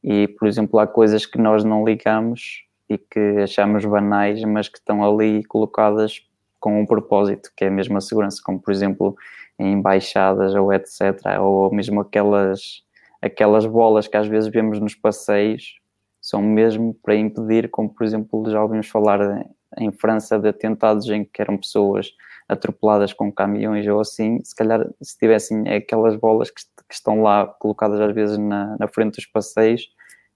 e, 0.03 0.27
por 0.27 0.47
exemplo, 0.47 0.79
há 0.79 0.87
coisas 0.87 1.25
que 1.25 1.37
nós 1.37 1.63
não 1.63 1.85
ligamos 1.85 2.65
e 2.89 2.97
que 2.97 3.37
achamos 3.43 3.85
banais, 3.85 4.43
mas 4.43 4.67
que 4.67 4.77
estão 4.77 5.03
ali 5.03 5.43
colocadas 5.43 6.21
com 6.59 6.81
um 6.81 6.85
propósito, 6.85 7.51
que 7.55 7.63
é 7.65 7.69
a 7.69 8.01
segurança, 8.01 8.41
como, 8.43 8.59
por 8.59 8.71
exemplo, 8.71 9.15
em 9.57 9.73
embaixadas 9.73 10.55
ou 10.55 10.73
etc., 10.73 11.39
ou 11.39 11.73
mesmo 11.73 12.01
aquelas, 12.01 12.83
aquelas 13.21 13.65
bolas 13.65 14.07
que 14.07 14.17
às 14.17 14.27
vezes 14.27 14.49
vemos 14.49 14.79
nos 14.79 14.95
passeios, 14.95 15.78
são 16.21 16.41
mesmo 16.41 16.93
para 16.93 17.15
impedir, 17.15 17.69
como 17.69 17.89
por 17.89 18.05
exemplo 18.05 18.49
já 18.49 18.61
ouvimos 18.61 18.87
falar 18.87 19.45
em 19.77 19.91
França 19.91 20.37
de 20.37 20.49
atentados 20.49 21.09
em 21.09 21.23
que 21.23 21.41
eram 21.41 21.57
pessoas 21.57 22.11
atropeladas 22.47 23.13
com 23.13 23.31
caminhões 23.31 23.87
ou 23.87 23.99
assim, 23.99 24.43
se 24.43 24.55
calhar 24.55 24.85
se 25.01 25.17
tivessem 25.17 25.69
aquelas 25.69 26.15
bolas 26.15 26.49
que, 26.49 26.63
que 26.87 26.93
estão 26.93 27.21
lá 27.21 27.45
colocadas 27.45 28.01
às 28.01 28.13
vezes 28.13 28.37
na, 28.37 28.75
na, 28.79 28.87
frente 28.87 29.15
dos 29.15 29.27
passeios, 29.27 29.87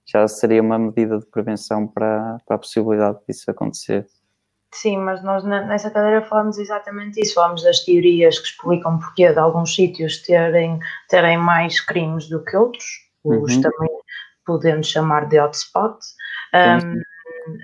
já 0.05 0.27
seria 0.27 0.61
uma 0.61 0.77
medida 0.77 1.17
de 1.17 1.25
prevenção 1.25 1.87
para, 1.87 2.37
para 2.45 2.55
a 2.55 2.59
possibilidade 2.59 3.17
disso 3.27 3.49
acontecer. 3.49 4.05
Sim, 4.73 4.97
mas 4.97 5.23
nós 5.23 5.43
nessa 5.43 5.89
cadeira 5.89 6.21
falamos 6.23 6.57
exatamente 6.57 7.19
isso, 7.19 7.35
falamos 7.35 7.63
das 7.63 7.79
teorias 7.79 8.39
que 8.39 8.47
explicam 8.47 8.99
porque 8.99 9.31
de 9.31 9.39
alguns 9.39 9.73
sítios 9.73 10.21
terem, 10.21 10.79
terem 11.09 11.37
mais 11.37 11.79
crimes 11.79 12.27
do 12.27 12.43
que 12.43 12.55
outros, 12.55 12.85
os 13.23 13.55
uhum. 13.55 13.61
também 13.61 13.89
podemos 14.45 14.87
chamar 14.87 15.27
de 15.27 15.39
hotspot. 15.39 15.97
Um, 16.53 17.01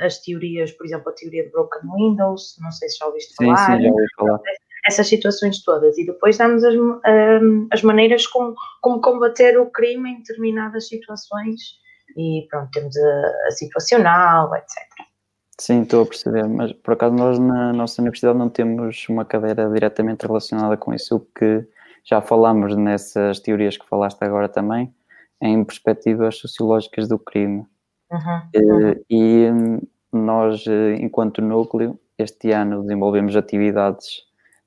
as 0.02 0.20
teorias, 0.20 0.72
por 0.72 0.86
exemplo, 0.86 1.10
a 1.10 1.14
teoria 1.14 1.44
de 1.44 1.52
broken 1.52 1.82
windows, 1.96 2.58
não 2.60 2.72
sei 2.72 2.90
se 2.90 2.98
já 2.98 3.06
ouviste 3.06 3.34
falar. 3.36 3.58
Sim, 3.58 3.78
sim, 3.78 3.84
já 3.84 3.90
ouvi 3.90 4.06
falar. 4.18 4.40
Essas 4.88 5.08
situações 5.08 5.64
todas. 5.64 5.98
E 5.98 6.06
depois 6.06 6.38
damos 6.38 6.64
as, 6.64 6.76
um, 6.76 7.68
as 7.72 7.82
maneiras 7.82 8.26
como, 8.28 8.56
como 8.82 9.02
combater 9.02 9.60
o 9.60 9.70
crime 9.70 10.12
em 10.12 10.18
determinadas 10.18 10.88
situações. 10.88 11.60
E 12.18 12.48
pronto, 12.50 12.70
temos 12.72 12.98
a, 12.98 13.48
a 13.48 13.52
situacional, 13.52 14.54
etc. 14.56 14.90
Sim, 15.60 15.82
estou 15.82 16.04
a 16.04 16.06
perceber, 16.06 16.48
mas 16.48 16.72
por 16.72 16.94
acaso 16.94 17.14
nós 17.14 17.38
na 17.38 17.74
nossa 17.74 18.02
universidade 18.02 18.38
não 18.38 18.50
temos 18.50 19.06
uma 19.10 19.26
cadeira 19.26 19.70
diretamente 19.70 20.26
relacionada 20.26 20.78
com 20.78 20.94
isso, 20.94 21.18
o 21.18 21.20
que 21.20 21.68
já 22.06 22.22
falámos 22.22 22.78
nessas 22.78 23.42
teorias 23.42 23.78
que 23.78 23.86
falaste 23.86 24.24
agora 24.24 24.48
também, 24.48 24.94
em 25.42 25.64
perspectivas 25.64 26.38
sociológicas 26.38 27.08
do 27.08 27.18
crime. 27.18 27.66
Uhum. 28.12 29.04
E 29.10 29.48
nós, 30.12 30.66
eh, 30.68 30.96
enquanto 30.96 31.42
núcleo, 31.42 32.00
este 32.18 32.52
ano 32.52 32.82
desenvolvemos 32.82 33.36
atividades 33.36 34.24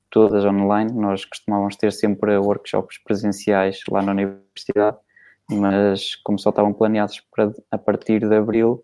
todas 0.09 0.45
online. 0.45 0.91
Nós 0.93 1.25
costumávamos 1.25 1.75
ter 1.75 1.91
sempre 1.91 2.37
workshops 2.37 2.97
presenciais 3.03 3.81
lá 3.89 4.01
na 4.01 4.11
universidade, 4.11 4.97
mas 5.49 6.15
como 6.17 6.39
só 6.39 6.49
estavam 6.49 6.73
planeados 6.73 7.19
para, 7.35 7.51
a 7.71 7.77
partir 7.77 8.27
de 8.27 8.35
abril, 8.35 8.83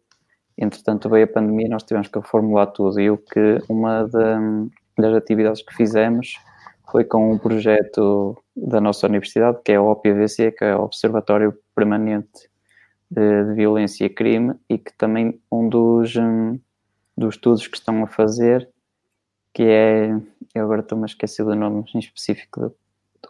entretanto 0.57 1.09
veio 1.09 1.25
a 1.25 1.27
pandemia 1.27 1.69
nós 1.69 1.83
tivemos 1.83 2.07
que 2.07 2.19
reformular 2.19 2.67
tudo. 2.67 2.99
E 2.99 3.09
o 3.09 3.17
que 3.17 3.59
uma 3.69 4.05
das 4.97 5.15
atividades 5.15 5.61
que 5.61 5.73
fizemos 5.73 6.35
foi 6.91 7.03
com 7.03 7.31
um 7.31 7.37
projeto 7.37 8.37
da 8.55 8.81
nossa 8.81 9.07
universidade, 9.07 9.59
que 9.63 9.71
é 9.71 9.79
o 9.79 9.89
OPVC, 9.89 10.51
que 10.51 10.65
é 10.65 10.75
o 10.75 10.83
Observatório 10.83 11.57
Permanente 11.75 12.49
de, 13.09 13.45
de 13.45 13.53
Violência 13.53 14.05
e 14.05 14.09
Crime, 14.09 14.55
e 14.69 14.77
que 14.77 14.93
também 14.93 15.39
um 15.51 15.69
dos, 15.69 16.15
um, 16.15 16.59
dos 17.17 17.35
estudos 17.35 17.67
que 17.67 17.77
estão 17.77 18.03
a 18.03 18.07
fazer, 18.07 18.69
que 19.53 19.63
é, 19.63 20.09
eu 20.55 20.63
agora 20.63 20.81
estou-me 20.81 21.03
a 21.03 21.07
esquecer 21.07 21.43
do 21.43 21.55
nome 21.55 21.83
em 21.93 21.99
específico 21.99 22.59
do, 22.59 22.75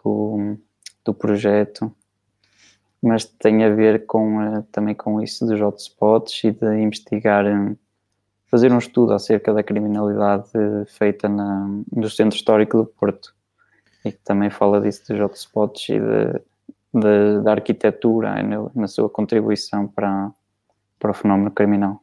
do, 0.02 0.56
do 1.04 1.14
projeto, 1.14 1.94
mas 3.02 3.24
tem 3.24 3.64
a 3.64 3.74
ver 3.74 4.06
com, 4.06 4.38
uh, 4.38 4.62
também 4.70 4.94
com 4.94 5.22
isso 5.22 5.46
dos 5.46 5.60
hotspots 5.60 6.44
e 6.44 6.52
de 6.52 6.66
investigar, 6.78 7.46
um, 7.46 7.76
fazer 8.46 8.72
um 8.72 8.78
estudo 8.78 9.12
acerca 9.12 9.54
da 9.54 9.62
criminalidade 9.62 10.50
feita 10.88 11.28
na, 11.28 11.66
no 11.90 12.10
Centro 12.10 12.36
Histórico 12.36 12.76
do 12.78 12.86
Porto 12.86 13.34
e 14.04 14.12
que 14.12 14.18
também 14.18 14.50
fala 14.50 14.80
disso 14.80 15.02
dos 15.08 15.20
hotspots 15.20 15.88
e 15.88 16.00
de, 16.00 16.40
de, 16.94 17.42
da 17.42 17.52
arquitetura 17.52 18.42
na, 18.42 18.70
na 18.74 18.88
sua 18.88 19.08
contribuição 19.08 19.86
para, 19.86 20.30
para 20.98 21.10
o 21.10 21.14
fenómeno 21.14 21.50
criminal. 21.50 22.02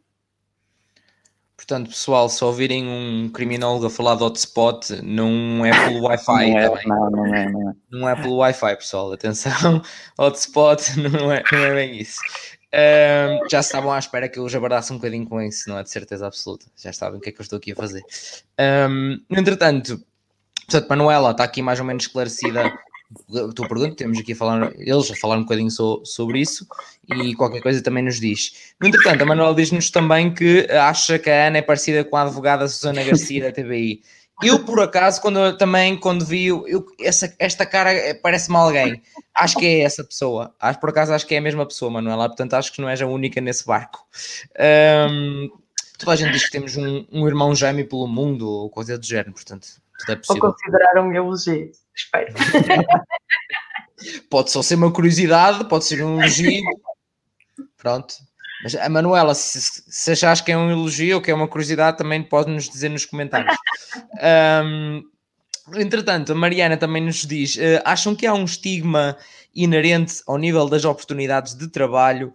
Portanto, 1.57 1.89
pessoal, 1.89 2.29
se 2.29 2.43
ouvirem 2.43 2.87
um 2.87 3.29
criminólogo 3.29 3.87
a 3.87 3.89
falar 3.89 4.15
de 4.15 4.23
hotspot, 4.23 5.01
não 5.01 5.65
é 5.65 5.71
pelo 5.71 6.03
Wi-Fi. 6.05 6.51
Não, 6.51 6.57
é, 6.59 6.85
não, 6.85 7.09
não, 7.09 7.25
é, 7.25 7.49
não 7.49 7.69
é. 7.69 7.73
Não 7.89 8.09
é 8.09 8.15
pelo 8.15 8.35
Wi-Fi, 8.37 8.75
pessoal. 8.75 9.11
Atenção, 9.11 9.81
hotspot 10.19 10.99
não 10.99 11.31
é, 11.31 11.43
não 11.51 11.59
é 11.59 11.73
bem 11.73 11.97
isso. 11.97 12.21
Um, 12.73 13.49
já 13.49 13.61
estavam 13.61 13.91
à 13.91 13.97
espera 13.97 14.29
que 14.29 14.37
eu 14.37 14.47
jabardasse 14.47 14.93
um 14.93 14.97
bocadinho 14.97 15.27
com 15.27 15.41
isso, 15.41 15.67
não 15.67 15.79
é 15.79 15.83
de 15.83 15.89
certeza 15.89 16.27
absoluta. 16.27 16.67
Já 16.75 16.93
sabem 16.93 17.17
o 17.17 17.21
que 17.21 17.29
é 17.29 17.31
que 17.31 17.41
eu 17.41 17.43
estou 17.43 17.57
aqui 17.57 17.71
a 17.71 17.75
fazer. 17.75 18.03
Um, 18.89 19.19
entretanto, 19.32 19.99
Portanto, 20.67 20.89
Manuela, 20.89 21.31
está 21.31 21.43
aqui 21.43 21.61
mais 21.61 21.79
ou 21.79 21.85
menos 21.85 22.03
esclarecida 22.03 22.77
a 23.33 23.53
tua 23.53 23.67
pergunta, 23.69 23.95
temos 23.95 24.19
aqui 24.19 24.33
a 24.33 24.35
falar, 24.35 24.73
eles 24.77 25.09
a 25.09 25.15
falar 25.15 25.37
um 25.37 25.43
bocadinho 25.43 25.71
so, 25.71 26.01
sobre 26.03 26.41
isso 26.41 26.67
e 27.07 27.33
qualquer 27.35 27.61
coisa 27.61 27.81
também 27.81 28.03
nos 28.03 28.19
diz. 28.19 28.73
No 28.81 28.87
entretanto, 28.87 29.21
a 29.21 29.25
Manuela 29.25 29.55
diz-nos 29.55 29.89
também 29.89 30.33
que 30.33 30.67
acha 30.69 31.17
que 31.17 31.29
a 31.29 31.47
Ana 31.47 31.59
é 31.59 31.61
parecida 31.61 32.03
com 32.03 32.17
a 32.17 32.23
advogada 32.23 32.67
Susana 32.67 33.01
Garcia 33.03 33.43
da 33.43 33.51
TBI. 33.51 34.01
Eu, 34.43 34.63
por 34.65 34.79
acaso, 34.81 35.21
quando 35.21 35.57
também, 35.57 35.97
quando 35.97 36.23
vi 36.25 36.47
eu, 36.47 36.85
essa, 36.99 37.33
esta 37.39 37.65
cara, 37.65 37.91
eh, 37.91 38.13
parece-me 38.13 38.57
alguém. 38.57 39.01
Acho 39.33 39.57
que 39.57 39.65
é 39.65 39.79
essa 39.79 40.03
pessoa. 40.03 40.53
Acho, 40.59 40.79
por 40.79 40.89
acaso, 40.89 41.13
acho 41.13 41.25
que 41.25 41.33
é 41.33 41.39
a 41.39 41.41
mesma 41.41 41.65
pessoa, 41.65 41.89
Manuela. 41.89 42.27
Portanto, 42.27 42.53
acho 42.53 42.71
que 42.71 42.79
não 42.79 42.89
és 42.89 43.01
a 43.01 43.07
única 43.07 43.41
nesse 43.41 43.65
barco. 43.65 44.05
Um, 45.09 45.49
toda 45.97 46.11
a 46.11 46.15
gente 46.15 46.33
diz 46.33 46.45
que 46.45 46.51
temos 46.51 46.77
um, 46.77 47.03
um 47.11 47.27
irmão 47.27 47.55
gêmeo 47.55 47.87
pelo 47.87 48.05
mundo 48.05 48.47
ou 48.47 48.69
coisa 48.69 48.95
do 48.95 49.05
género, 49.05 49.33
portanto, 49.33 49.67
tudo 49.97 50.11
é 50.11 50.15
possível. 50.15 50.41
Vou 50.41 50.53
considerar 50.53 51.01
um 51.01 51.13
elogio, 51.13 51.71
espero. 51.95 52.33
pode 54.29 54.51
só 54.51 54.61
ser 54.61 54.75
uma 54.75 54.91
curiosidade, 54.91 55.65
pode 55.65 55.86
ser 55.86 56.03
um 56.03 56.21
elogio. 56.21 56.63
Pronto. 57.78 58.13
Mas 58.63 58.75
a 58.75 58.89
Manuela, 58.89 59.36
se, 59.36 59.61
se 59.61 60.11
achas 60.11 60.41
que 60.41 60.51
é 60.51 60.57
um 60.57 60.71
elogio 60.71 61.17
ou 61.17 61.21
que 61.21 61.29
é 61.29 61.33
uma 61.33 61.47
curiosidade, 61.47 61.97
também 61.97 62.24
pode 62.24 62.49
nos 62.49 62.69
dizer 62.69 62.89
nos 62.89 63.05
comentários. 63.05 63.55
Um, 64.21 65.01
entretanto, 65.75 66.32
a 66.32 66.36
Mariana 66.36 66.78
também 66.78 67.03
nos 67.03 67.25
diz: 67.25 67.55
uh, 67.55 67.82
acham 67.86 68.13
que 68.13 68.28
há 68.28 68.33
um 68.33 68.43
estigma 68.43 69.17
inerente 69.55 70.21
ao 70.28 70.37
nível 70.37 70.67
das 70.67 70.86
oportunidades 70.86 71.55
de 71.55 71.67
trabalho 71.67 72.33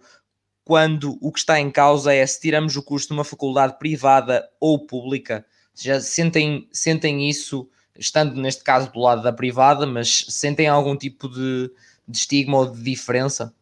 quando 0.65 1.17
o 1.21 1.31
que 1.31 1.39
está 1.39 1.59
em 1.59 1.69
causa 1.69 2.13
é 2.13 2.25
se 2.25 2.41
tiramos 2.41 2.75
o 2.75 2.83
curso 2.83 3.07
de 3.07 3.13
uma 3.13 3.23
faculdade 3.23 3.77
privada 3.77 4.47
ou 4.59 4.85
pública? 4.85 5.45
Já 5.75 5.99
sentem, 5.99 6.67
sentem 6.71 7.29
isso, 7.29 7.69
estando 7.97 8.39
neste 8.39 8.63
caso 8.63 8.91
do 8.91 8.99
lado 8.99 9.21
da 9.21 9.33
privada, 9.33 9.85
mas 9.85 10.25
sentem 10.29 10.67
algum 10.67 10.95
tipo 10.95 11.27
de, 11.27 11.71
de 12.07 12.17
estigma 12.17 12.57
ou 12.57 12.71
de 12.71 12.81
diferença? 12.81 13.53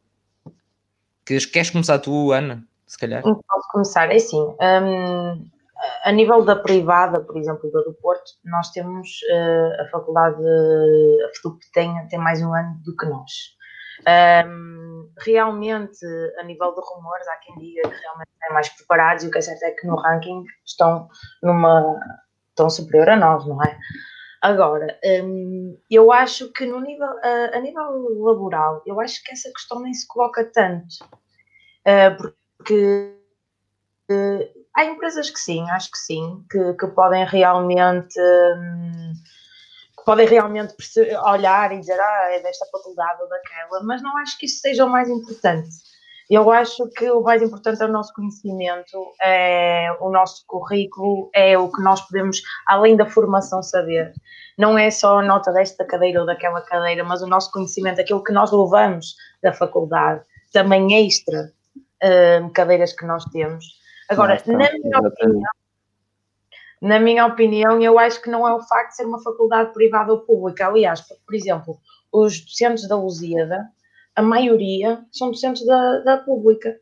Queres, 1.26 1.46
queres 1.46 1.70
começar 1.70 2.00
tu, 2.00 2.32
Ana? 2.32 2.64
Se 2.86 2.98
calhar. 2.98 3.22
Posso 3.24 3.72
começar, 3.72 4.12
é 4.12 4.16
assim. 4.16 4.38
Um, 4.38 5.46
a 6.04 6.12
nível 6.12 6.44
da 6.44 6.56
privada, 6.56 7.22
por 7.22 7.38
exemplo, 7.38 7.72
do 7.72 7.94
Porto, 8.02 8.32
nós 8.44 8.70
temos 8.72 9.22
uh, 9.32 9.82
a 9.82 9.90
faculdade, 9.90 10.44
a 10.44 11.36
FTUP 11.38 11.60
tem, 11.74 12.08
tem 12.08 12.20
mais 12.20 12.42
um 12.42 12.54
ano 12.54 12.78
do 12.84 12.96
que 12.96 13.06
nós. 13.06 13.56
Um, 14.08 15.12
realmente, 15.20 16.06
a 16.40 16.44
nível 16.44 16.74
de 16.74 16.82
rumores, 16.82 17.28
há 17.28 17.36
quem 17.38 17.56
diga 17.58 17.90
que 17.90 18.02
realmente 18.02 18.30
é 18.44 18.54
mais 18.54 18.70
preparados 18.70 19.24
e 19.24 19.28
o 19.28 19.32
que 19.32 19.38
é 19.38 19.42
certo 19.42 19.64
é 19.64 19.72
que 19.72 19.88
no 19.88 19.96
ranking 19.96 20.44
estão 20.66 21.08
numa 21.44 22.00
estão 22.50 22.70
superior 22.70 23.10
a 23.10 23.16
nós, 23.16 23.46
não 23.46 23.62
é? 23.64 23.78
Agora, 24.42 25.00
um, 25.24 25.78
eu 25.90 26.12
acho 26.12 26.52
que 26.52 26.66
no 26.66 26.82
nível, 26.82 27.08
uh, 27.08 27.56
a 27.56 27.60
nível 27.60 28.24
laboral, 28.24 28.82
eu 28.86 29.00
acho 29.00 29.24
que 29.24 29.32
essa 29.32 29.52
questão 29.52 29.80
nem 29.82 29.94
se 29.94 30.08
coloca 30.08 30.44
tanto, 30.46 30.96
uh, 31.86 32.34
porque 32.58 33.16
uh, 34.10 34.66
há 34.76 34.86
empresas 34.86 35.30
que 35.30 35.40
sim, 35.40 35.70
acho 35.70 35.92
que 35.92 35.98
sim, 35.98 36.44
que, 36.50 36.74
que 36.74 36.88
podem 36.88 37.26
realmente 37.26 38.20
um, 38.20 39.14
podem 40.06 40.28
realmente 40.28 40.76
olhar 41.26 41.72
e 41.72 41.80
dizer 41.80 42.00
ah, 42.00 42.30
é 42.32 42.40
desta 42.42 42.66
faculdade 42.72 43.22
ou 43.22 43.30
daquela, 43.30 43.84
mas 43.84 44.02
não 44.02 44.18
acho 44.18 44.38
que 44.38 44.46
isso 44.46 44.60
seja 44.60 44.86
o 44.86 44.90
mais 44.90 45.10
importante. 45.10 45.70
Eu 46.30 46.50
acho 46.50 46.88
que 46.92 47.12
o 47.12 47.22
mais 47.22 47.42
importante 47.42 47.84
é 47.84 47.86
o 47.86 47.92
nosso 47.92 48.14
conhecimento, 48.14 49.14
é 49.22 49.92
o 50.00 50.10
nosso 50.10 50.46
currículo, 50.48 51.30
é 51.36 51.58
o 51.58 51.70
que 51.70 51.82
nós 51.82 52.00
podemos, 52.08 52.42
além 52.66 52.96
da 52.96 53.06
formação, 53.06 53.62
saber. 53.62 54.14
Não 54.58 54.78
é 54.78 54.90
só 54.90 55.20
a 55.20 55.24
nota 55.24 55.52
desta 55.52 55.84
cadeira 55.84 56.22
ou 56.22 56.26
daquela 56.26 56.62
cadeira, 56.62 57.04
mas 57.04 57.22
o 57.22 57.28
nosso 57.28 57.52
conhecimento, 57.52 58.00
aquilo 58.00 58.24
que 58.24 58.32
nós 58.32 58.50
levamos 58.50 59.16
da 59.44 59.52
faculdade, 59.52 60.22
também 60.54 61.06
extra 61.06 61.52
uh, 62.02 62.50
cadeiras 62.54 62.94
que 62.94 63.06
nós 63.06 63.26
temos. 63.26 63.66
Agora, 64.08 64.42
na 64.48 64.72
minha 64.72 65.00
opinião, 65.00 65.52
na 66.82 67.00
minha 67.00 67.26
opinião, 67.26 67.82
eu 67.82 68.00
acho 68.00 68.22
que 68.22 68.30
não 68.30 68.48
é 68.48 68.54
o 68.54 68.62
facto 68.62 68.90
de 68.90 68.96
ser 68.96 69.06
uma 69.06 69.22
faculdade 69.22 69.72
privada 69.72 70.12
ou 70.12 70.22
pública. 70.22 70.68
Aliás, 70.68 71.02
por 71.02 71.36
exemplo, 71.36 71.80
os 72.12 72.42
docentes 72.42 72.88
da 72.88 72.96
Lusíada 72.98 73.70
a 74.16 74.22
maioria 74.22 75.06
são 75.12 75.32
docentes 75.32 75.66
da, 75.66 76.00
da 76.00 76.18
pública. 76.18 76.78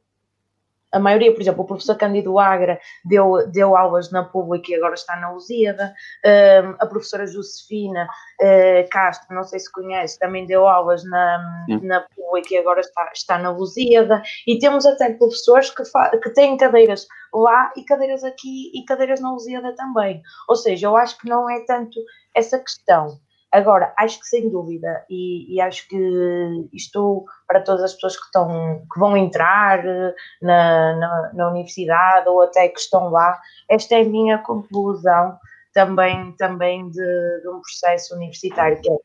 A 0.91 0.99
maioria, 0.99 1.31
por 1.31 1.41
exemplo, 1.41 1.63
o 1.63 1.67
professor 1.67 1.95
Cândido 1.95 2.39
Agra 2.39 2.79
deu, 3.05 3.47
deu 3.47 3.75
aulas 3.75 4.11
na 4.11 4.23
pública 4.23 4.71
e 4.71 4.75
agora 4.75 4.95
está 4.95 5.15
na 5.15 5.31
Lusíada. 5.31 5.93
Um, 6.25 6.75
a 6.79 6.85
professora 6.87 7.27
Josefina 7.27 8.07
uh, 8.41 8.89
Castro, 8.89 9.35
não 9.35 9.43
sei 9.43 9.59
se 9.59 9.71
conhece, 9.71 10.17
também 10.17 10.45
deu 10.45 10.67
aulas 10.67 11.03
na, 11.03 11.65
na 11.83 12.01
pública 12.15 12.53
e 12.53 12.57
agora 12.57 12.79
está, 12.79 13.11
está 13.13 13.37
na 13.37 13.51
Lusíada. 13.51 14.21
E 14.47 14.57
temos 14.57 14.85
até 14.85 15.13
professores 15.13 15.69
que, 15.69 15.83
que 16.21 16.29
têm 16.31 16.57
cadeiras 16.57 17.07
lá 17.33 17.71
e 17.77 17.83
cadeiras 17.83 18.23
aqui 18.23 18.71
e 18.73 18.83
cadeiras 18.85 19.21
na 19.21 19.31
Lusíada 19.31 19.75
também. 19.75 20.21
Ou 20.47 20.55
seja, 20.55 20.87
eu 20.87 20.97
acho 20.97 21.17
que 21.19 21.29
não 21.29 21.49
é 21.49 21.63
tanto 21.65 21.99
essa 22.33 22.57
questão. 22.57 23.19
Agora, 23.51 23.91
acho 23.97 24.19
que 24.19 24.27
sem 24.27 24.47
dúvida, 24.47 25.03
e, 25.09 25.55
e, 25.55 25.59
acho 25.59 25.87
que 25.87 25.97
isto 26.71 27.25
para 27.47 27.61
todas 27.61 27.83
as 27.83 27.93
pessoas 27.93 28.15
que, 28.15 28.25
estão, 28.25 28.83
que 28.93 28.99
vão 28.99 29.17
entrar 29.17 29.83
eh, 29.83 30.13
na, 30.39 30.95
na, 30.95 31.33
na, 31.33 31.49
universidade 31.49 32.29
ou 32.29 32.43
até 32.43 32.67
que 32.67 32.79
estão 32.79 33.09
lá, 33.09 33.39
esta 33.67 33.95
é 33.95 34.01
a 34.01 34.05
minha 34.05 34.37
conclusão 34.37 35.35
também, 35.73 36.31
também 36.33 36.91
de, 36.91 37.41
de 37.41 37.49
um 37.49 37.59
processo 37.59 38.15
universitário, 38.15 38.79
que 38.81 38.91
é, 38.91 38.95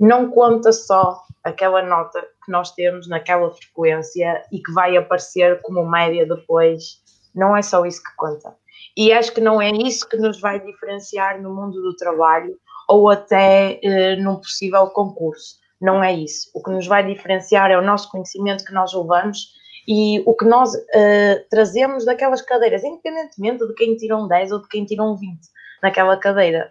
não 0.00 0.30
conta 0.30 0.72
só 0.72 1.20
aquela 1.44 1.82
nota 1.82 2.26
que 2.44 2.50
nós 2.50 2.72
temos 2.72 3.06
naquela 3.08 3.52
frequência 3.52 4.42
e 4.50 4.62
que 4.62 4.72
vai 4.72 4.96
aparecer 4.96 5.60
como 5.60 5.86
média 5.86 6.26
depois, 6.26 7.02
não 7.34 7.54
é 7.54 7.60
só 7.60 7.84
isso 7.84 8.02
que 8.02 8.16
conta. 8.16 8.56
E 8.96 9.12
acho 9.12 9.32
que 9.32 9.40
não 9.40 9.60
é 9.60 9.70
isso 9.70 10.08
que 10.08 10.16
nos 10.16 10.40
vai 10.40 10.60
diferenciar 10.60 11.40
no 11.42 11.54
mundo 11.54 11.82
do 11.82 11.94
trabalho 11.94 12.58
ou 12.92 13.08
até 13.08 13.80
uh, 13.82 14.22
num 14.22 14.36
possível 14.36 14.86
concurso. 14.88 15.56
Não 15.80 16.04
é 16.04 16.12
isso. 16.12 16.50
O 16.54 16.62
que 16.62 16.70
nos 16.70 16.86
vai 16.86 17.04
diferenciar 17.04 17.70
é 17.70 17.78
o 17.78 17.82
nosso 17.82 18.10
conhecimento 18.10 18.64
que 18.64 18.72
nós 18.72 18.92
levamos 18.92 19.54
e 19.88 20.22
o 20.26 20.34
que 20.34 20.44
nós 20.44 20.74
uh, 20.74 21.48
trazemos 21.50 22.04
daquelas 22.04 22.42
cadeiras, 22.42 22.84
independentemente 22.84 23.66
de 23.66 23.74
quem 23.74 23.96
tira 23.96 24.16
um 24.16 24.28
10 24.28 24.52
ou 24.52 24.62
de 24.62 24.68
quem 24.68 24.84
tira 24.84 25.02
um 25.02 25.16
20 25.16 25.40
naquela 25.82 26.16
cadeira. 26.16 26.70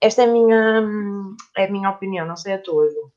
Esta 0.00 0.22
é 0.22 0.24
a 0.24 0.28
minha, 0.28 0.82
é 1.56 1.64
a 1.64 1.70
minha 1.70 1.90
opinião, 1.90 2.26
não 2.26 2.36
sei 2.36 2.54
a 2.54 2.58
tua, 2.58 2.90
João. 2.90 3.10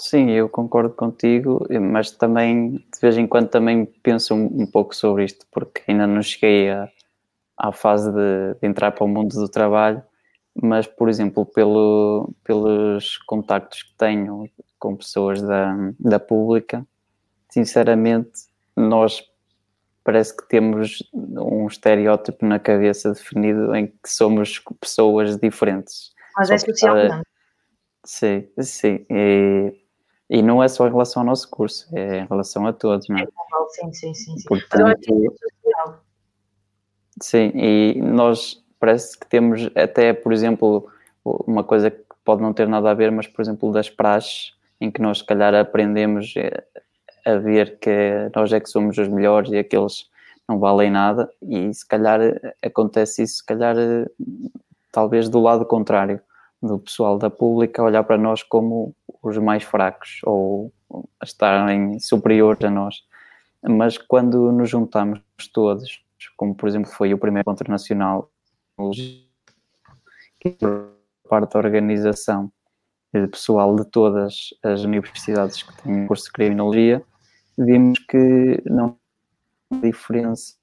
Sim, 0.00 0.30
eu 0.30 0.48
concordo 0.48 0.94
contigo, 0.94 1.66
mas 1.92 2.12
também 2.12 2.76
de 2.76 3.00
vez 3.02 3.18
em 3.18 3.26
quando 3.26 3.48
também 3.48 3.84
penso 3.84 4.32
um, 4.32 4.62
um 4.62 4.66
pouco 4.66 4.94
sobre 4.94 5.24
isto, 5.24 5.44
porque 5.50 5.82
ainda 5.88 6.06
não 6.06 6.22
cheguei 6.22 6.70
a, 6.70 6.88
à 7.58 7.72
fase 7.72 8.10
de, 8.12 8.54
de, 8.60 8.66
entrar 8.66 8.92
para 8.92 9.04
o 9.04 9.08
mundo 9.08 9.34
do 9.34 9.48
trabalho 9.48 10.00
mas, 10.60 10.86
por 10.86 11.08
exemplo, 11.08 11.46
pelo, 11.46 12.34
pelos 12.42 13.16
contactos 13.18 13.82
que 13.82 13.94
tenho 13.94 14.48
com 14.78 14.96
pessoas 14.96 15.40
da, 15.42 15.74
da 15.98 16.18
pública, 16.18 16.86
sinceramente, 17.48 18.30
nós 18.76 19.22
parece 20.02 20.36
que 20.36 20.48
temos 20.48 21.02
um 21.12 21.66
estereótipo 21.66 22.46
na 22.46 22.58
cabeça 22.58 23.12
definido 23.12 23.74
em 23.74 23.88
que 23.88 24.08
somos 24.08 24.62
pessoas 24.80 25.36
diferentes. 25.36 26.12
Mas 26.36 26.50
é 26.50 26.58
socialmente. 26.58 27.28
Sim, 28.04 28.48
sim. 28.60 29.04
E, 29.10 29.74
e 30.30 30.42
não 30.42 30.62
é 30.62 30.68
só 30.68 30.86
em 30.86 30.90
relação 30.90 31.22
ao 31.22 31.26
nosso 31.26 31.50
curso, 31.50 31.88
é 31.94 32.20
em 32.20 32.26
relação 32.26 32.66
a 32.66 32.72
todos, 32.72 33.08
não 33.08 33.18
é? 33.18 33.22
é 33.22 33.26
sim, 33.70 33.92
sim, 33.92 34.14
sim. 34.14 34.38
sim. 34.38 34.48
Portanto, 34.48 35.36
sim, 37.20 37.52
e 37.54 38.00
nós 38.00 38.64
parece 38.78 39.18
que 39.18 39.26
temos 39.26 39.70
até, 39.74 40.12
por 40.12 40.32
exemplo, 40.32 40.88
uma 41.24 41.64
coisa 41.64 41.90
que 41.90 42.02
pode 42.24 42.42
não 42.42 42.52
ter 42.52 42.68
nada 42.68 42.90
a 42.90 42.94
ver, 42.94 43.10
mas, 43.10 43.26
por 43.26 43.42
exemplo, 43.42 43.72
das 43.72 43.90
praxes, 43.90 44.54
em 44.80 44.90
que 44.90 45.00
nós, 45.00 45.18
se 45.18 45.24
calhar, 45.24 45.54
aprendemos 45.54 46.34
eh, 46.36 46.64
a 47.24 47.36
ver 47.36 47.78
que 47.78 48.30
nós 48.34 48.52
é 48.52 48.60
que 48.60 48.68
somos 48.68 48.96
os 48.98 49.08
melhores 49.08 49.50
e 49.50 49.58
aqueles 49.58 50.08
não 50.48 50.58
valem 50.58 50.90
nada, 50.90 51.30
e 51.42 51.72
se 51.74 51.86
calhar 51.86 52.20
acontece 52.62 53.22
isso, 53.22 53.36
se 53.36 53.46
calhar, 53.46 53.76
eh, 53.76 54.06
talvez 54.92 55.28
do 55.28 55.40
lado 55.40 55.64
contrário, 55.66 56.20
do 56.62 56.78
pessoal 56.78 57.18
da 57.18 57.30
pública 57.30 57.82
olhar 57.82 58.02
para 58.04 58.18
nós 58.18 58.42
como 58.42 58.94
os 59.22 59.36
mais 59.38 59.62
fracos 59.62 60.20
ou 60.24 60.72
estarem 61.22 61.98
superiores 62.00 62.64
a 62.64 62.70
nós. 62.70 63.04
Mas 63.62 63.98
quando 63.98 64.50
nos 64.52 64.70
juntamos 64.70 65.20
todos, 65.52 66.02
como 66.36 66.54
por 66.54 66.68
exemplo 66.68 66.90
foi 66.90 67.12
o 67.12 67.18
primeiro 67.18 67.42
encontro 67.42 67.70
nacional 67.70 68.30
parte 71.28 71.52
da 71.52 71.58
organização 71.58 72.50
pessoal 73.30 73.74
de 73.74 73.84
todas 73.84 74.50
as 74.62 74.82
universidades 74.82 75.62
que 75.62 75.82
têm 75.82 76.06
curso 76.06 76.24
de 76.24 76.32
criminologia, 76.32 77.02
vimos 77.56 77.98
que 78.00 78.62
não 78.66 78.96
há 79.72 79.76
diferença 79.78 80.54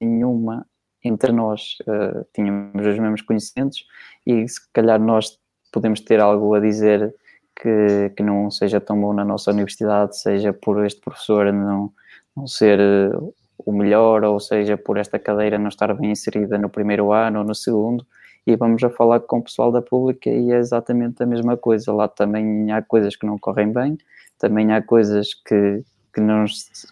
nenhuma 0.00 0.66
entre 1.02 1.32
nós. 1.32 1.76
Uh, 1.82 2.26
tínhamos 2.34 2.86
os 2.86 2.98
mesmos 2.98 3.22
conhecimentos 3.22 3.86
e 4.26 4.46
se 4.48 4.60
calhar 4.72 5.00
nós 5.00 5.38
podemos 5.72 6.00
ter 6.00 6.20
algo 6.20 6.54
a 6.54 6.60
dizer 6.60 7.14
que, 7.60 8.10
que 8.16 8.22
não 8.22 8.50
seja 8.50 8.80
tão 8.80 9.00
bom 9.00 9.12
na 9.12 9.24
nossa 9.24 9.50
universidade, 9.50 10.18
seja 10.18 10.52
por 10.52 10.84
este 10.84 11.00
professor 11.00 11.52
não, 11.52 11.92
não 12.36 12.46
ser 12.46 12.78
uh, 12.80 13.34
o 13.58 13.72
melhor, 13.72 14.24
ou 14.24 14.40
seja, 14.40 14.76
por 14.76 14.96
esta 14.96 15.18
cadeira 15.18 15.58
não 15.58 15.68
estar 15.68 15.92
bem 15.94 16.10
inserida 16.12 16.58
no 16.58 16.68
primeiro 16.68 17.12
ano 17.12 17.40
ou 17.40 17.44
no 17.44 17.54
segundo, 17.54 18.06
e 18.46 18.56
vamos 18.56 18.82
a 18.82 18.90
falar 18.90 19.20
com 19.20 19.38
o 19.38 19.42
pessoal 19.42 19.70
da 19.70 19.82
pública 19.82 20.30
e 20.30 20.50
é 20.52 20.58
exatamente 20.58 21.22
a 21.22 21.26
mesma 21.26 21.56
coisa. 21.56 21.92
Lá 21.92 22.08
também 22.08 22.72
há 22.72 22.80
coisas 22.80 23.14
que 23.14 23.26
não 23.26 23.38
correm 23.38 23.72
bem, 23.72 23.98
também 24.38 24.72
há 24.72 24.80
coisas 24.82 25.34
que, 25.34 25.84
que, 26.14 26.20
não, 26.20 26.44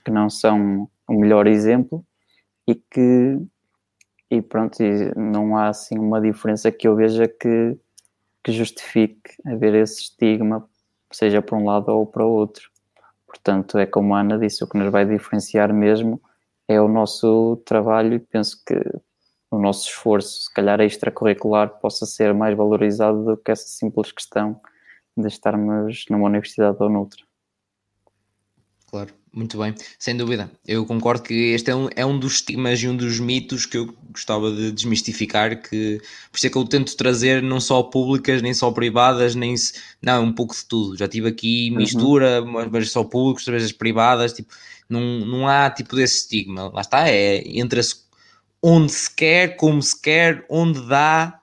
que 0.05 0.10
não 0.10 0.28
são 0.28 0.88
o 1.09 1.14
melhor 1.14 1.47
exemplo 1.47 2.05
e 2.66 2.74
que 2.74 3.40
e 4.30 4.43
pronto, 4.43 4.82
e 4.82 5.12
não 5.16 5.56
há 5.56 5.68
assim 5.68 5.98
uma 5.98 6.20
diferença 6.20 6.70
que 6.72 6.88
eu 6.88 6.97
veja 6.97 7.28
que, 7.28 7.76
que 8.43 8.52
justifique 8.52 9.30
haver 9.47 9.74
esse 9.74 10.02
estigma, 10.02 10.68
seja 11.12 11.40
para 11.40 11.56
um 11.56 11.64
lado 11.64 11.88
ou 11.90 12.06
para 12.06 12.26
o 12.26 12.30
outro. 12.30 12.70
Portanto, 13.26 13.78
é 13.78 13.86
como 13.86 14.14
a 14.14 14.20
Ana 14.20 14.38
disse, 14.38 14.64
o 14.64 14.66
que 14.66 14.78
nos 14.78 14.90
vai 14.90 15.06
diferenciar 15.06 15.72
mesmo 15.72 16.20
é 16.68 16.80
o 16.80 16.88
nosso 16.88 17.56
trabalho 17.64 18.14
e 18.14 18.18
penso 18.18 18.62
que 18.64 18.74
o 19.51 19.59
nosso 19.59 19.88
esforço, 19.88 20.43
se 20.43 20.55
calhar 20.55 20.80
extracurricular, 20.80 21.78
possa 21.80 22.05
ser 22.06 22.34
mais 22.34 22.56
valorizado 22.56 23.24
do 23.24 23.36
que 23.36 23.51
essa 23.51 23.66
simples 23.68 24.12
questão 24.12 24.60
de 25.16 25.28
estarmos 25.28 26.05
numa 26.10 26.26
universidade 26.26 26.76
ou 26.80 26.90
noutra. 26.90 27.24
Claro, 28.97 29.12
muito 29.31 29.59
bem, 29.59 29.74
sem 29.98 30.16
dúvida. 30.16 30.51
Eu 30.66 30.86
concordo 30.86 31.23
que 31.23 31.35
este 31.52 31.70
é 31.70 31.77
um, 31.77 31.86
é 31.94 32.06
um 32.06 32.18
dos 32.18 32.36
estigmas 32.36 32.81
e 32.81 32.89
um 32.89 32.97
dos 32.97 33.20
mitos 33.20 33.66
que 33.66 33.77
eu 33.77 33.94
gostava 34.10 34.51
de 34.51 34.73
desmistificar, 34.73 35.60
que 35.60 36.01
por 36.32 36.39
isso 36.39 36.47
é 36.47 36.51
que 36.51 36.56
eu 36.56 36.64
tento 36.64 36.97
trazer 36.97 37.43
não 37.43 37.60
só 37.60 37.82
públicas, 37.82 38.40
nem 38.40 38.55
só 38.55 38.70
privadas, 38.70 39.35
nem 39.35 39.55
não, 40.01 40.24
um 40.24 40.32
pouco 40.32 40.55
de 40.55 40.64
tudo. 40.64 40.97
Já 40.97 41.06
tive 41.06 41.28
aqui 41.28 41.68
uhum. 41.70 41.77
mistura, 41.77 42.43
uhum. 42.43 42.70
vezes 42.70 42.90
só 42.90 43.05
públicos, 43.05 43.43
outras 43.43 43.64
vezes 43.64 43.77
privadas, 43.77 44.32
tipo, 44.32 44.55
não, 44.89 45.02
não 45.27 45.47
há 45.47 45.68
tipo 45.68 45.94
desse 45.94 46.20
estigma. 46.20 46.70
Lá 46.73 46.81
está, 46.81 47.06
é 47.06 47.43
entra-se 47.47 47.97
onde 48.62 48.90
se 48.93 49.14
quer, 49.14 49.56
como 49.56 49.82
se 49.82 50.01
quer, 50.01 50.47
onde 50.48 50.81
dá, 50.89 51.39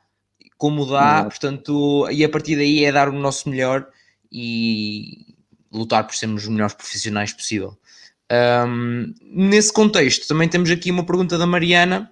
como 0.58 0.88
dá, 0.88 1.20
uhum. 1.20 1.30
portanto, 1.30 2.08
e 2.12 2.24
a 2.24 2.30
partir 2.30 2.56
daí 2.56 2.84
é 2.84 2.92
dar 2.92 3.10
o 3.10 3.20
nosso 3.20 3.48
melhor 3.48 3.88
e, 4.32 5.33
lutar 5.74 6.06
por 6.06 6.16
sermos 6.16 6.44
os 6.44 6.50
melhores 6.50 6.74
profissionais 6.74 7.34
possível. 7.34 7.78
Um, 8.32 9.14
nesse 9.22 9.72
contexto, 9.72 10.28
também 10.28 10.48
temos 10.48 10.70
aqui 10.72 10.90
uma 10.92 11.06
pergunta 11.06 11.38
da 11.38 11.46
Mariana, 11.46 12.10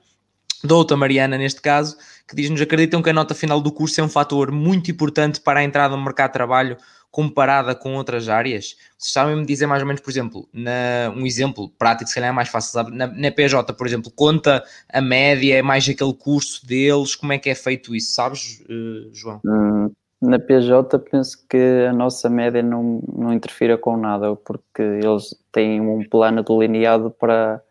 da 0.63 0.75
outra 0.75 0.95
Mariana 0.97 1.37
neste 1.37 1.61
caso, 1.61 1.97
que 2.27 2.35
diz-nos: 2.35 2.61
acreditam 2.61 3.01
que 3.01 3.09
a 3.09 3.13
nota 3.13 3.33
final 3.33 3.61
do 3.61 3.71
curso 3.71 3.99
é 4.01 4.03
um 4.03 4.09
fator 4.09 4.51
muito 4.51 4.91
importante 4.91 5.39
para 5.39 5.59
a 5.59 5.63
entrada 5.63 5.95
no 5.95 6.03
mercado 6.03 6.29
de 6.29 6.33
trabalho 6.33 6.77
comparada 7.09 7.75
com 7.75 7.95
outras 7.95 8.29
áreas? 8.29 8.75
Vocês 8.97 9.13
sabem 9.13 9.35
me 9.35 9.45
dizer 9.45 9.67
mais 9.67 9.81
ou 9.81 9.87
menos, 9.87 10.01
por 10.01 10.09
exemplo, 10.09 10.47
na, 10.53 11.13
um 11.15 11.25
exemplo 11.25 11.69
prático, 11.69 12.07
se 12.07 12.15
calhar 12.15 12.29
é 12.29 12.33
mais 12.33 12.49
fácil, 12.49 12.71
sabe? 12.71 12.95
Na, 12.95 13.07
na, 13.07 13.31
PJ, 13.31 13.73
por 13.73 13.85
exemplo, 13.85 14.11
conta 14.11 14.63
a 14.91 15.01
média, 15.01 15.55
é 15.55 15.61
mais 15.61 15.87
aquele 15.87 16.13
curso 16.13 16.65
deles, 16.65 17.15
como 17.15 17.33
é 17.33 17.37
que 17.37 17.49
é 17.49 17.55
feito 17.55 17.95
isso, 17.95 18.13
sabes, 18.13 18.61
uh, 18.69 19.13
João? 19.13 19.41
Hum, 19.45 19.91
na 20.21 20.37
PJ 20.37 20.99
penso 20.99 21.45
que 21.49 21.87
a 21.89 21.93
nossa 21.93 22.29
média 22.29 22.61
não, 22.61 23.01
não 23.11 23.33
interfira 23.33 23.77
com 23.77 23.97
nada, 23.97 24.35
porque 24.35 24.81
eles 24.81 25.35
têm 25.51 25.81
um 25.81 26.07
plano 26.07 26.43
delineado 26.43 27.09
para, 27.09 27.61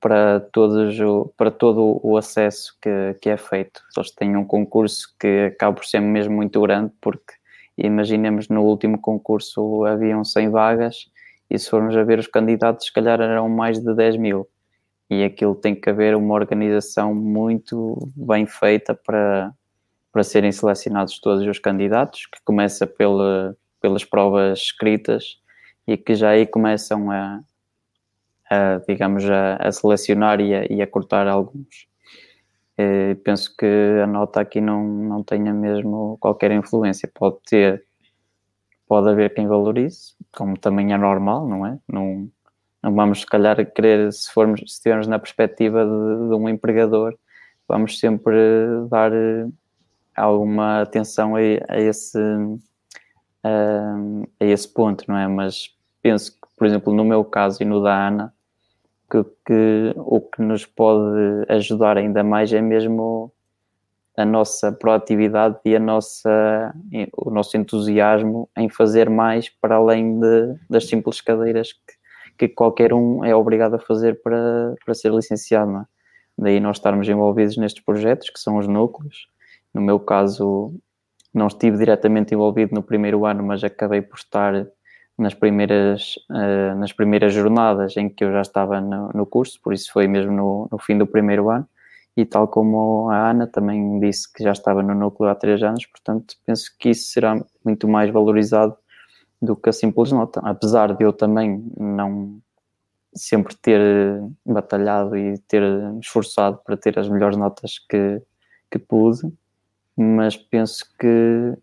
para, 0.00 0.40
todos 0.40 1.00
o, 1.00 1.32
para 1.36 1.50
todo 1.50 2.00
o 2.02 2.16
acesso 2.16 2.76
que, 2.80 3.14
que 3.20 3.28
é 3.28 3.36
feito. 3.36 3.82
Eles 3.96 4.10
têm 4.12 4.36
um 4.36 4.44
concurso 4.44 5.14
que 5.18 5.46
acaba 5.52 5.74
por 5.74 5.84
ser 5.84 6.00
mesmo 6.00 6.36
muito 6.36 6.60
grande, 6.60 6.92
porque 7.00 7.34
imaginemos 7.76 8.48
no 8.48 8.62
último 8.62 9.00
concurso 9.00 9.84
haviam 9.84 10.24
100 10.24 10.50
vagas 10.50 11.10
e 11.50 11.58
se 11.58 11.68
formos 11.68 11.96
a 11.96 12.04
ver 12.04 12.20
os 12.20 12.28
candidatos, 12.28 12.86
se 12.86 12.92
calhar 12.92 13.20
eram 13.20 13.48
mais 13.48 13.80
de 13.80 13.92
10 13.94 14.16
mil. 14.16 14.48
E 15.10 15.24
aquilo 15.24 15.56
tem 15.56 15.74
que 15.74 15.90
haver 15.90 16.14
uma 16.14 16.34
organização 16.34 17.12
muito 17.12 17.98
bem 18.14 18.46
feita 18.46 18.94
para, 18.94 19.52
para 20.12 20.22
serem 20.24 20.52
selecionados 20.52 21.20
todos 21.20 21.46
os 21.46 21.58
candidatos, 21.58 22.26
que 22.26 22.40
começa 22.44 22.86
pela, 22.86 23.56
pelas 23.80 24.04
provas 24.04 24.58
escritas 24.58 25.40
e 25.86 25.96
que 25.96 26.14
já 26.14 26.30
aí 26.30 26.46
começam 26.46 27.10
a, 27.10 27.40
a 28.50 28.80
digamos, 28.86 29.28
a, 29.28 29.56
a 29.56 29.72
selecionar 29.72 30.40
e 30.40 30.54
a, 30.54 30.66
e 30.70 30.82
a, 30.82 30.86
cortar 30.86 31.26
alguns. 31.28 31.88
E 32.76 33.14
penso 33.24 33.54
que 33.56 33.66
a 34.02 34.06
nota 34.06 34.40
aqui 34.40 34.60
não, 34.60 34.84
não 34.84 35.22
tenha 35.22 35.52
mesmo 35.52 36.16
qualquer 36.18 36.50
influência. 36.50 37.10
Pode 37.12 37.36
ter, 37.46 37.84
pode 38.88 39.08
haver 39.08 39.34
quem 39.34 39.46
valorize, 39.46 40.14
como 40.32 40.58
também 40.58 40.92
é 40.92 40.96
normal, 40.96 41.46
não 41.46 41.66
é? 41.66 41.78
Não, 41.86 42.30
não 42.82 42.94
vamos, 42.94 43.20
se 43.20 43.26
calhar, 43.26 43.56
querer, 43.72 44.12
se, 44.12 44.32
formos, 44.32 44.60
se 44.60 44.66
estivermos 44.66 45.06
na 45.06 45.18
perspectiva 45.18 45.84
de, 45.84 46.28
de 46.28 46.34
um 46.34 46.48
empregador, 46.48 47.16
vamos 47.68 47.98
sempre 47.98 48.34
dar 48.88 49.12
alguma 50.20 50.82
atenção 50.82 51.36
a, 51.36 51.40
a 51.68 51.80
esse 51.80 52.18
a, 53.42 53.94
a, 54.40 54.44
esse 54.44 54.68
ponto, 54.68 55.04
não 55.08 55.16
é? 55.16 55.26
Mas 55.26 55.74
penso 56.02 56.32
que, 56.32 56.48
por 56.56 56.66
exemplo, 56.66 56.94
no 56.94 57.04
meu 57.04 57.24
caso 57.24 57.62
e 57.62 57.66
no 57.66 57.82
da 57.82 58.08
Ana, 58.08 58.34
que, 59.10 59.24
que 59.44 59.94
o 59.96 60.20
que 60.20 60.42
nos 60.42 60.64
pode 60.64 61.44
ajudar 61.48 61.98
ainda 61.98 62.22
mais 62.22 62.52
é 62.52 62.60
mesmo 62.60 63.32
a 64.16 64.24
nossa 64.24 64.70
proatividade 64.70 65.58
e 65.64 65.74
a 65.74 65.80
nossa, 65.80 66.74
o 67.16 67.30
nosso 67.30 67.56
entusiasmo 67.56 68.48
em 68.56 68.68
fazer 68.68 69.08
mais 69.08 69.48
para 69.48 69.76
além 69.76 70.20
de, 70.20 70.54
das 70.68 70.86
simples 70.88 71.20
cadeiras 71.20 71.72
que, 71.72 72.46
que 72.46 72.48
qualquer 72.48 72.92
um 72.92 73.24
é 73.24 73.34
obrigado 73.34 73.74
a 73.74 73.78
fazer 73.78 74.20
para, 74.22 74.74
para 74.84 74.94
ser 74.94 75.12
licenciado. 75.12 75.76
É? 75.78 75.84
Daí 76.38 76.60
nós 76.60 76.76
estarmos 76.76 77.08
envolvidos 77.08 77.56
nestes 77.56 77.82
projetos, 77.84 78.30
que 78.30 78.40
são 78.40 78.56
os 78.56 78.66
núcleos, 78.66 79.28
no 79.74 79.80
meu 79.80 80.00
caso, 80.00 80.74
não 81.32 81.46
estive 81.46 81.78
diretamente 81.78 82.34
envolvido 82.34 82.74
no 82.74 82.82
primeiro 82.82 83.24
ano, 83.24 83.42
mas 83.42 83.62
acabei 83.62 84.02
por 84.02 84.18
estar 84.18 84.66
nas 85.16 85.34
primeiras, 85.34 86.14
uh, 86.30 86.74
nas 86.78 86.92
primeiras 86.92 87.32
jornadas 87.32 87.96
em 87.96 88.08
que 88.08 88.24
eu 88.24 88.32
já 88.32 88.40
estava 88.40 88.80
no, 88.80 89.10
no 89.14 89.26
curso, 89.26 89.60
por 89.62 89.72
isso 89.72 89.92
foi 89.92 90.08
mesmo 90.08 90.32
no, 90.32 90.68
no, 90.72 90.78
fim 90.78 90.96
do 90.96 91.06
primeiro 91.06 91.50
ano. 91.50 91.68
E 92.16 92.24
tal 92.24 92.48
como 92.48 93.08
a 93.08 93.30
Ana 93.30 93.46
também 93.46 94.00
disse 94.00 94.30
que 94.32 94.42
já 94.42 94.52
estava 94.52 94.82
no 94.82 94.94
núcleo 94.94 95.30
há 95.30 95.34
três 95.34 95.62
anos, 95.62 95.86
portanto, 95.86 96.34
penso 96.44 96.74
que 96.78 96.90
isso 96.90 97.10
será 97.12 97.40
muito 97.64 97.86
mais 97.86 98.10
valorizado 98.10 98.76
do 99.40 99.54
que 99.54 99.68
a 99.68 99.72
simples 99.72 100.10
nota. 100.10 100.40
Apesar 100.42 100.94
de 100.94 101.04
eu 101.04 101.12
também 101.12 101.64
não 101.78 102.40
sempre 103.14 103.54
ter 103.56 103.80
batalhado 104.44 105.16
e 105.16 105.38
ter 105.38 105.62
esforçado 106.00 106.60
para 106.64 106.76
ter 106.76 106.98
as 106.98 107.08
melhores 107.08 107.36
notas 107.36 107.78
que, 107.78 108.20
que 108.70 108.78
pude, 108.78 109.32
mas 110.02 110.34
penso 110.34 110.86
que 110.98 111.54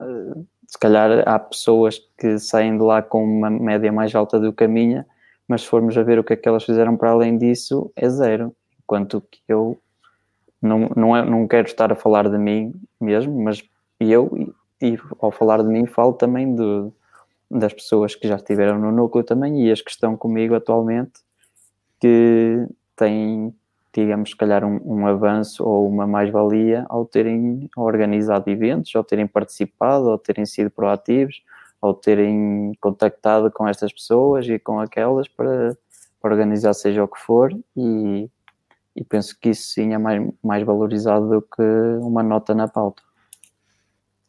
eh, 0.00 0.40
se 0.66 0.76
calhar 0.76 1.22
há 1.28 1.38
pessoas 1.38 2.00
que 2.18 2.40
saem 2.40 2.76
de 2.76 2.82
lá 2.82 3.00
com 3.00 3.22
uma 3.22 3.48
média 3.48 3.92
mais 3.92 4.12
alta 4.16 4.40
do 4.40 4.52
que 4.52 4.64
a 4.64 4.68
minha, 4.68 5.06
mas 5.46 5.62
se 5.62 5.68
formos 5.68 5.96
a 5.96 6.02
ver 6.02 6.18
o 6.18 6.24
que 6.24 6.32
é 6.32 6.36
que 6.36 6.48
elas 6.48 6.64
fizeram 6.64 6.96
para 6.96 7.10
além 7.10 7.38
disso, 7.38 7.92
é 7.94 8.08
zero. 8.08 8.52
Enquanto 8.82 9.22
que 9.30 9.40
eu 9.46 9.78
não, 10.60 10.90
não, 10.96 11.16
é, 11.16 11.24
não 11.24 11.46
quero 11.46 11.68
estar 11.68 11.92
a 11.92 11.94
falar 11.94 12.28
de 12.28 12.36
mim 12.36 12.74
mesmo, 13.00 13.40
mas 13.40 13.62
eu, 14.00 14.52
e, 14.82 14.98
ao 15.20 15.30
falar 15.30 15.62
de 15.62 15.68
mim, 15.68 15.86
falo 15.86 16.14
também 16.14 16.52
de, 16.52 16.90
das 17.48 17.72
pessoas 17.72 18.16
que 18.16 18.26
já 18.26 18.34
estiveram 18.34 18.76
no 18.76 18.90
núcleo 18.90 19.22
também 19.22 19.64
e 19.64 19.70
as 19.70 19.80
que 19.80 19.90
estão 19.92 20.16
comigo 20.16 20.56
atualmente, 20.56 21.20
que 22.00 22.66
têm 22.96 23.54
digamos, 23.94 24.30
se 24.30 24.36
calhar 24.36 24.64
um, 24.64 24.80
um 24.84 25.06
avanço 25.06 25.64
ou 25.64 25.88
uma 25.88 26.06
mais-valia 26.06 26.84
ao 26.88 27.04
terem 27.04 27.70
organizado 27.76 28.50
eventos, 28.50 28.94
ao 28.94 29.04
terem 29.04 29.26
participado, 29.26 30.10
ao 30.10 30.18
terem 30.18 30.44
sido 30.44 30.68
proativos, 30.68 31.42
ao 31.80 31.94
terem 31.94 32.72
contactado 32.80 33.50
com 33.52 33.68
estas 33.68 33.92
pessoas 33.92 34.48
e 34.48 34.58
com 34.58 34.80
aquelas 34.80 35.28
para, 35.28 35.76
para 36.20 36.32
organizar 36.32 36.74
seja 36.74 37.04
o 37.04 37.08
que 37.08 37.20
for 37.20 37.52
e, 37.76 38.28
e 38.96 39.04
penso 39.04 39.38
que 39.38 39.50
isso 39.50 39.68
sim 39.68 39.94
é 39.94 39.98
mais, 39.98 40.26
mais 40.42 40.64
valorizado 40.64 41.28
do 41.28 41.42
que 41.42 41.62
uma 42.00 42.22
nota 42.22 42.52
na 42.52 42.66
pauta. 42.66 43.02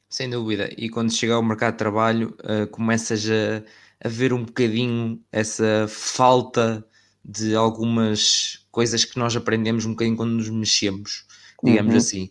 Sem 0.07 0.29
dúvida, 0.29 0.69
e 0.77 0.89
quando 0.89 1.11
chega 1.11 1.33
ao 1.33 1.41
mercado 1.41 1.73
de 1.73 1.79
trabalho 1.79 2.37
uh, 2.43 2.67
começas 2.67 3.25
a, 3.29 3.63
a 4.05 4.07
ver 4.07 4.31
um 4.31 4.43
bocadinho 4.43 5.19
essa 5.31 5.87
falta 5.89 6.85
de 7.23 7.55
algumas 7.55 8.64
coisas 8.75 9.05
que 9.05 9.17
nós 9.17 9.33
aprendemos 9.33 9.85
um 9.85 9.91
bocadinho 9.91 10.17
quando 10.17 10.31
nos 10.31 10.49
mexemos, 10.49 11.25
digamos 11.63 11.93
uhum. 11.93 11.97
assim. 11.97 12.29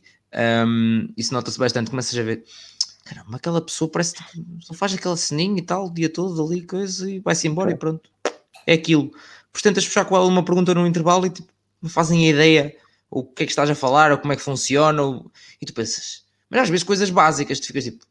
Um, 0.67 1.09
isso 1.17 1.33
nota-se 1.33 1.59
bastante, 1.59 1.89
começas 1.89 2.15
a 2.19 2.23
ver, 2.23 2.45
caramba, 3.03 3.39
aquela 3.39 3.63
pessoa 3.63 3.91
parece 3.91 4.13
que 4.15 4.23
só 4.61 4.75
faz 4.75 4.93
aquela 4.93 5.17
ceninha 5.17 5.59
e 5.59 5.63
tal, 5.63 5.87
o 5.87 5.95
dia 5.95 6.11
todo 6.11 6.47
ali, 6.47 6.61
coisa, 6.61 7.11
e 7.11 7.19
vai-se 7.19 7.49
embora 7.49 7.69
okay. 7.69 7.77
e 7.77 7.79
pronto. 7.79 8.11
É 8.67 8.75
aquilo. 8.75 9.05
Depois 9.05 9.63
tentas 9.63 9.87
puxar 9.87 10.05
com 10.05 10.15
ela 10.15 10.27
uma 10.27 10.45
pergunta 10.45 10.75
no 10.75 10.87
intervalo 10.87 11.25
e 11.25 11.31
tipo, 11.31 11.49
não 11.81 11.89
fazem 11.89 12.27
a 12.27 12.31
ideia 12.31 12.77
o 13.11 13.25
que 13.25 13.45
é 13.45 13.47
que 13.47 13.53
estás 13.53 13.71
a 13.71 13.75
falar, 13.75 14.13
ou 14.13 14.19
como 14.19 14.35
é 14.35 14.37
que 14.37 14.43
funciona, 14.43 15.03
ou... 15.03 15.33
e 15.63 15.65
tu 15.65 15.73
pensas, 15.73 16.25
mas 16.51 16.61
às 16.61 16.69
vezes 16.69 16.85
coisas 16.85 17.09
básicas, 17.09 17.59
tu 17.59 17.69
ficas 17.69 17.85
tipo, 17.85 18.05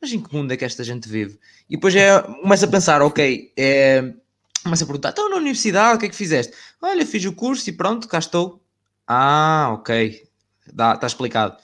mas 0.00 0.10
em 0.14 0.22
que 0.22 0.34
mundo 0.34 0.50
é 0.50 0.56
que 0.56 0.64
esta 0.64 0.82
gente 0.82 1.10
vive? 1.10 1.38
E 1.68 1.76
depois 1.76 1.94
é, 1.94 2.22
começa 2.22 2.64
a 2.64 2.70
pensar, 2.70 3.02
ok, 3.02 3.52
é, 3.54 4.14
Começa 4.62 4.84
a 4.84 4.86
perguntar, 4.86 5.10
então 5.10 5.30
na 5.30 5.36
universidade, 5.36 5.96
o 5.96 5.98
que 5.98 6.06
é 6.06 6.08
que 6.08 6.14
fizeste? 6.16 6.54
Olha, 6.82 7.06
fiz 7.06 7.24
o 7.24 7.32
curso 7.32 7.68
e 7.70 7.72
pronto, 7.72 8.06
cá 8.08 8.18
estou. 8.18 8.62
Ah, 9.06 9.70
ok. 9.72 10.22
Está 10.66 11.06
explicado. 11.06 11.56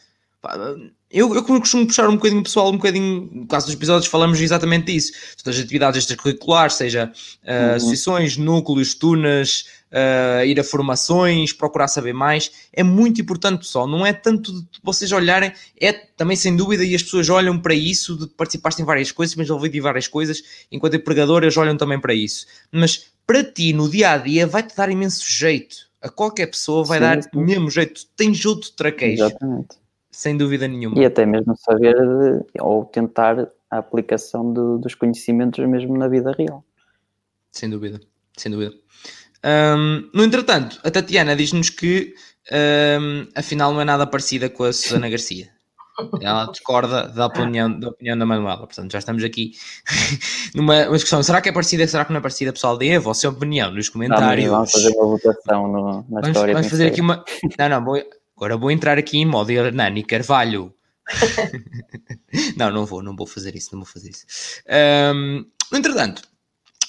Eu, 1.17 1.35
eu 1.35 1.43
costumo 1.43 1.87
puxar 1.87 2.11
um 2.11 2.17
bocadinho 2.17 2.43
pessoal, 2.43 2.69
um 2.69 2.77
bocadinho, 2.77 3.31
no 3.33 3.47
caso 3.47 3.65
dos 3.65 3.75
episódios 3.75 4.07
falamos 4.07 4.39
exatamente 4.39 4.93
disso, 4.93 5.13
das 5.43 5.59
atividades 5.59 6.01
extracurriculares, 6.01 6.75
seja 6.75 7.11
uh, 7.11 7.51
uhum. 7.51 7.75
associações, 7.77 8.37
núcleos, 8.37 8.95
tunas, 8.95 9.65
uh, 9.91 10.45
ir 10.45 10.61
a 10.61 10.63
formações, 10.63 11.55
procurar 11.55 11.89
saber 11.89 12.13
mais, 12.13 12.51
é 12.71 12.83
muito 12.83 13.19
importante 13.19 13.61
pessoal, 13.61 13.87
não 13.87 14.05
é 14.05 14.13
tanto 14.13 14.53
de 14.53 14.69
vocês 14.85 15.11
olharem, 15.11 15.55
é 15.81 15.91
também 15.91 16.37
sem 16.37 16.55
dúvida 16.55 16.85
e 16.85 16.95
as 16.95 17.03
pessoas 17.03 17.31
olham 17.31 17.59
para 17.59 17.73
isso, 17.73 18.15
de 18.19 18.27
participaste 18.27 18.83
em 18.83 18.85
várias 18.85 19.11
coisas, 19.11 19.35
mas 19.37 19.49
ouvi 19.49 19.71
de 19.71 19.81
várias 19.81 20.07
coisas, 20.07 20.43
enquanto 20.71 20.97
empregadoras 20.97 21.57
olham 21.57 21.79
também 21.79 21.99
para 21.99 22.13
isso, 22.13 22.45
mas 22.71 23.07
para 23.27 23.43
ti 23.43 23.73
no 23.73 23.89
dia-a-dia 23.89 24.47
vai-te 24.47 24.77
dar 24.77 24.91
imenso 24.91 25.25
jeito, 25.27 25.77
a 26.03 26.11
qualquer 26.11 26.49
pessoa 26.49 26.85
vai 26.85 26.99
sim, 26.99 27.05
dar 27.05 27.23
sim. 27.23 27.31
mesmo 27.35 27.71
jeito, 27.71 28.03
tens 28.15 28.45
outro 28.45 28.71
traquejo. 28.73 29.25
Exatamente 29.25 29.86
sem 30.17 30.35
dúvida 30.35 30.67
nenhuma. 30.67 30.99
E 30.99 31.05
até 31.05 31.27
mesmo 31.27 31.55
saber 31.59 31.95
ou 32.59 32.87
tentar 32.87 33.49
a 33.71 33.77
aplicação 33.77 34.51
do, 34.51 34.79
dos 34.79 34.95
conhecimentos 34.95 35.63
mesmo 35.67 35.99
na 35.99 36.09
vida 36.09 36.33
real. 36.33 36.65
Sem 37.53 37.69
dúvida, 37.69 38.01
sem 38.35 38.51
dúvida. 38.51 38.75
Um, 39.45 40.09
no 40.15 40.25
entretanto, 40.25 40.81
a 40.83 40.91
Tatiana 40.91 41.37
diz-nos 41.37 41.69
que 41.69 42.15
um, 42.51 43.29
afinal 43.35 43.75
não 43.75 43.81
é 43.83 43.85
nada 43.85 44.07
parecida 44.07 44.49
com 44.49 44.65
a 44.65 44.73
Susana 44.73 45.11
Garcia. 45.11 45.51
Ela 46.23 46.47
discorda 46.47 47.09
da 47.09 47.27
opinião, 47.27 47.79
da 47.79 47.91
opinião 47.91 48.17
da 48.17 48.25
Manuela. 48.25 48.67
Portanto, 48.67 48.93
já 48.93 48.99
estamos 48.99 49.23
aqui 49.23 49.53
numa 50.57 50.87
discussão. 50.93 51.23
Será 51.23 51.43
que 51.43 51.51
é 51.51 51.53
parecida? 51.53 51.87
Será 51.87 52.07
que 52.07 52.13
não 52.13 52.21
é 52.21 52.23
parecida? 52.23 52.55
Pessoal, 52.55 52.79
dê 52.79 52.97
a 52.97 53.01
vossa 53.01 53.29
opinião 53.29 53.71
nos 53.71 53.91
comentários. 53.91 54.47
Não, 54.47 54.55
vamos 54.55 54.73
fazer 54.73 54.95
uma 54.97 55.07
votação 55.09 55.69
no, 55.69 55.85
na 56.09 56.21
vamos, 56.21 56.29
história. 56.29 56.55
Vamos 56.55 56.71
fazer 56.71 56.87
aqui 56.87 57.03
uma. 57.03 57.23
Não, 57.59 57.69
não, 57.69 57.85
vou... 57.85 58.03
Agora 58.37 58.57
vou 58.57 58.71
entrar 58.71 58.99
aqui 58.99 59.17
em 59.17 59.25
modo 59.25 59.51
Hernani 59.51 60.05
Carvalho. 60.05 60.75
não, 62.57 62.71
não 62.71 62.85
vou, 62.85 63.03
não 63.03 63.17
vou 63.17 63.27
fazer 63.27 63.57
isso, 63.57 63.71
não 63.73 63.81
vou 63.83 63.91
fazer 63.91 64.11
isso. 64.11 64.27
Um, 65.15 65.47
entretanto, 65.73 66.23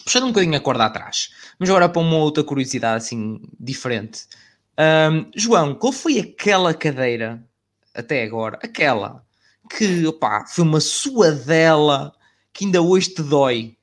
puxando 0.03 0.23
um 0.23 0.29
bocadinho 0.29 0.57
a 0.57 0.59
corda 0.59 0.85
atrás, 0.85 1.29
vamos 1.57 1.69
agora 1.69 1.87
para 1.87 2.01
uma 2.01 2.17
outra 2.17 2.43
curiosidade 2.43 2.97
assim 2.97 3.39
diferente. 3.57 4.27
Um, 4.77 5.31
João, 5.35 5.73
qual 5.73 5.93
foi 5.93 6.19
aquela 6.19 6.73
cadeira 6.73 7.41
até 7.93 8.23
agora, 8.23 8.59
aquela 8.61 9.25
que 9.69 10.05
opa, 10.05 10.45
foi 10.47 10.65
uma 10.65 10.81
sua 10.81 11.31
dela 11.31 12.13
que 12.51 12.65
ainda 12.65 12.81
hoje 12.81 13.13
te 13.13 13.23
dói? 13.23 13.76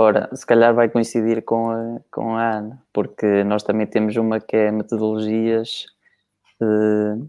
Ora, 0.00 0.30
se 0.32 0.46
calhar 0.46 0.72
vai 0.72 0.88
coincidir 0.88 1.42
com 1.42 1.70
a, 1.70 2.00
com 2.08 2.36
a 2.36 2.58
Ana, 2.58 2.80
porque 2.92 3.42
nós 3.42 3.64
também 3.64 3.84
temos 3.84 4.14
uma 4.16 4.38
que 4.38 4.56
é 4.56 4.70
metodologias. 4.70 5.86
De, 6.60 7.24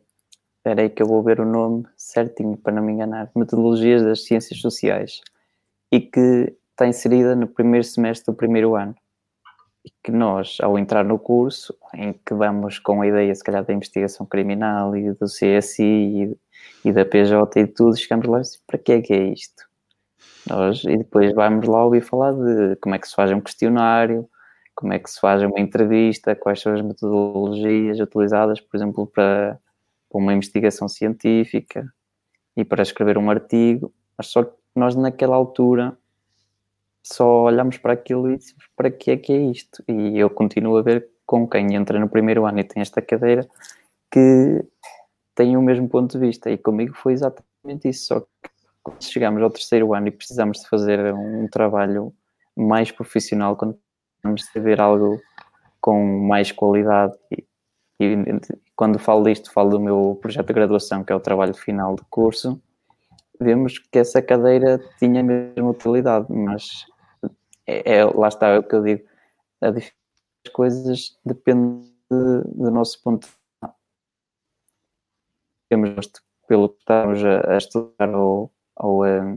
espera 0.58 0.84
aí 0.84 0.90
que 0.91 1.02
eu 1.02 1.08
vou 1.08 1.24
ver 1.24 1.40
o 1.40 1.46
nome 1.46 1.88
certinho 1.98 2.56
para 2.58 2.74
não 2.74 2.84
me 2.84 2.94
enganar. 2.94 3.32
Metodologias 3.36 4.04
das 4.04 4.24
Ciências 4.24 4.62
Sociais. 4.62 5.20
E 5.91 6.00
que 6.00 6.56
está 6.70 6.86
inserida 6.86 7.36
no 7.36 7.48
primeiro 7.48 7.84
semestre 7.84 8.32
do 8.32 8.38
primeiro 8.38 8.76
ano. 8.76 8.96
E 9.84 9.90
que 10.04 10.12
nós, 10.12 10.58
ao 10.62 10.78
entrar 10.78 11.04
no 11.04 11.18
curso, 11.18 11.76
em 11.96 12.14
que 12.14 12.36
vamos 12.36 12.78
com 12.78 13.02
a 13.02 13.08
ideia, 13.08 13.34
se 13.34 13.44
calhar, 13.44 13.66
da 13.66 13.74
investigação 13.74 14.28
criminal 14.28 14.96
e 14.96 15.12
do 15.14 15.26
CSI 15.26 15.84
e, 15.84 16.38
e 16.86 16.94
da 16.94 17.04
PJ 17.04 17.62
e 17.62 17.66
tudo, 17.66 17.98
chegamos 17.98 18.28
lá 18.28 18.38
e 18.38 18.41
dizemos, 18.41 18.62
para 18.68 18.78
que 18.78 18.91
é 18.91 19.02
que 19.02 19.14
é 19.14 19.24
isto? 19.24 19.69
Nós, 20.48 20.84
e 20.84 20.98
depois 20.98 21.34
vamos 21.34 21.68
lá 21.68 21.84
ouvir 21.84 22.02
falar 22.02 22.34
de 22.34 22.76
como 22.78 22.95
é 22.95 22.99
que 22.99 23.07
se 23.07 23.16
faz 23.16 23.32
um 23.32 23.41
questionário, 23.41 24.28
como 24.76 24.94
é 24.94 24.99
que 24.99 25.10
se 25.10 25.20
faz 25.20 25.44
uma 25.44 25.60
entrevista, 25.60 26.36
quais 26.36 26.61
são 26.61 26.74
as 26.74 26.82
metodologias 26.82 27.99
utilizadas, 27.99 28.61
por 28.61 28.78
exemplo, 28.78 29.07
para, 29.07 29.60
para 30.10 30.20
uma 30.20 30.34
investigação 30.34 30.88
científica 30.88 31.91
e 32.56 32.64
para 32.64 32.82
escrever 32.82 33.18
um 33.18 33.30
artigo. 33.30 33.94
Mas 34.18 34.28
só 34.28 34.44
que 34.44 34.53
nós, 34.76 34.95
naquela 34.95 35.36
altura, 35.36 35.98
só 37.03 37.44
olhamos 37.44 37.78
para 37.78 37.94
aquilo 37.94 38.32
e 38.32 38.38
dizemos, 38.38 38.70
para 38.76 38.90
que 38.90 39.11
é 39.11 39.18
que 39.18 39.34
é 39.34 39.38
isto? 39.38 39.84
E 39.88 40.18
eu 40.18 40.30
continuo 40.30 40.78
a 40.78 40.82
ver 40.82 41.10
com 41.26 41.48
quem 41.48 41.76
entra 41.76 41.99
no 41.99 42.10
primeiro 42.10 42.45
ano 42.45 42.60
e 42.60 42.64
tem 42.64 42.82
esta 42.82 43.02
cadeira 43.02 43.48
que 44.11 44.64
tem 45.36 45.56
o 45.57 45.61
mesmo 45.61 45.88
ponto 45.88 46.11
de 46.11 46.26
vista. 46.26 46.49
E 46.49 46.57
comigo 46.57 46.95
foi 46.95 47.14
exatamente 47.14 47.90
isso, 47.90 48.07
só 48.07 48.20
que 48.22 48.49
chegamos 48.99 49.41
ao 49.41 49.49
terceiro 49.49 49.94
ano 49.94 50.07
e 50.07 50.11
precisamos 50.11 50.60
de 50.60 50.70
fazer 50.70 51.14
um 51.14 51.48
trabalho 51.48 52.14
mais 52.56 52.91
profissional, 52.91 53.56
quando 53.56 53.80
precisamos 54.22 54.52
de 54.53 54.60
ver 54.60 54.82
algo 54.82 55.20
com 55.82 56.28
mais 56.28 56.52
qualidade. 56.52 57.18
E, 57.32 57.45
e, 57.99 58.16
quando 58.76 58.99
falo 58.99 59.24
disto, 59.24 59.52
falo 59.52 59.72
do 59.72 59.80
meu 59.80 60.18
projeto 60.22 60.48
de 60.48 60.53
graduação, 60.53 61.03
que 61.03 61.11
é 61.11 61.16
o 61.16 61.20
trabalho 61.20 61.53
final 61.53 61.95
de 61.95 62.03
curso, 62.10 62.61
vemos 63.40 63.80
que 63.80 63.99
essa 63.99 64.22
cadeira 64.22 64.80
tinha 64.98 65.22
a 65.22 65.24
mesma 65.24 65.70
utilidade, 65.70 66.28
mas 66.30 66.86
é, 67.66 67.98
é 67.98 68.06
lá 68.06 68.28
está 68.28 68.48
é 68.48 68.60
o 68.60 68.64
que 68.64 68.76
eu 68.76 68.84
digo, 68.84 69.07
a 69.61 69.72
das 69.72 69.91
coisas 70.53 71.18
depende 71.26 71.88
do 72.10 72.72
nosso 72.72 73.02
ponto 73.03 73.22
de 73.24 73.28
vista. 73.28 73.76
Temos 75.70 76.11
pelo 76.48 76.70
que 76.70 76.80
estamos 76.80 77.24
a, 77.24 77.53
a 77.53 77.57
estudar 77.57 78.16
ou 78.16 78.52
ou 78.80 79.03
a, 79.03 79.35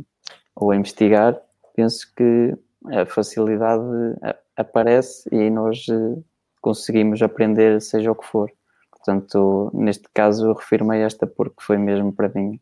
ou 0.57 0.71
a 0.71 0.77
investigar, 0.77 1.39
penso 1.75 2.13
que 2.15 2.57
a 2.87 3.05
facilidade 3.07 3.83
aparece 4.57 5.29
e 5.33 5.51
nós 5.51 5.87
eh, 5.89 6.21
conseguimos 6.61 7.23
aprender 7.23 7.81
seja 7.81 8.11
o 8.11 8.15
que 8.15 8.27
for. 8.27 8.51
Portanto, 8.91 9.71
neste 9.75 10.09
caso, 10.15 10.53
refiro-me 10.53 10.97
a 10.97 10.99
esta 11.07 11.27
porque 11.27 11.61
foi 11.61 11.77
mesmo 11.77 12.13
para 12.13 12.31
mim 12.35 12.61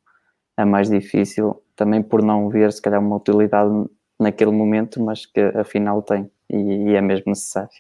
a 0.57 0.65
mais 0.65 0.89
difícil, 0.89 1.62
também 1.77 2.02
por 2.02 2.23
não 2.23 2.48
ver 2.48 2.73
se 2.73 2.82
calhar 2.82 3.01
uma 3.01 3.16
utilidade 3.16 3.70
naquele 4.19 4.51
momento, 4.51 5.02
mas 5.02 5.24
que 5.24 5.40
afinal 5.40 6.02
tem 6.02 6.31
e, 6.48 6.90
e 6.90 6.94
é 6.94 7.01
mesmo 7.01 7.24
necessário. 7.27 7.70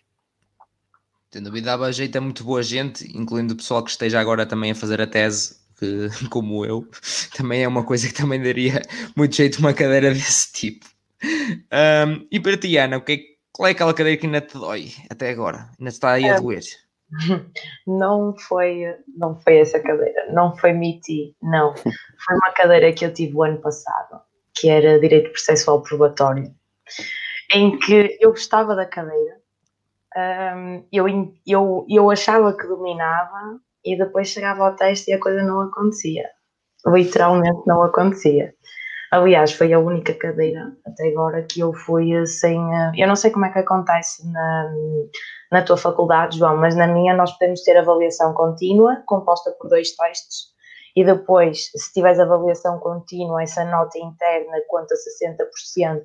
Sem 1.30 1.42
dúvida, 1.42 1.74
a 1.74 1.92
jeito 1.92 2.16
é 2.16 2.20
muito 2.20 2.42
boa 2.42 2.62
gente, 2.62 3.06
incluindo 3.16 3.54
o 3.54 3.56
pessoal 3.56 3.84
que 3.84 3.90
esteja 3.90 4.18
agora 4.18 4.44
também 4.44 4.72
a 4.72 4.74
fazer 4.74 5.00
a 5.00 5.06
tese 5.06 5.59
que, 5.80 6.08
como 6.28 6.64
eu, 6.64 6.86
também 7.36 7.64
é 7.64 7.68
uma 7.68 7.82
coisa 7.82 8.06
que 8.06 8.14
também 8.14 8.40
daria 8.40 8.82
muito 9.16 9.34
jeito 9.34 9.58
uma 9.58 9.72
cadeira 9.72 10.10
desse 10.12 10.52
tipo. 10.52 10.86
Um, 11.24 12.26
e 12.30 12.38
para 12.38 12.56
ti, 12.56 12.76
Ana, 12.76 12.98
o 12.98 13.00
que 13.00 13.12
é, 13.12 13.18
qual 13.52 13.68
é 13.68 13.72
aquela 13.72 13.94
cadeira 13.94 14.20
que 14.20 14.26
ainda 14.26 14.40
te 14.40 14.56
dói 14.56 14.92
até 15.10 15.30
agora? 15.30 15.68
Ainda 15.78 15.90
está 15.90 16.12
aí 16.12 16.24
a 16.24 16.36
é. 16.36 16.40
doer? 16.40 16.62
Não 17.86 18.36
foi, 18.38 18.84
não 19.16 19.34
foi 19.40 19.56
essa 19.56 19.80
cadeira, 19.80 20.32
não 20.32 20.56
foi 20.56 20.72
MITI, 20.72 21.34
não. 21.42 21.74
Foi 21.74 22.36
uma 22.36 22.52
cadeira 22.52 22.92
que 22.92 23.04
eu 23.04 23.12
tive 23.12 23.34
o 23.34 23.42
ano 23.42 23.58
passado, 23.58 24.20
que 24.54 24.68
era 24.68 25.00
Direito 25.00 25.32
Processual 25.32 25.82
Probatório, 25.82 26.54
em 27.52 27.76
que 27.80 28.16
eu 28.20 28.30
gostava 28.30 28.76
da 28.76 28.86
cadeira, 28.86 29.40
um, 30.16 30.84
eu, 30.92 31.06
eu, 31.44 31.86
eu 31.88 32.10
achava 32.10 32.56
que 32.56 32.66
dominava, 32.66 33.60
e 33.84 33.96
depois 33.96 34.28
chegava 34.28 34.64
ao 34.64 34.76
teste 34.76 35.10
e 35.10 35.14
a 35.14 35.20
coisa 35.20 35.42
não 35.42 35.60
acontecia. 35.60 36.28
Literalmente 36.86 37.60
não 37.66 37.82
acontecia. 37.82 38.54
Aliás, 39.10 39.52
foi 39.52 39.72
a 39.72 39.78
única 39.78 40.14
cadeira 40.14 40.72
até 40.86 41.08
agora 41.08 41.42
que 41.42 41.60
eu 41.60 41.72
fui 41.74 42.24
sem. 42.26 42.58
Eh, 42.72 42.92
eu 42.96 43.08
não 43.08 43.16
sei 43.16 43.32
como 43.32 43.44
é 43.44 43.50
que 43.50 43.58
acontece 43.58 44.30
na, 44.30 44.72
na 45.50 45.62
tua 45.62 45.76
faculdade, 45.76 46.38
João, 46.38 46.56
mas 46.56 46.76
na 46.76 46.86
minha 46.86 47.14
nós 47.14 47.32
podemos 47.32 47.62
ter 47.62 47.76
avaliação 47.76 48.32
contínua, 48.32 49.02
composta 49.06 49.50
por 49.58 49.68
dois 49.68 49.96
testes, 49.96 50.50
e 50.94 51.04
depois, 51.04 51.70
se 51.74 51.92
tiveres 51.92 52.20
avaliação 52.20 52.78
contínua, 52.78 53.42
essa 53.42 53.64
nota 53.64 53.98
interna 53.98 54.58
conta 54.68 54.94
60% 54.94 56.02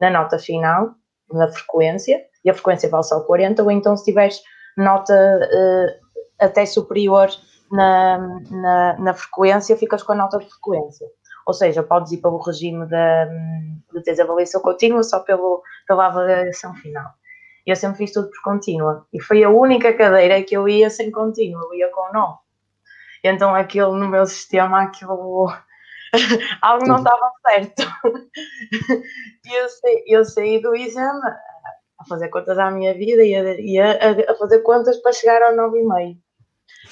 na 0.00 0.10
nota 0.10 0.38
final, 0.38 0.94
na 1.32 1.48
frequência, 1.48 2.24
e 2.44 2.50
a 2.50 2.54
frequência 2.54 2.88
vale 2.88 3.04
só 3.04 3.20
40, 3.20 3.62
ou 3.62 3.70
então 3.70 3.96
se 3.96 4.04
tiveres 4.04 4.40
nota. 4.76 5.14
Uh, 5.14 6.07
até 6.38 6.64
superior 6.64 7.28
na, 7.70 8.18
na, 8.50 8.98
na, 8.98 9.14
frequência, 9.14 9.76
ficas 9.76 10.02
com 10.02 10.12
a 10.12 10.16
nota 10.16 10.38
de 10.38 10.48
frequência. 10.48 11.06
Ou 11.46 11.54
seja, 11.54 11.82
podes 11.82 12.12
ir 12.12 12.18
pelo 12.18 12.38
regime 12.38 12.86
da, 12.86 13.24
de 13.24 14.02
desavaliação 14.04 14.60
contínua 14.60 15.02
só 15.02 15.20
pelo, 15.20 15.62
pela 15.86 16.06
avaliação 16.06 16.74
final. 16.74 17.10
Eu 17.66 17.76
sempre 17.76 17.98
fiz 17.98 18.12
tudo 18.12 18.30
por 18.30 18.42
contínua. 18.42 19.06
E 19.12 19.20
foi 19.20 19.42
a 19.44 19.50
única 19.50 19.92
cadeira 19.92 20.42
que 20.42 20.56
eu 20.56 20.68
ia 20.68 20.88
sem 20.88 21.10
contínua, 21.10 21.62
eu 21.64 21.74
ia 21.74 21.90
com 21.90 22.12
não. 22.12 22.38
Então 23.22 23.54
aquilo 23.54 23.96
no 23.96 24.08
meu 24.08 24.26
sistema, 24.26 24.82
aquilo 24.82 25.48
algo 26.62 26.86
não 26.86 26.98
estava 26.98 27.32
certo. 27.46 27.82
e 29.44 29.54
eu, 29.54 29.66
eu 30.06 30.24
saí 30.24 30.60
do 30.62 30.74
exame 30.74 31.20
a 31.98 32.04
fazer 32.08 32.28
contas 32.28 32.58
à 32.58 32.70
minha 32.70 32.94
vida 32.94 33.22
e 33.22 33.78
a, 33.78 33.90
a, 33.90 34.32
a 34.32 34.34
fazer 34.36 34.60
contas 34.60 34.96
para 34.98 35.12
chegar 35.12 35.42
ao 35.42 35.54
9,5 35.54 36.16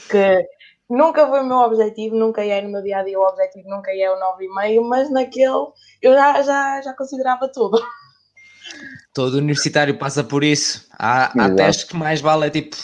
que 0.08 0.46
nunca 0.88 1.26
foi 1.26 1.40
o 1.40 1.46
meu 1.46 1.58
objetivo, 1.58 2.16
nunca 2.16 2.44
é 2.44 2.60
no 2.62 2.70
meu 2.70 2.82
dia 2.82 2.98
a 2.98 3.02
dia 3.02 3.18
o 3.18 3.22
objetivo, 3.22 3.68
nunca 3.68 3.90
é 3.90 4.10
o 4.10 4.16
9,5, 4.38 4.88
mas 4.88 5.10
naquele 5.10 5.66
eu 6.02 6.14
já, 6.14 6.42
já, 6.42 6.82
já 6.82 6.92
considerava 6.94 7.48
tudo. 7.48 7.80
Todo 9.12 9.38
universitário 9.38 9.96
passa 9.96 10.22
por 10.22 10.44
isso. 10.44 10.86
Há, 10.92 11.44
há 11.44 11.50
testes 11.50 11.84
que 11.84 11.96
mais 11.96 12.20
vale, 12.20 12.46
é 12.46 12.50
tipo. 12.50 12.76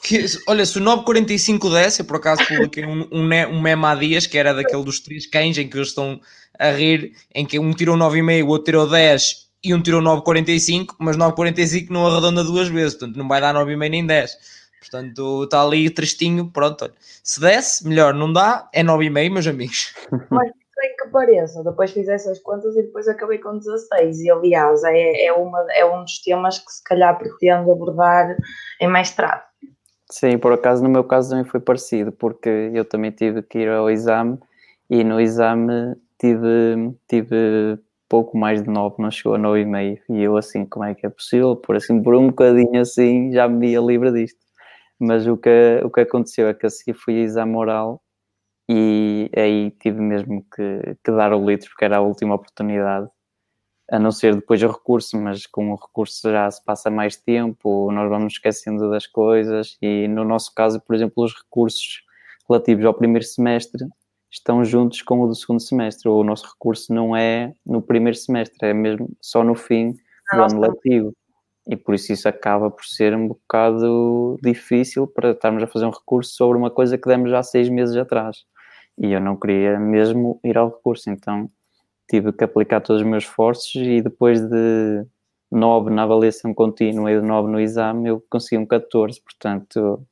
Que, 0.00 0.24
olha, 0.46 0.64
se 0.64 0.78
o 0.78 0.80
945 0.80 1.70
desce, 1.70 2.02
eu 2.02 2.06
por 2.06 2.16
acaso 2.16 2.46
publiquei 2.46 2.86
um, 2.86 3.00
um, 3.10 3.24
um 3.24 3.60
meme 3.60 3.84
há 3.84 3.94
dias 3.96 4.26
que 4.28 4.38
era 4.38 4.54
daquele 4.54 4.84
dos 4.84 5.00
três 5.00 5.26
cães 5.26 5.58
em 5.58 5.68
que 5.68 5.76
eles 5.76 5.88
estão 5.88 6.20
a 6.56 6.70
rir, 6.70 7.12
em 7.34 7.44
que 7.44 7.58
um 7.58 7.72
tirou 7.72 7.96
9,5, 7.96 8.44
o 8.44 8.48
outro 8.48 8.64
tirou 8.64 8.88
10 8.88 9.48
e 9.64 9.74
um 9.74 9.82
tirou 9.82 10.00
9,45, 10.00 10.94
mas 10.98 11.16
9,45 11.16 11.90
não 11.90 12.06
arredonda 12.06 12.44
duas 12.44 12.68
vezes, 12.68 12.94
portanto 12.94 13.16
não 13.16 13.26
vai 13.26 13.40
dar 13.40 13.54
9,5 13.54 13.90
nem 13.90 14.06
10. 14.06 14.30
Portanto, 14.90 15.44
está 15.44 15.62
ali 15.62 15.90
tristinho, 15.90 16.50
pronto. 16.50 16.82
Olha. 16.82 16.94
Se 17.22 17.40
desse, 17.40 17.86
melhor, 17.86 18.14
não 18.14 18.32
dá, 18.32 18.68
é 18.72 18.82
9,5, 18.82 19.30
meus 19.30 19.46
amigos. 19.46 19.94
Mas 20.30 20.50
bem 20.76 20.96
que 20.96 21.08
pareça, 21.10 21.62
depois 21.62 21.90
fiz 21.90 22.08
essas 22.08 22.38
contas 22.38 22.74
e 22.76 22.82
depois 22.82 23.06
acabei 23.06 23.38
com 23.38 23.58
16. 23.58 24.20
E 24.20 24.30
aliás, 24.30 24.82
é, 24.84 25.26
é, 25.26 25.32
uma, 25.32 25.66
é 25.72 25.84
um 25.84 26.02
dos 26.02 26.22
temas 26.22 26.58
que 26.58 26.72
se 26.72 26.82
calhar 26.84 27.18
pretendo 27.18 27.70
abordar 27.70 28.36
em 28.80 28.88
mestrado. 28.88 29.42
Sim, 30.10 30.38
por 30.38 30.52
acaso 30.52 30.82
no 30.82 30.88
meu 30.88 31.04
caso 31.04 31.30
também 31.30 31.44
foi 31.44 31.60
parecido, 31.60 32.12
porque 32.12 32.70
eu 32.72 32.84
também 32.84 33.10
tive 33.10 33.42
que 33.42 33.58
ir 33.58 33.68
ao 33.68 33.90
exame 33.90 34.38
e 34.88 35.04
no 35.04 35.20
exame 35.20 35.96
tive, 36.18 36.94
tive 37.06 37.78
pouco 38.08 38.38
mais 38.38 38.62
de 38.62 38.70
9, 38.70 38.94
não 39.00 39.10
chegou 39.10 39.34
a 39.34 39.38
9,5. 39.38 39.98
E 40.08 40.22
eu 40.22 40.36
assim, 40.38 40.64
como 40.64 40.86
é 40.86 40.94
que 40.94 41.04
é 41.04 41.10
possível? 41.10 41.56
Por 41.56 41.76
assim, 41.76 42.02
por 42.02 42.14
um 42.14 42.28
bocadinho 42.28 42.80
assim, 42.80 43.30
já 43.32 43.46
me 43.46 43.72
ia 43.72 43.80
livre 43.80 44.10
disto 44.12 44.47
mas 44.98 45.26
o 45.26 45.36
que, 45.36 45.80
o 45.84 45.90
que 45.90 46.00
aconteceu 46.00 46.48
é 46.48 46.54
que 46.54 46.66
a 46.66 46.70
seguir 46.70 46.94
fui 46.94 47.16
a 47.20 47.24
exame 47.24 47.56
oral 47.56 48.02
e 48.68 49.30
aí 49.36 49.70
tive 49.72 50.00
mesmo 50.00 50.44
que, 50.54 50.96
que 51.02 51.10
dar 51.10 51.32
o 51.32 51.48
litro 51.48 51.68
porque 51.70 51.84
era 51.84 51.98
a 51.98 52.00
última 52.00 52.34
oportunidade, 52.34 53.08
a 53.90 53.98
não 53.98 54.10
ser 54.10 54.34
depois 54.34 54.62
o 54.62 54.68
recurso, 54.68 55.16
mas 55.16 55.46
com 55.46 55.72
o 55.72 55.76
recurso 55.76 56.30
já 56.30 56.50
se 56.50 56.62
passa 56.64 56.90
mais 56.90 57.16
tempo, 57.16 57.90
nós 57.92 58.08
vamos 58.08 58.34
esquecendo 58.34 58.90
das 58.90 59.06
coisas 59.06 59.78
e 59.80 60.06
no 60.08 60.24
nosso 60.24 60.54
caso, 60.54 60.80
por 60.80 60.94
exemplo, 60.94 61.24
os 61.24 61.34
recursos 61.34 62.02
relativos 62.48 62.84
ao 62.84 62.94
primeiro 62.94 63.24
semestre 63.24 63.86
estão 64.30 64.64
juntos 64.64 65.02
com 65.02 65.20
o 65.20 65.26
do 65.26 65.34
segundo 65.34 65.60
semestre. 65.60 66.08
O 66.08 66.22
nosso 66.22 66.46
recurso 66.46 66.92
não 66.92 67.16
é 67.16 67.54
no 67.64 67.80
primeiro 67.80 68.16
semestre, 68.16 68.58
é 68.62 68.74
mesmo 68.74 69.10
só 69.20 69.42
no 69.42 69.54
fim 69.54 69.92
do 70.32 70.42
ano 70.42 70.60
letivo. 70.60 71.14
E 71.68 71.76
por 71.76 71.94
isso 71.94 72.12
isso 72.12 72.28
acaba 72.28 72.70
por 72.70 72.84
ser 72.84 73.14
um 73.14 73.28
bocado 73.28 74.38
difícil 74.42 75.06
para 75.06 75.32
estarmos 75.32 75.62
a 75.62 75.66
fazer 75.66 75.84
um 75.84 75.90
recurso 75.90 76.34
sobre 76.34 76.56
uma 76.56 76.70
coisa 76.70 76.96
que 76.96 77.06
demos 77.06 77.30
já 77.30 77.42
seis 77.42 77.68
meses 77.68 77.94
atrás. 77.94 78.44
E 78.96 79.12
eu 79.12 79.20
não 79.20 79.36
queria 79.36 79.78
mesmo 79.78 80.40
ir 80.42 80.56
ao 80.56 80.70
recurso, 80.70 81.10
então 81.10 81.48
tive 82.08 82.32
que 82.32 82.42
aplicar 82.42 82.80
todos 82.80 83.02
os 83.02 83.08
meus 83.08 83.24
esforços 83.24 83.74
e 83.74 84.00
depois 84.00 84.40
de 84.40 85.04
9 85.50 85.90
na 85.90 86.04
avaliação 86.04 86.54
contínua 86.54 87.12
e 87.12 87.20
de 87.20 87.26
9 87.26 87.50
no 87.50 87.60
exame, 87.60 88.08
eu 88.08 88.24
consegui 88.30 88.56
um 88.56 88.66
14, 88.66 89.20
portanto 89.20 90.06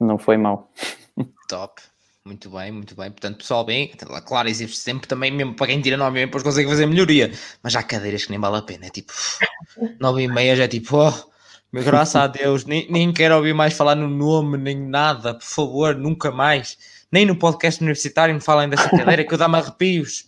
não 0.00 0.16
foi 0.16 0.36
mal. 0.36 0.70
Top. 1.48 1.82
Muito 2.28 2.50
bem, 2.50 2.70
muito 2.70 2.94
bem. 2.94 3.10
Portanto, 3.10 3.38
pessoal, 3.38 3.64
bem, 3.64 3.90
claro, 4.26 4.50
existe 4.50 4.76
sempre 4.76 5.08
também, 5.08 5.30
mesmo 5.30 5.54
para 5.54 5.68
quem 5.68 5.80
tira 5.80 5.96
9 5.96 6.26
depois 6.26 6.42
consegue 6.42 6.68
fazer 6.68 6.84
melhoria. 6.84 7.32
Mas 7.62 7.74
há 7.74 7.82
cadeiras 7.82 8.26
que 8.26 8.30
nem 8.30 8.38
vale 8.38 8.58
a 8.58 8.62
pena. 8.62 8.84
É 8.84 8.90
tipo, 8.90 9.10
9 9.98 10.22
e 10.22 10.28
meia 10.28 10.54
já 10.54 10.64
é 10.64 10.68
tipo, 10.68 10.98
oh, 10.98 11.30
meu 11.72 11.82
graças 11.82 12.16
a 12.16 12.26
Deus, 12.26 12.66
nem, 12.66 12.86
nem 12.90 13.10
quero 13.14 13.34
ouvir 13.34 13.54
mais 13.54 13.72
falar 13.72 13.94
no 13.94 14.08
nome, 14.10 14.58
nem 14.58 14.76
nada, 14.78 15.32
por 15.32 15.42
favor, 15.42 15.94
nunca 15.94 16.30
mais. 16.30 16.76
Nem 17.10 17.24
no 17.24 17.34
podcast 17.34 17.80
universitário 17.80 18.34
me 18.34 18.42
falem 18.42 18.68
dessa 18.68 18.90
cadeira 18.90 19.24
que 19.24 19.32
eu 19.32 19.38
dá-me 19.38 19.56
arrepios. 19.56 20.26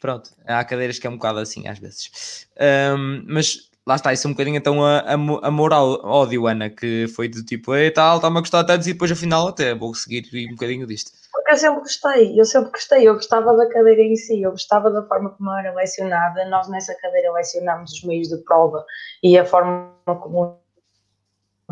Pronto, 0.00 0.30
há 0.46 0.64
cadeiras 0.64 0.98
que 0.98 1.06
é 1.06 1.10
um 1.10 1.16
bocado 1.16 1.40
assim 1.40 1.68
às 1.68 1.78
vezes. 1.78 2.48
Um, 2.96 3.22
mas 3.28 3.67
lá 3.88 3.96
está, 3.96 4.12
isso 4.12 4.26
é 4.26 4.28
um 4.28 4.34
bocadinho 4.34 4.56
então 4.58 4.84
a, 4.84 4.98
a, 5.00 5.14
a 5.14 5.50
moral 5.50 5.98
ódio, 6.04 6.46
Ana, 6.46 6.68
que 6.68 7.08
foi 7.08 7.26
do 7.26 7.42
tipo, 7.42 7.74
e 7.74 7.90
tal, 7.90 8.16
está-me 8.16 8.36
a 8.36 8.40
gostar 8.40 8.62
tanto 8.64 8.86
e 8.86 8.92
depois 8.92 9.10
afinal 9.10 9.48
até 9.48 9.74
vou 9.74 9.94
seguir 9.94 10.28
um 10.46 10.54
bocadinho 10.54 10.86
disto. 10.86 11.10
Porque 11.32 11.52
eu 11.52 11.56
sempre 11.56 11.80
gostei, 11.80 12.38
eu 12.38 12.44
sempre 12.44 12.70
gostei, 12.70 13.08
eu 13.08 13.14
gostava 13.14 13.56
da 13.56 13.66
cadeira 13.70 14.02
em 14.02 14.14
si, 14.14 14.42
eu 14.42 14.50
gostava 14.50 14.90
da 14.90 15.02
forma 15.04 15.30
como 15.30 15.50
era 15.52 15.72
lecionada, 15.74 16.44
nós 16.50 16.68
nessa 16.68 16.94
cadeira 17.00 17.32
lecionámos 17.32 17.92
os 17.92 18.04
meios 18.04 18.28
de 18.28 18.36
prova 18.44 18.84
e 19.22 19.38
a 19.38 19.44
forma 19.46 19.90
como 20.04 20.60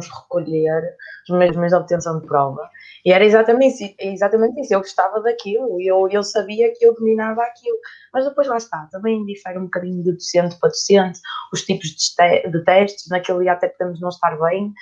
recolher 0.05 0.94
os 1.28 1.36
meios 1.36 1.70
de 1.70 1.74
obtenção 1.74 2.20
de 2.20 2.27
prova. 2.27 2.68
E 3.05 3.12
era 3.12 3.24
exatamente, 3.24 3.94
exatamente 3.98 4.60
isso. 4.60 4.74
Eu 4.74 4.81
gostava 4.81 5.20
daquilo, 5.23 5.81
eu, 5.81 6.09
eu 6.10 6.23
sabia 6.23 6.73
que 6.74 6.85
eu 6.85 6.94
dominava 6.94 7.43
aquilo. 7.43 7.78
Mas 8.12 8.24
depois 8.24 8.47
lá 8.47 8.56
está, 8.56 8.89
também 8.90 9.24
difere 9.24 9.59
um 9.59 9.64
bocadinho 9.64 10.02
de 10.02 10.12
docente 10.12 10.59
para 10.59 10.68
docente, 10.68 11.20
os 11.52 11.62
tipos 11.62 11.89
de, 11.89 12.51
de 12.51 12.64
testes, 12.64 13.09
naquele 13.09 13.40
dia 13.40 13.52
até 13.52 13.68
podemos 13.68 14.01
não 14.01 14.09
estar 14.09 14.39
bem, 14.39 14.73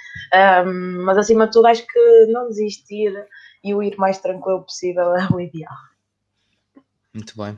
um, 0.66 1.04
mas 1.04 1.18
acima 1.18 1.46
de 1.46 1.52
tudo 1.52 1.66
acho 1.66 1.86
que 1.86 2.26
não 2.26 2.48
desistir 2.48 3.12
e 3.62 3.74
o 3.74 3.82
ir 3.82 3.96
mais 3.96 4.18
tranquilo 4.18 4.62
possível 4.62 5.14
é 5.14 5.28
o 5.32 5.40
ideal. 5.40 5.74
Muito 7.12 7.34
bem. 7.36 7.52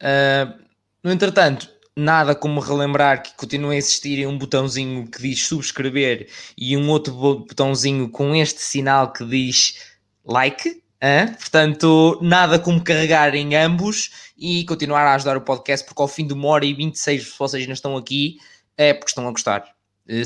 Uh, 0.00 0.64
no 1.02 1.10
entretanto, 1.10 1.70
nada 2.00 2.34
como 2.34 2.60
relembrar 2.60 3.22
que 3.22 3.34
continua 3.36 3.72
a 3.72 3.76
existir 3.76 4.26
um 4.26 4.36
botãozinho 4.36 5.06
que 5.06 5.20
diz 5.20 5.46
subscrever 5.46 6.28
e 6.56 6.76
um 6.76 6.88
outro 6.88 7.12
botãozinho 7.12 8.08
com 8.08 8.34
este 8.34 8.60
sinal 8.60 9.12
que 9.12 9.24
diz 9.24 9.78
like. 10.24 10.82
Portanto, 11.26 12.18
nada 12.20 12.58
como 12.58 12.82
carregar 12.82 13.34
em 13.34 13.54
ambos 13.54 14.10
e 14.36 14.64
continuar 14.64 15.06
a 15.06 15.14
ajudar 15.14 15.36
o 15.36 15.40
podcast, 15.40 15.86
porque 15.86 16.02
ao 16.02 16.08
fim 16.08 16.26
de 16.26 16.32
uma 16.32 16.48
hora 16.48 16.64
e 16.64 16.74
26, 16.74 17.22
se 17.22 17.38
vocês 17.38 17.66
não 17.66 17.74
estão 17.74 17.96
aqui, 17.96 18.38
é 18.76 18.92
porque 18.92 19.10
estão 19.10 19.26
a 19.28 19.30
gostar. 19.30 19.64
Eh, 20.08 20.22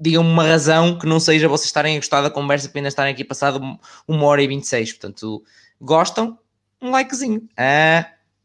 digam-me 0.00 0.30
uma 0.30 0.44
razão 0.44 0.98
que 0.98 1.06
não 1.06 1.20
seja 1.20 1.48
vocês 1.48 1.66
estarem 1.66 1.96
a 1.96 2.00
gostar 2.00 2.22
da 2.22 2.30
conversa 2.30 2.68
apenas 2.68 2.92
estarem 2.92 3.12
aqui 3.12 3.24
passado 3.24 3.60
uma 4.08 4.26
hora 4.26 4.42
e 4.42 4.46
26. 4.46 4.92
Portanto, 4.92 5.44
gostam? 5.80 6.38
Um 6.80 6.90
likezinho. 6.90 7.48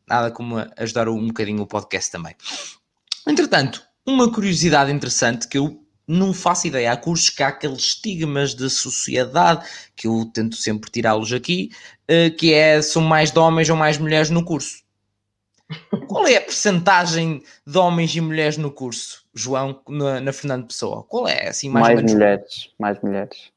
Nada 0.07 0.31
como 0.31 0.55
ajudar 0.77 1.09
um 1.09 1.27
bocadinho 1.27 1.61
o 1.61 1.67
podcast 1.67 2.11
também. 2.11 2.35
Entretanto, 3.27 3.84
uma 4.05 4.31
curiosidade 4.31 4.91
interessante 4.91 5.47
que 5.47 5.57
eu 5.57 5.84
não 6.07 6.34
faço 6.34 6.67
ideia. 6.67 6.93
Há 6.93 6.97
cursos 6.97 7.29
que 7.29 7.43
há 7.43 7.49
aqueles 7.49 7.79
estigmas 7.79 8.55
de 8.55 8.69
sociedade, 8.69 9.67
que 9.95 10.07
eu 10.07 10.29
tento 10.34 10.55
sempre 10.55 10.89
tirá-los 10.89 11.34
aqui, 11.34 11.69
eh, 12.07 12.29
que 12.29 12.53
é 12.53 12.81
são 12.81 13.01
mais 13.01 13.31
de 13.31 13.39
homens 13.39 13.69
ou 13.69 13.75
mais 13.75 13.97
mulheres 13.97 14.29
no 14.29 14.45
curso. 14.45 14.88
Qual 16.07 16.25
é 16.25 16.38
a 16.38 16.41
percentagem 16.41 17.43
de 17.65 17.77
homens 17.77 18.15
e 18.15 18.21
mulheres 18.21 18.55
no 18.55 18.71
curso, 18.71 19.25
João, 19.34 19.81
na, 19.89 20.21
na 20.21 20.31
Fernando 20.31 20.67
Pessoa? 20.67 21.03
Qual 21.03 21.27
é? 21.27 21.49
Assim, 21.49 21.67
mais, 21.67 21.93
mais 21.95 22.13
mulheres, 22.13 22.69
mais 22.79 23.01
mulheres. 23.01 23.51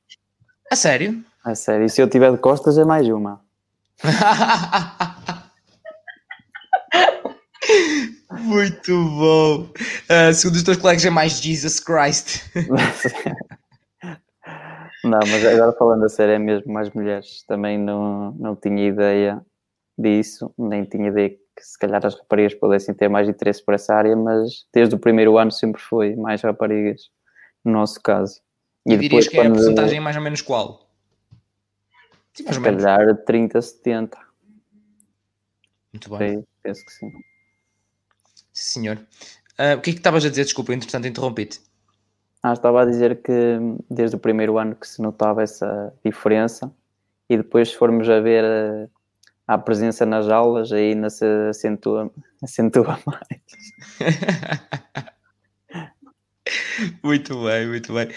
A 0.68 0.74
sério? 0.74 1.24
A 1.44 1.54
sério. 1.54 1.86
E 1.86 1.88
se 1.88 2.02
eu 2.02 2.08
tiver 2.08 2.32
de 2.32 2.38
costas 2.38 2.76
é 2.76 2.84
mais 2.84 3.08
uma. 3.08 3.40
Muito 8.50 8.92
bom. 8.92 9.70
Uh, 10.10 10.34
segundo 10.34 10.56
os 10.56 10.64
teus 10.64 10.76
colegas 10.76 11.04
é 11.04 11.10
mais 11.10 11.40
Jesus 11.40 11.78
Christ. 11.78 12.50
não, 15.04 15.20
mas 15.20 15.46
agora 15.46 15.72
falando 15.72 16.04
a 16.04 16.08
sério, 16.08 16.34
é 16.34 16.38
mesmo 16.38 16.72
mais 16.72 16.90
mulheres. 16.90 17.44
Também 17.46 17.78
não, 17.78 18.32
não 18.32 18.56
tinha 18.56 18.88
ideia 18.88 19.40
disso, 19.96 20.52
nem 20.58 20.84
tinha 20.84 21.10
ideia 21.10 21.30
que 21.30 21.38
se 21.60 21.78
calhar 21.78 22.04
as 22.04 22.16
raparigas 22.16 22.54
pudessem 22.54 22.92
ter 22.92 23.08
mais 23.08 23.28
interesse 23.28 23.64
por 23.64 23.74
essa 23.74 23.94
área, 23.94 24.16
mas 24.16 24.66
desde 24.74 24.96
o 24.96 24.98
primeiro 24.98 25.38
ano 25.38 25.52
sempre 25.52 25.80
foi 25.80 26.16
mais 26.16 26.42
raparigas, 26.42 27.02
no 27.64 27.70
nosso 27.70 28.02
caso. 28.02 28.40
E, 28.84 28.94
e 28.94 28.96
depois, 28.96 29.26
dirias 29.26 29.28
que 29.28 29.36
quando... 29.36 29.46
é 29.46 29.50
a 29.50 29.54
porcentagem 29.54 30.00
mais 30.00 30.16
ou 30.16 30.22
menos 30.22 30.42
qual? 30.42 30.90
Sim, 32.34 32.44
mais 32.44 32.56
se 32.56 32.62
calhar 32.62 33.16
30, 33.24 33.62
70. 33.62 34.18
Muito 35.92 36.10
bem. 36.10 36.18
Sei, 36.18 36.44
penso 36.64 36.84
que 36.84 36.92
sim. 36.92 37.12
Sim, 38.60 38.82
senhor. 38.82 38.98
Uh, 39.58 39.78
o 39.78 39.80
que 39.80 39.90
é 39.90 39.92
que 39.94 40.00
estavas 40.00 40.22
a 40.22 40.28
dizer? 40.28 40.44
Desculpa, 40.44 40.74
entretanto 40.74 41.08
interrompi-te. 41.08 41.62
Ah, 42.42 42.52
estava 42.52 42.82
a 42.82 42.84
dizer 42.84 43.22
que 43.22 43.32
desde 43.90 44.16
o 44.16 44.18
primeiro 44.18 44.58
ano 44.58 44.74
que 44.74 44.86
se 44.86 45.00
notava 45.00 45.42
essa 45.42 45.94
diferença 46.04 46.70
e 47.28 47.38
depois 47.38 47.70
se 47.70 47.76
formos 47.76 48.08
a 48.10 48.20
ver 48.20 48.44
a, 48.44 49.54
a 49.54 49.58
presença 49.58 50.04
nas 50.04 50.28
aulas, 50.28 50.72
aí 50.72 50.92
ainda 50.92 51.08
se 51.08 51.24
acentua, 51.48 52.10
acentua 52.42 52.98
mais. 53.06 53.40
muito 57.02 57.42
bem, 57.44 57.66
muito 57.66 57.94
bem. 57.94 58.10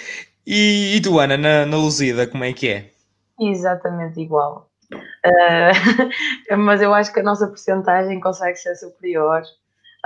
E, 0.46 0.98
e 0.98 1.02
tu, 1.02 1.20
Ana, 1.20 1.38
na, 1.38 1.66
na 1.66 1.78
Luzida, 1.78 2.28
como 2.28 2.44
é 2.44 2.52
que 2.52 2.68
é? 2.68 2.92
Exatamente 3.40 4.20
igual. 4.20 4.70
Uh, 4.92 6.08
mas 6.58 6.82
eu 6.82 6.94
acho 6.94 7.14
que 7.14 7.22
a 7.22 7.24
nossa 7.24 7.48
porcentagem 7.48 8.20
consegue 8.20 8.58
ser 8.58 8.76
superior 8.76 9.42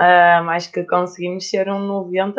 um, 0.00 0.50
acho 0.50 0.70
que 0.70 0.84
conseguimos 0.84 1.48
ser 1.48 1.68
um 1.68 2.06
90-10, 2.10 2.38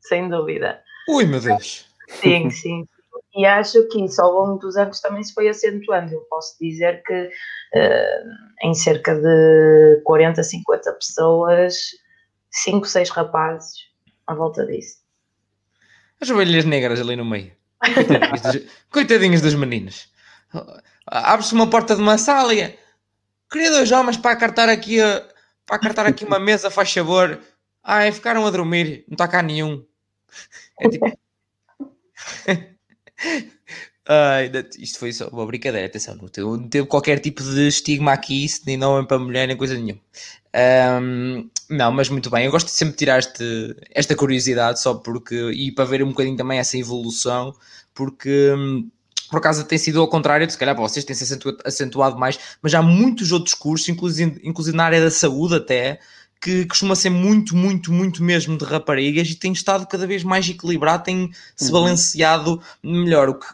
sem 0.00 0.28
dúvida. 0.28 0.82
Ui, 1.08 1.24
meu 1.24 1.40
Deus! 1.40 1.86
Sim, 2.08 2.50
sim. 2.50 2.86
E 3.34 3.46
acho 3.46 3.88
que 3.88 4.04
isso 4.04 4.20
ao 4.20 4.30
longo 4.30 4.58
dos 4.58 4.76
anos 4.76 5.00
também 5.00 5.22
se 5.22 5.32
foi 5.32 5.48
acentuando. 5.48 6.12
Eu 6.12 6.20
posso 6.28 6.54
dizer 6.60 7.02
que 7.04 7.24
uh, 7.24 8.28
em 8.62 8.74
cerca 8.74 9.14
de 9.14 10.02
40, 10.04 10.42
50 10.42 10.92
pessoas, 10.92 11.74
5, 12.50 12.86
6 12.86 13.08
rapazes 13.10 13.72
à 14.26 14.34
volta 14.34 14.66
disso. 14.66 14.98
As 16.20 16.28
ovelhas 16.28 16.66
negras 16.66 17.00
ali 17.00 17.16
no 17.16 17.24
meio. 17.24 17.52
Coitadinhos 18.90 19.40
dos, 19.40 19.52
dos 19.52 19.54
meninos. 19.54 20.12
Abre-se 21.06 21.54
uma 21.54 21.68
porta 21.68 21.96
de 21.96 22.02
uma 22.02 22.18
sala 22.18 22.54
e. 22.54 22.78
Queria 23.50 23.70
dois 23.70 23.90
homens 23.92 24.16
para 24.16 24.30
acartar 24.30 24.68
aqui 24.68 25.00
a, 25.00 25.22
para 25.66 25.78
cartar 25.78 26.06
aqui 26.06 26.24
uma 26.24 26.38
mesa, 26.38 26.70
faz 26.70 26.92
favor. 26.92 27.40
Ai, 27.82 28.12
ficaram 28.12 28.46
a 28.46 28.50
dormir, 28.50 29.04
não 29.08 29.14
está 29.14 29.28
cá 29.28 29.42
nenhum. 29.42 29.84
É 30.80 30.88
tipo. 30.88 31.06
Ai, 34.08 34.50
isto 34.78 34.98
foi 34.98 35.12
só 35.12 35.28
uma 35.28 35.46
brincadeira, 35.46 35.86
atenção, 35.86 36.16
não 36.16 36.26
teve, 36.28 36.46
não 36.46 36.68
teve 36.68 36.86
qualquer 36.88 37.20
tipo 37.20 37.40
de 37.42 37.68
estigma 37.68 38.12
aqui, 38.12 38.46
nem 38.66 38.76
não 38.76 38.98
é 38.98 39.06
para 39.06 39.18
mulher, 39.18 39.46
nem 39.46 39.56
coisa 39.56 39.74
nenhuma. 39.74 40.00
Um, 41.00 41.48
não, 41.70 41.92
mas 41.92 42.08
muito 42.08 42.28
bem, 42.28 42.44
eu 42.46 42.50
gosto 42.50 42.66
de 42.66 42.72
sempre 42.72 42.96
tirar 42.96 43.18
este, 43.20 43.76
esta 43.92 44.16
curiosidade 44.16 44.80
só 44.80 44.94
porque, 44.94 45.34
e 45.52 45.72
para 45.72 45.84
ver 45.84 46.02
um 46.02 46.08
bocadinho 46.08 46.36
também 46.36 46.58
essa 46.58 46.76
evolução, 46.76 47.54
porque 47.94 48.52
hum, 48.52 48.90
por 49.32 49.38
acaso 49.38 49.64
tem 49.64 49.78
sido 49.78 49.98
ao 49.98 50.08
contrário, 50.08 50.48
se 50.48 50.58
calhar 50.58 50.74
para 50.74 50.86
vocês 50.86 51.06
tem 51.06 51.16
se 51.16 51.38
acentuado, 51.64 52.18
mais, 52.18 52.38
mas 52.60 52.74
há 52.74 52.82
muitos 52.82 53.32
outros 53.32 53.54
cursos, 53.54 53.88
inclusive, 53.88 54.38
inclusive 54.44 54.76
na 54.76 54.84
área 54.84 55.00
da 55.00 55.10
saúde 55.10 55.54
até, 55.54 55.98
que 56.38 56.66
costuma 56.66 56.94
ser 56.94 57.08
muito, 57.08 57.56
muito, 57.56 57.90
muito 57.90 58.22
mesmo 58.22 58.58
de 58.58 58.64
raparigas 58.66 59.30
e 59.30 59.34
tem 59.34 59.50
estado 59.50 59.86
cada 59.86 60.06
vez 60.06 60.22
mais 60.22 60.46
equilibrado, 60.46 61.04
tem 61.04 61.30
se 61.56 61.64
uhum. 61.64 61.72
balanceado 61.72 62.62
melhor, 62.82 63.30
o 63.30 63.38
que 63.38 63.46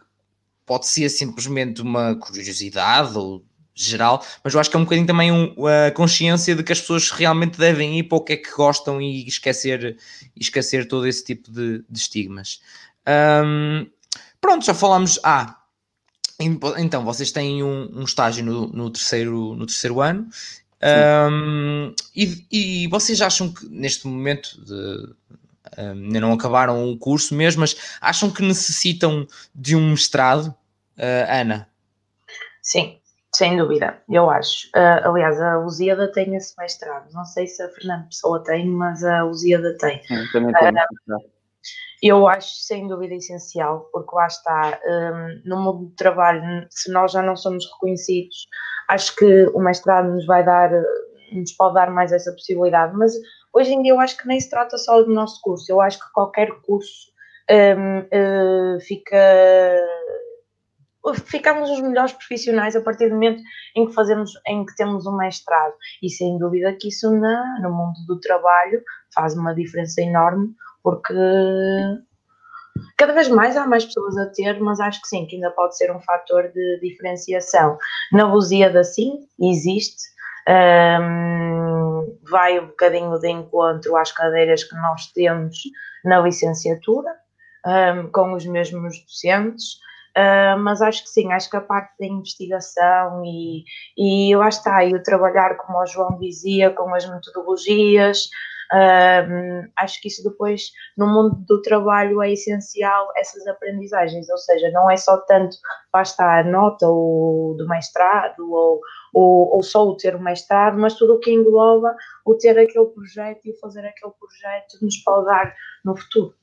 pode 0.67 0.89
ser 0.89 1.09
simplesmente 1.11 1.81
uma 1.81 2.17
curiosidade 2.17 3.17
ou 3.17 3.45
geral, 3.73 4.27
mas 4.43 4.55
eu 4.55 4.59
acho 4.59 4.69
que 4.69 4.77
é 4.77 4.81
um 4.81 4.85
bocadinho 4.85 5.07
também 5.07 5.31
um, 5.31 5.55
a 5.65 5.93
consciência 5.93 6.57
de 6.57 6.65
que 6.65 6.73
as 6.73 6.81
pessoas 6.81 7.13
realmente 7.13 7.57
devem 7.57 8.01
ir 8.01 8.03
para 8.03 8.19
o 8.19 8.21
que 8.21 8.33
é 8.33 8.37
que 8.37 8.51
gostam 8.51 9.01
e 9.01 9.29
esquecer, 9.29 9.97
esquecer 10.35 10.89
todo 10.89 11.07
esse 11.07 11.25
tipo 11.25 11.53
de, 11.53 11.85
de 11.89 11.99
estigmas. 11.99 12.61
Um, 13.07 13.87
pronto, 14.41 14.67
já 14.67 14.75
falámos. 14.75 15.21
Ah, 15.23 15.58
então, 16.41 17.05
vocês 17.05 17.33
têm 17.33 17.63
um, 17.63 17.91
um 17.93 18.05
estágio 18.05 18.45
no, 18.45 18.67
no, 18.69 18.91
terceiro, 18.91 19.55
no 19.55 19.67
terceiro 19.67 20.01
ano 20.01 20.29
um, 20.81 21.93
e, 22.15 22.47
e, 22.51 22.89
vocês 22.89 23.21
acham 23.21 23.53
que 23.53 23.69
neste 23.69 24.07
momento 24.07 24.65
de, 24.65 25.13
um, 25.77 26.05
ainda 26.05 26.21
não 26.21 26.33
acabaram 26.33 26.89
o 26.91 26.97
curso 26.97 27.35
mesmo, 27.35 27.61
mas 27.61 27.99
acham 28.01 28.31
que 28.31 28.43
necessitam 28.43 29.27
de 29.55 29.75
um 29.75 29.91
mestrado, 29.91 30.55
uh, 30.97 31.27
Ana? 31.29 31.69
Sim, 32.63 33.01
sem 33.35 33.57
dúvida, 33.57 34.01
eu 34.09 34.31
acho. 34.31 34.69
Uh, 34.69 35.09
aliás, 35.09 35.41
a 35.41 35.59
Lusíada 35.59 36.11
tem 36.13 36.37
esse 36.37 36.55
mestrado. 36.57 37.13
Não 37.13 37.25
sei 37.25 37.47
se 37.49 37.61
a 37.63 37.69
Fernanda 37.71 38.07
Pessoa 38.09 38.43
tem, 38.45 38.67
mas 38.67 39.03
a 39.03 39.25
Lusíada 39.25 39.77
tem. 39.79 40.01
Sim, 40.05 40.29
também 40.33 40.53
tem. 40.53 40.69
Uh, 41.17 41.38
eu 42.03 42.29
acho 42.29 42.49
sem 42.55 42.87
dúvida 42.87 43.15
essencial, 43.15 43.89
porque 43.93 44.15
lá 44.15 44.27
está, 44.27 44.81
um, 44.87 45.43
no 45.45 45.63
mundo 45.63 45.87
do 45.87 45.95
trabalho, 45.97 46.43
se 46.71 46.93
nós 46.93 47.13
já 47.13 47.23
não 47.23 47.37
somos 47.37 47.65
reconhecidos, 47.73 48.47
acho 48.89 49.15
que 49.17 49.47
o 49.55 49.59
mestrado 49.59 50.09
nos 50.09 50.27
vai 50.27 50.45
dar, 50.45 50.71
nos 51.33 51.53
pode 51.53 51.75
dar 51.75 51.91
mais 51.91 52.13
essa 52.13 52.33
possibilidade, 52.33 52.97
mas 52.97 53.13
hoje 53.53 53.73
em 53.73 53.83
dia 53.83 53.93
eu 53.93 54.01
acho 54.01 54.17
que 54.17 54.29
nem 54.29 54.41
se 54.41 54.49
trata 54.49 54.79
só 54.79 55.03
do 55.03 55.13
nosso 55.13 55.41
curso, 55.43 55.71
eu 55.71 55.81
acho 55.81 55.99
que 55.99 56.13
qualquer 56.13 56.51
curso 56.63 57.09
um, 57.51 58.01
uh, 58.01 58.81
fica 58.81 59.17
ficamos 61.25 61.71
os 61.71 61.81
melhores 61.81 62.13
profissionais 62.13 62.77
a 62.77 62.83
partir 62.83 63.09
do 63.09 63.15
momento 63.15 63.43
em 63.75 63.87
que 63.87 63.95
fazemos, 63.95 64.33
em 64.47 64.65
que 64.67 64.75
temos 64.77 65.07
um 65.07 65.17
mestrado. 65.17 65.73
E 66.03 66.11
sem 66.11 66.39
dúvida 66.39 66.77
que 66.79 66.89
isso 66.89 67.11
na, 67.11 67.61
no 67.63 67.71
mundo 67.71 67.95
do 68.07 68.21
trabalho 68.21 68.83
faz 69.15 69.35
uma 69.35 69.55
diferença 69.55 70.03
enorme, 70.03 70.55
porque 70.83 71.15
cada 72.97 73.13
vez 73.13 73.29
mais 73.29 73.57
há 73.57 73.67
mais 73.67 73.85
pessoas 73.85 74.17
a 74.19 74.27
ter, 74.27 74.61
mas 74.61 74.81
acho 74.81 75.01
que 75.01 75.09
sim, 75.09 75.27
que 75.27 75.37
ainda 75.37 75.51
pode 75.51 75.77
ser 75.77 75.91
um 75.91 76.01
fator 76.01 76.49
de 76.49 76.81
diferenciação. 76.81 77.79
Na 78.13 78.33
Lusíada, 78.33 78.85
sim, 78.85 79.21
existe. 79.41 80.03
Um, 80.49 82.19
vai 82.31 82.59
um 82.59 82.69
bocadinho 82.69 83.19
de 83.19 83.29
encontro 83.29 83.97
às 83.97 84.13
cadeiras 84.13 84.65
que 84.65 84.75
nós 84.77 85.13
temos 85.13 85.59
na 86.05 86.21
licenciatura, 86.21 87.11
um, 87.67 88.11
com 88.11 88.33
os 88.33 88.47
mesmos 88.47 88.99
docentes, 89.05 89.79
Uh, 90.17 90.59
mas 90.59 90.83
acho 90.83 91.05
que 91.05 91.11
sim, 91.11 91.33
acho 91.33 91.49
que 91.49 91.57
a 91.57 91.61
parte 91.61 91.93
da 92.01 92.07
investigação 92.07 93.23
e, 93.25 93.63
e 93.97 94.35
lá 94.35 94.49
está, 94.49 94.85
e 94.85 94.93
o 94.93 95.01
trabalhar, 95.01 95.57
como 95.59 95.79
o 95.79 95.87
João 95.87 96.19
dizia, 96.19 96.71
com 96.71 96.93
as 96.93 97.09
metodologias, 97.09 98.29
uh, 98.73 99.71
acho 99.77 100.01
que 100.01 100.09
isso 100.09 100.23
depois, 100.23 100.71
no 100.97 101.07
mundo 101.07 101.37
do 101.47 101.63
trabalho, 101.63 102.23
é 102.23 102.33
essencial 102.33 103.09
essas 103.17 103.47
aprendizagens, 103.47 104.29
ou 104.29 104.39
seja, 104.39 104.71
não 104.71 104.91
é 104.91 104.97
só 104.97 105.17
tanto 105.19 105.57
basta 105.93 106.23
a 106.23 106.45
nota 106.45 106.87
ou 106.87 107.57
do 107.57 107.67
mestrado 107.67 108.51
ou, 108.51 108.81
ou, 109.13 109.57
ou 109.57 109.63
só 109.63 109.87
o 109.87 109.97
ter 109.97 110.15
o 110.15 110.23
mestrado, 110.23 110.79
mas 110.79 110.95
tudo 110.95 111.15
o 111.15 111.21
que 111.21 111.33
engloba 111.33 111.95
o 112.25 112.35
ter 112.35 112.59
aquele 112.59 112.87
projeto 112.87 113.47
e 113.47 113.59
fazer 113.59 113.81
aquele 113.81 114.13
projeto 114.19 114.79
nos 114.83 114.97
pode 114.99 115.27
dar 115.27 115.55
no 115.85 115.97
futuro. 115.97 116.35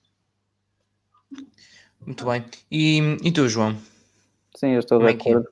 Muito 2.06 2.26
bem. 2.26 2.46
E, 2.72 3.00
e 3.24 3.32
tu, 3.32 3.48
João? 3.48 3.76
Sim, 4.56 4.72
eu 4.72 4.80
estou 4.80 5.00
Como 5.00 5.10
de 5.10 5.16
é, 5.16 5.18
é? 5.18 5.32
acordo, 5.32 5.50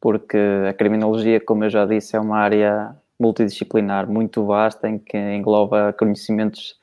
porque 0.00 0.38
a 0.68 0.72
criminologia, 0.72 1.40
como 1.40 1.64
eu 1.64 1.70
já 1.70 1.84
disse, 1.84 2.16
é 2.16 2.20
uma 2.20 2.38
área 2.38 2.96
multidisciplinar 3.18 4.08
muito 4.08 4.44
vasta 4.44 4.88
em 4.88 4.98
que 4.98 5.18
engloba 5.18 5.92
conhecimentos 5.92 6.78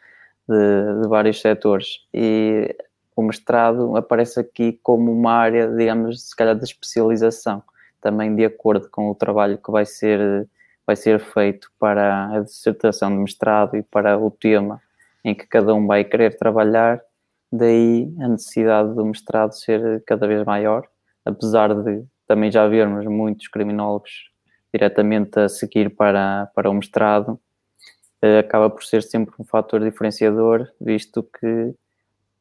de, 0.48 1.02
de 1.02 1.07
vários 1.07 1.40
setores. 1.41 2.06
E 2.14 2.76
o 3.16 3.24
mestrado 3.24 3.95
aparece 3.95 4.40
aqui 4.40 4.80
como 4.84 5.12
uma 5.12 5.34
área, 5.34 5.68
digamos, 5.68 6.30
se 6.30 6.36
calhar 6.36 6.56
de 6.56 6.66
especialização, 6.66 7.64
também 8.02 8.36
de 8.36 8.45
acordo 8.45 8.90
com 8.90 9.10
o 9.10 9.16
trabalho 9.16 9.57
que 9.57 9.72
vai 9.72 9.86
ser, 9.86 10.48
vai 10.86 10.95
ser 10.95 11.20
feito 11.20 11.72
para 11.80 12.36
a 12.36 12.40
dissertação 12.41 13.10
de 13.10 13.18
mestrado 13.18 13.78
e 13.78 13.84
para 13.84 14.18
o 14.18 14.30
tema 14.30 14.82
em 15.24 15.34
que 15.34 15.48
cada 15.48 15.74
um 15.74 15.88
vai 15.88 16.03
querer 16.03 16.38
trabalhar, 16.38 17.02
daí 17.52 18.14
a 18.20 18.28
necessidade 18.28 18.94
do 18.94 19.06
mestrado 19.06 19.53
ser 19.53 20.03
cada 20.06 20.28
vez 20.28 20.45
maior, 20.45 20.88
apesar 21.24 21.74
de 21.74 22.06
também 22.28 22.52
já 22.52 22.68
vermos 22.68 23.06
muitos 23.06 23.48
criminólogos 23.48 24.30
diretamente 24.76 25.39
a 25.39 25.47
seguir 25.47 25.95
para, 25.95 26.52
para 26.53 26.69
o 26.69 26.73
mestrado, 26.73 27.39
eh, 28.22 28.39
acaba 28.39 28.69
por 28.69 28.84
ser 28.84 29.02
sempre 29.03 29.34
um 29.39 29.45
fator 29.45 29.80
diferenciador, 29.80 30.68
visto 30.81 31.23
que, 31.23 31.73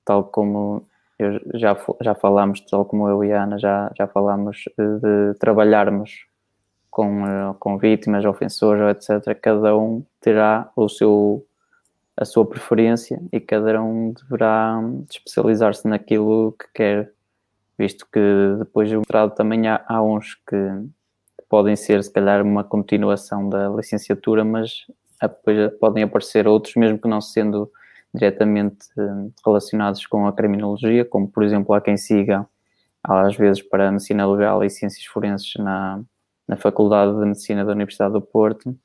tal 0.05 0.25
como 0.25 0.85
eu 1.17 1.41
já, 1.55 1.77
já 2.01 2.15
falámos, 2.15 2.61
tal 2.63 2.85
como 2.85 3.09
eu 3.09 3.23
e 3.23 3.33
a 3.33 3.45
Ana 3.45 3.57
já, 3.59 3.93
já 3.97 4.09
falámos 4.09 4.65
eh, 4.77 5.33
de 5.33 5.39
trabalharmos 5.39 6.27
com, 6.91 7.25
eh, 7.27 7.55
com 7.61 7.79
vítimas, 7.79 8.25
ofensores, 8.25 8.97
etc., 8.97 9.39
cada 9.41 9.77
um 9.77 10.05
terá 10.21 10.71
o 10.77 10.89
seu 10.89 11.47
a 12.17 12.25
sua 12.25 12.47
preferência 12.47 13.21
e 13.33 13.41
cada 13.41 13.83
um 13.83 14.13
deverá 14.13 14.81
especializar-se 15.11 15.89
naquilo 15.89 16.53
que 16.53 16.67
quer, 16.73 17.13
visto 17.77 18.07
que 18.13 18.21
depois 18.57 18.89
do 18.89 18.99
mestrado 18.99 19.35
também 19.35 19.67
há, 19.67 19.85
há 19.89 20.01
uns 20.01 20.37
que 20.47 20.57
podem 21.55 21.77
ser, 21.77 22.03
se 22.03 22.11
calhar, 22.11 22.43
uma 22.43 22.65
continuação 22.65 23.49
da 23.49 23.69
licenciatura, 23.69 24.45
mas 24.45 24.85
depois 25.23 25.73
podem 25.79 26.03
aparecer 26.03 26.49
outros, 26.49 26.75
mesmo 26.75 26.99
que 26.99 27.07
não 27.07 27.21
sendo 27.21 27.71
diretamente 28.13 28.89
eh, 28.99 29.31
relacionados 29.47 30.05
com 30.05 30.27
a 30.27 30.33
criminologia, 30.33 31.05
como, 31.05 31.29
por 31.29 31.45
exemplo, 31.45 31.73
há 31.73 31.81
quem 31.81 31.97
siga, 31.97 32.45
às 33.05 33.37
vezes, 33.37 33.63
para 33.63 33.87
a 33.87 33.93
Medicina 33.93 34.29
Legal 34.29 34.65
e 34.65 34.69
Ciências 34.69 35.07
Forenses 35.07 35.55
na, 35.59 36.03
na 36.49 36.57
Faculdade 36.57 37.13
de 37.13 37.25
Medicina 37.25 37.65
da 37.65 37.71
Universidade 37.71 38.15
do 38.15 38.21
Porto. 38.21 38.77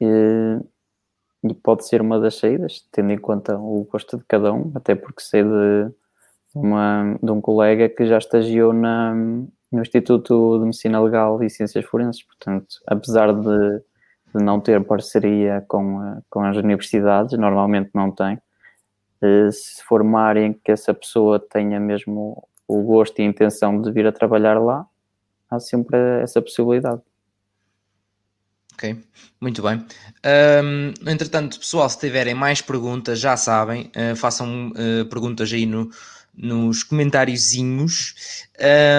E, 0.00 0.58
e 1.44 1.52
pode 1.52 1.86
ser 1.86 2.00
uma 2.00 2.18
das 2.18 2.36
saídas, 2.36 2.88
tendo 2.90 3.12
em 3.12 3.18
conta 3.18 3.58
o 3.58 3.86
gosto 3.92 4.16
de 4.16 4.24
cada 4.26 4.50
um, 4.54 4.72
até 4.74 4.94
porque 4.94 5.20
sei 5.20 5.42
de, 5.42 5.92
uma, 6.54 7.18
de 7.22 7.30
um 7.30 7.42
colega 7.42 7.90
que 7.90 8.06
já 8.06 8.16
estagiou 8.16 8.72
na, 8.72 9.14
no 9.74 9.82
Instituto 9.82 10.58
de 10.58 10.64
Medicina 10.64 11.00
Legal 11.00 11.42
e 11.42 11.50
Ciências 11.50 11.84
Forenses, 11.84 12.22
portanto, 12.22 12.76
apesar 12.86 13.32
de, 13.32 13.80
de 14.34 14.42
não 14.42 14.60
ter 14.60 14.82
parceria 14.84 15.64
com, 15.68 16.22
com 16.30 16.44
as 16.44 16.56
universidades, 16.56 17.36
normalmente 17.38 17.90
não 17.92 18.10
tem, 18.10 18.38
eh, 19.20 19.50
se 19.50 19.82
for 19.84 20.00
uma 20.02 20.22
área 20.22 20.46
em 20.46 20.52
que 20.52 20.70
essa 20.70 20.94
pessoa 20.94 21.38
tenha 21.38 21.80
mesmo 21.80 22.46
o 22.68 22.82
gosto 22.82 23.18
e 23.18 23.22
a 23.22 23.26
intenção 23.26 23.80
de 23.80 23.90
vir 23.90 24.06
a 24.06 24.12
trabalhar 24.12 24.58
lá, 24.58 24.86
há 25.50 25.58
sempre 25.58 25.98
essa 26.22 26.40
possibilidade. 26.40 27.00
Ok, 28.74 28.96
muito 29.40 29.62
bem. 29.62 29.84
Um, 30.64 31.10
entretanto, 31.10 31.58
pessoal, 31.58 31.88
se 31.88 31.98
tiverem 31.98 32.34
mais 32.34 32.60
perguntas, 32.60 33.20
já 33.20 33.36
sabem, 33.36 33.90
uh, 33.96 34.16
façam 34.16 34.70
uh, 34.70 35.04
perguntas 35.08 35.52
aí 35.52 35.64
no, 35.64 35.88
nos 36.36 36.82
comentáriozinhos, 36.82 38.14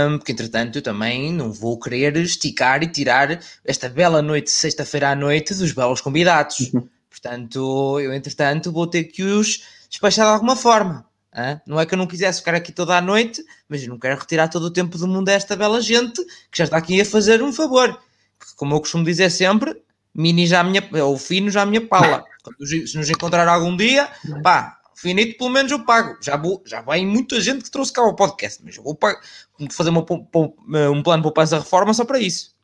um, 0.10 0.18
porque 0.18 0.32
entretanto 0.32 0.78
eu 0.78 0.82
também 0.82 1.34
não 1.34 1.52
vou 1.52 1.80
querer 1.80 2.16
esticar 2.18 2.82
e 2.84 2.88
tirar 2.88 3.40
esta 3.64 3.90
bela 3.90 4.22
noite, 4.22 4.50
sexta-feira 4.50 5.12
à 5.12 5.16
noite, 5.16 5.54
dos 5.54 5.72
belos 5.72 6.02
convidados. 6.02 6.72
Uhum. 6.74 6.88
Portanto, 7.10 8.00
eu 8.00 8.14
entretanto 8.14 8.72
vou 8.72 8.88
ter 8.88 9.06
que 9.06 9.24
os 9.24 9.64
despachar 9.90 10.26
de 10.26 10.34
alguma 10.34 10.56
forma. 10.56 11.06
Hein? 11.36 11.60
Não 11.68 11.80
é 11.80 11.86
que 11.86 11.94
eu 11.94 11.98
não 11.98 12.08
quisesse 12.08 12.40
ficar 12.40 12.56
aqui 12.56 12.72
toda 12.72 12.98
a 12.98 13.02
noite, 13.02 13.44
mas 13.68 13.84
eu 13.84 13.90
não 13.90 14.00
quero 14.00 14.20
retirar 14.20 14.48
todo 14.48 14.64
o 14.64 14.72
tempo 14.72 14.98
do 14.98 15.08
mundo 15.08 15.30
a 15.30 15.34
esta 15.34 15.56
bela 15.56 15.82
gente 15.82 16.24
que 16.50 16.58
já 16.58 16.64
está 16.64 16.78
aqui 16.78 17.00
a 17.02 17.06
fazer 17.06 17.44
um 17.44 17.52
favor 17.52 18.00
como 18.56 18.76
eu 18.76 18.80
costumo 18.80 19.04
dizer 19.04 19.30
sempre, 19.30 19.76
mini 20.14 20.46
já 20.48 20.62
a 20.62 20.64
minha, 20.64 20.88
ou 21.04 21.18
fino 21.18 21.50
já 21.50 21.64
a 21.64 21.66
minha 21.66 21.86
pala. 21.86 22.24
se 22.64 22.98
nos 22.98 23.10
encontrar 23.10 23.48
algum 23.48 23.76
dia, 23.76 24.10
pá, 24.44 24.78
finito 24.96 25.38
pelo 25.38 25.50
menos 25.50 25.72
eu 25.72 25.86
pago. 25.86 26.18
Já, 26.22 26.38
vou, 26.38 26.64
já 26.66 26.82
vai 26.82 27.06
muita 27.06 27.40
gente 27.40 27.64
que 27.64 27.72
trouxe 27.72 27.94
cá 27.94 28.02
o 28.04 28.16
podcast, 28.16 28.62
mas 28.64 28.78
eu 28.78 28.84
vou 28.84 28.96
pagar, 28.96 29.22
fazer 29.72 29.90
uma, 29.90 30.06
um 30.92 31.04
plano 31.04 31.22
de 31.22 31.24
poupança 31.24 31.60
reforma 31.60 31.94
só 31.94 32.06
para 32.06 32.20
isso. 32.20 32.56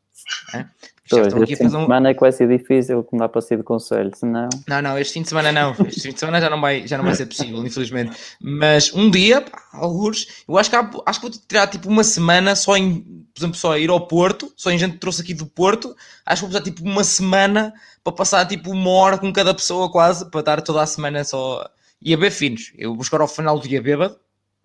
É? 0.54 0.64
Pois, 1.10 1.26
este 1.26 1.56
fim 1.56 1.66
de 1.66 1.70
semana 1.72 2.08
é 2.08 2.14
que 2.14 2.20
vai 2.20 2.32
ser 2.32 2.48
difícil 2.48 3.02
que 3.02 3.12
me 3.12 3.18
dá 3.18 3.28
para 3.28 3.40
ser 3.42 3.58
de 3.58 3.62
conselho, 3.62 4.10
senão... 4.14 4.48
Não, 4.66 4.80
não, 4.80 4.98
este 4.98 5.14
fim 5.14 5.22
de 5.22 5.28
semana 5.28 5.52
não. 5.52 5.72
Este 5.86 6.00
fim 6.00 6.12
de 6.12 6.18
semana 6.18 6.40
já 6.40 6.48
não 6.48 6.60
vai, 6.60 6.86
já 6.86 6.96
não 6.96 7.04
vai 7.04 7.14
ser 7.14 7.26
possível, 7.26 7.64
infelizmente. 7.66 8.16
Mas 8.40 8.94
um 8.94 9.10
dia, 9.10 9.42
pá, 9.42 9.62
alguns, 9.74 10.44
eu 10.48 10.56
acho 10.56 10.70
que, 10.70 10.76
há, 10.76 10.90
acho 11.04 11.20
que 11.20 11.28
vou 11.28 11.38
tirar 11.46 11.66
tipo 11.66 11.88
uma 11.88 12.04
semana 12.04 12.56
só 12.56 12.76
em, 12.76 13.00
por 13.34 13.40
exemplo, 13.40 13.56
só 13.56 13.76
ir 13.76 13.90
ao 13.90 14.06
Porto, 14.06 14.50
só 14.56 14.70
em 14.70 14.78
gente 14.78 14.92
que 14.92 15.00
trouxe 15.00 15.20
aqui 15.22 15.34
do 15.34 15.44
Porto, 15.44 15.94
acho 16.24 16.42
que 16.42 16.50
vou 16.50 16.60
precisar 16.60 16.64
tipo 16.64 16.88
uma 16.88 17.04
semana 17.04 17.74
para 18.02 18.12
passar 18.12 18.46
tipo 18.46 18.70
uma 18.70 18.90
hora 18.90 19.18
com 19.18 19.30
cada 19.32 19.52
pessoa 19.52 19.90
quase, 19.90 20.30
para 20.30 20.40
estar 20.40 20.62
toda 20.62 20.80
a 20.82 20.86
semana 20.86 21.24
só... 21.24 21.68
E 22.04 22.14
a 22.14 22.16
beber 22.16 22.32
finos. 22.32 22.72
Eu 22.76 22.94
vou 22.94 23.04
chegar 23.04 23.20
ao 23.20 23.28
final 23.28 23.58
do 23.58 23.68
dia 23.68 23.82
bêbado, 23.82 24.18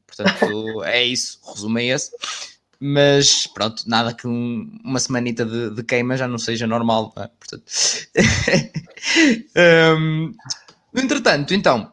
portanto 0.05 0.83
é 0.85 1.03
isso, 1.03 1.39
resumo 1.53 1.79
é 1.79 1.85
esse 1.85 2.11
mas 2.79 3.47
pronto, 3.47 3.83
nada 3.87 4.13
que 4.13 4.27
um, 4.27 4.79
uma 4.83 4.99
semanita 4.99 5.45
de, 5.45 5.71
de, 5.71 5.83
queima 5.83 6.15
já 6.15 6.27
não 6.27 6.37
seja 6.37 6.67
normal, 6.67 7.11
não 7.15 7.23
é? 7.23 7.29
Portanto, 7.39 7.63
um, 9.99 10.31
entretanto, 10.95 11.53
então, 11.53 11.91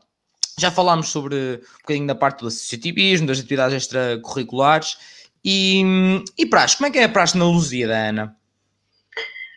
já 0.58 0.70
falámos 0.70 1.08
sobre 1.08 1.36
um 1.36 1.78
bocadinho 1.80 2.06
da 2.06 2.14
parte 2.14 2.40
do 2.40 2.48
associativismo, 2.48 3.26
das 3.26 3.38
atividades 3.38 3.76
extracurriculares 3.76 4.98
E, 5.44 5.82
e 6.36 6.46
praxe, 6.46 6.76
como 6.76 6.86
é 6.86 6.90
que 6.90 6.98
é 6.98 7.04
a 7.04 7.08
praxe 7.08 7.38
na 7.38 7.44
Lusíada, 7.44 7.96
Ana? 7.96 8.36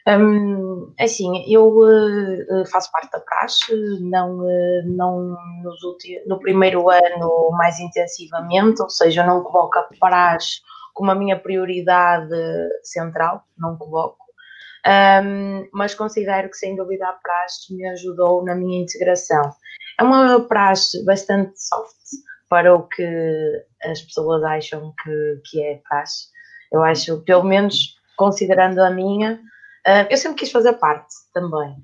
Um, 0.08 0.94
assim, 0.98 1.44
eu 1.52 1.68
uh, 1.68 2.66
faço 2.72 2.90
parte 2.92 3.12
da 3.12 3.20
praxe, 3.20 3.74
não, 4.00 4.40
uh, 4.40 4.84
não 4.86 5.36
nos 5.62 5.84
últimos, 5.84 6.26
no 6.26 6.40
primeiro 6.40 6.90
ano 6.90 7.50
mais 7.52 7.78
intensivamente, 7.78 8.82
ou 8.82 8.90
seja, 8.90 9.26
não 9.26 9.44
coloco 9.44 9.78
a 9.78 9.90
praxe 10.00 10.62
como 10.94 11.12
a 11.12 11.16
minha 11.16 11.38
prioridade 11.38 12.34
central, 12.84 13.44
não 13.58 13.76
coloco, 13.78 14.26
um, 14.88 15.68
mas 15.74 15.94
considero 15.94 16.50
que 16.50 16.56
sem 16.56 16.76
dúvida 16.76 17.08
a 17.10 17.14
praxe 17.14 17.76
me 17.76 17.86
ajudou 17.90 18.44
na 18.46 18.56
minha 18.56 18.82
integração. 18.82 19.52
É 20.00 20.04
uma 20.04 20.40
praxe 20.48 21.04
bastante 21.04 21.52
soft 21.60 21.98
para 22.50 22.74
o 22.74 22.88
que 22.88 23.04
as 23.84 24.02
pessoas 24.02 24.42
acham 24.44 24.94
que, 25.04 25.42
que 25.50 25.62
é 25.62 25.82
praxe. 25.88 26.28
Eu 26.72 26.82
acho, 26.82 27.22
pelo 27.26 27.44
menos 27.44 27.98
considerando 28.16 28.80
a 28.80 28.90
minha, 28.90 29.42
Uh, 29.88 30.06
eu 30.10 30.18
sempre 30.18 30.40
quis 30.40 30.52
fazer 30.52 30.74
parte 30.74 31.16
também, 31.34 31.76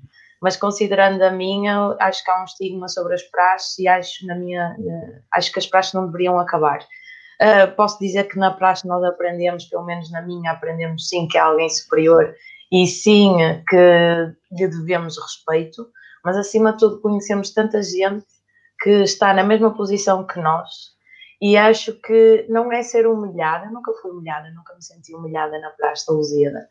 mas 0.42 0.58
considerando 0.58 1.22
a 1.22 1.30
minha, 1.30 1.96
acho 1.98 2.22
que 2.22 2.30
há 2.30 2.42
um 2.42 2.44
estigma 2.44 2.86
sobre 2.86 3.14
as 3.14 3.22
praxes 3.22 3.78
e 3.78 3.88
acho, 3.88 4.26
na 4.26 4.34
minha, 4.34 4.76
uh, 4.78 5.22
acho 5.32 5.50
que 5.50 5.58
as 5.58 5.66
praxes 5.66 5.94
não 5.94 6.06
deveriam 6.06 6.38
acabar. 6.38 6.80
Uh, 7.40 7.74
posso 7.74 7.98
dizer 7.98 8.24
que 8.24 8.38
na 8.38 8.50
praxe 8.50 8.86
nós 8.86 9.02
aprendemos, 9.02 9.64
pelo 9.64 9.84
menos 9.84 10.10
na 10.10 10.20
minha, 10.20 10.52
aprendemos 10.52 11.08
sim 11.08 11.26
que 11.26 11.38
é 11.38 11.40
alguém 11.40 11.68
superior 11.70 12.34
e 12.70 12.86
sim 12.86 13.36
que 13.68 13.76
lhe 14.52 14.68
devemos 14.68 15.16
respeito, 15.18 15.88
mas 16.22 16.36
acima 16.36 16.72
de 16.72 16.78
tudo 16.78 17.00
conhecemos 17.00 17.50
tanta 17.50 17.82
gente 17.82 18.26
que 18.82 19.02
está 19.02 19.32
na 19.32 19.42
mesma 19.42 19.74
posição 19.74 20.26
que 20.26 20.38
nós 20.40 20.93
e 21.44 21.58
acho 21.58 21.92
que 22.00 22.46
não 22.48 22.72
é 22.72 22.82
ser 22.82 23.06
humilhada, 23.06 23.70
nunca 23.70 23.92
fui 24.00 24.10
humilhada, 24.12 24.50
nunca 24.52 24.74
me 24.74 24.82
senti 24.82 25.14
humilhada 25.14 25.58
na 25.58 25.68
praxe 25.72 26.06
da. 26.10 26.66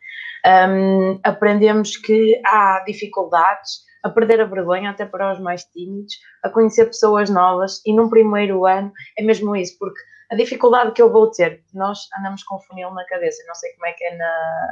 Um, 0.67 1.19
aprendemos 1.23 1.95
que 1.95 2.41
há 2.43 2.83
dificuldades, 2.83 3.83
a 4.01 4.09
perder 4.09 4.41
a 4.41 4.45
vergonha 4.45 4.89
até 4.89 5.05
para 5.05 5.31
os 5.31 5.39
mais 5.39 5.63
tímidos, 5.63 6.15
a 6.41 6.49
conhecer 6.49 6.85
pessoas 6.85 7.29
novas 7.29 7.83
e 7.85 7.93
num 7.93 8.09
primeiro 8.09 8.65
ano 8.65 8.91
é 9.15 9.21
mesmo 9.21 9.55
isso, 9.55 9.77
porque 9.77 10.01
a 10.31 10.35
dificuldade 10.35 10.93
que 10.93 11.03
eu 11.03 11.11
vou 11.11 11.29
ter, 11.29 11.63
nós 11.71 12.07
andamos 12.17 12.41
com 12.41 12.59
funil 12.61 12.89
na 12.95 13.05
cabeça, 13.05 13.43
não 13.45 13.53
sei 13.53 13.73
como 13.73 13.85
é 13.85 13.93
que 13.93 14.03
é 14.03 14.17
na, 14.17 14.69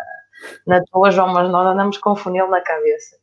na 0.65 0.84
tua, 0.86 1.11
João, 1.11 1.32
mas 1.32 1.48
nós 1.48 1.68
andamos 1.68 1.99
com 1.99 2.15
funil 2.15 2.48
na 2.48 2.61
cabeça. 2.61 3.18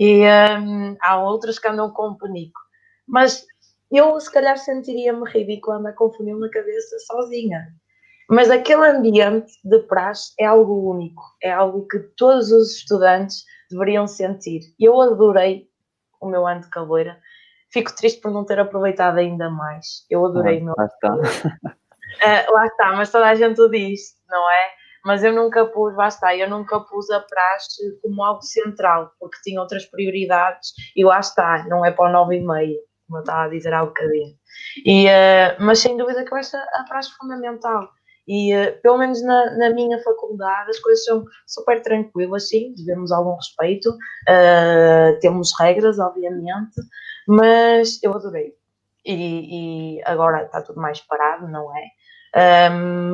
E 0.00 0.22
um, 0.58 0.96
há 1.02 1.20
outras 1.20 1.58
que 1.58 1.68
andam 1.68 1.90
com 1.90 2.14
penico. 2.14 2.58
Mas 3.06 3.44
eu 3.98 4.18
se 4.18 4.30
calhar 4.32 4.56
sentiria-me 4.56 5.28
ridícula 5.28 5.76
andar 5.76 5.92
com 5.92 6.10
funil 6.12 6.38
na 6.38 6.48
cabeça 6.48 6.98
sozinha. 7.00 7.60
Mas 8.28 8.50
aquele 8.50 8.86
ambiente 8.86 9.52
de 9.62 9.78
praxe 9.80 10.32
é 10.40 10.46
algo 10.46 10.90
único, 10.90 11.22
é 11.42 11.52
algo 11.52 11.86
que 11.86 11.98
todos 12.16 12.50
os 12.50 12.76
estudantes 12.76 13.44
deveriam 13.70 14.06
sentir. 14.06 14.60
Eu 14.80 15.00
adorei 15.00 15.68
o 16.20 16.28
meu 16.28 16.46
ano 16.46 16.62
de 16.62 16.70
caloira, 16.70 17.18
fico 17.70 17.94
triste 17.94 18.20
por 18.20 18.30
não 18.30 18.44
ter 18.44 18.58
aproveitado 18.58 19.18
ainda 19.18 19.50
mais. 19.50 20.06
Eu 20.08 20.24
adorei 20.24 20.58
ah, 20.58 20.62
o 20.62 20.64
meu 20.64 20.74
lá 20.78 20.86
está. 20.86 21.14
Uh, 21.14 22.52
lá 22.52 22.66
está, 22.66 22.92
mas 22.92 23.10
toda 23.10 23.26
a 23.26 23.34
gente 23.34 23.60
o 23.60 23.68
diz, 23.68 24.16
não 24.28 24.50
é? 24.50 24.70
Mas 25.04 25.24
eu 25.24 25.32
nunca 25.34 25.66
pus, 25.66 25.94
está, 25.98 26.34
eu 26.34 26.48
nunca 26.48 26.78
pus 26.80 27.10
a 27.10 27.20
praxe 27.20 27.98
como 28.00 28.22
algo 28.22 28.42
central, 28.42 29.12
porque 29.18 29.36
tinha 29.42 29.60
outras 29.60 29.84
prioridades 29.84 30.72
e 30.94 31.04
lá 31.04 31.18
está, 31.18 31.66
não 31.68 31.84
é 31.84 31.90
para 31.90 32.08
o 32.08 32.12
nove 32.12 32.36
e 32.36 32.40
meio 32.40 32.78
como 33.12 33.18
eu 33.18 33.20
estava 33.20 33.44
a 33.44 33.48
dizer 33.48 33.74
há 33.74 33.82
um 33.82 33.88
bocadinho. 33.88 34.34
E, 34.86 35.06
uh, 35.06 35.56
mas 35.60 35.80
sem 35.80 35.96
dúvida 35.96 36.24
que 36.24 36.34
acho 36.34 36.56
a 36.56 36.84
praxe 36.88 37.10
fundamental. 37.18 37.90
E 38.26 38.56
uh, 38.56 38.80
pelo 38.80 38.98
menos 38.98 39.22
na, 39.22 39.56
na, 39.58 39.70
minha 39.70 40.02
faculdade 40.02 40.70
as 40.70 40.78
coisas 40.78 41.04
são 41.04 41.24
super 41.46 41.82
tranquilas, 41.82 42.48
sim, 42.48 42.72
devemos 42.74 43.12
algum 43.12 43.34
respeito, 43.36 43.90
uh, 43.90 45.18
temos 45.20 45.50
regras, 45.60 45.98
obviamente, 45.98 46.80
mas 47.28 48.02
eu 48.02 48.14
adorei. 48.14 48.54
E, 49.04 49.96
e 49.98 50.02
agora 50.04 50.44
está 50.44 50.62
tudo 50.62 50.80
mais 50.80 51.00
parado, 51.00 51.48
não 51.48 51.76
é? 51.76 51.82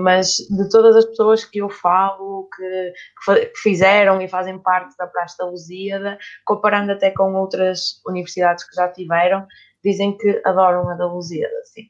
Mas 0.01 0.37
de 0.37 0.69
todas 0.71 0.95
as 0.95 1.07
pessoas 1.07 1.45
que 1.45 1.59
eu 1.59 1.69
falo, 1.69 2.49
que, 2.55 2.93
que, 3.25 3.53
fizeram 3.57 4.21
e 4.21 4.29
fazem 4.29 4.59
parte 4.59 4.97
da 4.97 5.09
Praça 5.09 5.35
da 5.39 5.51
Lusíada, 5.51 6.19
comparando 6.45 6.93
até 6.93 7.11
com 7.11 7.35
outras 7.35 8.01
universidades 8.07 8.63
que 8.69 8.77
já 8.77 8.87
tiveram, 8.87 9.45
dizem 9.85 10.17
que 10.17 10.41
adoram 10.45 10.89
a 10.89 10.95
da 10.95 11.07
Lusíada, 11.07 11.65
sim. 11.65 11.89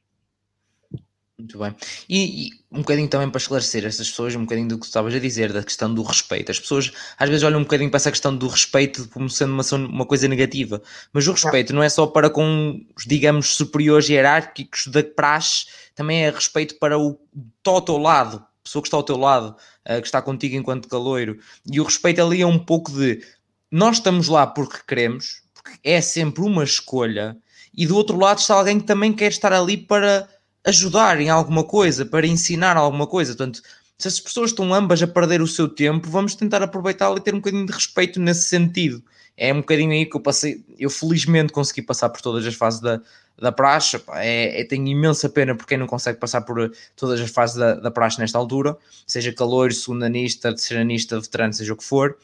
Muito 1.39 1.57
bem. 1.57 1.73
E, 2.09 2.49
e, 2.49 2.51
um 2.73 2.79
bocadinho 2.79 3.09
também 3.09 3.31
para 3.31 3.39
esclarecer 3.39 3.87
estas 3.87 4.11
pessoas, 4.11 4.35
um 4.35 4.41
bocadinho 4.41 4.67
do 4.67 4.77
que 4.79 4.87
estavas 4.87 5.15
a 5.15 5.21
dizer, 5.21 5.53
da 5.53 5.63
questão 5.63 5.95
do 5.95 6.03
respeito. 6.03 6.51
As 6.51 6.59
pessoas 6.59 6.93
às 7.17 7.29
vezes 7.29 7.45
olham 7.45 7.61
um 7.61 7.63
bocadinho 7.63 7.89
para 7.89 7.99
essa 7.99 8.11
questão 8.11 8.37
do 8.37 8.49
respeito 8.49 9.09
como 9.11 9.31
sendo 9.31 9.53
uma, 9.53 9.63
uma 9.87 10.05
coisa 10.05 10.27
negativa, 10.27 10.83
mas 11.13 11.29
o 11.29 11.33
respeito 11.33 11.73
não. 11.73 11.79
não 11.79 11.85
é 11.85 11.89
só 11.89 12.09
para 12.09 12.29
com 12.29 12.85
os, 12.97 13.05
digamos, 13.07 13.55
superiores 13.55 14.09
hierárquicos 14.09 14.89
da 14.89 15.05
praxe, 15.05 15.67
também 15.95 16.25
é 16.25 16.31
respeito 16.31 16.77
para 16.81 16.99
o 16.99 17.17
está 17.59 17.71
ao 17.71 17.83
teu 17.83 17.99
lado, 17.99 18.39
a 18.39 18.65
pessoa 18.65 18.83
que 18.83 18.89
está 18.89 18.97
ao 18.97 19.05
teu 19.05 19.17
lado, 19.17 19.55
uh, 19.89 20.01
que 20.01 20.09
está 20.09 20.21
contigo 20.21 20.57
enquanto 20.57 20.89
caloiro. 20.89 21.39
E 21.71 21.81
o 21.81 21.85
respeito 21.85 22.21
ali 22.21 22.43
é 22.43 22.47
um 22.47 22.59
pouco 22.59 22.91
de 22.91 23.25
nós 23.71 23.99
estamos 23.99 24.27
lá 24.27 24.45
porque 24.45 24.79
queremos, 24.89 25.43
porque 25.55 25.79
é 25.85 26.01
sempre 26.01 26.43
uma 26.43 26.65
escolha 26.65 27.37
e 27.79 27.87
do 27.87 27.95
outro 27.95 28.19
lado 28.19 28.39
está 28.39 28.57
alguém 28.57 28.81
que 28.81 28.87
também 28.87 29.13
quer 29.13 29.29
estar 29.29 29.53
ali 29.53 29.77
para 29.77 30.29
ajudar 30.67 31.21
em 31.21 31.31
alguma 31.31 31.63
coisa, 31.63 32.05
para 32.05 32.27
ensinar 32.27 32.77
alguma 32.77 33.07
coisa. 33.07 33.37
Portanto, 33.37 33.63
se 33.97 34.09
as 34.09 34.19
pessoas 34.19 34.51
estão 34.51 34.75
ambas 34.75 35.01
a 35.01 35.07
perder 35.07 35.41
o 35.41 35.47
seu 35.47 35.69
tempo, 35.69 36.11
vamos 36.11 36.35
tentar 36.35 36.61
aproveitá-lo 36.61 37.19
e 37.19 37.21
ter 37.21 37.33
um 37.33 37.39
bocadinho 37.39 37.65
de 37.65 37.73
respeito 37.73 38.19
nesse 38.19 38.47
sentido. 38.47 39.01
É 39.37 39.55
um 39.55 39.59
bocadinho 39.59 39.93
aí 39.93 40.05
que 40.05 40.17
eu 40.17 40.21
passei, 40.21 40.65
eu 40.77 40.91
felizmente 40.91 41.53
consegui 41.53 41.81
passar 41.83 42.09
por 42.09 42.21
todas 42.21 42.45
as 42.45 42.55
fases 42.57 42.81
da, 42.81 43.01
da 43.41 43.53
praxe, 43.53 44.03
é, 44.15 44.61
é, 44.61 44.65
tenho 44.65 44.89
imensa 44.89 45.29
pena 45.29 45.55
por 45.55 45.65
quem 45.65 45.79
não 45.79 45.87
consegue 45.87 46.19
passar 46.19 46.41
por 46.41 46.73
todas 46.97 47.21
as 47.21 47.31
fases 47.31 47.55
da, 47.55 47.75
da 47.75 47.93
praxe 47.93 48.19
nesta 48.19 48.37
altura, 48.37 48.77
seja 49.07 49.33
calor, 49.33 49.73
segundanista, 49.73 50.51
terceiranista, 50.53 51.21
veterano, 51.21 51.53
seja 51.53 51.73
o 51.73 51.77
que 51.77 51.85
for, 51.85 52.19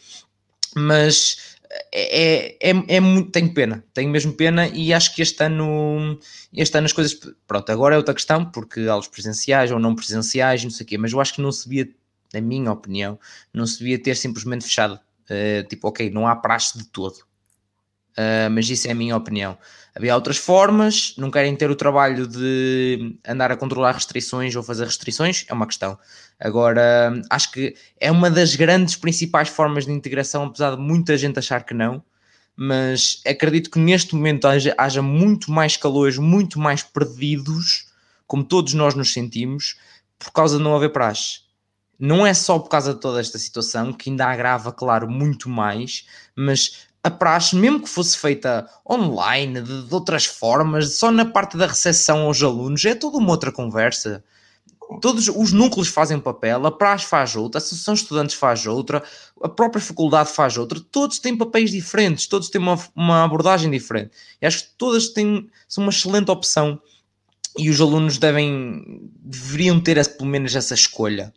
mas 0.75 1.54
é, 1.93 2.71
é, 2.71 2.85
é, 2.89 3.01
muito, 3.01 3.31
tenho 3.31 3.53
pena, 3.53 3.85
tenho 3.93 4.11
mesmo 4.11 4.33
pena 4.33 4.69
e 4.69 4.93
acho 4.93 5.15
que 5.15 5.23
este 5.23 5.43
ano, 5.43 6.19
este 6.53 6.77
ano 6.77 6.87
as 6.87 6.93
coisas, 6.93 7.19
pronto, 7.47 7.71
agora 7.71 7.95
é 7.95 7.99
outra 7.99 8.15
questão, 8.15 8.45
porque 8.45 8.87
aulas 8.87 9.09
presenciais 9.09 9.71
ou 9.71 9.79
não 9.79 9.95
presenciais, 9.95 10.63
não 10.63 10.71
sei 10.71 10.85
o 10.85 10.89
quê, 10.89 10.99
mas 10.99 11.13
eu 11.13 11.21
acho 11.21 11.35
que 11.35 11.43
não 11.43 11.51
se 11.51 11.69
devia, 11.69 11.89
na 12.33 12.41
minha 12.41 12.71
opinião, 12.71 13.19
não 13.53 13.67
se 13.67 13.79
devia 13.79 14.01
ter 14.01 14.17
simplesmente 14.17 14.65
fechado, 14.65 14.95
uh, 14.95 15.69
tipo, 15.69 15.89
ok, 15.89 16.11
não 16.11 16.29
há 16.29 16.37
praxe 16.37 16.79
de 16.79 16.85
todo, 16.87 17.17
uh, 17.17 18.51
mas 18.51 18.69
isso 18.71 18.87
é 18.87 18.93
a 18.93 18.95
minha 18.95 19.17
opinião. 19.17 19.59
Havia 19.97 20.15
outras 20.15 20.37
formas, 20.37 21.15
não 21.17 21.31
querem 21.31 21.55
ter 21.55 21.71
o 21.71 21.77
trabalho 21.77 22.27
de 22.27 23.17
andar 23.27 23.53
a 23.53 23.57
controlar 23.57 23.93
restrições 23.93 24.55
ou 24.57 24.63
fazer 24.63 24.85
restrições, 24.85 25.45
é 25.49 25.55
uma 25.55 25.67
questão. 25.67 25.99
Agora, 26.39 27.23
acho 27.31 27.53
que 27.53 27.75
é 28.01 28.11
uma 28.11 28.31
das 28.31 28.55
grandes 28.55 28.97
principais 28.97 29.49
formas 29.49 29.87
de 29.87 29.93
integração, 29.93 30.45
apesar 30.45 30.77
de 30.77 30.83
muita 30.83 31.17
gente 31.17 31.39
achar 31.39 31.65
que 31.65 31.75
não, 31.75 32.03
mas 32.57 33.21
acredito 33.27 33.71
que 33.71 33.79
neste 33.79 34.15
momento 34.15 34.47
haja, 34.47 34.75
haja 34.77 35.03
muito 35.03 35.51
mais 35.51 35.77
calores, 35.77 36.19
muito 36.19 36.59
mais 36.59 36.83
perdidos, 36.83 37.87
como 38.27 38.45
todos 38.45 38.75
nós 38.75 38.95
nos 38.95 39.13
sentimos, 39.13 39.77
por 40.19 40.33
causa 40.33 40.59
de 40.59 40.63
não 40.63 40.77
haver 40.77 40.91
praxe. 40.91 41.41
Não 41.99 42.27
é 42.27 42.35
só 42.35 42.59
por 42.59 42.69
causa 42.69 42.95
de 42.95 43.01
toda 43.01 43.21
esta 43.21 43.39
situação, 43.39 43.93
que 43.93 44.11
ainda 44.11 44.27
agrava, 44.27 44.73
claro, 44.73 45.09
muito 45.09 45.49
mais, 45.49 46.07
mas 46.35 46.87
a 47.03 47.11
praxe, 47.11 47.55
mesmo 47.55 47.83
que 47.83 47.89
fosse 47.89 48.17
feita 48.17 48.69
online, 48.89 49.61
de, 49.61 49.87
de, 49.87 49.95
outras 49.95 50.25
formas, 50.25 50.97
só 50.97 51.11
na 51.11 51.25
parte 51.25 51.57
da 51.57 51.67
recepção 51.67 52.23
aos 52.23 52.43
alunos, 52.43 52.85
é 52.85 52.95
toda 52.95 53.19
uma 53.19 53.31
outra 53.31 53.53
conversa. 53.53 54.25
Todos 55.01 55.29
os 55.29 55.53
núcleos 55.53 55.89
fazem 55.89 56.19
papel, 56.19 56.65
a 56.67 56.71
praxe 56.71 57.07
faz 57.07 57.37
outra, 57.37 57.59
a 57.59 57.63
associação 57.63 57.95
de 57.95 58.01
estudantes 58.01 58.35
faz 58.35 58.67
outra, 58.67 59.03
a 59.43 59.49
própria 59.49 59.81
faculdade 59.81 60.31
faz 60.31 60.57
outra, 60.57 60.81
todos 60.91 61.19
têm 61.19 61.37
papéis 61.37 61.71
diferentes, 61.71 62.27
todos 62.27 62.49
têm 62.49 62.61
uma, 62.61 62.79
uma 62.95 63.25
abordagem 63.25 63.71
diferente. 63.71 64.11
E 64.41 64.47
acho 64.47 64.65
que 64.65 64.71
todas 64.77 65.09
têm, 65.09 65.49
são 65.69 65.85
uma 65.85 65.91
excelente 65.91 66.31
opção 66.31 66.81
e 67.57 67.71
os 67.71 67.81
alunos 67.81 68.19
devem, 68.19 69.11
deveriam 69.21 69.81
ter 69.81 70.05
pelo 70.17 70.29
menos 70.29 70.55
essa 70.55 70.75
escolha. 70.75 71.33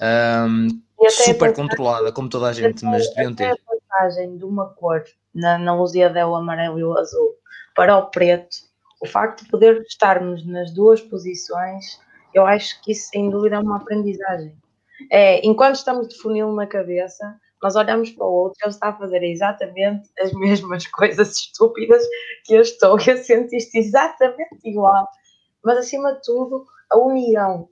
Um, 0.00 0.80
super 1.10 1.52
controlada, 1.52 2.12
como 2.12 2.28
toda 2.28 2.48
a 2.48 2.52
gente, 2.52 2.84
mas 2.84 3.08
deviam 3.14 3.34
ter 3.34 3.58
passagem 3.66 4.36
de 4.36 4.44
uma 4.44 4.66
cor 4.66 5.04
na, 5.34 5.58
na 5.58 5.74
Lusíada 5.74 6.18
é 6.18 6.26
o 6.26 6.34
amarelo 6.34 6.78
e 6.78 6.84
o 6.84 6.96
azul 6.96 7.34
para 7.74 7.96
o 7.96 8.06
preto, 8.10 8.56
o 9.00 9.06
facto 9.06 9.44
de 9.44 9.50
poder 9.50 9.82
estarmos 9.82 10.44
nas 10.44 10.72
duas 10.72 11.00
posições, 11.00 12.00
eu 12.34 12.46
acho 12.46 12.80
que 12.82 12.92
isso 12.92 13.08
sem 13.10 13.30
dúvida 13.30 13.56
é 13.56 13.60
uma 13.60 13.76
aprendizagem. 13.76 14.54
É, 15.10 15.46
enquanto 15.46 15.76
estamos 15.76 16.08
de 16.08 16.16
funil 16.18 16.52
na 16.52 16.66
cabeça, 16.66 17.38
nós 17.62 17.76
olhamos 17.76 18.10
para 18.10 18.26
o 18.26 18.32
outro, 18.32 18.58
ele 18.62 18.70
está 18.70 18.88
a 18.88 18.96
fazer 18.96 19.22
exatamente 19.22 20.08
as 20.20 20.32
mesmas 20.32 20.86
coisas 20.88 21.36
estúpidas 21.36 22.02
que 22.44 22.54
eu 22.54 22.60
estou, 22.60 22.98
eu 23.06 23.16
sinto 23.18 23.54
isto 23.54 23.74
exatamente 23.76 24.60
igual. 24.64 25.08
Mas 25.64 25.78
acima 25.78 26.14
de 26.14 26.22
tudo, 26.22 26.64
a 26.90 26.98
união 26.98 27.68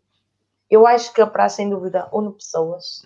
eu 0.70 0.86
acho 0.86 1.12
que 1.12 1.20
a 1.20 1.26
praça, 1.26 1.56
sem 1.56 1.70
dúvida, 1.70 2.08
une 2.12 2.32
pessoas. 2.32 3.02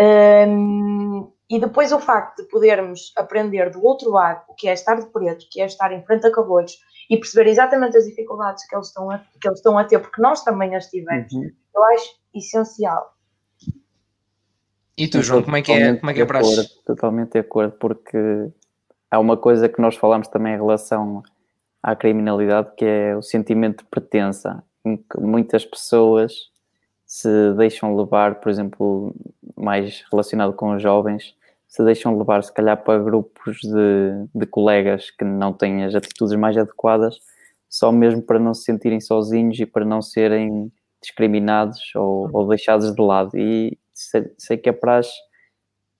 Um, 0.00 1.30
e 1.48 1.60
depois 1.60 1.92
o 1.92 2.00
facto 2.00 2.42
de 2.42 2.48
podermos 2.48 3.12
aprender 3.16 3.70
do 3.70 3.84
outro 3.84 4.10
lado, 4.10 4.44
o 4.48 4.54
que 4.54 4.68
é 4.68 4.72
estar 4.72 4.96
de 4.96 5.06
preto, 5.06 5.46
que 5.50 5.60
é 5.60 5.66
estar 5.66 5.92
em 5.92 6.04
frente 6.04 6.26
a 6.26 6.32
cabolos 6.32 6.78
e 7.08 7.16
perceber 7.16 7.48
exatamente 7.48 7.96
as 7.96 8.04
dificuldades 8.04 8.66
que 8.66 8.74
eles 8.74 8.88
estão 8.88 9.10
a, 9.10 9.18
que 9.18 9.46
eles 9.46 9.58
estão 9.58 9.78
a 9.78 9.84
ter, 9.84 9.98
porque 10.00 10.20
nós 10.20 10.42
também 10.42 10.74
as 10.74 10.88
tivemos, 10.88 11.32
uhum. 11.32 11.50
eu 11.74 11.84
acho 11.84 12.16
essencial. 12.34 13.14
E 14.98 15.06
tu, 15.08 15.22
João, 15.22 15.42
como 15.42 15.56
é 15.56 15.62
que 15.62 15.72
é, 15.72 15.94
como 15.96 16.10
é, 16.10 16.14
que 16.14 16.22
é 16.22 16.24
para 16.24 16.38
acordo, 16.38 16.64
Totalmente 16.86 17.32
de 17.32 17.38
acordo, 17.40 17.72
porque 17.72 18.18
há 19.10 19.18
uma 19.18 19.36
coisa 19.36 19.68
que 19.68 19.80
nós 19.80 19.94
falamos 19.94 20.26
também 20.28 20.54
em 20.54 20.56
relação 20.56 21.22
à 21.82 21.94
criminalidade, 21.94 22.74
que 22.76 22.84
é 22.84 23.14
o 23.14 23.22
sentimento 23.22 23.84
de 23.84 23.90
pertença, 23.90 24.62
em 24.84 24.96
que 24.96 25.20
muitas 25.20 25.66
pessoas 25.66 26.50
se 27.04 27.52
deixam 27.56 27.94
levar, 27.94 28.36
por 28.40 28.50
exemplo, 28.50 29.14
mais 29.54 30.02
relacionado 30.10 30.54
com 30.54 30.74
os 30.74 30.82
jovens, 30.82 31.36
se 31.76 31.84
deixam 31.84 32.16
levar, 32.16 32.42
se 32.42 32.52
calhar, 32.52 32.82
para 32.82 33.02
grupos 33.02 33.58
de, 33.60 34.28
de 34.34 34.46
colegas 34.46 35.10
que 35.10 35.24
não 35.26 35.52
têm 35.52 35.84
as 35.84 35.94
atitudes 35.94 36.34
mais 36.34 36.56
adequadas, 36.56 37.20
só 37.68 37.92
mesmo 37.92 38.22
para 38.22 38.38
não 38.38 38.54
se 38.54 38.62
sentirem 38.62 38.98
sozinhos 38.98 39.60
e 39.60 39.66
para 39.66 39.84
não 39.84 40.00
serem 40.00 40.72
discriminados 41.02 41.94
ou, 41.94 42.30
ou 42.32 42.48
deixados 42.48 42.94
de 42.94 43.02
lado. 43.02 43.36
E 43.36 43.78
sei, 43.92 44.32
sei, 44.38 44.56
que 44.56 44.70
a 44.70 44.72
praxe 44.72 45.12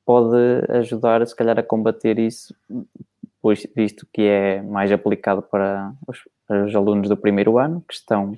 pode 0.02 0.34
ajudar, 0.70 1.26
se 1.26 1.36
calhar, 1.36 1.58
a 1.58 1.62
combater 1.62 2.18
isso, 2.18 2.54
pois 3.42 3.66
visto 3.76 4.06
que 4.10 4.22
é 4.22 4.62
mais 4.62 4.90
aplicado 4.90 5.42
para 5.42 5.92
os, 6.08 6.20
para 6.48 6.64
os 6.64 6.74
alunos 6.74 7.06
do 7.06 7.18
primeiro 7.18 7.58
ano, 7.58 7.84
que 7.86 7.92
estão 7.92 8.32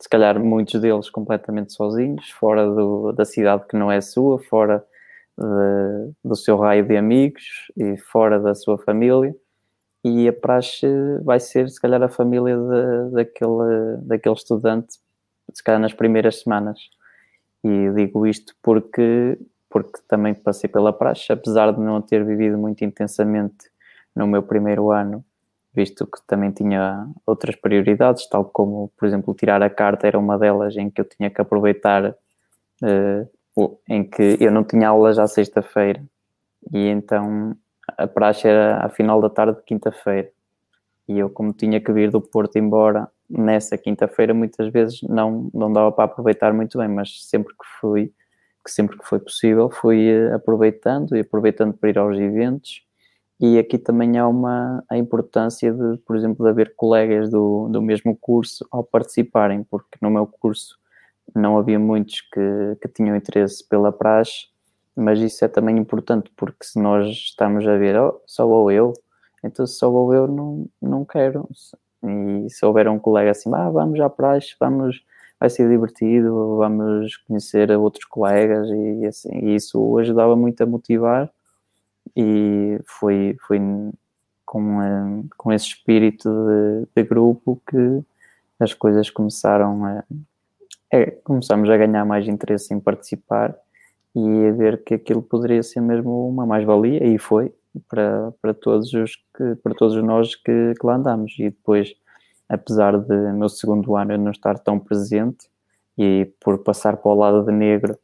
se 0.00 0.08
calhar 0.08 0.42
muitos 0.42 0.80
deles 0.80 1.10
completamente 1.10 1.74
sozinhos, 1.74 2.30
fora 2.30 2.66
do, 2.66 3.12
da 3.12 3.26
cidade 3.26 3.66
que 3.68 3.76
não 3.76 3.92
é 3.92 4.00
sua, 4.00 4.38
fora 4.38 4.82
de, 5.40 6.12
do 6.24 6.36
seu 6.36 6.56
raio 6.56 6.86
de 6.86 6.96
amigos 6.96 7.70
e 7.76 7.96
fora 7.96 8.38
da 8.38 8.54
sua 8.54 8.78
família. 8.78 9.34
E 10.04 10.28
a 10.28 10.32
praxe 10.32 10.86
vai 11.22 11.40
ser, 11.40 11.68
se 11.68 11.80
calhar, 11.80 12.02
a 12.02 12.08
família 12.08 12.56
de, 12.56 13.14
daquele, 13.14 13.96
daquele 14.02 14.34
estudante, 14.34 14.98
se 15.52 15.62
calhar 15.62 15.80
nas 15.80 15.92
primeiras 15.92 16.40
semanas. 16.40 16.78
E 17.64 17.90
digo 17.94 18.26
isto 18.26 18.54
porque, 18.62 19.38
porque 19.68 20.00
também 20.08 20.34
passei 20.34 20.68
pela 20.68 20.92
praxe, 20.92 21.32
apesar 21.32 21.72
de 21.72 21.80
não 21.80 22.00
ter 22.00 22.24
vivido 22.24 22.56
muito 22.56 22.84
intensamente 22.84 23.70
no 24.14 24.26
meu 24.26 24.42
primeiro 24.42 24.90
ano 24.90 25.24
visto 25.72 26.06
que 26.06 26.20
também 26.26 26.50
tinha 26.50 27.06
outras 27.24 27.54
prioridades, 27.56 28.28
tal 28.28 28.44
como, 28.44 28.90
por 28.96 29.06
exemplo, 29.06 29.34
tirar 29.34 29.62
a 29.62 29.70
carta 29.70 30.06
era 30.06 30.18
uma 30.18 30.38
delas 30.38 30.76
em 30.76 30.90
que 30.90 31.00
eu 31.00 31.04
tinha 31.04 31.30
que 31.30 31.40
aproveitar, 31.40 32.14
em 33.88 34.04
que 34.04 34.36
eu 34.40 34.50
não 34.50 34.64
tinha 34.64 34.88
aulas 34.88 35.18
à 35.18 35.26
sexta-feira, 35.26 36.02
e 36.72 36.86
então 36.88 37.56
a 37.98 38.06
praxe 38.06 38.46
era 38.48 38.84
à 38.84 38.88
final 38.88 39.20
da 39.20 39.30
tarde 39.30 39.58
de 39.58 39.64
quinta-feira. 39.64 40.30
E 41.08 41.18
eu, 41.18 41.28
como 41.30 41.52
tinha 41.52 41.80
que 41.80 41.92
vir 41.92 42.10
do 42.10 42.20
Porto 42.20 42.56
embora 42.56 43.08
nessa 43.28 43.76
quinta-feira, 43.76 44.32
muitas 44.32 44.72
vezes 44.72 45.02
não, 45.02 45.50
não 45.52 45.72
dava 45.72 45.90
para 45.92 46.04
aproveitar 46.04 46.52
muito 46.52 46.78
bem, 46.78 46.88
mas 46.88 47.24
sempre 47.26 47.52
que 47.54 47.64
fui, 47.80 48.12
que 48.64 48.70
sempre 48.70 48.98
que 48.98 49.06
foi 49.06 49.18
possível, 49.18 49.70
fui 49.70 50.08
eh, 50.08 50.34
aproveitando 50.34 51.16
e 51.16 51.20
aproveitando 51.20 51.74
para 51.74 51.90
ir 51.90 51.98
aos 51.98 52.18
eventos 52.18 52.84
e 53.40 53.58
aqui 53.58 53.78
também 53.78 54.18
há 54.18 54.28
uma 54.28 54.84
a 54.88 54.98
importância 54.98 55.72
de, 55.72 55.96
por 56.04 56.14
exemplo, 56.14 56.44
de 56.44 56.50
haver 56.50 56.74
colegas 56.76 57.30
do, 57.30 57.68
do 57.70 57.80
mesmo 57.80 58.14
curso 58.14 58.66
ao 58.70 58.84
participarem, 58.84 59.64
porque 59.64 59.96
no 60.02 60.10
meu 60.10 60.26
curso 60.26 60.78
não 61.34 61.58
havia 61.58 61.78
muitos 61.78 62.20
que, 62.20 62.76
que 62.80 62.88
tinham 62.88 63.16
interesse 63.16 63.66
pela 63.66 63.92
praxe, 63.92 64.48
mas 64.96 65.18
isso 65.20 65.44
é 65.44 65.48
também 65.48 65.78
importante, 65.78 66.30
porque 66.36 66.64
se 66.64 66.78
nós 66.78 67.06
estamos 67.08 67.66
a 67.66 67.76
ver, 67.76 67.98
oh, 67.98 68.20
só 68.26 68.46
ou 68.48 68.70
eu, 68.70 68.92
então 69.42 69.66
se 69.66 69.74
só 69.74 69.90
ou 69.90 70.12
eu 70.14 70.26
não, 70.26 70.66
não 70.80 71.04
quero. 71.04 71.48
E 72.02 72.50
se 72.50 72.64
houver 72.64 72.88
um 72.88 72.98
colega 72.98 73.30
assim, 73.30 73.50
ah, 73.54 73.70
vamos 73.70 74.00
à 74.00 74.08
praxe, 74.10 74.54
vamos, 74.58 75.02
vai 75.38 75.50
ser 75.50 75.68
divertido, 75.68 76.56
vamos 76.56 77.16
conhecer 77.18 77.70
outros 77.72 78.04
colegas 78.04 78.68
e 78.70 79.06
assim, 79.06 79.30
e 79.42 79.54
isso 79.54 79.98
ajudava 79.98 80.36
muito 80.36 80.62
a 80.62 80.66
motivar 80.66 81.30
e 82.16 82.80
foi, 82.86 83.36
foi 83.46 83.60
com, 84.44 84.82
eh, 84.82 85.24
com 85.36 85.52
esse 85.52 85.66
espírito 85.66 86.28
de, 86.28 86.88
de, 87.02 87.08
grupo 87.08 87.62
que 87.68 88.02
as 88.58 88.74
coisas 88.74 89.08
começaram 89.10 89.84
a, 89.84 90.04
é, 90.92 91.10
começamos 91.24 91.70
a 91.70 91.76
ganhar 91.76 92.04
mais 92.04 92.26
interesse 92.26 92.74
em 92.74 92.80
participar 92.80 93.56
e 94.14 94.46
a 94.48 94.52
ver 94.52 94.82
que 94.82 94.94
aquilo 94.94 95.22
poderia 95.22 95.62
ser 95.62 95.80
mesmo 95.80 96.28
uma 96.28 96.44
mais-valia 96.44 97.06
e 97.06 97.18
foi 97.18 97.54
para, 97.88 98.32
para 98.42 98.52
todos 98.52 98.92
os 98.92 99.16
que, 99.36 99.54
para 99.62 99.74
todos 99.74 100.02
nós 100.02 100.34
que, 100.34 100.74
que 100.78 100.86
lá 100.86 100.96
andamos 100.96 101.34
e 101.38 101.44
depois 101.44 101.94
apesar 102.48 102.98
de 102.98 103.14
meu 103.32 103.48
segundo 103.48 103.94
ano 103.96 104.12
eu 104.12 104.18
não 104.18 104.32
estar 104.32 104.58
tão 104.58 104.80
presente 104.80 105.48
e 105.96 106.28
por 106.40 106.58
passar 106.58 106.96
para 106.96 107.12
o 107.12 107.14
lado 107.14 107.44
de 107.44 107.52
negro 107.52 107.96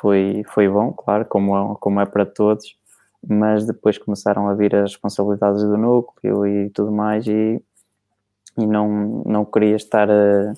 foi, 0.00 0.42
foi 0.48 0.68
bom, 0.68 0.92
claro, 0.92 1.26
como, 1.26 1.76
como 1.76 2.00
é 2.00 2.06
para 2.06 2.24
todos 2.24 2.74
mas 3.28 3.66
depois 3.66 3.98
começaram 3.98 4.48
a 4.48 4.54
vir 4.54 4.74
as 4.74 4.92
responsabilidades 4.92 5.62
do 5.62 5.76
núcleo 5.76 6.46
e 6.46 6.70
tudo 6.70 6.90
mais 6.90 7.26
e, 7.26 7.62
e 8.56 8.66
não, 8.66 9.22
não 9.26 9.44
queria 9.44 9.76
estar 9.76 10.10
a, 10.10 10.54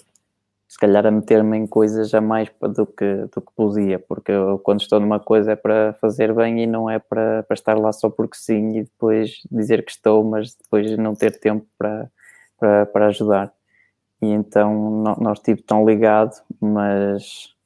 se 0.68 0.78
calhar 0.78 1.06
a 1.06 1.10
meter-me 1.10 1.56
em 1.56 1.66
coisas 1.66 2.12
a 2.12 2.20
mais 2.20 2.50
do 2.60 2.86
que, 2.86 3.26
do 3.34 3.40
que 3.40 3.52
podia, 3.56 3.98
porque 3.98 4.32
eu, 4.32 4.58
quando 4.58 4.82
estou 4.82 5.00
numa 5.00 5.18
coisa 5.18 5.52
é 5.52 5.56
para 5.56 5.94
fazer 5.94 6.34
bem 6.34 6.62
e 6.62 6.66
não 6.66 6.90
é 6.90 6.98
para, 6.98 7.42
para 7.44 7.54
estar 7.54 7.78
lá 7.78 7.90
só 7.90 8.10
porque 8.10 8.36
sim 8.36 8.76
e 8.76 8.82
depois 8.82 9.40
dizer 9.50 9.82
que 9.82 9.90
estou, 9.90 10.22
mas 10.22 10.54
depois 10.54 10.96
não 10.98 11.14
ter 11.14 11.40
tempo 11.40 11.66
para, 11.78 12.10
para, 12.58 12.86
para 12.86 13.06
ajudar. 13.06 13.52
E 14.20 14.26
então 14.26 15.02
não, 15.02 15.14
não 15.16 15.32
estive 15.32 15.62
tão 15.62 15.88
ligado, 15.88 16.34
mas 16.60 17.56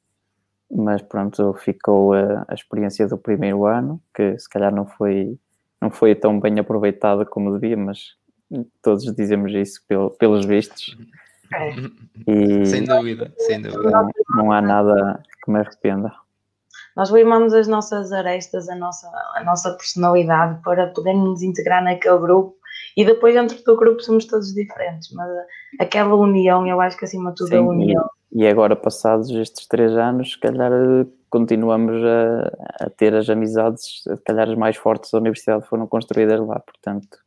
mas 0.75 1.01
pronto, 1.03 1.53
ficou 1.53 2.13
a, 2.13 2.45
a, 2.47 2.53
experiência 2.53 3.07
do 3.07 3.17
primeiro 3.17 3.65
ano, 3.65 4.01
que 4.13 4.37
se 4.39 4.49
calhar 4.49 4.73
não 4.73 4.87
foi, 4.87 5.37
não 5.79 5.91
foi 5.91 6.15
tão 6.15 6.39
bem 6.39 6.57
aproveitada 6.57 7.25
como 7.25 7.53
devia, 7.59 7.77
mas 7.77 8.15
todos 8.81 9.03
dizemos 9.15 9.53
isso 9.53 9.83
pelo, 9.87 10.09
pelos 10.11 10.45
vistos. 10.45 10.97
É. 11.53 11.73
E 12.25 12.65
sem 12.65 12.85
dúvida, 12.85 13.33
sem 13.37 13.61
dúvida. 13.61 13.91
Não, 13.91 14.09
não, 14.35 14.51
há 14.51 14.61
nada 14.61 15.21
que 15.43 15.51
me 15.51 15.59
arrependa. 15.59 16.13
Nós 16.95 17.09
limamos 17.09 17.53
as 17.53 17.67
nossas 17.67 18.13
arestas, 18.13 18.69
a 18.69 18.75
nossa, 18.75 19.09
a 19.35 19.43
nossa 19.43 19.71
personalidade 19.73 20.61
para 20.63 20.87
podermos 20.87 21.27
nos 21.27 21.41
integrar 21.41 21.83
naquele 21.83 22.19
grupo 22.19 22.55
e 22.95 23.03
depois 23.03 23.33
dentro 23.33 23.61
do 23.63 23.75
grupo 23.75 24.01
somos 24.01 24.25
todos 24.25 24.53
diferentes, 24.53 25.11
mas 25.11 25.27
aquela 25.79 26.15
união, 26.15 26.65
eu 26.67 26.79
acho 26.79 26.97
que 26.97 27.05
acima 27.05 27.31
de 27.31 27.37
tudo 27.37 27.49
Sim, 27.49 27.57
a 27.57 27.61
união. 27.61 28.09
E, 28.31 28.43
e 28.43 28.47
agora 28.47 28.75
passados 28.75 29.29
estes 29.31 29.67
três 29.67 29.91
anos, 29.97 30.33
se 30.33 30.39
calhar 30.39 30.71
continuamos 31.29 31.95
a, 32.05 32.85
a, 32.85 32.89
ter 32.91 33.15
as 33.15 33.27
amizades, 33.29 34.03
se 34.03 34.17
calhar 34.17 34.47
as 34.47 34.55
mais 34.55 34.77
fortes 34.77 35.11
da 35.11 35.17
universidade 35.17 35.67
foram 35.67 35.87
construídas 35.87 36.39
lá, 36.39 36.59
portanto 36.59 37.17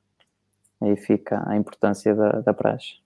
aí 0.81 0.97
fica 0.97 1.43
a 1.47 1.57
importância 1.57 2.15
da, 2.15 2.40
da 2.40 2.55
praxe. 2.55 3.06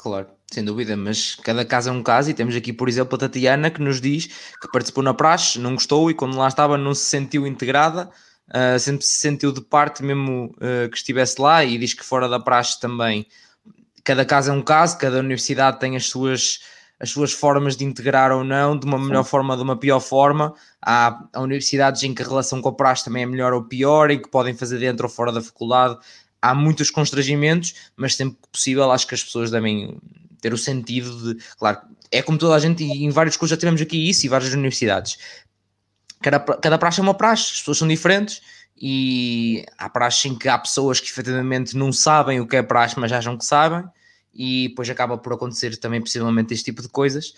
Claro, 0.00 0.28
sem 0.50 0.64
dúvida, 0.64 0.96
mas 0.96 1.34
cada 1.34 1.62
caso 1.62 1.90
é 1.90 1.92
um 1.92 2.02
caso 2.02 2.30
e 2.30 2.34
temos 2.34 2.56
aqui, 2.56 2.72
por 2.72 2.88
exemplo, 2.88 3.16
a 3.16 3.18
Tatiana 3.18 3.70
que 3.70 3.82
nos 3.82 4.00
diz 4.00 4.26
que 4.60 4.70
participou 4.72 5.04
na 5.04 5.12
praxe, 5.12 5.58
não 5.58 5.74
gostou 5.74 6.10
e 6.10 6.14
quando 6.14 6.38
lá 6.38 6.48
estava 6.48 6.78
não 6.78 6.94
se 6.94 7.04
sentiu 7.04 7.46
integrada, 7.46 8.10
uh, 8.48 8.78
sempre 8.78 9.04
se 9.04 9.18
sentiu 9.18 9.52
de 9.52 9.60
parte 9.60 10.02
mesmo 10.02 10.54
uh, 10.56 10.88
que 10.88 10.96
estivesse 10.96 11.38
lá 11.38 11.62
e 11.62 11.76
diz 11.76 11.92
que 11.92 12.02
fora 12.02 12.30
da 12.30 12.40
praxe 12.40 12.80
também 12.80 13.26
cada 14.02 14.24
caso 14.24 14.50
é 14.50 14.54
um 14.54 14.62
caso, 14.62 14.98
cada 14.98 15.18
universidade 15.18 15.78
tem 15.78 15.96
as 15.96 16.06
suas 16.06 16.60
as 17.02 17.08
suas 17.08 17.32
formas 17.32 17.78
de 17.78 17.84
integrar 17.84 18.30
ou 18.30 18.44
não, 18.44 18.78
de 18.78 18.84
uma 18.84 18.98
melhor 18.98 19.24
Sim. 19.24 19.30
forma, 19.30 19.56
de 19.56 19.62
uma 19.62 19.74
pior 19.74 20.00
forma. 20.00 20.52
Há, 20.82 21.24
há, 21.32 21.40
universidades 21.40 22.02
em 22.02 22.12
que 22.12 22.22
a 22.22 22.26
relação 22.26 22.60
com 22.60 22.68
a 22.68 22.74
praxe 22.74 23.06
também 23.06 23.22
é 23.22 23.26
melhor 23.26 23.54
ou 23.54 23.64
pior, 23.64 24.10
e 24.10 24.18
que 24.18 24.28
podem 24.28 24.52
fazer 24.52 24.78
dentro 24.78 25.06
ou 25.06 25.10
fora 25.10 25.32
da 25.32 25.40
faculdade. 25.40 25.96
Há 26.42 26.54
muitos 26.54 26.90
constrangimentos, 26.90 27.74
mas 27.96 28.14
sempre 28.16 28.36
que 28.42 28.48
possível 28.48 28.90
acho 28.90 29.06
que 29.06 29.14
as 29.14 29.22
pessoas 29.22 29.50
devem 29.50 29.98
ter 30.40 30.52
o 30.52 30.58
sentido 30.58 31.34
de, 31.34 31.42
claro, 31.58 31.80
é 32.10 32.22
como 32.22 32.38
toda 32.38 32.54
a 32.54 32.58
gente, 32.58 32.82
e 32.82 33.04
em 33.04 33.10
vários 33.10 33.36
cursos 33.36 33.50
já 33.50 33.60
tivemos 33.60 33.80
aqui 33.80 34.08
isso, 34.08 34.24
e 34.24 34.28
várias 34.28 34.52
universidades. 34.52 35.18
Cada, 36.22 36.40
cada 36.40 36.78
praxe 36.78 37.00
é 37.00 37.02
uma 37.02 37.14
praxe, 37.14 37.52
as 37.52 37.58
pessoas 37.58 37.78
são 37.78 37.88
diferentes 37.88 38.42
e 38.76 39.64
há 39.76 39.88
praxe 39.90 40.28
em 40.28 40.36
que 40.36 40.48
há 40.48 40.58
pessoas 40.58 41.00
que 41.00 41.08
efetivamente 41.08 41.76
não 41.76 41.92
sabem 41.92 42.40
o 42.40 42.46
que 42.46 42.56
é 42.56 42.62
praxe, 42.62 42.98
mas 42.98 43.12
acham 43.12 43.36
que 43.36 43.44
sabem, 43.44 43.84
e 44.32 44.68
depois 44.68 44.88
acaba 44.88 45.18
por 45.18 45.32
acontecer 45.32 45.76
também 45.76 46.00
possivelmente 46.00 46.54
este 46.54 46.66
tipo 46.66 46.80
de 46.80 46.88
coisas. 46.88 47.34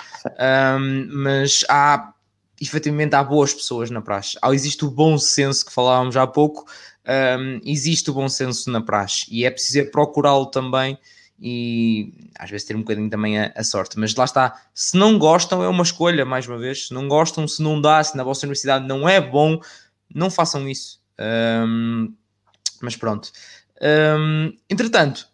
Um, 0.79 1.09
mas 1.11 1.65
há 1.69 2.13
efetivamente 2.61 3.15
há 3.15 3.25
boas 3.25 3.53
pessoas 3.53 3.91
na 3.91 4.01
praxe. 4.01 4.39
Existe 4.53 4.85
o 4.85 4.91
bom 4.91 5.19
senso 5.19 5.67
que 5.67 5.73
falávamos 5.73 6.17
há 6.17 6.27
pouco, 6.27 6.65
um, 7.07 7.61
existe 7.65 8.11
o 8.11 8.15
bom 8.15 8.29
senso 8.29 8.71
na 8.71 8.81
praxe 8.81 9.27
e 9.31 9.45
é 9.45 9.51
preciso 9.51 9.91
procurá-lo 9.91 10.47
também 10.47 10.99
e 11.41 12.31
às 12.39 12.49
vezes 12.49 12.67
ter 12.67 12.77
um 12.77 12.81
bocadinho 12.81 13.11
também 13.11 13.39
a, 13.39 13.53
a, 13.57 13.65
sorte. 13.65 13.99
Mas 13.99 14.15
lá 14.15 14.25
está, 14.25 14.63
se 14.73 14.97
não 14.97 15.19
gostam, 15.19 15.63
é 15.63 15.69
uma 15.69 15.83
escolha, 15.83 16.25
mais 16.25 16.47
uma 16.47 16.57
vez. 16.57 16.87
Se 16.87 16.95
não 16.95 17.09
gostam, 17.09 17.49
se 17.49 17.61
não 17.61 17.81
dá, 17.81 18.03
se 18.03 18.17
na 18.17 18.23
vossa 18.23 18.47
universidade 18.47 18.87
não 18.87 19.09
é 19.09 19.21
bom, 19.21 19.61
não 20.15 20.31
façam 20.31 20.69
isso. 20.69 21.01
Um, 21.67 22.15
mas 22.81 22.95
pronto. 22.95 23.33
Um, 23.83 24.53
entretanto, 24.71 25.27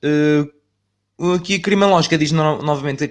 uh, 1.19 1.35
aqui 1.35 1.57
a 1.57 1.61
criminológica 1.61 2.17
diz 2.17 2.33
no, 2.33 2.63
novamente 2.63 3.05
a 3.05 3.09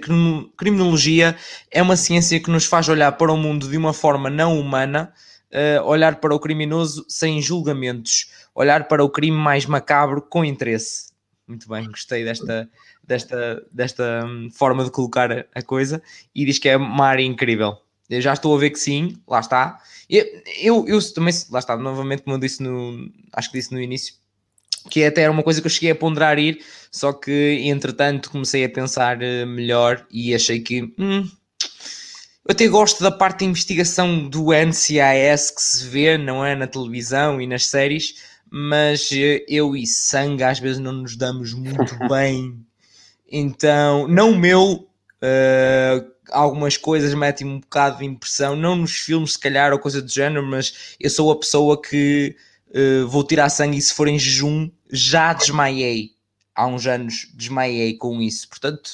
criminologia 0.56 1.36
é 1.70 1.80
uma 1.80 1.96
ciência 1.96 2.40
que 2.40 2.50
nos 2.50 2.64
faz 2.64 2.88
olhar 2.88 3.12
para 3.12 3.32
o 3.32 3.36
mundo 3.36 3.68
de 3.68 3.76
uma 3.76 3.92
forma 3.92 4.28
não 4.28 4.58
humana, 4.58 5.12
uh, 5.52 5.84
olhar 5.84 6.16
para 6.16 6.34
o 6.34 6.40
criminoso 6.40 7.04
sem 7.08 7.40
julgamentos, 7.40 8.30
olhar 8.58 8.88
para 8.88 9.04
o 9.04 9.08
crime 9.08 9.36
mais 9.36 9.66
macabro 9.66 10.20
com 10.20 10.44
interesse. 10.44 11.12
Muito 11.46 11.68
bem, 11.68 11.86
gostei 11.86 12.24
desta, 12.24 12.68
desta, 13.02 13.64
desta 13.72 14.26
hum, 14.26 14.50
forma 14.50 14.84
de 14.84 14.90
colocar 14.90 15.46
a 15.54 15.62
coisa 15.62 16.02
e 16.34 16.44
diz 16.44 16.58
que 16.58 16.68
é 16.68 16.76
uma 16.76 17.06
área 17.06 17.22
incrível. 17.22 17.78
Eu 18.10 18.20
já 18.20 18.32
estou 18.32 18.54
a 18.54 18.58
ver 18.58 18.70
que 18.70 18.78
sim, 18.78 19.16
lá 19.26 19.40
está. 19.40 19.78
Eu, 20.10 20.24
eu, 20.60 20.88
eu 20.88 21.14
também, 21.14 21.32
lá 21.50 21.60
está, 21.60 21.76
novamente, 21.76 22.22
como 22.22 22.36
eu 22.36 22.40
disse 22.40 22.62
no, 22.62 23.08
acho 23.32 23.50
que 23.50 23.58
disse 23.58 23.72
no 23.72 23.80
início, 23.80 24.14
que 24.90 25.04
até 25.04 25.22
era 25.22 25.32
uma 25.32 25.42
coisa 25.42 25.60
que 25.60 25.66
eu 25.66 25.70
cheguei 25.70 25.92
a 25.92 25.94
ponderar 25.94 26.38
ir, 26.38 26.62
só 26.90 27.12
que 27.12 27.60
entretanto 27.64 28.30
comecei 28.30 28.64
a 28.64 28.68
pensar 28.68 29.22
eh, 29.22 29.44
melhor 29.44 30.04
e 30.10 30.34
achei 30.34 30.60
que 30.60 30.94
hum, 30.98 31.28
eu 32.48 32.52
até 32.52 32.66
gosto 32.66 33.02
da 33.02 33.10
parte 33.10 33.40
de 33.40 33.44
investigação 33.44 34.26
do 34.26 34.54
NCIS 34.54 35.50
que 35.50 35.60
se 35.60 35.86
vê, 35.86 36.16
não 36.16 36.44
é? 36.44 36.56
Na 36.56 36.66
televisão 36.66 37.40
e 37.40 37.46
nas 37.46 37.66
séries, 37.66 38.14
mas 38.50 39.10
eh, 39.12 39.44
eu 39.48 39.76
e 39.76 39.86
sangue 39.86 40.42
às 40.42 40.58
vezes 40.58 40.78
não 40.78 40.92
nos 40.92 41.16
damos 41.16 41.52
muito 41.52 41.96
bem. 42.08 42.58
Então, 43.30 44.08
não 44.08 44.32
o 44.32 44.38
meu, 44.38 44.88
uh, 45.22 46.12
algumas 46.30 46.76
coisas 46.76 47.12
metem 47.14 47.46
um 47.46 47.60
bocado 47.60 47.98
de 47.98 48.04
impressão, 48.04 48.56
não 48.56 48.76
nos 48.76 48.92
filmes, 48.92 49.32
se 49.32 49.38
calhar, 49.38 49.72
ou 49.72 49.78
coisa 49.78 50.00
do 50.00 50.10
género, 50.10 50.44
mas 50.44 50.96
eu 50.98 51.10
sou 51.10 51.30
a 51.30 51.38
pessoa 51.38 51.80
que 51.80 52.34
uh, 52.70 53.06
vou 53.06 53.24
tirar 53.24 53.48
sangue 53.50 53.78
e 53.78 53.82
se 53.82 53.94
for 53.94 54.08
em 54.08 54.18
jejum, 54.18 54.70
já 54.90 55.32
desmaiei. 55.32 56.12
Há 56.54 56.66
uns 56.66 56.86
anos 56.86 57.30
desmaiei 57.34 57.96
com 57.96 58.20
isso. 58.20 58.48
Portanto, 58.48 58.90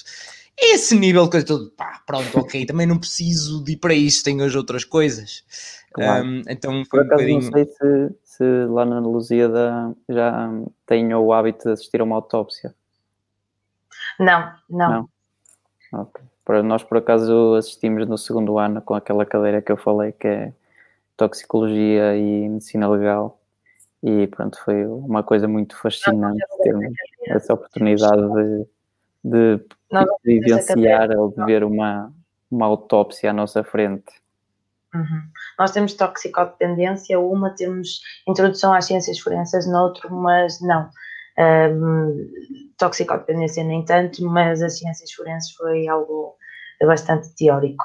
é 0.58 0.74
esse 0.74 0.94
nível 0.94 1.28
que 1.28 1.36
eu 1.36 1.40
estou, 1.40 1.70
pá, 1.70 2.02
pronto, 2.06 2.38
ok, 2.38 2.64
também 2.66 2.86
não 2.86 2.98
preciso 2.98 3.62
de 3.64 3.72
ir 3.72 3.76
para 3.76 3.94
isto, 3.94 4.24
tenho 4.24 4.44
as 4.44 4.54
outras 4.54 4.84
coisas. 4.84 5.42
Claro. 5.92 6.26
Um, 6.26 6.42
então 6.48 6.84
foi 6.90 7.00
um 7.00 7.08
bocadinho... 7.08 7.40
não 7.40 7.52
sei 7.52 7.64
se, 7.64 8.14
se 8.36 8.66
lá 8.66 8.84
na 8.84 8.98
Lusíada 8.98 9.94
já 10.08 10.50
tenho 10.86 11.20
o 11.20 11.32
hábito 11.32 11.64
de 11.64 11.72
assistir 11.72 12.00
a 12.00 12.04
uma 12.04 12.16
autópsia. 12.16 12.74
Não, 14.18 14.52
não. 14.68 15.08
não? 15.92 16.02
Okay. 16.02 16.24
Para 16.44 16.62
nós, 16.62 16.82
por 16.82 16.98
acaso, 16.98 17.54
assistimos 17.54 18.08
no 18.08 18.18
segundo 18.18 18.58
ano 18.58 18.82
com 18.82 18.94
aquela 18.94 19.24
cadeira 19.24 19.62
que 19.62 19.70
eu 19.70 19.76
falei, 19.76 20.12
que 20.12 20.26
é 20.26 20.52
Toxicologia 21.16 22.16
e 22.16 22.48
Medicina 22.48 22.88
Legal. 22.88 23.38
E 24.02 24.26
pronto, 24.26 24.58
foi 24.62 24.84
uma 24.84 25.22
coisa 25.22 25.46
muito 25.48 25.76
fascinante 25.78 26.44
termos 26.62 26.92
essa 27.26 27.54
oportunidade 27.54 28.20
de, 28.20 28.66
de, 29.24 29.56
de 29.58 30.40
vivenciar 30.40 31.10
ou 31.16 31.30
de 31.30 31.42
ver 31.44 31.64
uma, 31.64 32.12
uma 32.50 32.66
autópsia 32.66 33.30
à 33.30 33.32
nossa 33.32 33.62
frente. 33.64 34.12
Uhum. 34.94 35.22
Nós 35.58 35.72
temos 35.72 35.94
toxicodependência, 35.94 37.18
uma 37.18 37.50
temos 37.50 38.00
introdução 38.28 38.72
às 38.72 38.86
ciências 38.86 39.18
forenses, 39.18 39.66
noutro, 39.70 40.12
mas 40.14 40.60
não. 40.60 40.88
Um, 41.36 42.30
toxicodependência 42.78 43.64
nem 43.64 43.84
tanto, 43.84 44.24
mas 44.24 44.62
as 44.62 44.78
ciências 44.78 45.12
forenses 45.12 45.52
foi 45.52 45.88
algo 45.88 46.36
bastante 46.82 47.34
teórico. 47.34 47.84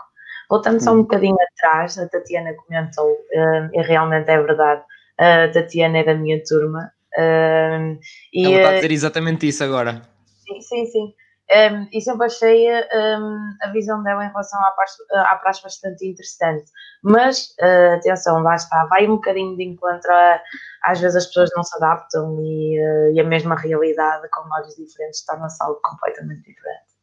Voltando 0.49 0.81
só 0.81 0.91
um 0.91 0.95
uhum. 0.95 1.01
bocadinho 1.01 1.37
atrás, 1.53 1.97
a 1.97 2.07
Tatiana 2.07 2.53
comentou, 2.53 3.09
um, 3.09 3.69
e 3.73 3.81
realmente 3.81 4.29
é 4.29 4.41
verdade, 4.41 4.83
a 5.17 5.47
Tatiana 5.47 5.99
é 5.99 6.03
da 6.03 6.15
minha 6.15 6.41
turma. 6.43 6.91
Um, 7.17 7.99
e, 8.33 8.45
Ela 8.45 8.55
está 8.55 8.69
a 8.69 8.75
dizer 8.75 8.91
exatamente 8.91 9.47
isso 9.47 9.63
agora. 9.63 10.01
Sim, 10.25 10.61
sim, 10.61 10.85
sim. 10.85 11.13
Um, 11.51 11.87
e 11.91 11.99
sempre 11.99 12.27
achei 12.27 12.69
um, 12.69 13.57
a 13.63 13.71
visão 13.71 14.03
dela 14.03 14.23
em 14.23 14.27
relação 14.29 14.63
à 14.63 14.71
praxe, 14.71 15.03
à 15.11 15.35
praxe 15.37 15.63
bastante 15.63 16.07
interessante. 16.07 16.65
Mas, 17.01 17.55
uh, 17.59 17.95
atenção, 17.95 18.43
lá 18.43 18.53
está, 18.55 18.85
vai 18.85 19.07
um 19.07 19.15
bocadinho 19.15 19.57
de 19.57 19.63
encontro 19.63 20.11
a, 20.13 20.39
às 20.83 20.99
vezes 20.99 21.15
as 21.15 21.25
pessoas 21.25 21.49
não 21.55 21.63
se 21.63 21.75
adaptam 21.77 22.39
e, 22.39 22.79
uh, 22.79 23.13
e 23.13 23.19
a 23.19 23.23
mesma 23.23 23.55
realidade 23.55 24.27
com 24.29 24.47
olhos 24.53 24.75
diferentes 24.75 25.25
torna-se 25.25 25.57
algo 25.63 25.79
completamente 25.83 26.43
diferente. 26.43 26.98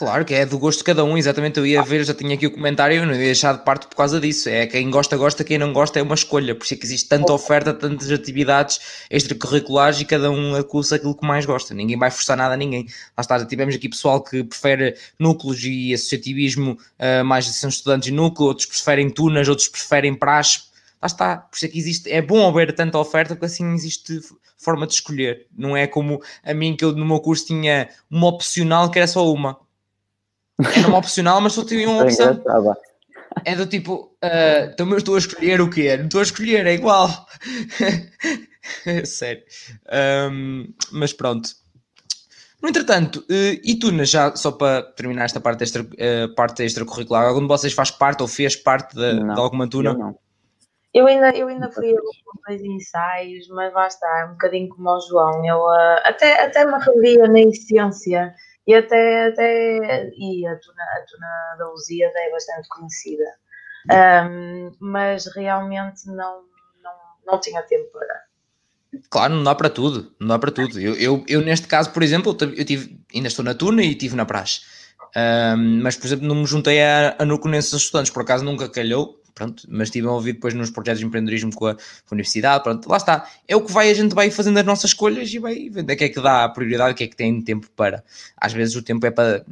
Claro 0.00 0.24
que 0.24 0.32
é 0.32 0.46
do 0.46 0.58
gosto 0.58 0.78
de 0.78 0.84
cada 0.84 1.04
um, 1.04 1.18
exatamente. 1.18 1.58
Eu 1.58 1.66
ia 1.66 1.82
ver, 1.82 2.02
já 2.04 2.14
tinha 2.14 2.34
aqui 2.34 2.46
o 2.46 2.50
comentário, 2.50 2.96
eu 2.96 3.04
não 3.04 3.12
ia 3.12 3.18
deixar 3.18 3.52
de 3.52 3.62
parte 3.62 3.86
por 3.86 3.96
causa 3.96 4.18
disso. 4.18 4.48
É 4.48 4.66
quem 4.66 4.90
gosta, 4.90 5.14
gosta, 5.14 5.44
quem 5.44 5.58
não 5.58 5.74
gosta 5.74 5.98
é 5.98 6.02
uma 6.02 6.14
escolha. 6.14 6.54
Por 6.54 6.64
isso 6.64 6.72
é 6.72 6.76
que 6.78 6.86
existe 6.86 7.06
tanta 7.06 7.30
oferta, 7.34 7.74
tantas 7.74 8.10
atividades 8.10 8.80
extracurriculares 9.10 10.00
e 10.00 10.06
cada 10.06 10.30
um 10.30 10.54
acusa 10.54 10.96
aquilo 10.96 11.14
que 11.14 11.26
mais 11.26 11.44
gosta. 11.44 11.74
Ninguém 11.74 11.98
vai 11.98 12.10
forçar 12.10 12.34
nada 12.34 12.54
a 12.54 12.56
ninguém. 12.56 12.86
Lá 13.14 13.20
está, 13.20 13.38
já 13.38 13.44
tivemos 13.44 13.74
aqui 13.74 13.90
pessoal 13.90 14.24
que 14.24 14.42
prefere 14.42 14.96
núcleos 15.18 15.62
e 15.64 15.92
associativismo, 15.92 16.78
uh, 16.98 17.22
mais 17.22 17.44
são 17.44 17.68
estudantes 17.68 18.06
de 18.06 18.14
núcleo, 18.14 18.48
outros 18.48 18.64
preferem 18.64 19.10
tunas, 19.10 19.48
outros 19.48 19.68
preferem 19.68 20.14
praxe. 20.14 20.62
Lá 21.02 21.08
está, 21.08 21.36
por 21.36 21.56
isso 21.56 21.66
é 21.66 21.68
que 21.68 21.78
existe. 21.78 22.10
É 22.10 22.22
bom 22.22 22.48
haver 22.48 22.74
tanta 22.74 22.96
oferta, 22.96 23.34
porque 23.34 23.44
assim 23.44 23.74
existe 23.74 24.18
forma 24.56 24.86
de 24.86 24.94
escolher. 24.94 25.46
Não 25.54 25.76
é 25.76 25.86
como 25.86 26.22
a 26.42 26.54
mim 26.54 26.74
que 26.74 26.86
eu 26.86 26.92
no 26.92 27.04
meu 27.04 27.20
curso 27.20 27.44
tinha 27.44 27.90
uma 28.10 28.28
opcional 28.28 28.90
que 28.90 28.98
era 28.98 29.06
só 29.06 29.30
uma 29.30 29.58
era 30.76 30.88
uma 30.88 30.98
opcional, 30.98 31.40
mas 31.40 31.52
só 31.52 31.64
tinha 31.64 31.88
uma 31.88 32.02
opção. 32.02 32.42
É 33.44 33.54
do 33.54 33.66
tipo, 33.66 34.16
uh, 34.24 34.70
então 34.72 34.90
eu 34.90 34.98
estou 34.98 35.14
a 35.14 35.18
escolher 35.18 35.60
o 35.60 35.70
quê? 35.70 35.96
Não 35.96 36.06
estou 36.06 36.20
a 36.20 36.24
escolher, 36.24 36.66
é 36.66 36.74
igual. 36.74 37.08
Sério. 39.04 39.42
Um, 40.30 40.72
mas 40.92 41.12
pronto. 41.12 41.48
No 42.60 42.68
entretanto, 42.68 43.20
uh, 43.20 43.60
e 43.64 43.78
tu, 43.78 43.92
já 44.04 44.34
só 44.36 44.52
para 44.52 44.82
terminar 44.82 45.24
esta 45.24 45.40
parte, 45.40 45.62
extra, 45.62 45.82
uh, 45.82 46.34
parte 46.34 46.62
extracurricular, 46.62 47.26
algum 47.26 47.40
de 47.40 47.48
vocês 47.48 47.72
faz 47.72 47.90
parte 47.90 48.20
ou 48.20 48.28
fez 48.28 48.56
parte 48.56 48.94
de, 48.94 49.14
de 49.14 49.40
alguma 49.40 49.68
tuna? 49.68 49.90
Eu 49.90 49.98
não. 49.98 50.18
Eu 50.92 51.06
ainda, 51.06 51.30
eu 51.30 51.46
ainda 51.46 51.70
fui 51.70 51.88
a 51.88 52.48
dois 52.48 52.62
ensaios, 52.62 53.46
mas 53.48 53.72
lá 53.72 53.86
está, 53.86 54.26
um 54.28 54.32
bocadinho 54.32 54.68
como 54.68 54.90
o 54.90 55.00
João. 55.00 55.46
Eu 55.46 55.58
uh, 55.58 56.00
até, 56.04 56.44
até 56.44 56.64
me 56.64 56.78
revia 56.78 57.28
na 57.28 57.40
essência 57.40 58.34
e 58.70 58.74
até, 58.74 59.26
até 59.26 60.10
e 60.16 60.46
a 60.46 60.56
tuna, 60.56 60.82
a 60.84 61.04
tuna 61.04 61.56
da 61.58 61.68
Lusíada 61.70 62.14
é 62.20 62.30
bastante 62.30 62.68
conhecida. 62.68 63.24
Um, 63.90 64.70
mas 64.78 65.26
realmente 65.34 66.06
não, 66.06 66.44
não, 66.80 66.92
não 67.26 67.40
tinha 67.40 67.62
tempo 67.62 67.90
para. 67.90 68.22
Claro, 69.10 69.34
não 69.34 69.42
dá 69.42 69.56
para 69.56 69.70
tudo, 69.70 70.14
não 70.20 70.28
dá 70.28 70.38
para 70.38 70.52
tudo. 70.52 70.78
Eu, 70.78 70.94
eu, 70.94 71.24
eu, 71.26 71.40
neste 71.40 71.66
caso, 71.66 71.90
por 71.90 72.00
exemplo, 72.00 72.36
eu 72.40 72.64
tive, 72.64 73.00
ainda 73.12 73.26
estou 73.26 73.44
na 73.44 73.54
tuna 73.54 73.82
e 73.82 73.90
estive 73.90 74.14
na 74.14 74.24
praxe. 74.24 74.60
Um, 75.16 75.82
mas, 75.82 75.96
por 75.96 76.06
exemplo, 76.06 76.28
não 76.28 76.36
me 76.36 76.46
juntei 76.46 76.80
a, 76.80 77.16
a 77.18 77.24
núcleo 77.24 77.50
nesses 77.50 77.72
estudantes, 77.72 78.12
por 78.12 78.22
acaso 78.22 78.44
nunca 78.44 78.68
calhou, 78.68 79.19
pronto, 79.34 79.64
mas 79.68 79.88
estive 79.88 80.06
envolvido 80.06 80.36
depois 80.36 80.54
nos 80.54 80.70
projetos 80.70 81.00
de 81.00 81.06
empreendedorismo 81.06 81.54
com 81.54 81.66
a, 81.66 81.74
com 81.74 81.80
a, 81.80 82.14
universidade, 82.14 82.62
pronto, 82.62 82.88
lá 82.88 82.96
está. 82.96 83.28
É 83.46 83.56
o 83.56 83.62
que 83.62 83.72
vai, 83.72 83.90
a 83.90 83.94
gente 83.94 84.14
vai 84.14 84.30
fazendo 84.30 84.58
as 84.58 84.64
nossas 84.64 84.90
escolhas 84.90 85.32
e 85.32 85.38
vai 85.38 85.68
vendo 85.70 85.90
o 85.90 85.96
que 85.96 86.04
é 86.04 86.08
que 86.08 86.20
dá 86.20 86.44
a 86.44 86.48
prioridade, 86.48 86.92
o 86.92 86.96
que 86.96 87.04
é 87.04 87.06
que 87.06 87.16
tem 87.16 87.40
tempo 87.40 87.68
para. 87.76 88.04
Às 88.36 88.52
vezes 88.52 88.76
o 88.76 88.82
tempo 88.82 89.06
é 89.06 89.10
para, 89.10 89.44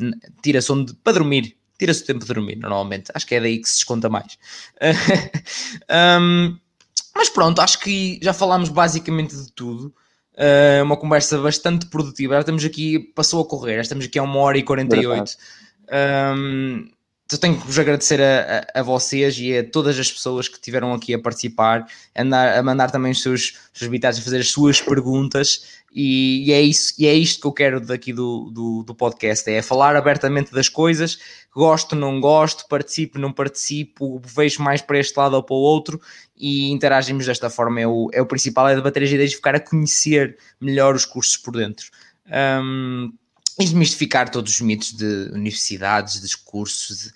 tira-se 0.42 0.70
onde, 0.72 0.94
para 0.94 1.14
dormir, 1.14 1.56
tira-se 1.78 2.02
o 2.02 2.06
tempo 2.06 2.20
de 2.20 2.26
dormir, 2.26 2.56
normalmente. 2.56 3.10
Acho 3.14 3.26
que 3.26 3.34
é 3.34 3.40
daí 3.40 3.58
que 3.58 3.68
se 3.68 3.76
desconta 3.76 4.08
mais. 4.08 4.38
um, 6.20 6.56
mas 7.14 7.28
pronto, 7.28 7.60
acho 7.60 7.80
que 7.80 8.18
já 8.22 8.32
falámos 8.32 8.68
basicamente 8.68 9.34
de 9.36 9.52
tudo. 9.52 9.94
Uh, 10.34 10.84
uma 10.84 10.96
conversa 10.96 11.36
bastante 11.38 11.86
produtiva. 11.86 12.34
Já 12.34 12.40
estamos 12.40 12.64
aqui, 12.64 12.98
passou 13.14 13.42
a 13.42 13.48
correr, 13.48 13.76
já 13.76 13.82
estamos 13.82 14.04
aqui 14.04 14.18
a 14.18 14.22
uma 14.22 14.38
hora 14.38 14.56
e 14.56 14.62
48. 14.62 15.36
Um, 15.90 16.88
então 17.28 17.38
tenho 17.38 17.60
que 17.60 17.66
vos 17.66 17.78
agradecer 17.78 18.22
a, 18.22 18.64
a, 18.74 18.80
a, 18.80 18.82
vocês 18.82 19.38
e 19.38 19.58
a 19.58 19.62
todas 19.62 19.98
as 19.98 20.10
pessoas 20.10 20.48
que 20.48 20.58
tiveram 20.58 20.94
aqui 20.94 21.12
a 21.12 21.18
participar, 21.18 21.86
a, 22.14 22.22
andar, 22.22 22.56
a 22.56 22.62
mandar 22.62 22.90
também 22.90 23.12
os 23.12 23.20
seus, 23.20 23.58
os 23.70 23.78
seus 23.78 24.18
a 24.18 24.22
fazer 24.22 24.38
as 24.38 24.48
suas 24.48 24.80
perguntas. 24.80 25.78
E, 25.92 26.48
e, 26.48 26.52
é 26.52 26.62
isso, 26.62 26.94
e 26.98 27.06
é 27.06 27.12
isto 27.12 27.42
que 27.42 27.46
eu 27.46 27.52
quero 27.52 27.80
daqui 27.80 28.14
do, 28.14 28.50
do, 28.50 28.82
do, 28.82 28.94
podcast, 28.94 29.50
é 29.50 29.60
falar 29.60 29.94
abertamente 29.94 30.52
das 30.52 30.70
coisas, 30.70 31.18
gosto, 31.54 31.94
não 31.94 32.18
gosto, 32.18 32.66
participo, 32.66 33.18
não 33.18 33.32
participo, 33.32 34.20
vejo 34.24 34.62
mais 34.62 34.80
para 34.80 34.98
este 34.98 35.18
lado 35.18 35.34
ou 35.34 35.42
para 35.42 35.54
o 35.54 35.58
outro 35.58 36.00
e 36.36 36.70
interagimos 36.70 37.26
desta 37.26 37.50
forma, 37.50 37.80
é 37.80 37.86
o, 37.86 38.10
é 38.12 38.22
o 38.22 38.26
principal, 38.26 38.68
é 38.68 38.74
debater 38.74 39.02
as 39.02 39.10
ideias 39.10 39.32
e 39.32 39.36
ficar 39.36 39.54
a 39.54 39.60
conhecer 39.60 40.38
melhor 40.58 40.94
os 40.94 41.04
cursos 41.04 41.36
por 41.36 41.54
dentro. 41.54 41.90
Um, 42.26 43.12
desmistificar 43.64 44.30
todos 44.30 44.54
os 44.54 44.60
mitos 44.60 44.92
de 44.92 45.30
universidades, 45.32 46.20
de 46.20 46.36
cursos. 46.38 46.98
De... 46.98 47.12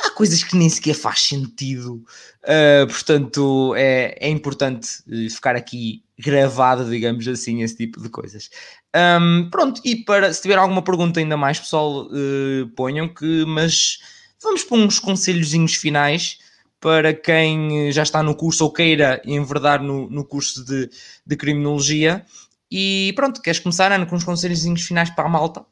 Há 0.00 0.10
coisas 0.10 0.42
que 0.42 0.56
nem 0.56 0.68
sequer 0.68 0.94
faz 0.94 1.20
sentido. 1.20 2.04
Uh, 2.42 2.86
portanto, 2.88 3.74
é, 3.76 4.16
é 4.20 4.28
importante 4.28 4.88
eh, 5.08 5.28
ficar 5.30 5.54
aqui 5.54 6.02
gravado, 6.18 6.88
digamos 6.88 7.26
assim, 7.28 7.62
esse 7.62 7.76
tipo 7.76 8.00
de 8.00 8.08
coisas. 8.08 8.50
Um, 8.94 9.48
pronto, 9.50 9.80
e 9.84 9.96
para 9.96 10.32
se 10.32 10.42
tiver 10.42 10.58
alguma 10.58 10.82
pergunta 10.82 11.20
ainda 11.20 11.36
mais, 11.36 11.58
pessoal, 11.58 12.06
uh, 12.06 12.68
ponham 12.76 13.08
que, 13.08 13.44
mas 13.44 13.98
vamos 14.42 14.64
para 14.64 14.78
uns 14.78 14.98
conselhozinhos 14.98 15.74
finais 15.74 16.38
para 16.80 17.14
quem 17.14 17.92
já 17.92 18.02
está 18.02 18.22
no 18.22 18.34
curso 18.34 18.64
ou 18.64 18.72
queira 18.72 19.22
enverdar 19.24 19.80
no, 19.82 20.10
no 20.10 20.24
curso 20.24 20.64
de, 20.64 20.90
de 21.24 21.36
criminologia. 21.36 22.26
E 22.70 23.12
pronto, 23.14 23.40
queres 23.40 23.60
começar, 23.60 23.92
Ana, 23.92 24.04
com 24.04 24.16
uns 24.16 24.24
conselhozinhos 24.24 24.82
finais 24.82 25.10
para 25.10 25.26
a 25.26 25.28
malta? 25.28 25.64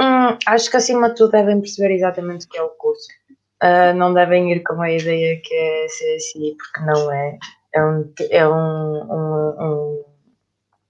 Hum, 0.00 0.38
acho 0.46 0.70
que 0.70 0.76
acima 0.76 1.10
de 1.10 1.16
tudo 1.16 1.32
devem 1.32 1.60
perceber 1.60 1.94
exatamente 1.94 2.46
o 2.46 2.48
que 2.48 2.58
é 2.58 2.62
o 2.62 2.70
curso. 2.70 3.08
Uh, 3.62 3.92
não 3.94 4.14
devem 4.14 4.50
ir 4.52 4.62
com 4.62 4.80
a 4.80 4.90
ideia 4.90 5.38
que 5.42 5.54
é 5.54 5.86
CSI, 5.86 6.56
porque 6.56 6.80
não 6.86 7.12
é. 7.12 7.38
É 7.72 7.84
um, 7.84 8.12
é 8.30 8.48
um, 8.48 9.02
um, 9.12 9.56
um, 9.60 10.04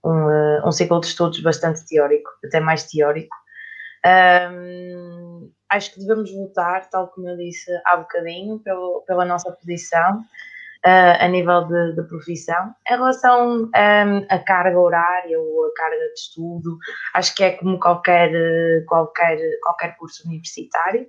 um, 0.05 0.69
um 0.69 0.73
ciclo 0.73 1.01
de 1.01 1.09
estudos 1.09 1.41
bastante 1.41 1.85
teórico, 1.85 2.31
até 2.45 2.61
mais 2.61 2.85
teórico. 2.85 3.37
Um, 4.07 5.51
acho 5.69 5.93
que 5.93 6.01
devemos 6.01 6.33
votar, 6.33 6.89
tal 6.89 7.09
como 7.09 7.29
eu 7.29 7.37
disse 7.37 7.71
há 7.85 7.97
bocadinho, 7.97 8.61
pelo, 8.61 9.03
pela 9.07 9.25
nossa 9.25 9.51
posição 9.53 10.25
a 10.85 11.29
nível 11.29 11.67
de, 11.67 11.95
de, 11.95 12.03
profissão. 12.05 12.75
Em 12.89 12.95
relação 12.95 13.69
à 14.29 14.39
carga 14.39 14.79
horária 14.79 15.39
ou 15.39 15.67
a 15.67 15.75
carga 15.75 15.97
de 15.97 16.21
estudo, 16.21 16.79
acho 17.15 17.35
que 17.35 17.45
é 17.45 17.51
como 17.53 17.79
qualquer, 17.79 18.31
qualquer, 18.87 19.39
qualquer 19.63 19.97
curso 19.97 20.27
universitário. 20.27 21.07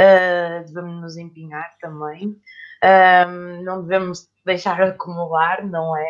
Uh, 0.00 0.64
devemos 0.66 1.00
nos 1.00 1.16
empenhar 1.16 1.70
também. 1.80 2.36
Um, 2.84 3.62
não 3.62 3.82
devemos 3.82 4.28
deixar 4.44 4.80
acumular, 4.82 5.64
não 5.64 5.96
é? 5.96 6.08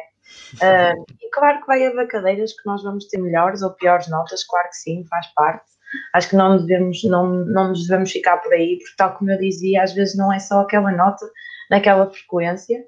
Uh, 0.55 1.05
e 1.21 1.31
claro 1.31 1.61
que 1.61 1.67
vai 1.67 1.87
haver 1.87 2.07
cadeiras 2.09 2.53
que 2.53 2.67
nós 2.67 2.83
vamos 2.83 3.07
ter 3.07 3.19
melhores 3.19 3.63
ou 3.63 3.71
piores 3.73 4.09
notas, 4.09 4.43
claro 4.45 4.69
que 4.69 4.77
sim, 4.77 5.05
faz 5.09 5.27
parte. 5.35 5.71
Acho 6.15 6.31
que 6.31 6.37
não 6.37 6.57
devemos, 6.57 7.05
não, 7.05 7.27
não 7.27 7.69
nos 7.69 7.87
devemos 7.87 8.11
ficar 8.11 8.39
por 8.39 8.53
aí, 8.53 8.79
porque 8.79 8.97
tal 8.97 9.17
como 9.17 9.31
eu 9.31 9.39
dizia, 9.39 9.83
às 9.83 9.93
vezes 9.93 10.17
não 10.17 10.33
é 10.33 10.39
só 10.39 10.61
aquela 10.61 10.91
nota 10.91 11.25
naquela 11.71 12.11
frequência, 12.11 12.85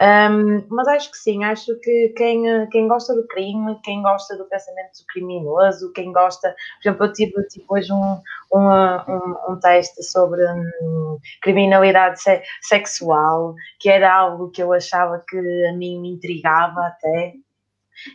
um, 0.00 0.64
mas 0.68 0.86
acho 0.86 1.10
que 1.10 1.16
sim, 1.18 1.42
acho 1.42 1.74
que 1.80 2.10
quem, 2.16 2.68
quem 2.70 2.86
gosta 2.86 3.14
do 3.14 3.26
crime, 3.26 3.76
quem 3.82 4.00
gosta 4.00 4.36
do 4.36 4.44
pensamento 4.44 5.04
criminoso, 5.08 5.92
quem 5.92 6.12
gosta, 6.12 6.54
por 6.80 6.88
exemplo, 6.88 7.06
eu 7.06 7.12
tive, 7.12 7.48
tive 7.48 7.64
hoje 7.68 7.92
um, 7.92 8.20
um, 8.54 8.68
um, 8.68 9.36
um 9.50 9.60
teste 9.60 10.00
sobre 10.04 10.40
um, 10.44 11.18
criminalidade 11.42 12.22
se, 12.22 12.40
sexual, 12.62 13.56
que 13.80 13.88
era 13.88 14.14
algo 14.14 14.50
que 14.50 14.62
eu 14.62 14.72
achava 14.72 15.22
que 15.28 15.36
a 15.66 15.72
mim 15.72 16.00
me 16.00 16.12
intrigava 16.12 16.86
até. 16.86 17.34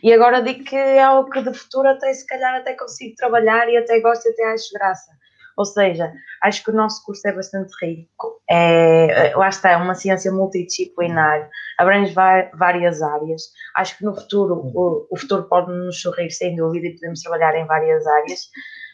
E 0.02 0.10
agora 0.10 0.42
digo 0.42 0.64
que 0.64 0.76
é 0.76 1.02
algo 1.02 1.28
que 1.28 1.42
de 1.42 1.52
futuro 1.52 1.88
até 1.88 2.10
se 2.14 2.26
calhar 2.26 2.54
até 2.54 2.72
consigo 2.74 3.14
trabalhar 3.16 3.68
e 3.68 3.76
até 3.76 4.00
gosto 4.00 4.26
e 4.26 4.30
até 4.30 4.44
acho 4.52 4.72
graça. 4.72 5.12
Ou 5.56 5.64
seja, 5.64 6.12
acho 6.42 6.64
que 6.64 6.70
o 6.70 6.74
nosso 6.74 7.04
curso 7.04 7.26
é 7.28 7.32
bastante 7.32 7.72
rico. 7.80 8.40
É, 8.50 9.32
lá 9.36 9.48
está, 9.48 9.70
é 9.70 9.76
uma 9.76 9.94
ciência 9.94 10.32
multidisciplinar, 10.32 11.48
abrange 11.78 12.12
várias 12.12 13.00
áreas. 13.00 13.42
Acho 13.76 13.98
que 13.98 14.04
no 14.04 14.14
futuro, 14.14 14.54
o, 14.54 15.06
o 15.10 15.16
futuro 15.16 15.44
pode 15.44 15.70
nos 15.70 16.00
sorrir 16.00 16.30
sem 16.30 16.56
dúvida 16.56 16.86
e 16.86 16.94
podemos 16.94 17.20
trabalhar 17.20 17.56
em 17.56 17.66
várias 17.66 18.06
áreas. 18.06 18.40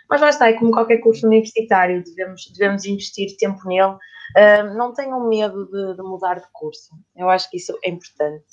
Mas 0.08 0.20
lá 0.20 0.28
está, 0.28 0.48
é 0.48 0.54
como 0.54 0.72
qualquer 0.72 0.98
curso 0.98 1.26
universitário, 1.26 2.02
devemos, 2.04 2.52
devemos 2.52 2.84
investir 2.84 3.36
tempo 3.38 3.60
nele. 3.66 3.96
Não 4.76 4.92
tenham 4.92 5.28
medo 5.28 5.66
de, 5.66 5.96
de, 5.96 6.02
mudar 6.02 6.34
de 6.34 6.46
curso, 6.52 6.90
eu 7.16 7.30
acho 7.30 7.48
que 7.50 7.56
isso 7.56 7.78
é 7.84 7.90
importante. 7.90 8.44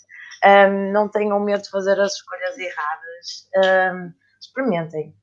Um, 0.45 0.91
não 0.91 1.09
tenham 1.09 1.39
medo 1.39 1.63
de 1.63 1.69
fazer 1.69 1.99
as 1.99 2.13
escolhas 2.13 2.55
erradas. 2.57 3.95
Um, 3.95 4.13
experimentem 4.39 5.15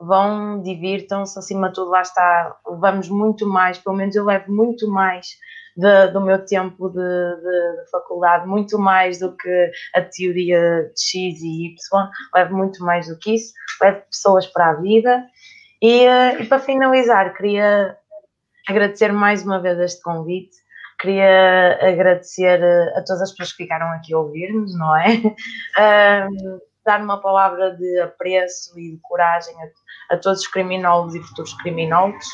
vão, 0.00 0.62
divirtam-se, 0.62 1.38
acima 1.38 1.68
de 1.68 1.74
tudo, 1.74 1.90
lá 1.90 2.02
está, 2.02 2.56
levamos 2.66 3.08
muito 3.08 3.46
mais, 3.46 3.78
pelo 3.78 3.96
menos 3.96 4.14
eu 4.14 4.24
levo 4.24 4.52
muito 4.52 4.90
mais 4.90 5.26
de, 5.76 6.08
do 6.08 6.20
meu 6.20 6.44
tempo 6.44 6.88
de, 6.88 6.96
de, 6.96 7.84
de, 7.84 7.90
faculdade, 7.90 8.46
muito 8.46 8.78
mais 8.78 9.18
do 9.18 9.36
que 9.36 9.70
a 9.94 10.00
teoria 10.02 10.90
de 10.94 11.00
X 11.00 11.42
e 11.42 11.66
Y, 11.66 12.08
levo 12.34 12.56
muito 12.56 12.82
mais 12.84 13.08
do 13.08 13.18
que 13.18 13.34
isso, 13.34 13.52
levo 13.82 14.00
pessoas 14.10 14.46
para 14.46 14.70
a 14.70 14.74
vida. 14.74 15.24
E, 15.82 16.04
eh, 16.06 16.42
e 16.42 16.46
para 16.46 16.58
finalizar, 16.58 17.34
queria 17.36 17.96
agradecer 18.66 19.12
mais 19.12 19.44
uma 19.44 19.60
vez 19.60 19.78
este 19.78 20.02
convite. 20.02 20.56
Queria 20.98 21.78
agradecer 21.82 22.62
eh, 22.62 22.92
a 22.96 23.04
todas 23.04 23.22
as 23.22 23.30
pessoas 23.32 23.52
que 23.52 23.64
ficaram 23.64 23.88
aqui 23.92 24.14
a 24.14 24.18
ouvir-nos, 24.18 24.76
não 24.78 24.96
é? 24.96 25.06
Um, 25.78 26.58
dar 26.86 27.02
uma 27.02 27.20
palavra 27.20 27.76
de 27.76 28.00
apreço 28.00 28.78
e 28.78 28.92
de 28.92 28.98
coragem 29.02 29.54
a, 29.60 30.14
a 30.14 30.16
todos 30.16 30.40
os 30.40 30.46
criminólogos 30.46 31.14
e 31.14 31.22
futuros 31.22 31.52
criminólogos. 31.54 32.26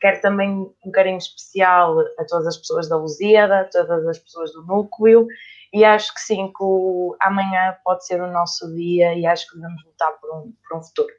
Quero 0.00 0.20
também 0.20 0.50
um 0.84 0.90
carinho 0.92 1.18
especial 1.18 1.98
a 2.18 2.24
todas 2.24 2.46
as 2.46 2.56
pessoas 2.56 2.88
da 2.88 2.96
Lusíada, 2.96 3.60
a 3.60 3.64
todas 3.64 4.06
as 4.06 4.18
pessoas 4.18 4.52
do 4.52 4.62
núcleo, 4.62 5.26
e 5.72 5.84
acho 5.84 6.14
que 6.14 6.20
sim, 6.20 6.46
que 6.48 6.62
o, 6.62 7.16
amanhã 7.20 7.76
pode 7.84 8.06
ser 8.06 8.20
o 8.20 8.30
nosso 8.30 8.72
dia 8.74 9.14
e 9.14 9.26
acho 9.26 9.48
que 9.48 9.56
devemos 9.56 9.84
lutar 9.84 10.12
por 10.20 10.30
um, 10.30 10.52
por 10.66 10.78
um 10.78 10.82
futuro. 10.82 11.12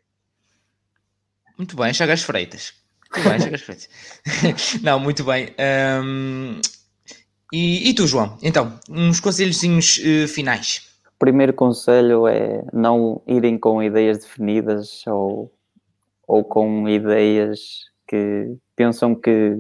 Muito 1.57 1.75
bem, 1.75 1.93
Chagas 1.93 2.23
Freitas. 2.23 2.73
Muito 3.13 3.29
bem, 3.29 3.39
Chagas 3.39 3.61
Freitas. 3.61 3.89
Não, 4.81 4.99
muito 4.99 5.23
bem. 5.23 5.53
Um, 6.03 6.61
e, 7.51 7.89
e, 7.89 7.93
tu, 7.95 8.07
João? 8.07 8.37
Então, 8.41 8.79
uns 8.89 9.19
conselhozinhos 9.19 9.97
uh, 9.97 10.27
finais 10.27 10.86
primeiro 11.19 11.53
conselho 11.53 12.27
é 12.27 12.63
não 12.71 13.21
irem 13.27 13.57
com 13.57 13.81
ideias 13.81 14.19
definidas 14.19 15.05
ou, 15.07 15.51
ou 16.27 16.43
com 16.43 16.87
ideias 16.87 17.85
que 18.07 18.55
pensam 18.75 19.15
que, 19.15 19.57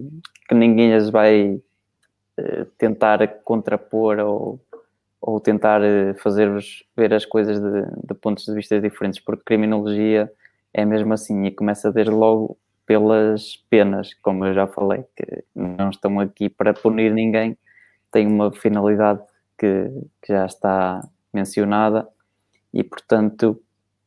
que 0.47 0.55
ninguém 0.55 0.93
as 0.93 1.09
vai 1.09 1.59
uh, 2.39 2.65
tentar 2.77 3.27
contrapor 3.43 4.19
ou, 4.19 4.59
ou 5.19 5.39
tentar 5.39 5.81
uh, 5.81 6.15
fazer-vos 6.19 6.83
ver 6.95 7.13
as 7.13 7.25
coisas 7.25 7.59
de, 7.59 8.07
de, 8.07 8.13
pontos 8.13 8.45
de 8.45 8.53
vista 8.53 8.79
diferentes, 8.79 9.19
porque 9.19 9.43
criminologia 9.43 10.31
é 10.73 10.85
mesmo 10.85 11.13
assim 11.13 11.45
e 11.45 11.51
começa 11.51 11.91
desde 11.91 12.13
logo 12.13 12.57
pelas 12.85 13.57
penas, 13.69 14.13
como 14.21 14.45
eu 14.45 14.53
já 14.53 14.65
falei, 14.65 15.03
que 15.15 15.43
não 15.53 15.89
estão 15.89 16.19
aqui 16.21 16.47
para 16.47 16.73
punir 16.73 17.13
ninguém, 17.13 17.57
tem 18.11 18.25
uma 18.25 18.49
finalidade 18.51 19.21
que, 19.57 19.89
que 20.21 20.31
já 20.31 20.45
está 20.45 21.01
mencionada 21.37 22.07
e, 22.73 22.83
portanto, 22.83 23.61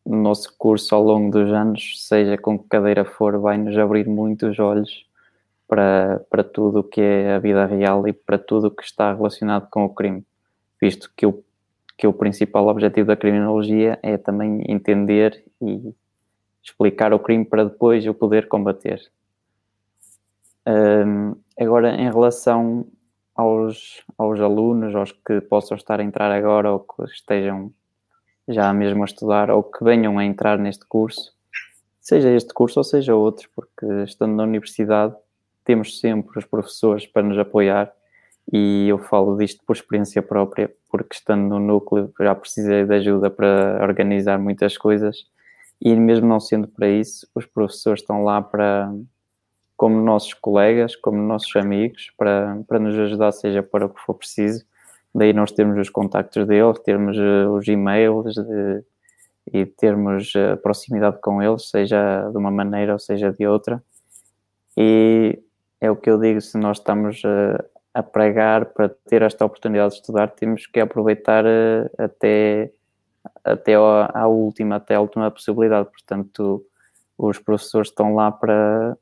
o 0.05 0.17
nosso 0.17 0.55
curso 0.59 0.95
ao 0.95 1.03
longo 1.03 1.31
dos 1.31 1.53
anos, 1.53 2.07
seja 2.07 2.37
com 2.37 2.59
que 2.59 2.69
cadeira 2.69 3.05
for, 3.05 3.39
vai-nos 3.39 3.79
abrir 3.79 4.09
muito 4.09 4.49
os 4.49 4.59
olhos 4.59 5.07
para, 5.69 6.21
para 6.29 6.43
tudo 6.43 6.81
o 6.81 6.85
que 6.85 7.01
é 7.01 7.35
a 7.35 7.39
vida 7.39 7.65
real 7.67 8.07
e 8.09 8.13
para 8.13 8.39
tudo 8.39 8.67
o 8.67 8.71
que 8.71 8.83
está 8.83 9.15
relacionado 9.15 9.69
com 9.71 9.85
o 9.85 9.95
crime, 9.95 10.25
visto 10.81 11.11
que 11.17 11.25
o, 11.27 11.45
que 11.97 12.07
o 12.07 12.13
principal 12.13 12.67
objetivo 12.67 13.07
da 13.07 13.17
criminologia 13.17 13.99
é 14.03 14.17
também 14.17 14.65
entender 14.69 15.45
e 15.63 15.95
explicar 16.63 17.13
o 17.13 17.19
crime 17.19 17.45
para 17.45 17.65
depois 17.65 18.07
o 18.07 18.15
poder 18.15 18.49
combater. 18.49 19.01
Um, 20.67 21.37
agora, 21.59 21.95
em 21.95 22.11
relação 22.11 22.87
aos, 23.35 24.03
aos 24.19 24.41
alunos, 24.41 24.95
aos 24.95 25.13
que 25.13 25.41
possam 25.41 25.77
estar 25.77 26.01
a 26.01 26.03
entrar 26.03 26.31
agora 26.31 26.73
ou 26.73 26.81
que 26.81 27.05
estejam 27.05 27.73
já 28.49 28.73
mesmo 28.73 29.03
a 29.03 29.07
estudar 29.07 29.51
ou 29.51 29.63
que 29.63 29.85
venham 29.85 30.19
a 30.19 30.25
entrar 30.25 30.59
neste 30.59 30.85
curso, 30.87 31.33
seja 32.01 32.31
este 32.31 32.53
curso 32.53 32.81
ou 32.81 32.85
seja 32.85 33.15
outros, 33.15 33.47
porque 33.55 33.87
estando 34.05 34.35
na 34.35 34.43
universidade 34.43 35.15
temos 35.65 36.01
sempre 36.01 36.39
os 36.39 36.45
professores 36.45 37.07
para 37.07 37.23
nos 37.23 37.39
apoiar 37.39 37.93
e 38.53 38.89
eu 38.89 38.99
falo 38.99 39.37
disto 39.37 39.63
por 39.65 39.77
experiência 39.77 40.21
própria, 40.21 40.73
porque 40.91 41.15
estando 41.15 41.49
no 41.49 41.59
núcleo 41.61 42.13
já 42.19 42.35
precisei 42.35 42.85
de 42.85 42.95
ajuda 42.95 43.31
para 43.31 43.79
organizar 43.83 44.39
muitas 44.39 44.77
coisas 44.77 45.27
e 45.81 45.95
mesmo 45.95 46.27
não 46.27 46.41
sendo 46.41 46.69
para 46.69 46.89
isso, 46.89 47.27
os 47.35 47.47
professores 47.47 48.01
estão 48.03 48.25
lá 48.25 48.43
para 48.43 48.93
como 49.81 49.99
nossos 50.03 50.35
colegas, 50.35 50.95
como 50.95 51.23
nossos 51.23 51.57
amigos, 51.57 52.13
para, 52.19 52.63
para 52.69 52.79
nos 52.79 52.95
ajudar, 52.99 53.33
seja 53.33 53.63
para 53.63 53.87
o 53.87 53.89
que 53.89 53.99
for 54.03 54.13
preciso. 54.13 54.63
Daí 55.15 55.33
nós 55.33 55.53
temos 55.53 55.79
os 55.79 55.89
contactos 55.89 56.47
deles, 56.47 56.79
termos 56.81 57.17
uh, 57.17 57.49
os 57.51 57.67
e-mails 57.67 58.35
de, 58.35 58.85
e 59.51 59.65
termos 59.65 60.35
uh, 60.35 60.59
proximidade 60.59 61.19
com 61.23 61.43
eles, 61.43 61.71
seja 61.71 62.29
de 62.31 62.37
uma 62.37 62.51
maneira 62.51 62.93
ou 62.93 62.99
seja 62.99 63.33
de 63.33 63.47
outra. 63.47 63.83
E 64.77 65.43
é 65.81 65.91
o 65.91 65.97
que 65.97 66.11
eu 66.11 66.21
digo, 66.21 66.43
se 66.43 66.59
nós 66.59 66.77
estamos 66.77 67.23
uh, 67.25 67.65
a 67.95 68.03
pregar 68.03 68.67
para 68.67 68.91
ter 69.09 69.23
esta 69.23 69.47
oportunidade 69.47 69.95
de 69.95 70.01
estudar, 70.01 70.29
temos 70.33 70.67
que 70.67 70.79
aproveitar 70.79 71.47
até, 71.97 72.71
até 73.43 73.77
a, 73.77 74.27
última, 74.27 74.77
até 74.77 74.97
a 74.97 75.01
última 75.01 75.31
possibilidade. 75.31 75.89
Portanto, 75.89 76.63
os 77.17 77.39
professores 77.39 77.89
estão 77.89 78.15
lá 78.15 78.31
para 78.31 78.95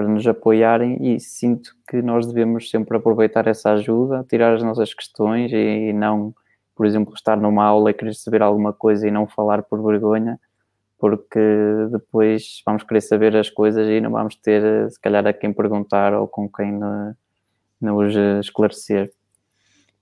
para 0.00 0.08
nos 0.08 0.26
apoiarem 0.26 1.14
e 1.14 1.20
sinto 1.20 1.74
que 1.86 2.00
nós 2.00 2.26
devemos 2.26 2.70
sempre 2.70 2.96
aproveitar 2.96 3.46
essa 3.46 3.72
ajuda, 3.72 4.24
tirar 4.28 4.54
as 4.54 4.62
nossas 4.62 4.94
questões 4.94 5.52
e 5.52 5.92
não 5.92 6.34
por 6.74 6.86
exemplo, 6.86 7.12
estar 7.12 7.36
numa 7.36 7.62
aula 7.62 7.90
e 7.90 7.94
querer 7.94 8.14
saber 8.14 8.40
alguma 8.40 8.72
coisa 8.72 9.06
e 9.06 9.10
não 9.10 9.26
falar 9.26 9.62
por 9.62 9.84
vergonha, 9.84 10.40
porque 10.98 11.38
depois 11.92 12.62
vamos 12.64 12.84
querer 12.84 13.02
saber 13.02 13.36
as 13.36 13.50
coisas 13.50 13.86
e 13.86 14.00
não 14.00 14.12
vamos 14.12 14.34
ter, 14.36 14.90
se 14.90 14.98
calhar, 14.98 15.26
a 15.26 15.32
quem 15.34 15.52
perguntar 15.52 16.14
ou 16.14 16.26
com 16.26 16.48
quem 16.48 16.80
nos 17.78 18.16
esclarecer. 18.42 19.12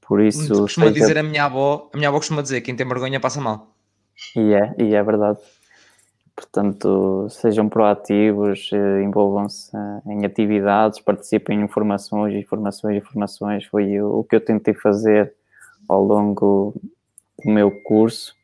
Por 0.00 0.20
isso. 0.20 0.54
Costuma 0.54 0.90
dizer 0.90 1.18
a 1.18 1.22
minha 1.24 1.46
avó, 1.46 1.90
a 1.92 1.96
minha 1.96 2.10
avó 2.10 2.18
costuma 2.18 2.42
dizer: 2.42 2.60
quem 2.60 2.76
tem 2.76 2.86
vergonha 2.86 3.18
passa 3.18 3.40
mal. 3.40 3.74
E 4.36 4.54
é, 4.54 4.74
e 4.78 4.94
é 4.94 5.02
verdade. 5.02 5.40
Portanto, 6.38 7.28
sejam 7.30 7.68
proativos, 7.68 8.70
eh, 8.72 9.02
envolvam-se 9.02 9.76
eh, 9.76 10.02
em 10.06 10.24
atividades, 10.24 11.00
participem 11.00 11.58
em 11.58 11.64
informações, 11.64 12.32
informações, 12.32 12.96
informações. 12.96 13.64
Foi 13.64 14.00
o 14.00 14.22
que 14.22 14.36
eu 14.36 14.40
tentei 14.40 14.72
fazer 14.72 15.34
ao 15.88 16.00
longo 16.00 16.74
do 17.44 17.50
meu 17.50 17.72
curso. 17.82 18.36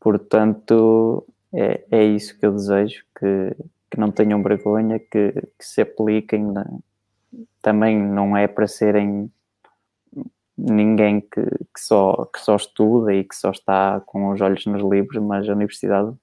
Portanto, 0.00 1.26
é, 1.52 1.84
é 1.90 2.04
isso 2.04 2.38
que 2.38 2.46
eu 2.46 2.52
desejo, 2.52 3.04
que, 3.18 3.54
que 3.90 4.00
não 4.00 4.10
tenham 4.10 4.42
vergonha, 4.42 4.98
que, 4.98 5.32
que 5.58 5.66
se 5.66 5.82
apliquem. 5.82 6.42
Na, 6.42 6.66
também 7.60 7.98
não 7.98 8.34
é 8.34 8.48
para 8.48 8.66
serem 8.66 9.30
ninguém 10.56 11.20
que, 11.20 11.42
que, 11.42 11.80
só, 11.80 12.24
que 12.32 12.40
só 12.40 12.56
estuda 12.56 13.12
e 13.12 13.24
que 13.24 13.36
só 13.36 13.50
está 13.50 14.00
com 14.06 14.30
os 14.30 14.40
olhos 14.40 14.64
nos 14.64 14.82
livros, 14.82 15.22
mas 15.22 15.46
a 15.46 15.52
universidade 15.52 16.16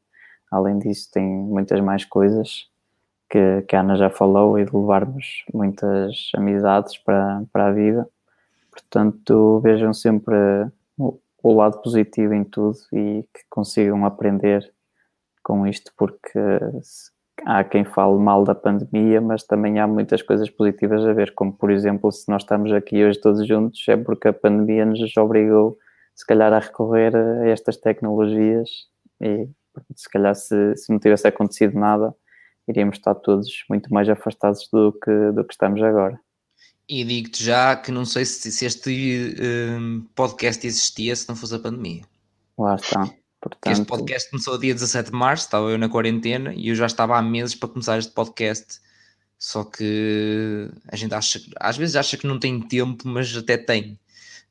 Além 0.52 0.80
disso, 0.80 1.10
tem 1.12 1.26
muitas 1.26 1.80
mais 1.82 2.06
coisas 2.06 2.70
que, 3.30 3.62
que 3.64 3.76
a 3.76 3.82
Ana 3.82 3.96
já 3.96 4.10
falou 4.10 4.58
e 4.58 4.66
de 4.66 4.76
levarmos 4.76 5.44
muitas 5.54 6.32
amizades 6.36 6.98
para, 6.98 7.44
para 7.52 7.68
a 7.68 7.72
vida. 7.72 8.08
Portanto, 8.72 9.60
vejam 9.62 9.94
sempre 9.94 10.36
o, 10.98 11.20
o 11.44 11.54
lado 11.54 11.82
positivo 11.82 12.34
em 12.34 12.44
tudo 12.44 12.78
e 12.94 13.26
que 13.34 13.42
consigam 13.50 14.06
aprender 14.06 14.72
com 15.44 15.66
isto, 15.66 15.92
porque 15.98 16.40
há 17.46 17.64
quem 17.64 17.86
fale 17.86 18.18
mal 18.18 18.44
da 18.44 18.56
pandemia, 18.56 19.22
mas 19.22 19.44
também 19.44 19.80
há 19.80 19.88
muitas 19.88 20.22
coisas 20.22 20.50
positivas 20.50 21.06
a 21.06 21.14
ver, 21.14 21.34
como 21.34 21.54
por 21.54 21.72
exemplo, 21.72 22.12
se 22.12 22.30
nós 22.30 22.44
estamos 22.44 22.72
aqui 22.74 23.04
hoje 23.04 23.20
todos 23.20 23.46
juntos, 23.48 23.84
é 23.88 23.96
porque 23.96 24.28
a 24.28 24.34
pandemia 24.34 24.86
nos 24.86 25.16
obrigou, 25.18 25.78
se 26.16 26.26
calhar, 26.26 26.52
a 26.52 26.60
recorrer 26.60 27.16
a 27.16 27.48
estas 27.48 27.78
tecnologias 27.78 28.70
e 29.22 29.48
se 29.96 30.10
calhar 30.10 30.36
se, 30.36 30.76
se 30.76 30.92
não 30.92 31.00
tivesse 31.00 31.28
acontecido 31.28 31.78
nada, 31.78 32.14
iríamos 32.68 32.98
estar 32.98 33.16
todos 33.16 33.64
muito 33.70 33.94
mais 33.94 34.10
afastados 34.10 34.68
do 34.72 34.92
que, 34.92 35.32
do 35.32 35.44
que 35.44 35.54
estamos 35.54 35.82
agora. 35.82 36.20
E 36.90 37.04
digo-te 37.04 37.44
já 37.44 37.76
que 37.76 37.92
não 37.92 38.06
sei 38.06 38.24
se, 38.26 38.52
se 38.52 38.66
este 38.66 39.36
um, 39.78 40.06
podcast 40.16 40.66
existia 40.66 41.16
se 41.16 41.28
não 41.28 41.36
fosse 41.36 41.56
a 41.56 41.60
pandemia. 41.60 42.04
Lá 42.58 42.76
está. 42.76 43.10
Portanto... 43.42 43.74
Este 43.74 43.86
podcast 43.86 44.30
começou 44.30 44.58
dia 44.58 44.74
17 44.74 45.12
de 45.12 45.18
março, 45.18 45.46
estava 45.46 45.70
eu 45.70 45.78
na 45.78 45.90
quarentena 45.90 46.54
e 46.54 46.70
eu 46.70 46.76
já 46.76 46.86
estava 46.86 47.18
há 47.18 47.22
meses 47.22 47.56
para 47.56 47.70
começar 47.70 47.98
este 47.98 48.12
podcast. 48.14 48.80
Só 49.38 49.64
que 49.64 50.70
a 50.88 50.96
gente 50.96 51.14
acha, 51.14 51.40
às 51.60 51.78
vezes 51.78 51.96
acha 51.96 52.18
que 52.18 52.26
não 52.26 52.40
tem 52.40 52.60
tempo, 52.60 53.08
mas 53.08 53.36
até 53.36 53.58
tem. 53.58 54.00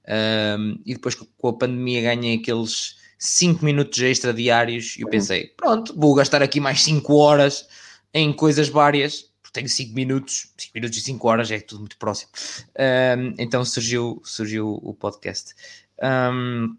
Um, 0.07 0.79
e 0.87 0.95
depois 0.95 1.15
com 1.15 1.49
a 1.49 1.53
pandemia 1.53 2.03
ganhei 2.03 2.37
aqueles 2.37 2.97
5 3.19 3.65
minutos 3.65 4.01
extra 4.01 4.33
diários 4.33 4.97
e 4.97 5.03
eu 5.03 5.09
pensei, 5.09 5.49
pronto, 5.57 5.95
vou 5.97 6.15
gastar 6.15 6.43
aqui 6.43 6.61
mais 6.61 6.83
5 6.83 7.15
horas 7.15 7.67
em 8.13 8.33
coisas 8.33 8.69
várias, 8.69 9.31
porque 9.43 9.61
tenho 9.61 9.69
5 9.69 9.95
minutos, 9.95 10.53
5 10.57 10.73
minutos 10.75 10.99
e 10.99 11.01
5 11.01 11.29
horas 11.29 11.51
é 11.51 11.61
tudo 11.61 11.81
muito 11.81 11.99
próximo. 11.99 12.31
Um, 12.79 13.35
então 13.39 13.65
surgiu, 13.65 14.21
surgiu 14.25 14.79
o 14.83 14.95
podcast. 14.95 15.55
Um, 16.03 16.77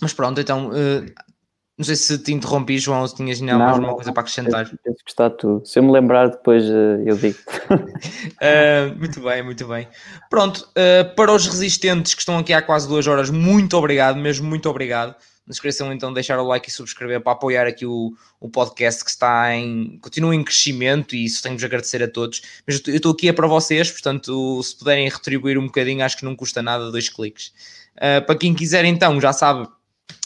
mas 0.00 0.12
pronto, 0.12 0.40
então 0.40 0.68
uh, 0.68 1.06
não 1.78 1.84
sei 1.84 1.94
se 1.94 2.18
te 2.18 2.32
interrompi, 2.32 2.76
João, 2.76 3.02
ou 3.02 3.08
se 3.08 3.14
tinhas 3.14 3.40
não, 3.40 3.62
alguma 3.62 3.94
coisa 3.94 4.12
para 4.12 4.22
acrescentar. 4.22 4.68
Penso 4.82 4.98
que 5.04 5.10
está 5.10 5.30
tudo. 5.30 5.64
Se 5.64 5.78
eu 5.78 5.82
me 5.84 5.92
lembrar, 5.92 6.28
depois 6.28 6.64
uh, 6.64 7.00
eu 7.06 7.16
digo. 7.16 7.38
uh, 7.70 8.94
muito 8.98 9.20
bem, 9.20 9.44
muito 9.44 9.64
bem. 9.68 9.86
Pronto, 10.28 10.68
uh, 10.70 11.14
para 11.14 11.32
os 11.32 11.46
resistentes 11.46 12.14
que 12.14 12.20
estão 12.20 12.36
aqui 12.36 12.52
há 12.52 12.60
quase 12.60 12.88
duas 12.88 13.06
horas, 13.06 13.30
muito 13.30 13.76
obrigado, 13.76 14.16
mesmo 14.16 14.48
muito 14.48 14.68
obrigado. 14.68 15.14
Não 15.48 15.54
se 15.54 15.60
esqueçam 15.60 15.90
então 15.90 16.10
de 16.10 16.16
deixar 16.16 16.38
o 16.38 16.46
like 16.46 16.68
e 16.68 16.70
subscrever 16.70 17.22
para 17.22 17.32
apoiar 17.32 17.66
aqui 17.66 17.86
o, 17.86 18.12
o 18.38 18.50
podcast 18.50 19.02
que 19.02 19.08
está 19.08 19.56
em. 19.56 19.98
continua 20.02 20.34
em 20.34 20.44
crescimento 20.44 21.16
e 21.16 21.24
isso 21.24 21.42
tenho-vos 21.42 21.64
agradecer 21.64 22.02
a 22.02 22.08
todos. 22.08 22.42
Mas 22.66 22.82
eu 22.86 22.96
estou 22.96 23.12
aqui 23.12 23.30
é 23.30 23.32
para 23.32 23.46
vocês, 23.46 23.90
portanto, 23.90 24.62
se 24.62 24.76
puderem 24.76 25.08
retribuir 25.08 25.56
um 25.56 25.64
bocadinho, 25.64 26.04
acho 26.04 26.18
que 26.18 26.24
não 26.26 26.36
custa 26.36 26.60
nada, 26.60 26.90
dois 26.90 27.08
cliques. 27.08 27.54
Uh, 27.96 28.24
para 28.26 28.36
quem 28.36 28.54
quiser 28.54 28.84
então, 28.84 29.18
já 29.18 29.32
sabe, 29.32 29.66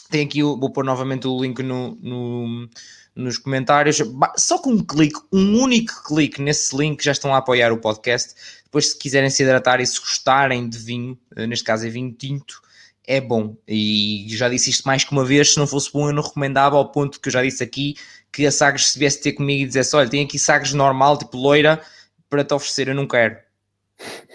tem 0.09 0.25
aqui, 0.25 0.43
vou 0.43 0.69
pôr 0.69 0.83
novamente 0.83 1.25
o 1.25 1.41
link 1.41 1.63
no, 1.63 1.97
no 2.01 2.69
nos 3.15 3.37
comentários. 3.37 4.01
Só 4.37 4.57
com 4.57 4.71
um 4.71 4.83
clique, 4.83 5.19
um 5.31 5.61
único 5.61 6.03
clique 6.03 6.41
nesse 6.41 6.75
link 6.75 7.01
já 7.01 7.13
estão 7.13 7.33
a 7.33 7.37
apoiar 7.37 7.71
o 7.71 7.77
podcast. 7.77 8.33
Depois, 8.65 8.89
se 8.89 8.97
quiserem 8.97 9.29
se 9.29 9.43
hidratar 9.43 9.79
e 9.79 9.85
se 9.85 9.99
gostarem 9.99 10.67
de 10.67 10.77
vinho, 10.77 11.17
ah, 11.35 11.47
neste 11.47 11.63
caso 11.63 11.87
é 11.87 11.89
vinho 11.89 12.11
tinto, 12.11 12.61
é 13.05 13.19
bom. 13.21 13.55
E 13.67 14.25
já 14.29 14.49
disse 14.49 14.69
isto 14.69 14.83
mais 14.83 15.03
que 15.03 15.11
uma 15.11 15.25
vez, 15.25 15.53
se 15.53 15.59
não 15.59 15.67
fosse 15.67 15.91
bom 15.91 16.07
eu 16.07 16.13
não 16.13 16.23
recomendava 16.23 16.75
ao 16.77 16.91
ponto 16.91 17.19
que 17.19 17.27
eu 17.29 17.33
já 17.33 17.43
disse 17.43 17.63
aqui, 17.63 17.95
que 18.31 18.45
a 18.45 18.51
Sagres 18.51 18.91
se 18.91 18.99
viesse 18.99 19.21
ter 19.21 19.33
comigo 19.33 19.63
e 19.63 19.67
dissesse, 19.67 19.95
olha, 19.95 20.09
tem 20.09 20.23
aqui 20.23 20.39
Sagres 20.39 20.73
normal, 20.73 21.17
tipo 21.17 21.37
loira, 21.37 21.81
para 22.29 22.43
te 22.43 22.53
oferecer, 22.53 22.87
eu 22.87 22.95
não 22.95 23.07
quero. 23.07 23.37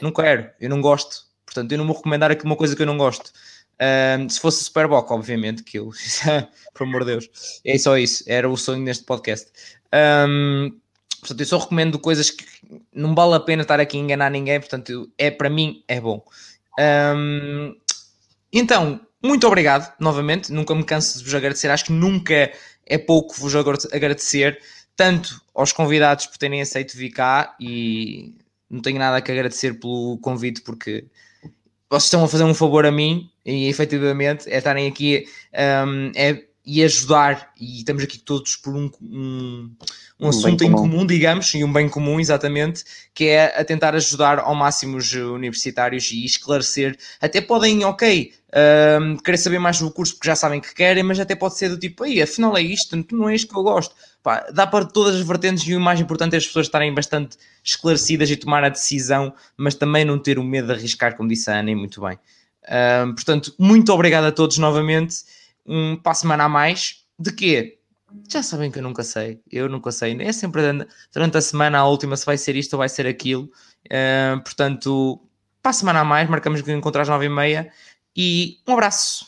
Não 0.00 0.12
quero, 0.12 0.50
eu 0.60 0.70
não 0.70 0.80
gosto. 0.80 1.26
Portanto, 1.44 1.72
eu 1.72 1.78
não 1.78 1.86
vou 1.86 1.96
recomendar 1.96 2.30
aqui 2.30 2.44
uma 2.44 2.56
coisa 2.56 2.76
que 2.76 2.82
eu 2.82 2.86
não 2.86 2.96
gosto. 2.96 3.32
Um, 3.80 4.28
se 4.28 4.40
fosse 4.40 4.64
Superboc, 4.64 5.10
obviamente, 5.10 5.62
que 5.62 5.78
eu, 5.78 5.90
por 6.74 6.82
amor 6.84 7.04
de 7.04 7.12
Deus, 7.12 7.60
é 7.64 7.78
só 7.78 7.96
isso, 7.96 8.24
era 8.26 8.48
o 8.48 8.56
sonho 8.56 8.82
neste 8.82 9.04
podcast. 9.04 9.50
Um, 10.28 10.76
portanto, 11.20 11.40
eu 11.40 11.46
só 11.46 11.58
recomendo 11.58 11.98
coisas 11.98 12.30
que 12.30 12.44
não 12.92 13.14
vale 13.14 13.34
a 13.34 13.40
pena 13.40 13.62
estar 13.62 13.80
aqui 13.80 13.96
a 13.96 14.00
enganar 14.00 14.30
ninguém, 14.30 14.60
portanto, 14.60 15.10
é 15.16 15.30
para 15.30 15.48
mim 15.48 15.82
é 15.88 16.00
bom. 16.00 16.24
Um, 16.78 17.74
então, 18.52 19.00
muito 19.22 19.46
obrigado 19.46 19.92
novamente. 19.98 20.52
Nunca 20.52 20.74
me 20.74 20.84
canso 20.84 21.18
de 21.18 21.24
vos 21.24 21.34
agradecer. 21.34 21.70
Acho 21.70 21.86
que 21.86 21.92
nunca 21.92 22.52
é 22.86 22.98
pouco 22.98 23.34
vos 23.34 23.54
agradecer, 23.54 24.60
tanto 24.96 25.40
aos 25.54 25.72
convidados 25.72 26.26
por 26.26 26.38
terem 26.38 26.62
aceito 26.62 26.96
vir 26.96 27.10
cá 27.10 27.54
e 27.60 28.34
não 28.70 28.80
tenho 28.80 28.98
nada 28.98 29.20
que 29.20 29.30
agradecer 29.30 29.78
pelo 29.78 30.18
convite 30.18 30.62
porque 30.62 31.04
vocês 31.90 32.04
estão 32.04 32.24
a 32.24 32.28
fazer 32.28 32.44
um 32.44 32.54
favor 32.54 32.86
a 32.86 32.90
mim 32.90 33.30
e 33.44 33.68
efetivamente 33.68 34.48
é 34.50 34.58
estarem 34.58 34.86
aqui 34.86 35.26
um, 35.86 36.12
é, 36.14 36.44
e 36.64 36.82
ajudar 36.84 37.52
e 37.58 37.78
estamos 37.78 38.02
aqui 38.02 38.18
todos 38.18 38.56
por 38.56 38.74
um, 38.74 38.90
um 39.00 39.74
um, 40.20 40.28
assunto 40.28 40.64
em 40.64 40.72
comum. 40.72 40.90
comum, 40.90 41.06
digamos, 41.06 41.54
e 41.54 41.62
um 41.62 41.72
bem 41.72 41.88
comum, 41.88 42.18
exatamente, 42.18 42.84
que 43.14 43.24
é 43.26 43.60
a 43.60 43.64
tentar 43.64 43.94
ajudar 43.94 44.38
ao 44.40 44.54
máximo 44.54 44.96
os 44.96 45.12
universitários 45.12 46.10
e 46.10 46.24
esclarecer. 46.24 46.96
Até 47.20 47.40
podem, 47.40 47.84
ok, 47.84 48.32
uh, 48.48 49.22
querer 49.22 49.36
saber 49.36 49.58
mais 49.58 49.78
do 49.78 49.90
curso 49.90 50.14
porque 50.14 50.28
já 50.28 50.34
sabem 50.34 50.60
que 50.60 50.74
querem, 50.74 51.02
mas 51.02 51.20
até 51.20 51.34
pode 51.34 51.56
ser 51.56 51.68
do 51.68 51.78
tipo, 51.78 52.04
aí, 52.04 52.20
afinal 52.20 52.56
é 52.56 52.62
isto, 52.62 52.96
não 53.12 53.28
é 53.28 53.34
isto 53.34 53.52
que 53.52 53.58
eu 53.58 53.62
gosto. 53.62 53.94
Pá, 54.22 54.46
dá 54.52 54.66
para 54.66 54.84
todas 54.84 55.14
as 55.14 55.26
vertentes 55.26 55.66
e 55.68 55.76
o 55.76 55.80
mais 55.80 56.00
importante 56.00 56.34
é 56.34 56.38
as 56.38 56.46
pessoas 56.46 56.66
estarem 56.66 56.92
bastante 56.92 57.36
esclarecidas 57.62 58.28
e 58.30 58.36
tomar 58.36 58.64
a 58.64 58.68
decisão, 58.68 59.32
mas 59.56 59.74
também 59.74 60.04
não 60.04 60.18
ter 60.18 60.38
o 60.38 60.44
medo 60.44 60.66
de 60.66 60.72
arriscar, 60.74 61.16
como 61.16 61.28
disse 61.28 61.50
a 61.50 61.60
Ana, 61.60 61.70
e 61.70 61.74
muito 61.74 62.00
bem. 62.00 62.18
Uh, 62.64 63.14
portanto, 63.14 63.54
muito 63.58 63.92
obrigado 63.92 64.24
a 64.24 64.32
todos 64.32 64.58
novamente. 64.58 65.16
Um, 65.64 65.96
para 65.96 66.12
a 66.12 66.14
semana 66.14 66.44
a 66.44 66.48
mais. 66.48 67.04
De 67.18 67.32
quê? 67.32 67.77
Já 68.28 68.42
sabem 68.42 68.70
que 68.70 68.78
eu 68.78 68.82
nunca 68.82 69.02
sei, 69.02 69.40
eu 69.50 69.68
nunca 69.68 69.92
sei, 69.92 70.16
é 70.20 70.32
sempre 70.32 70.62
durante 71.12 71.36
a 71.36 71.40
semana, 71.40 71.78
a 71.78 71.86
última, 71.86 72.16
se 72.16 72.24
vai 72.24 72.38
ser 72.38 72.56
isto 72.56 72.74
ou 72.74 72.78
vai 72.78 72.88
ser 72.88 73.06
aquilo. 73.06 73.50
Uh, 73.86 74.42
portanto, 74.42 75.20
para 75.62 75.70
a 75.70 75.74
semana 75.74 76.00
a 76.00 76.04
mais, 76.04 76.28
marcamos 76.28 76.66
encontrar 76.68 77.02
às 77.02 77.08
nove 77.08 77.26
e 77.26 77.28
meia 77.28 77.70
e 78.16 78.58
um 78.66 78.72
abraço. 78.72 79.26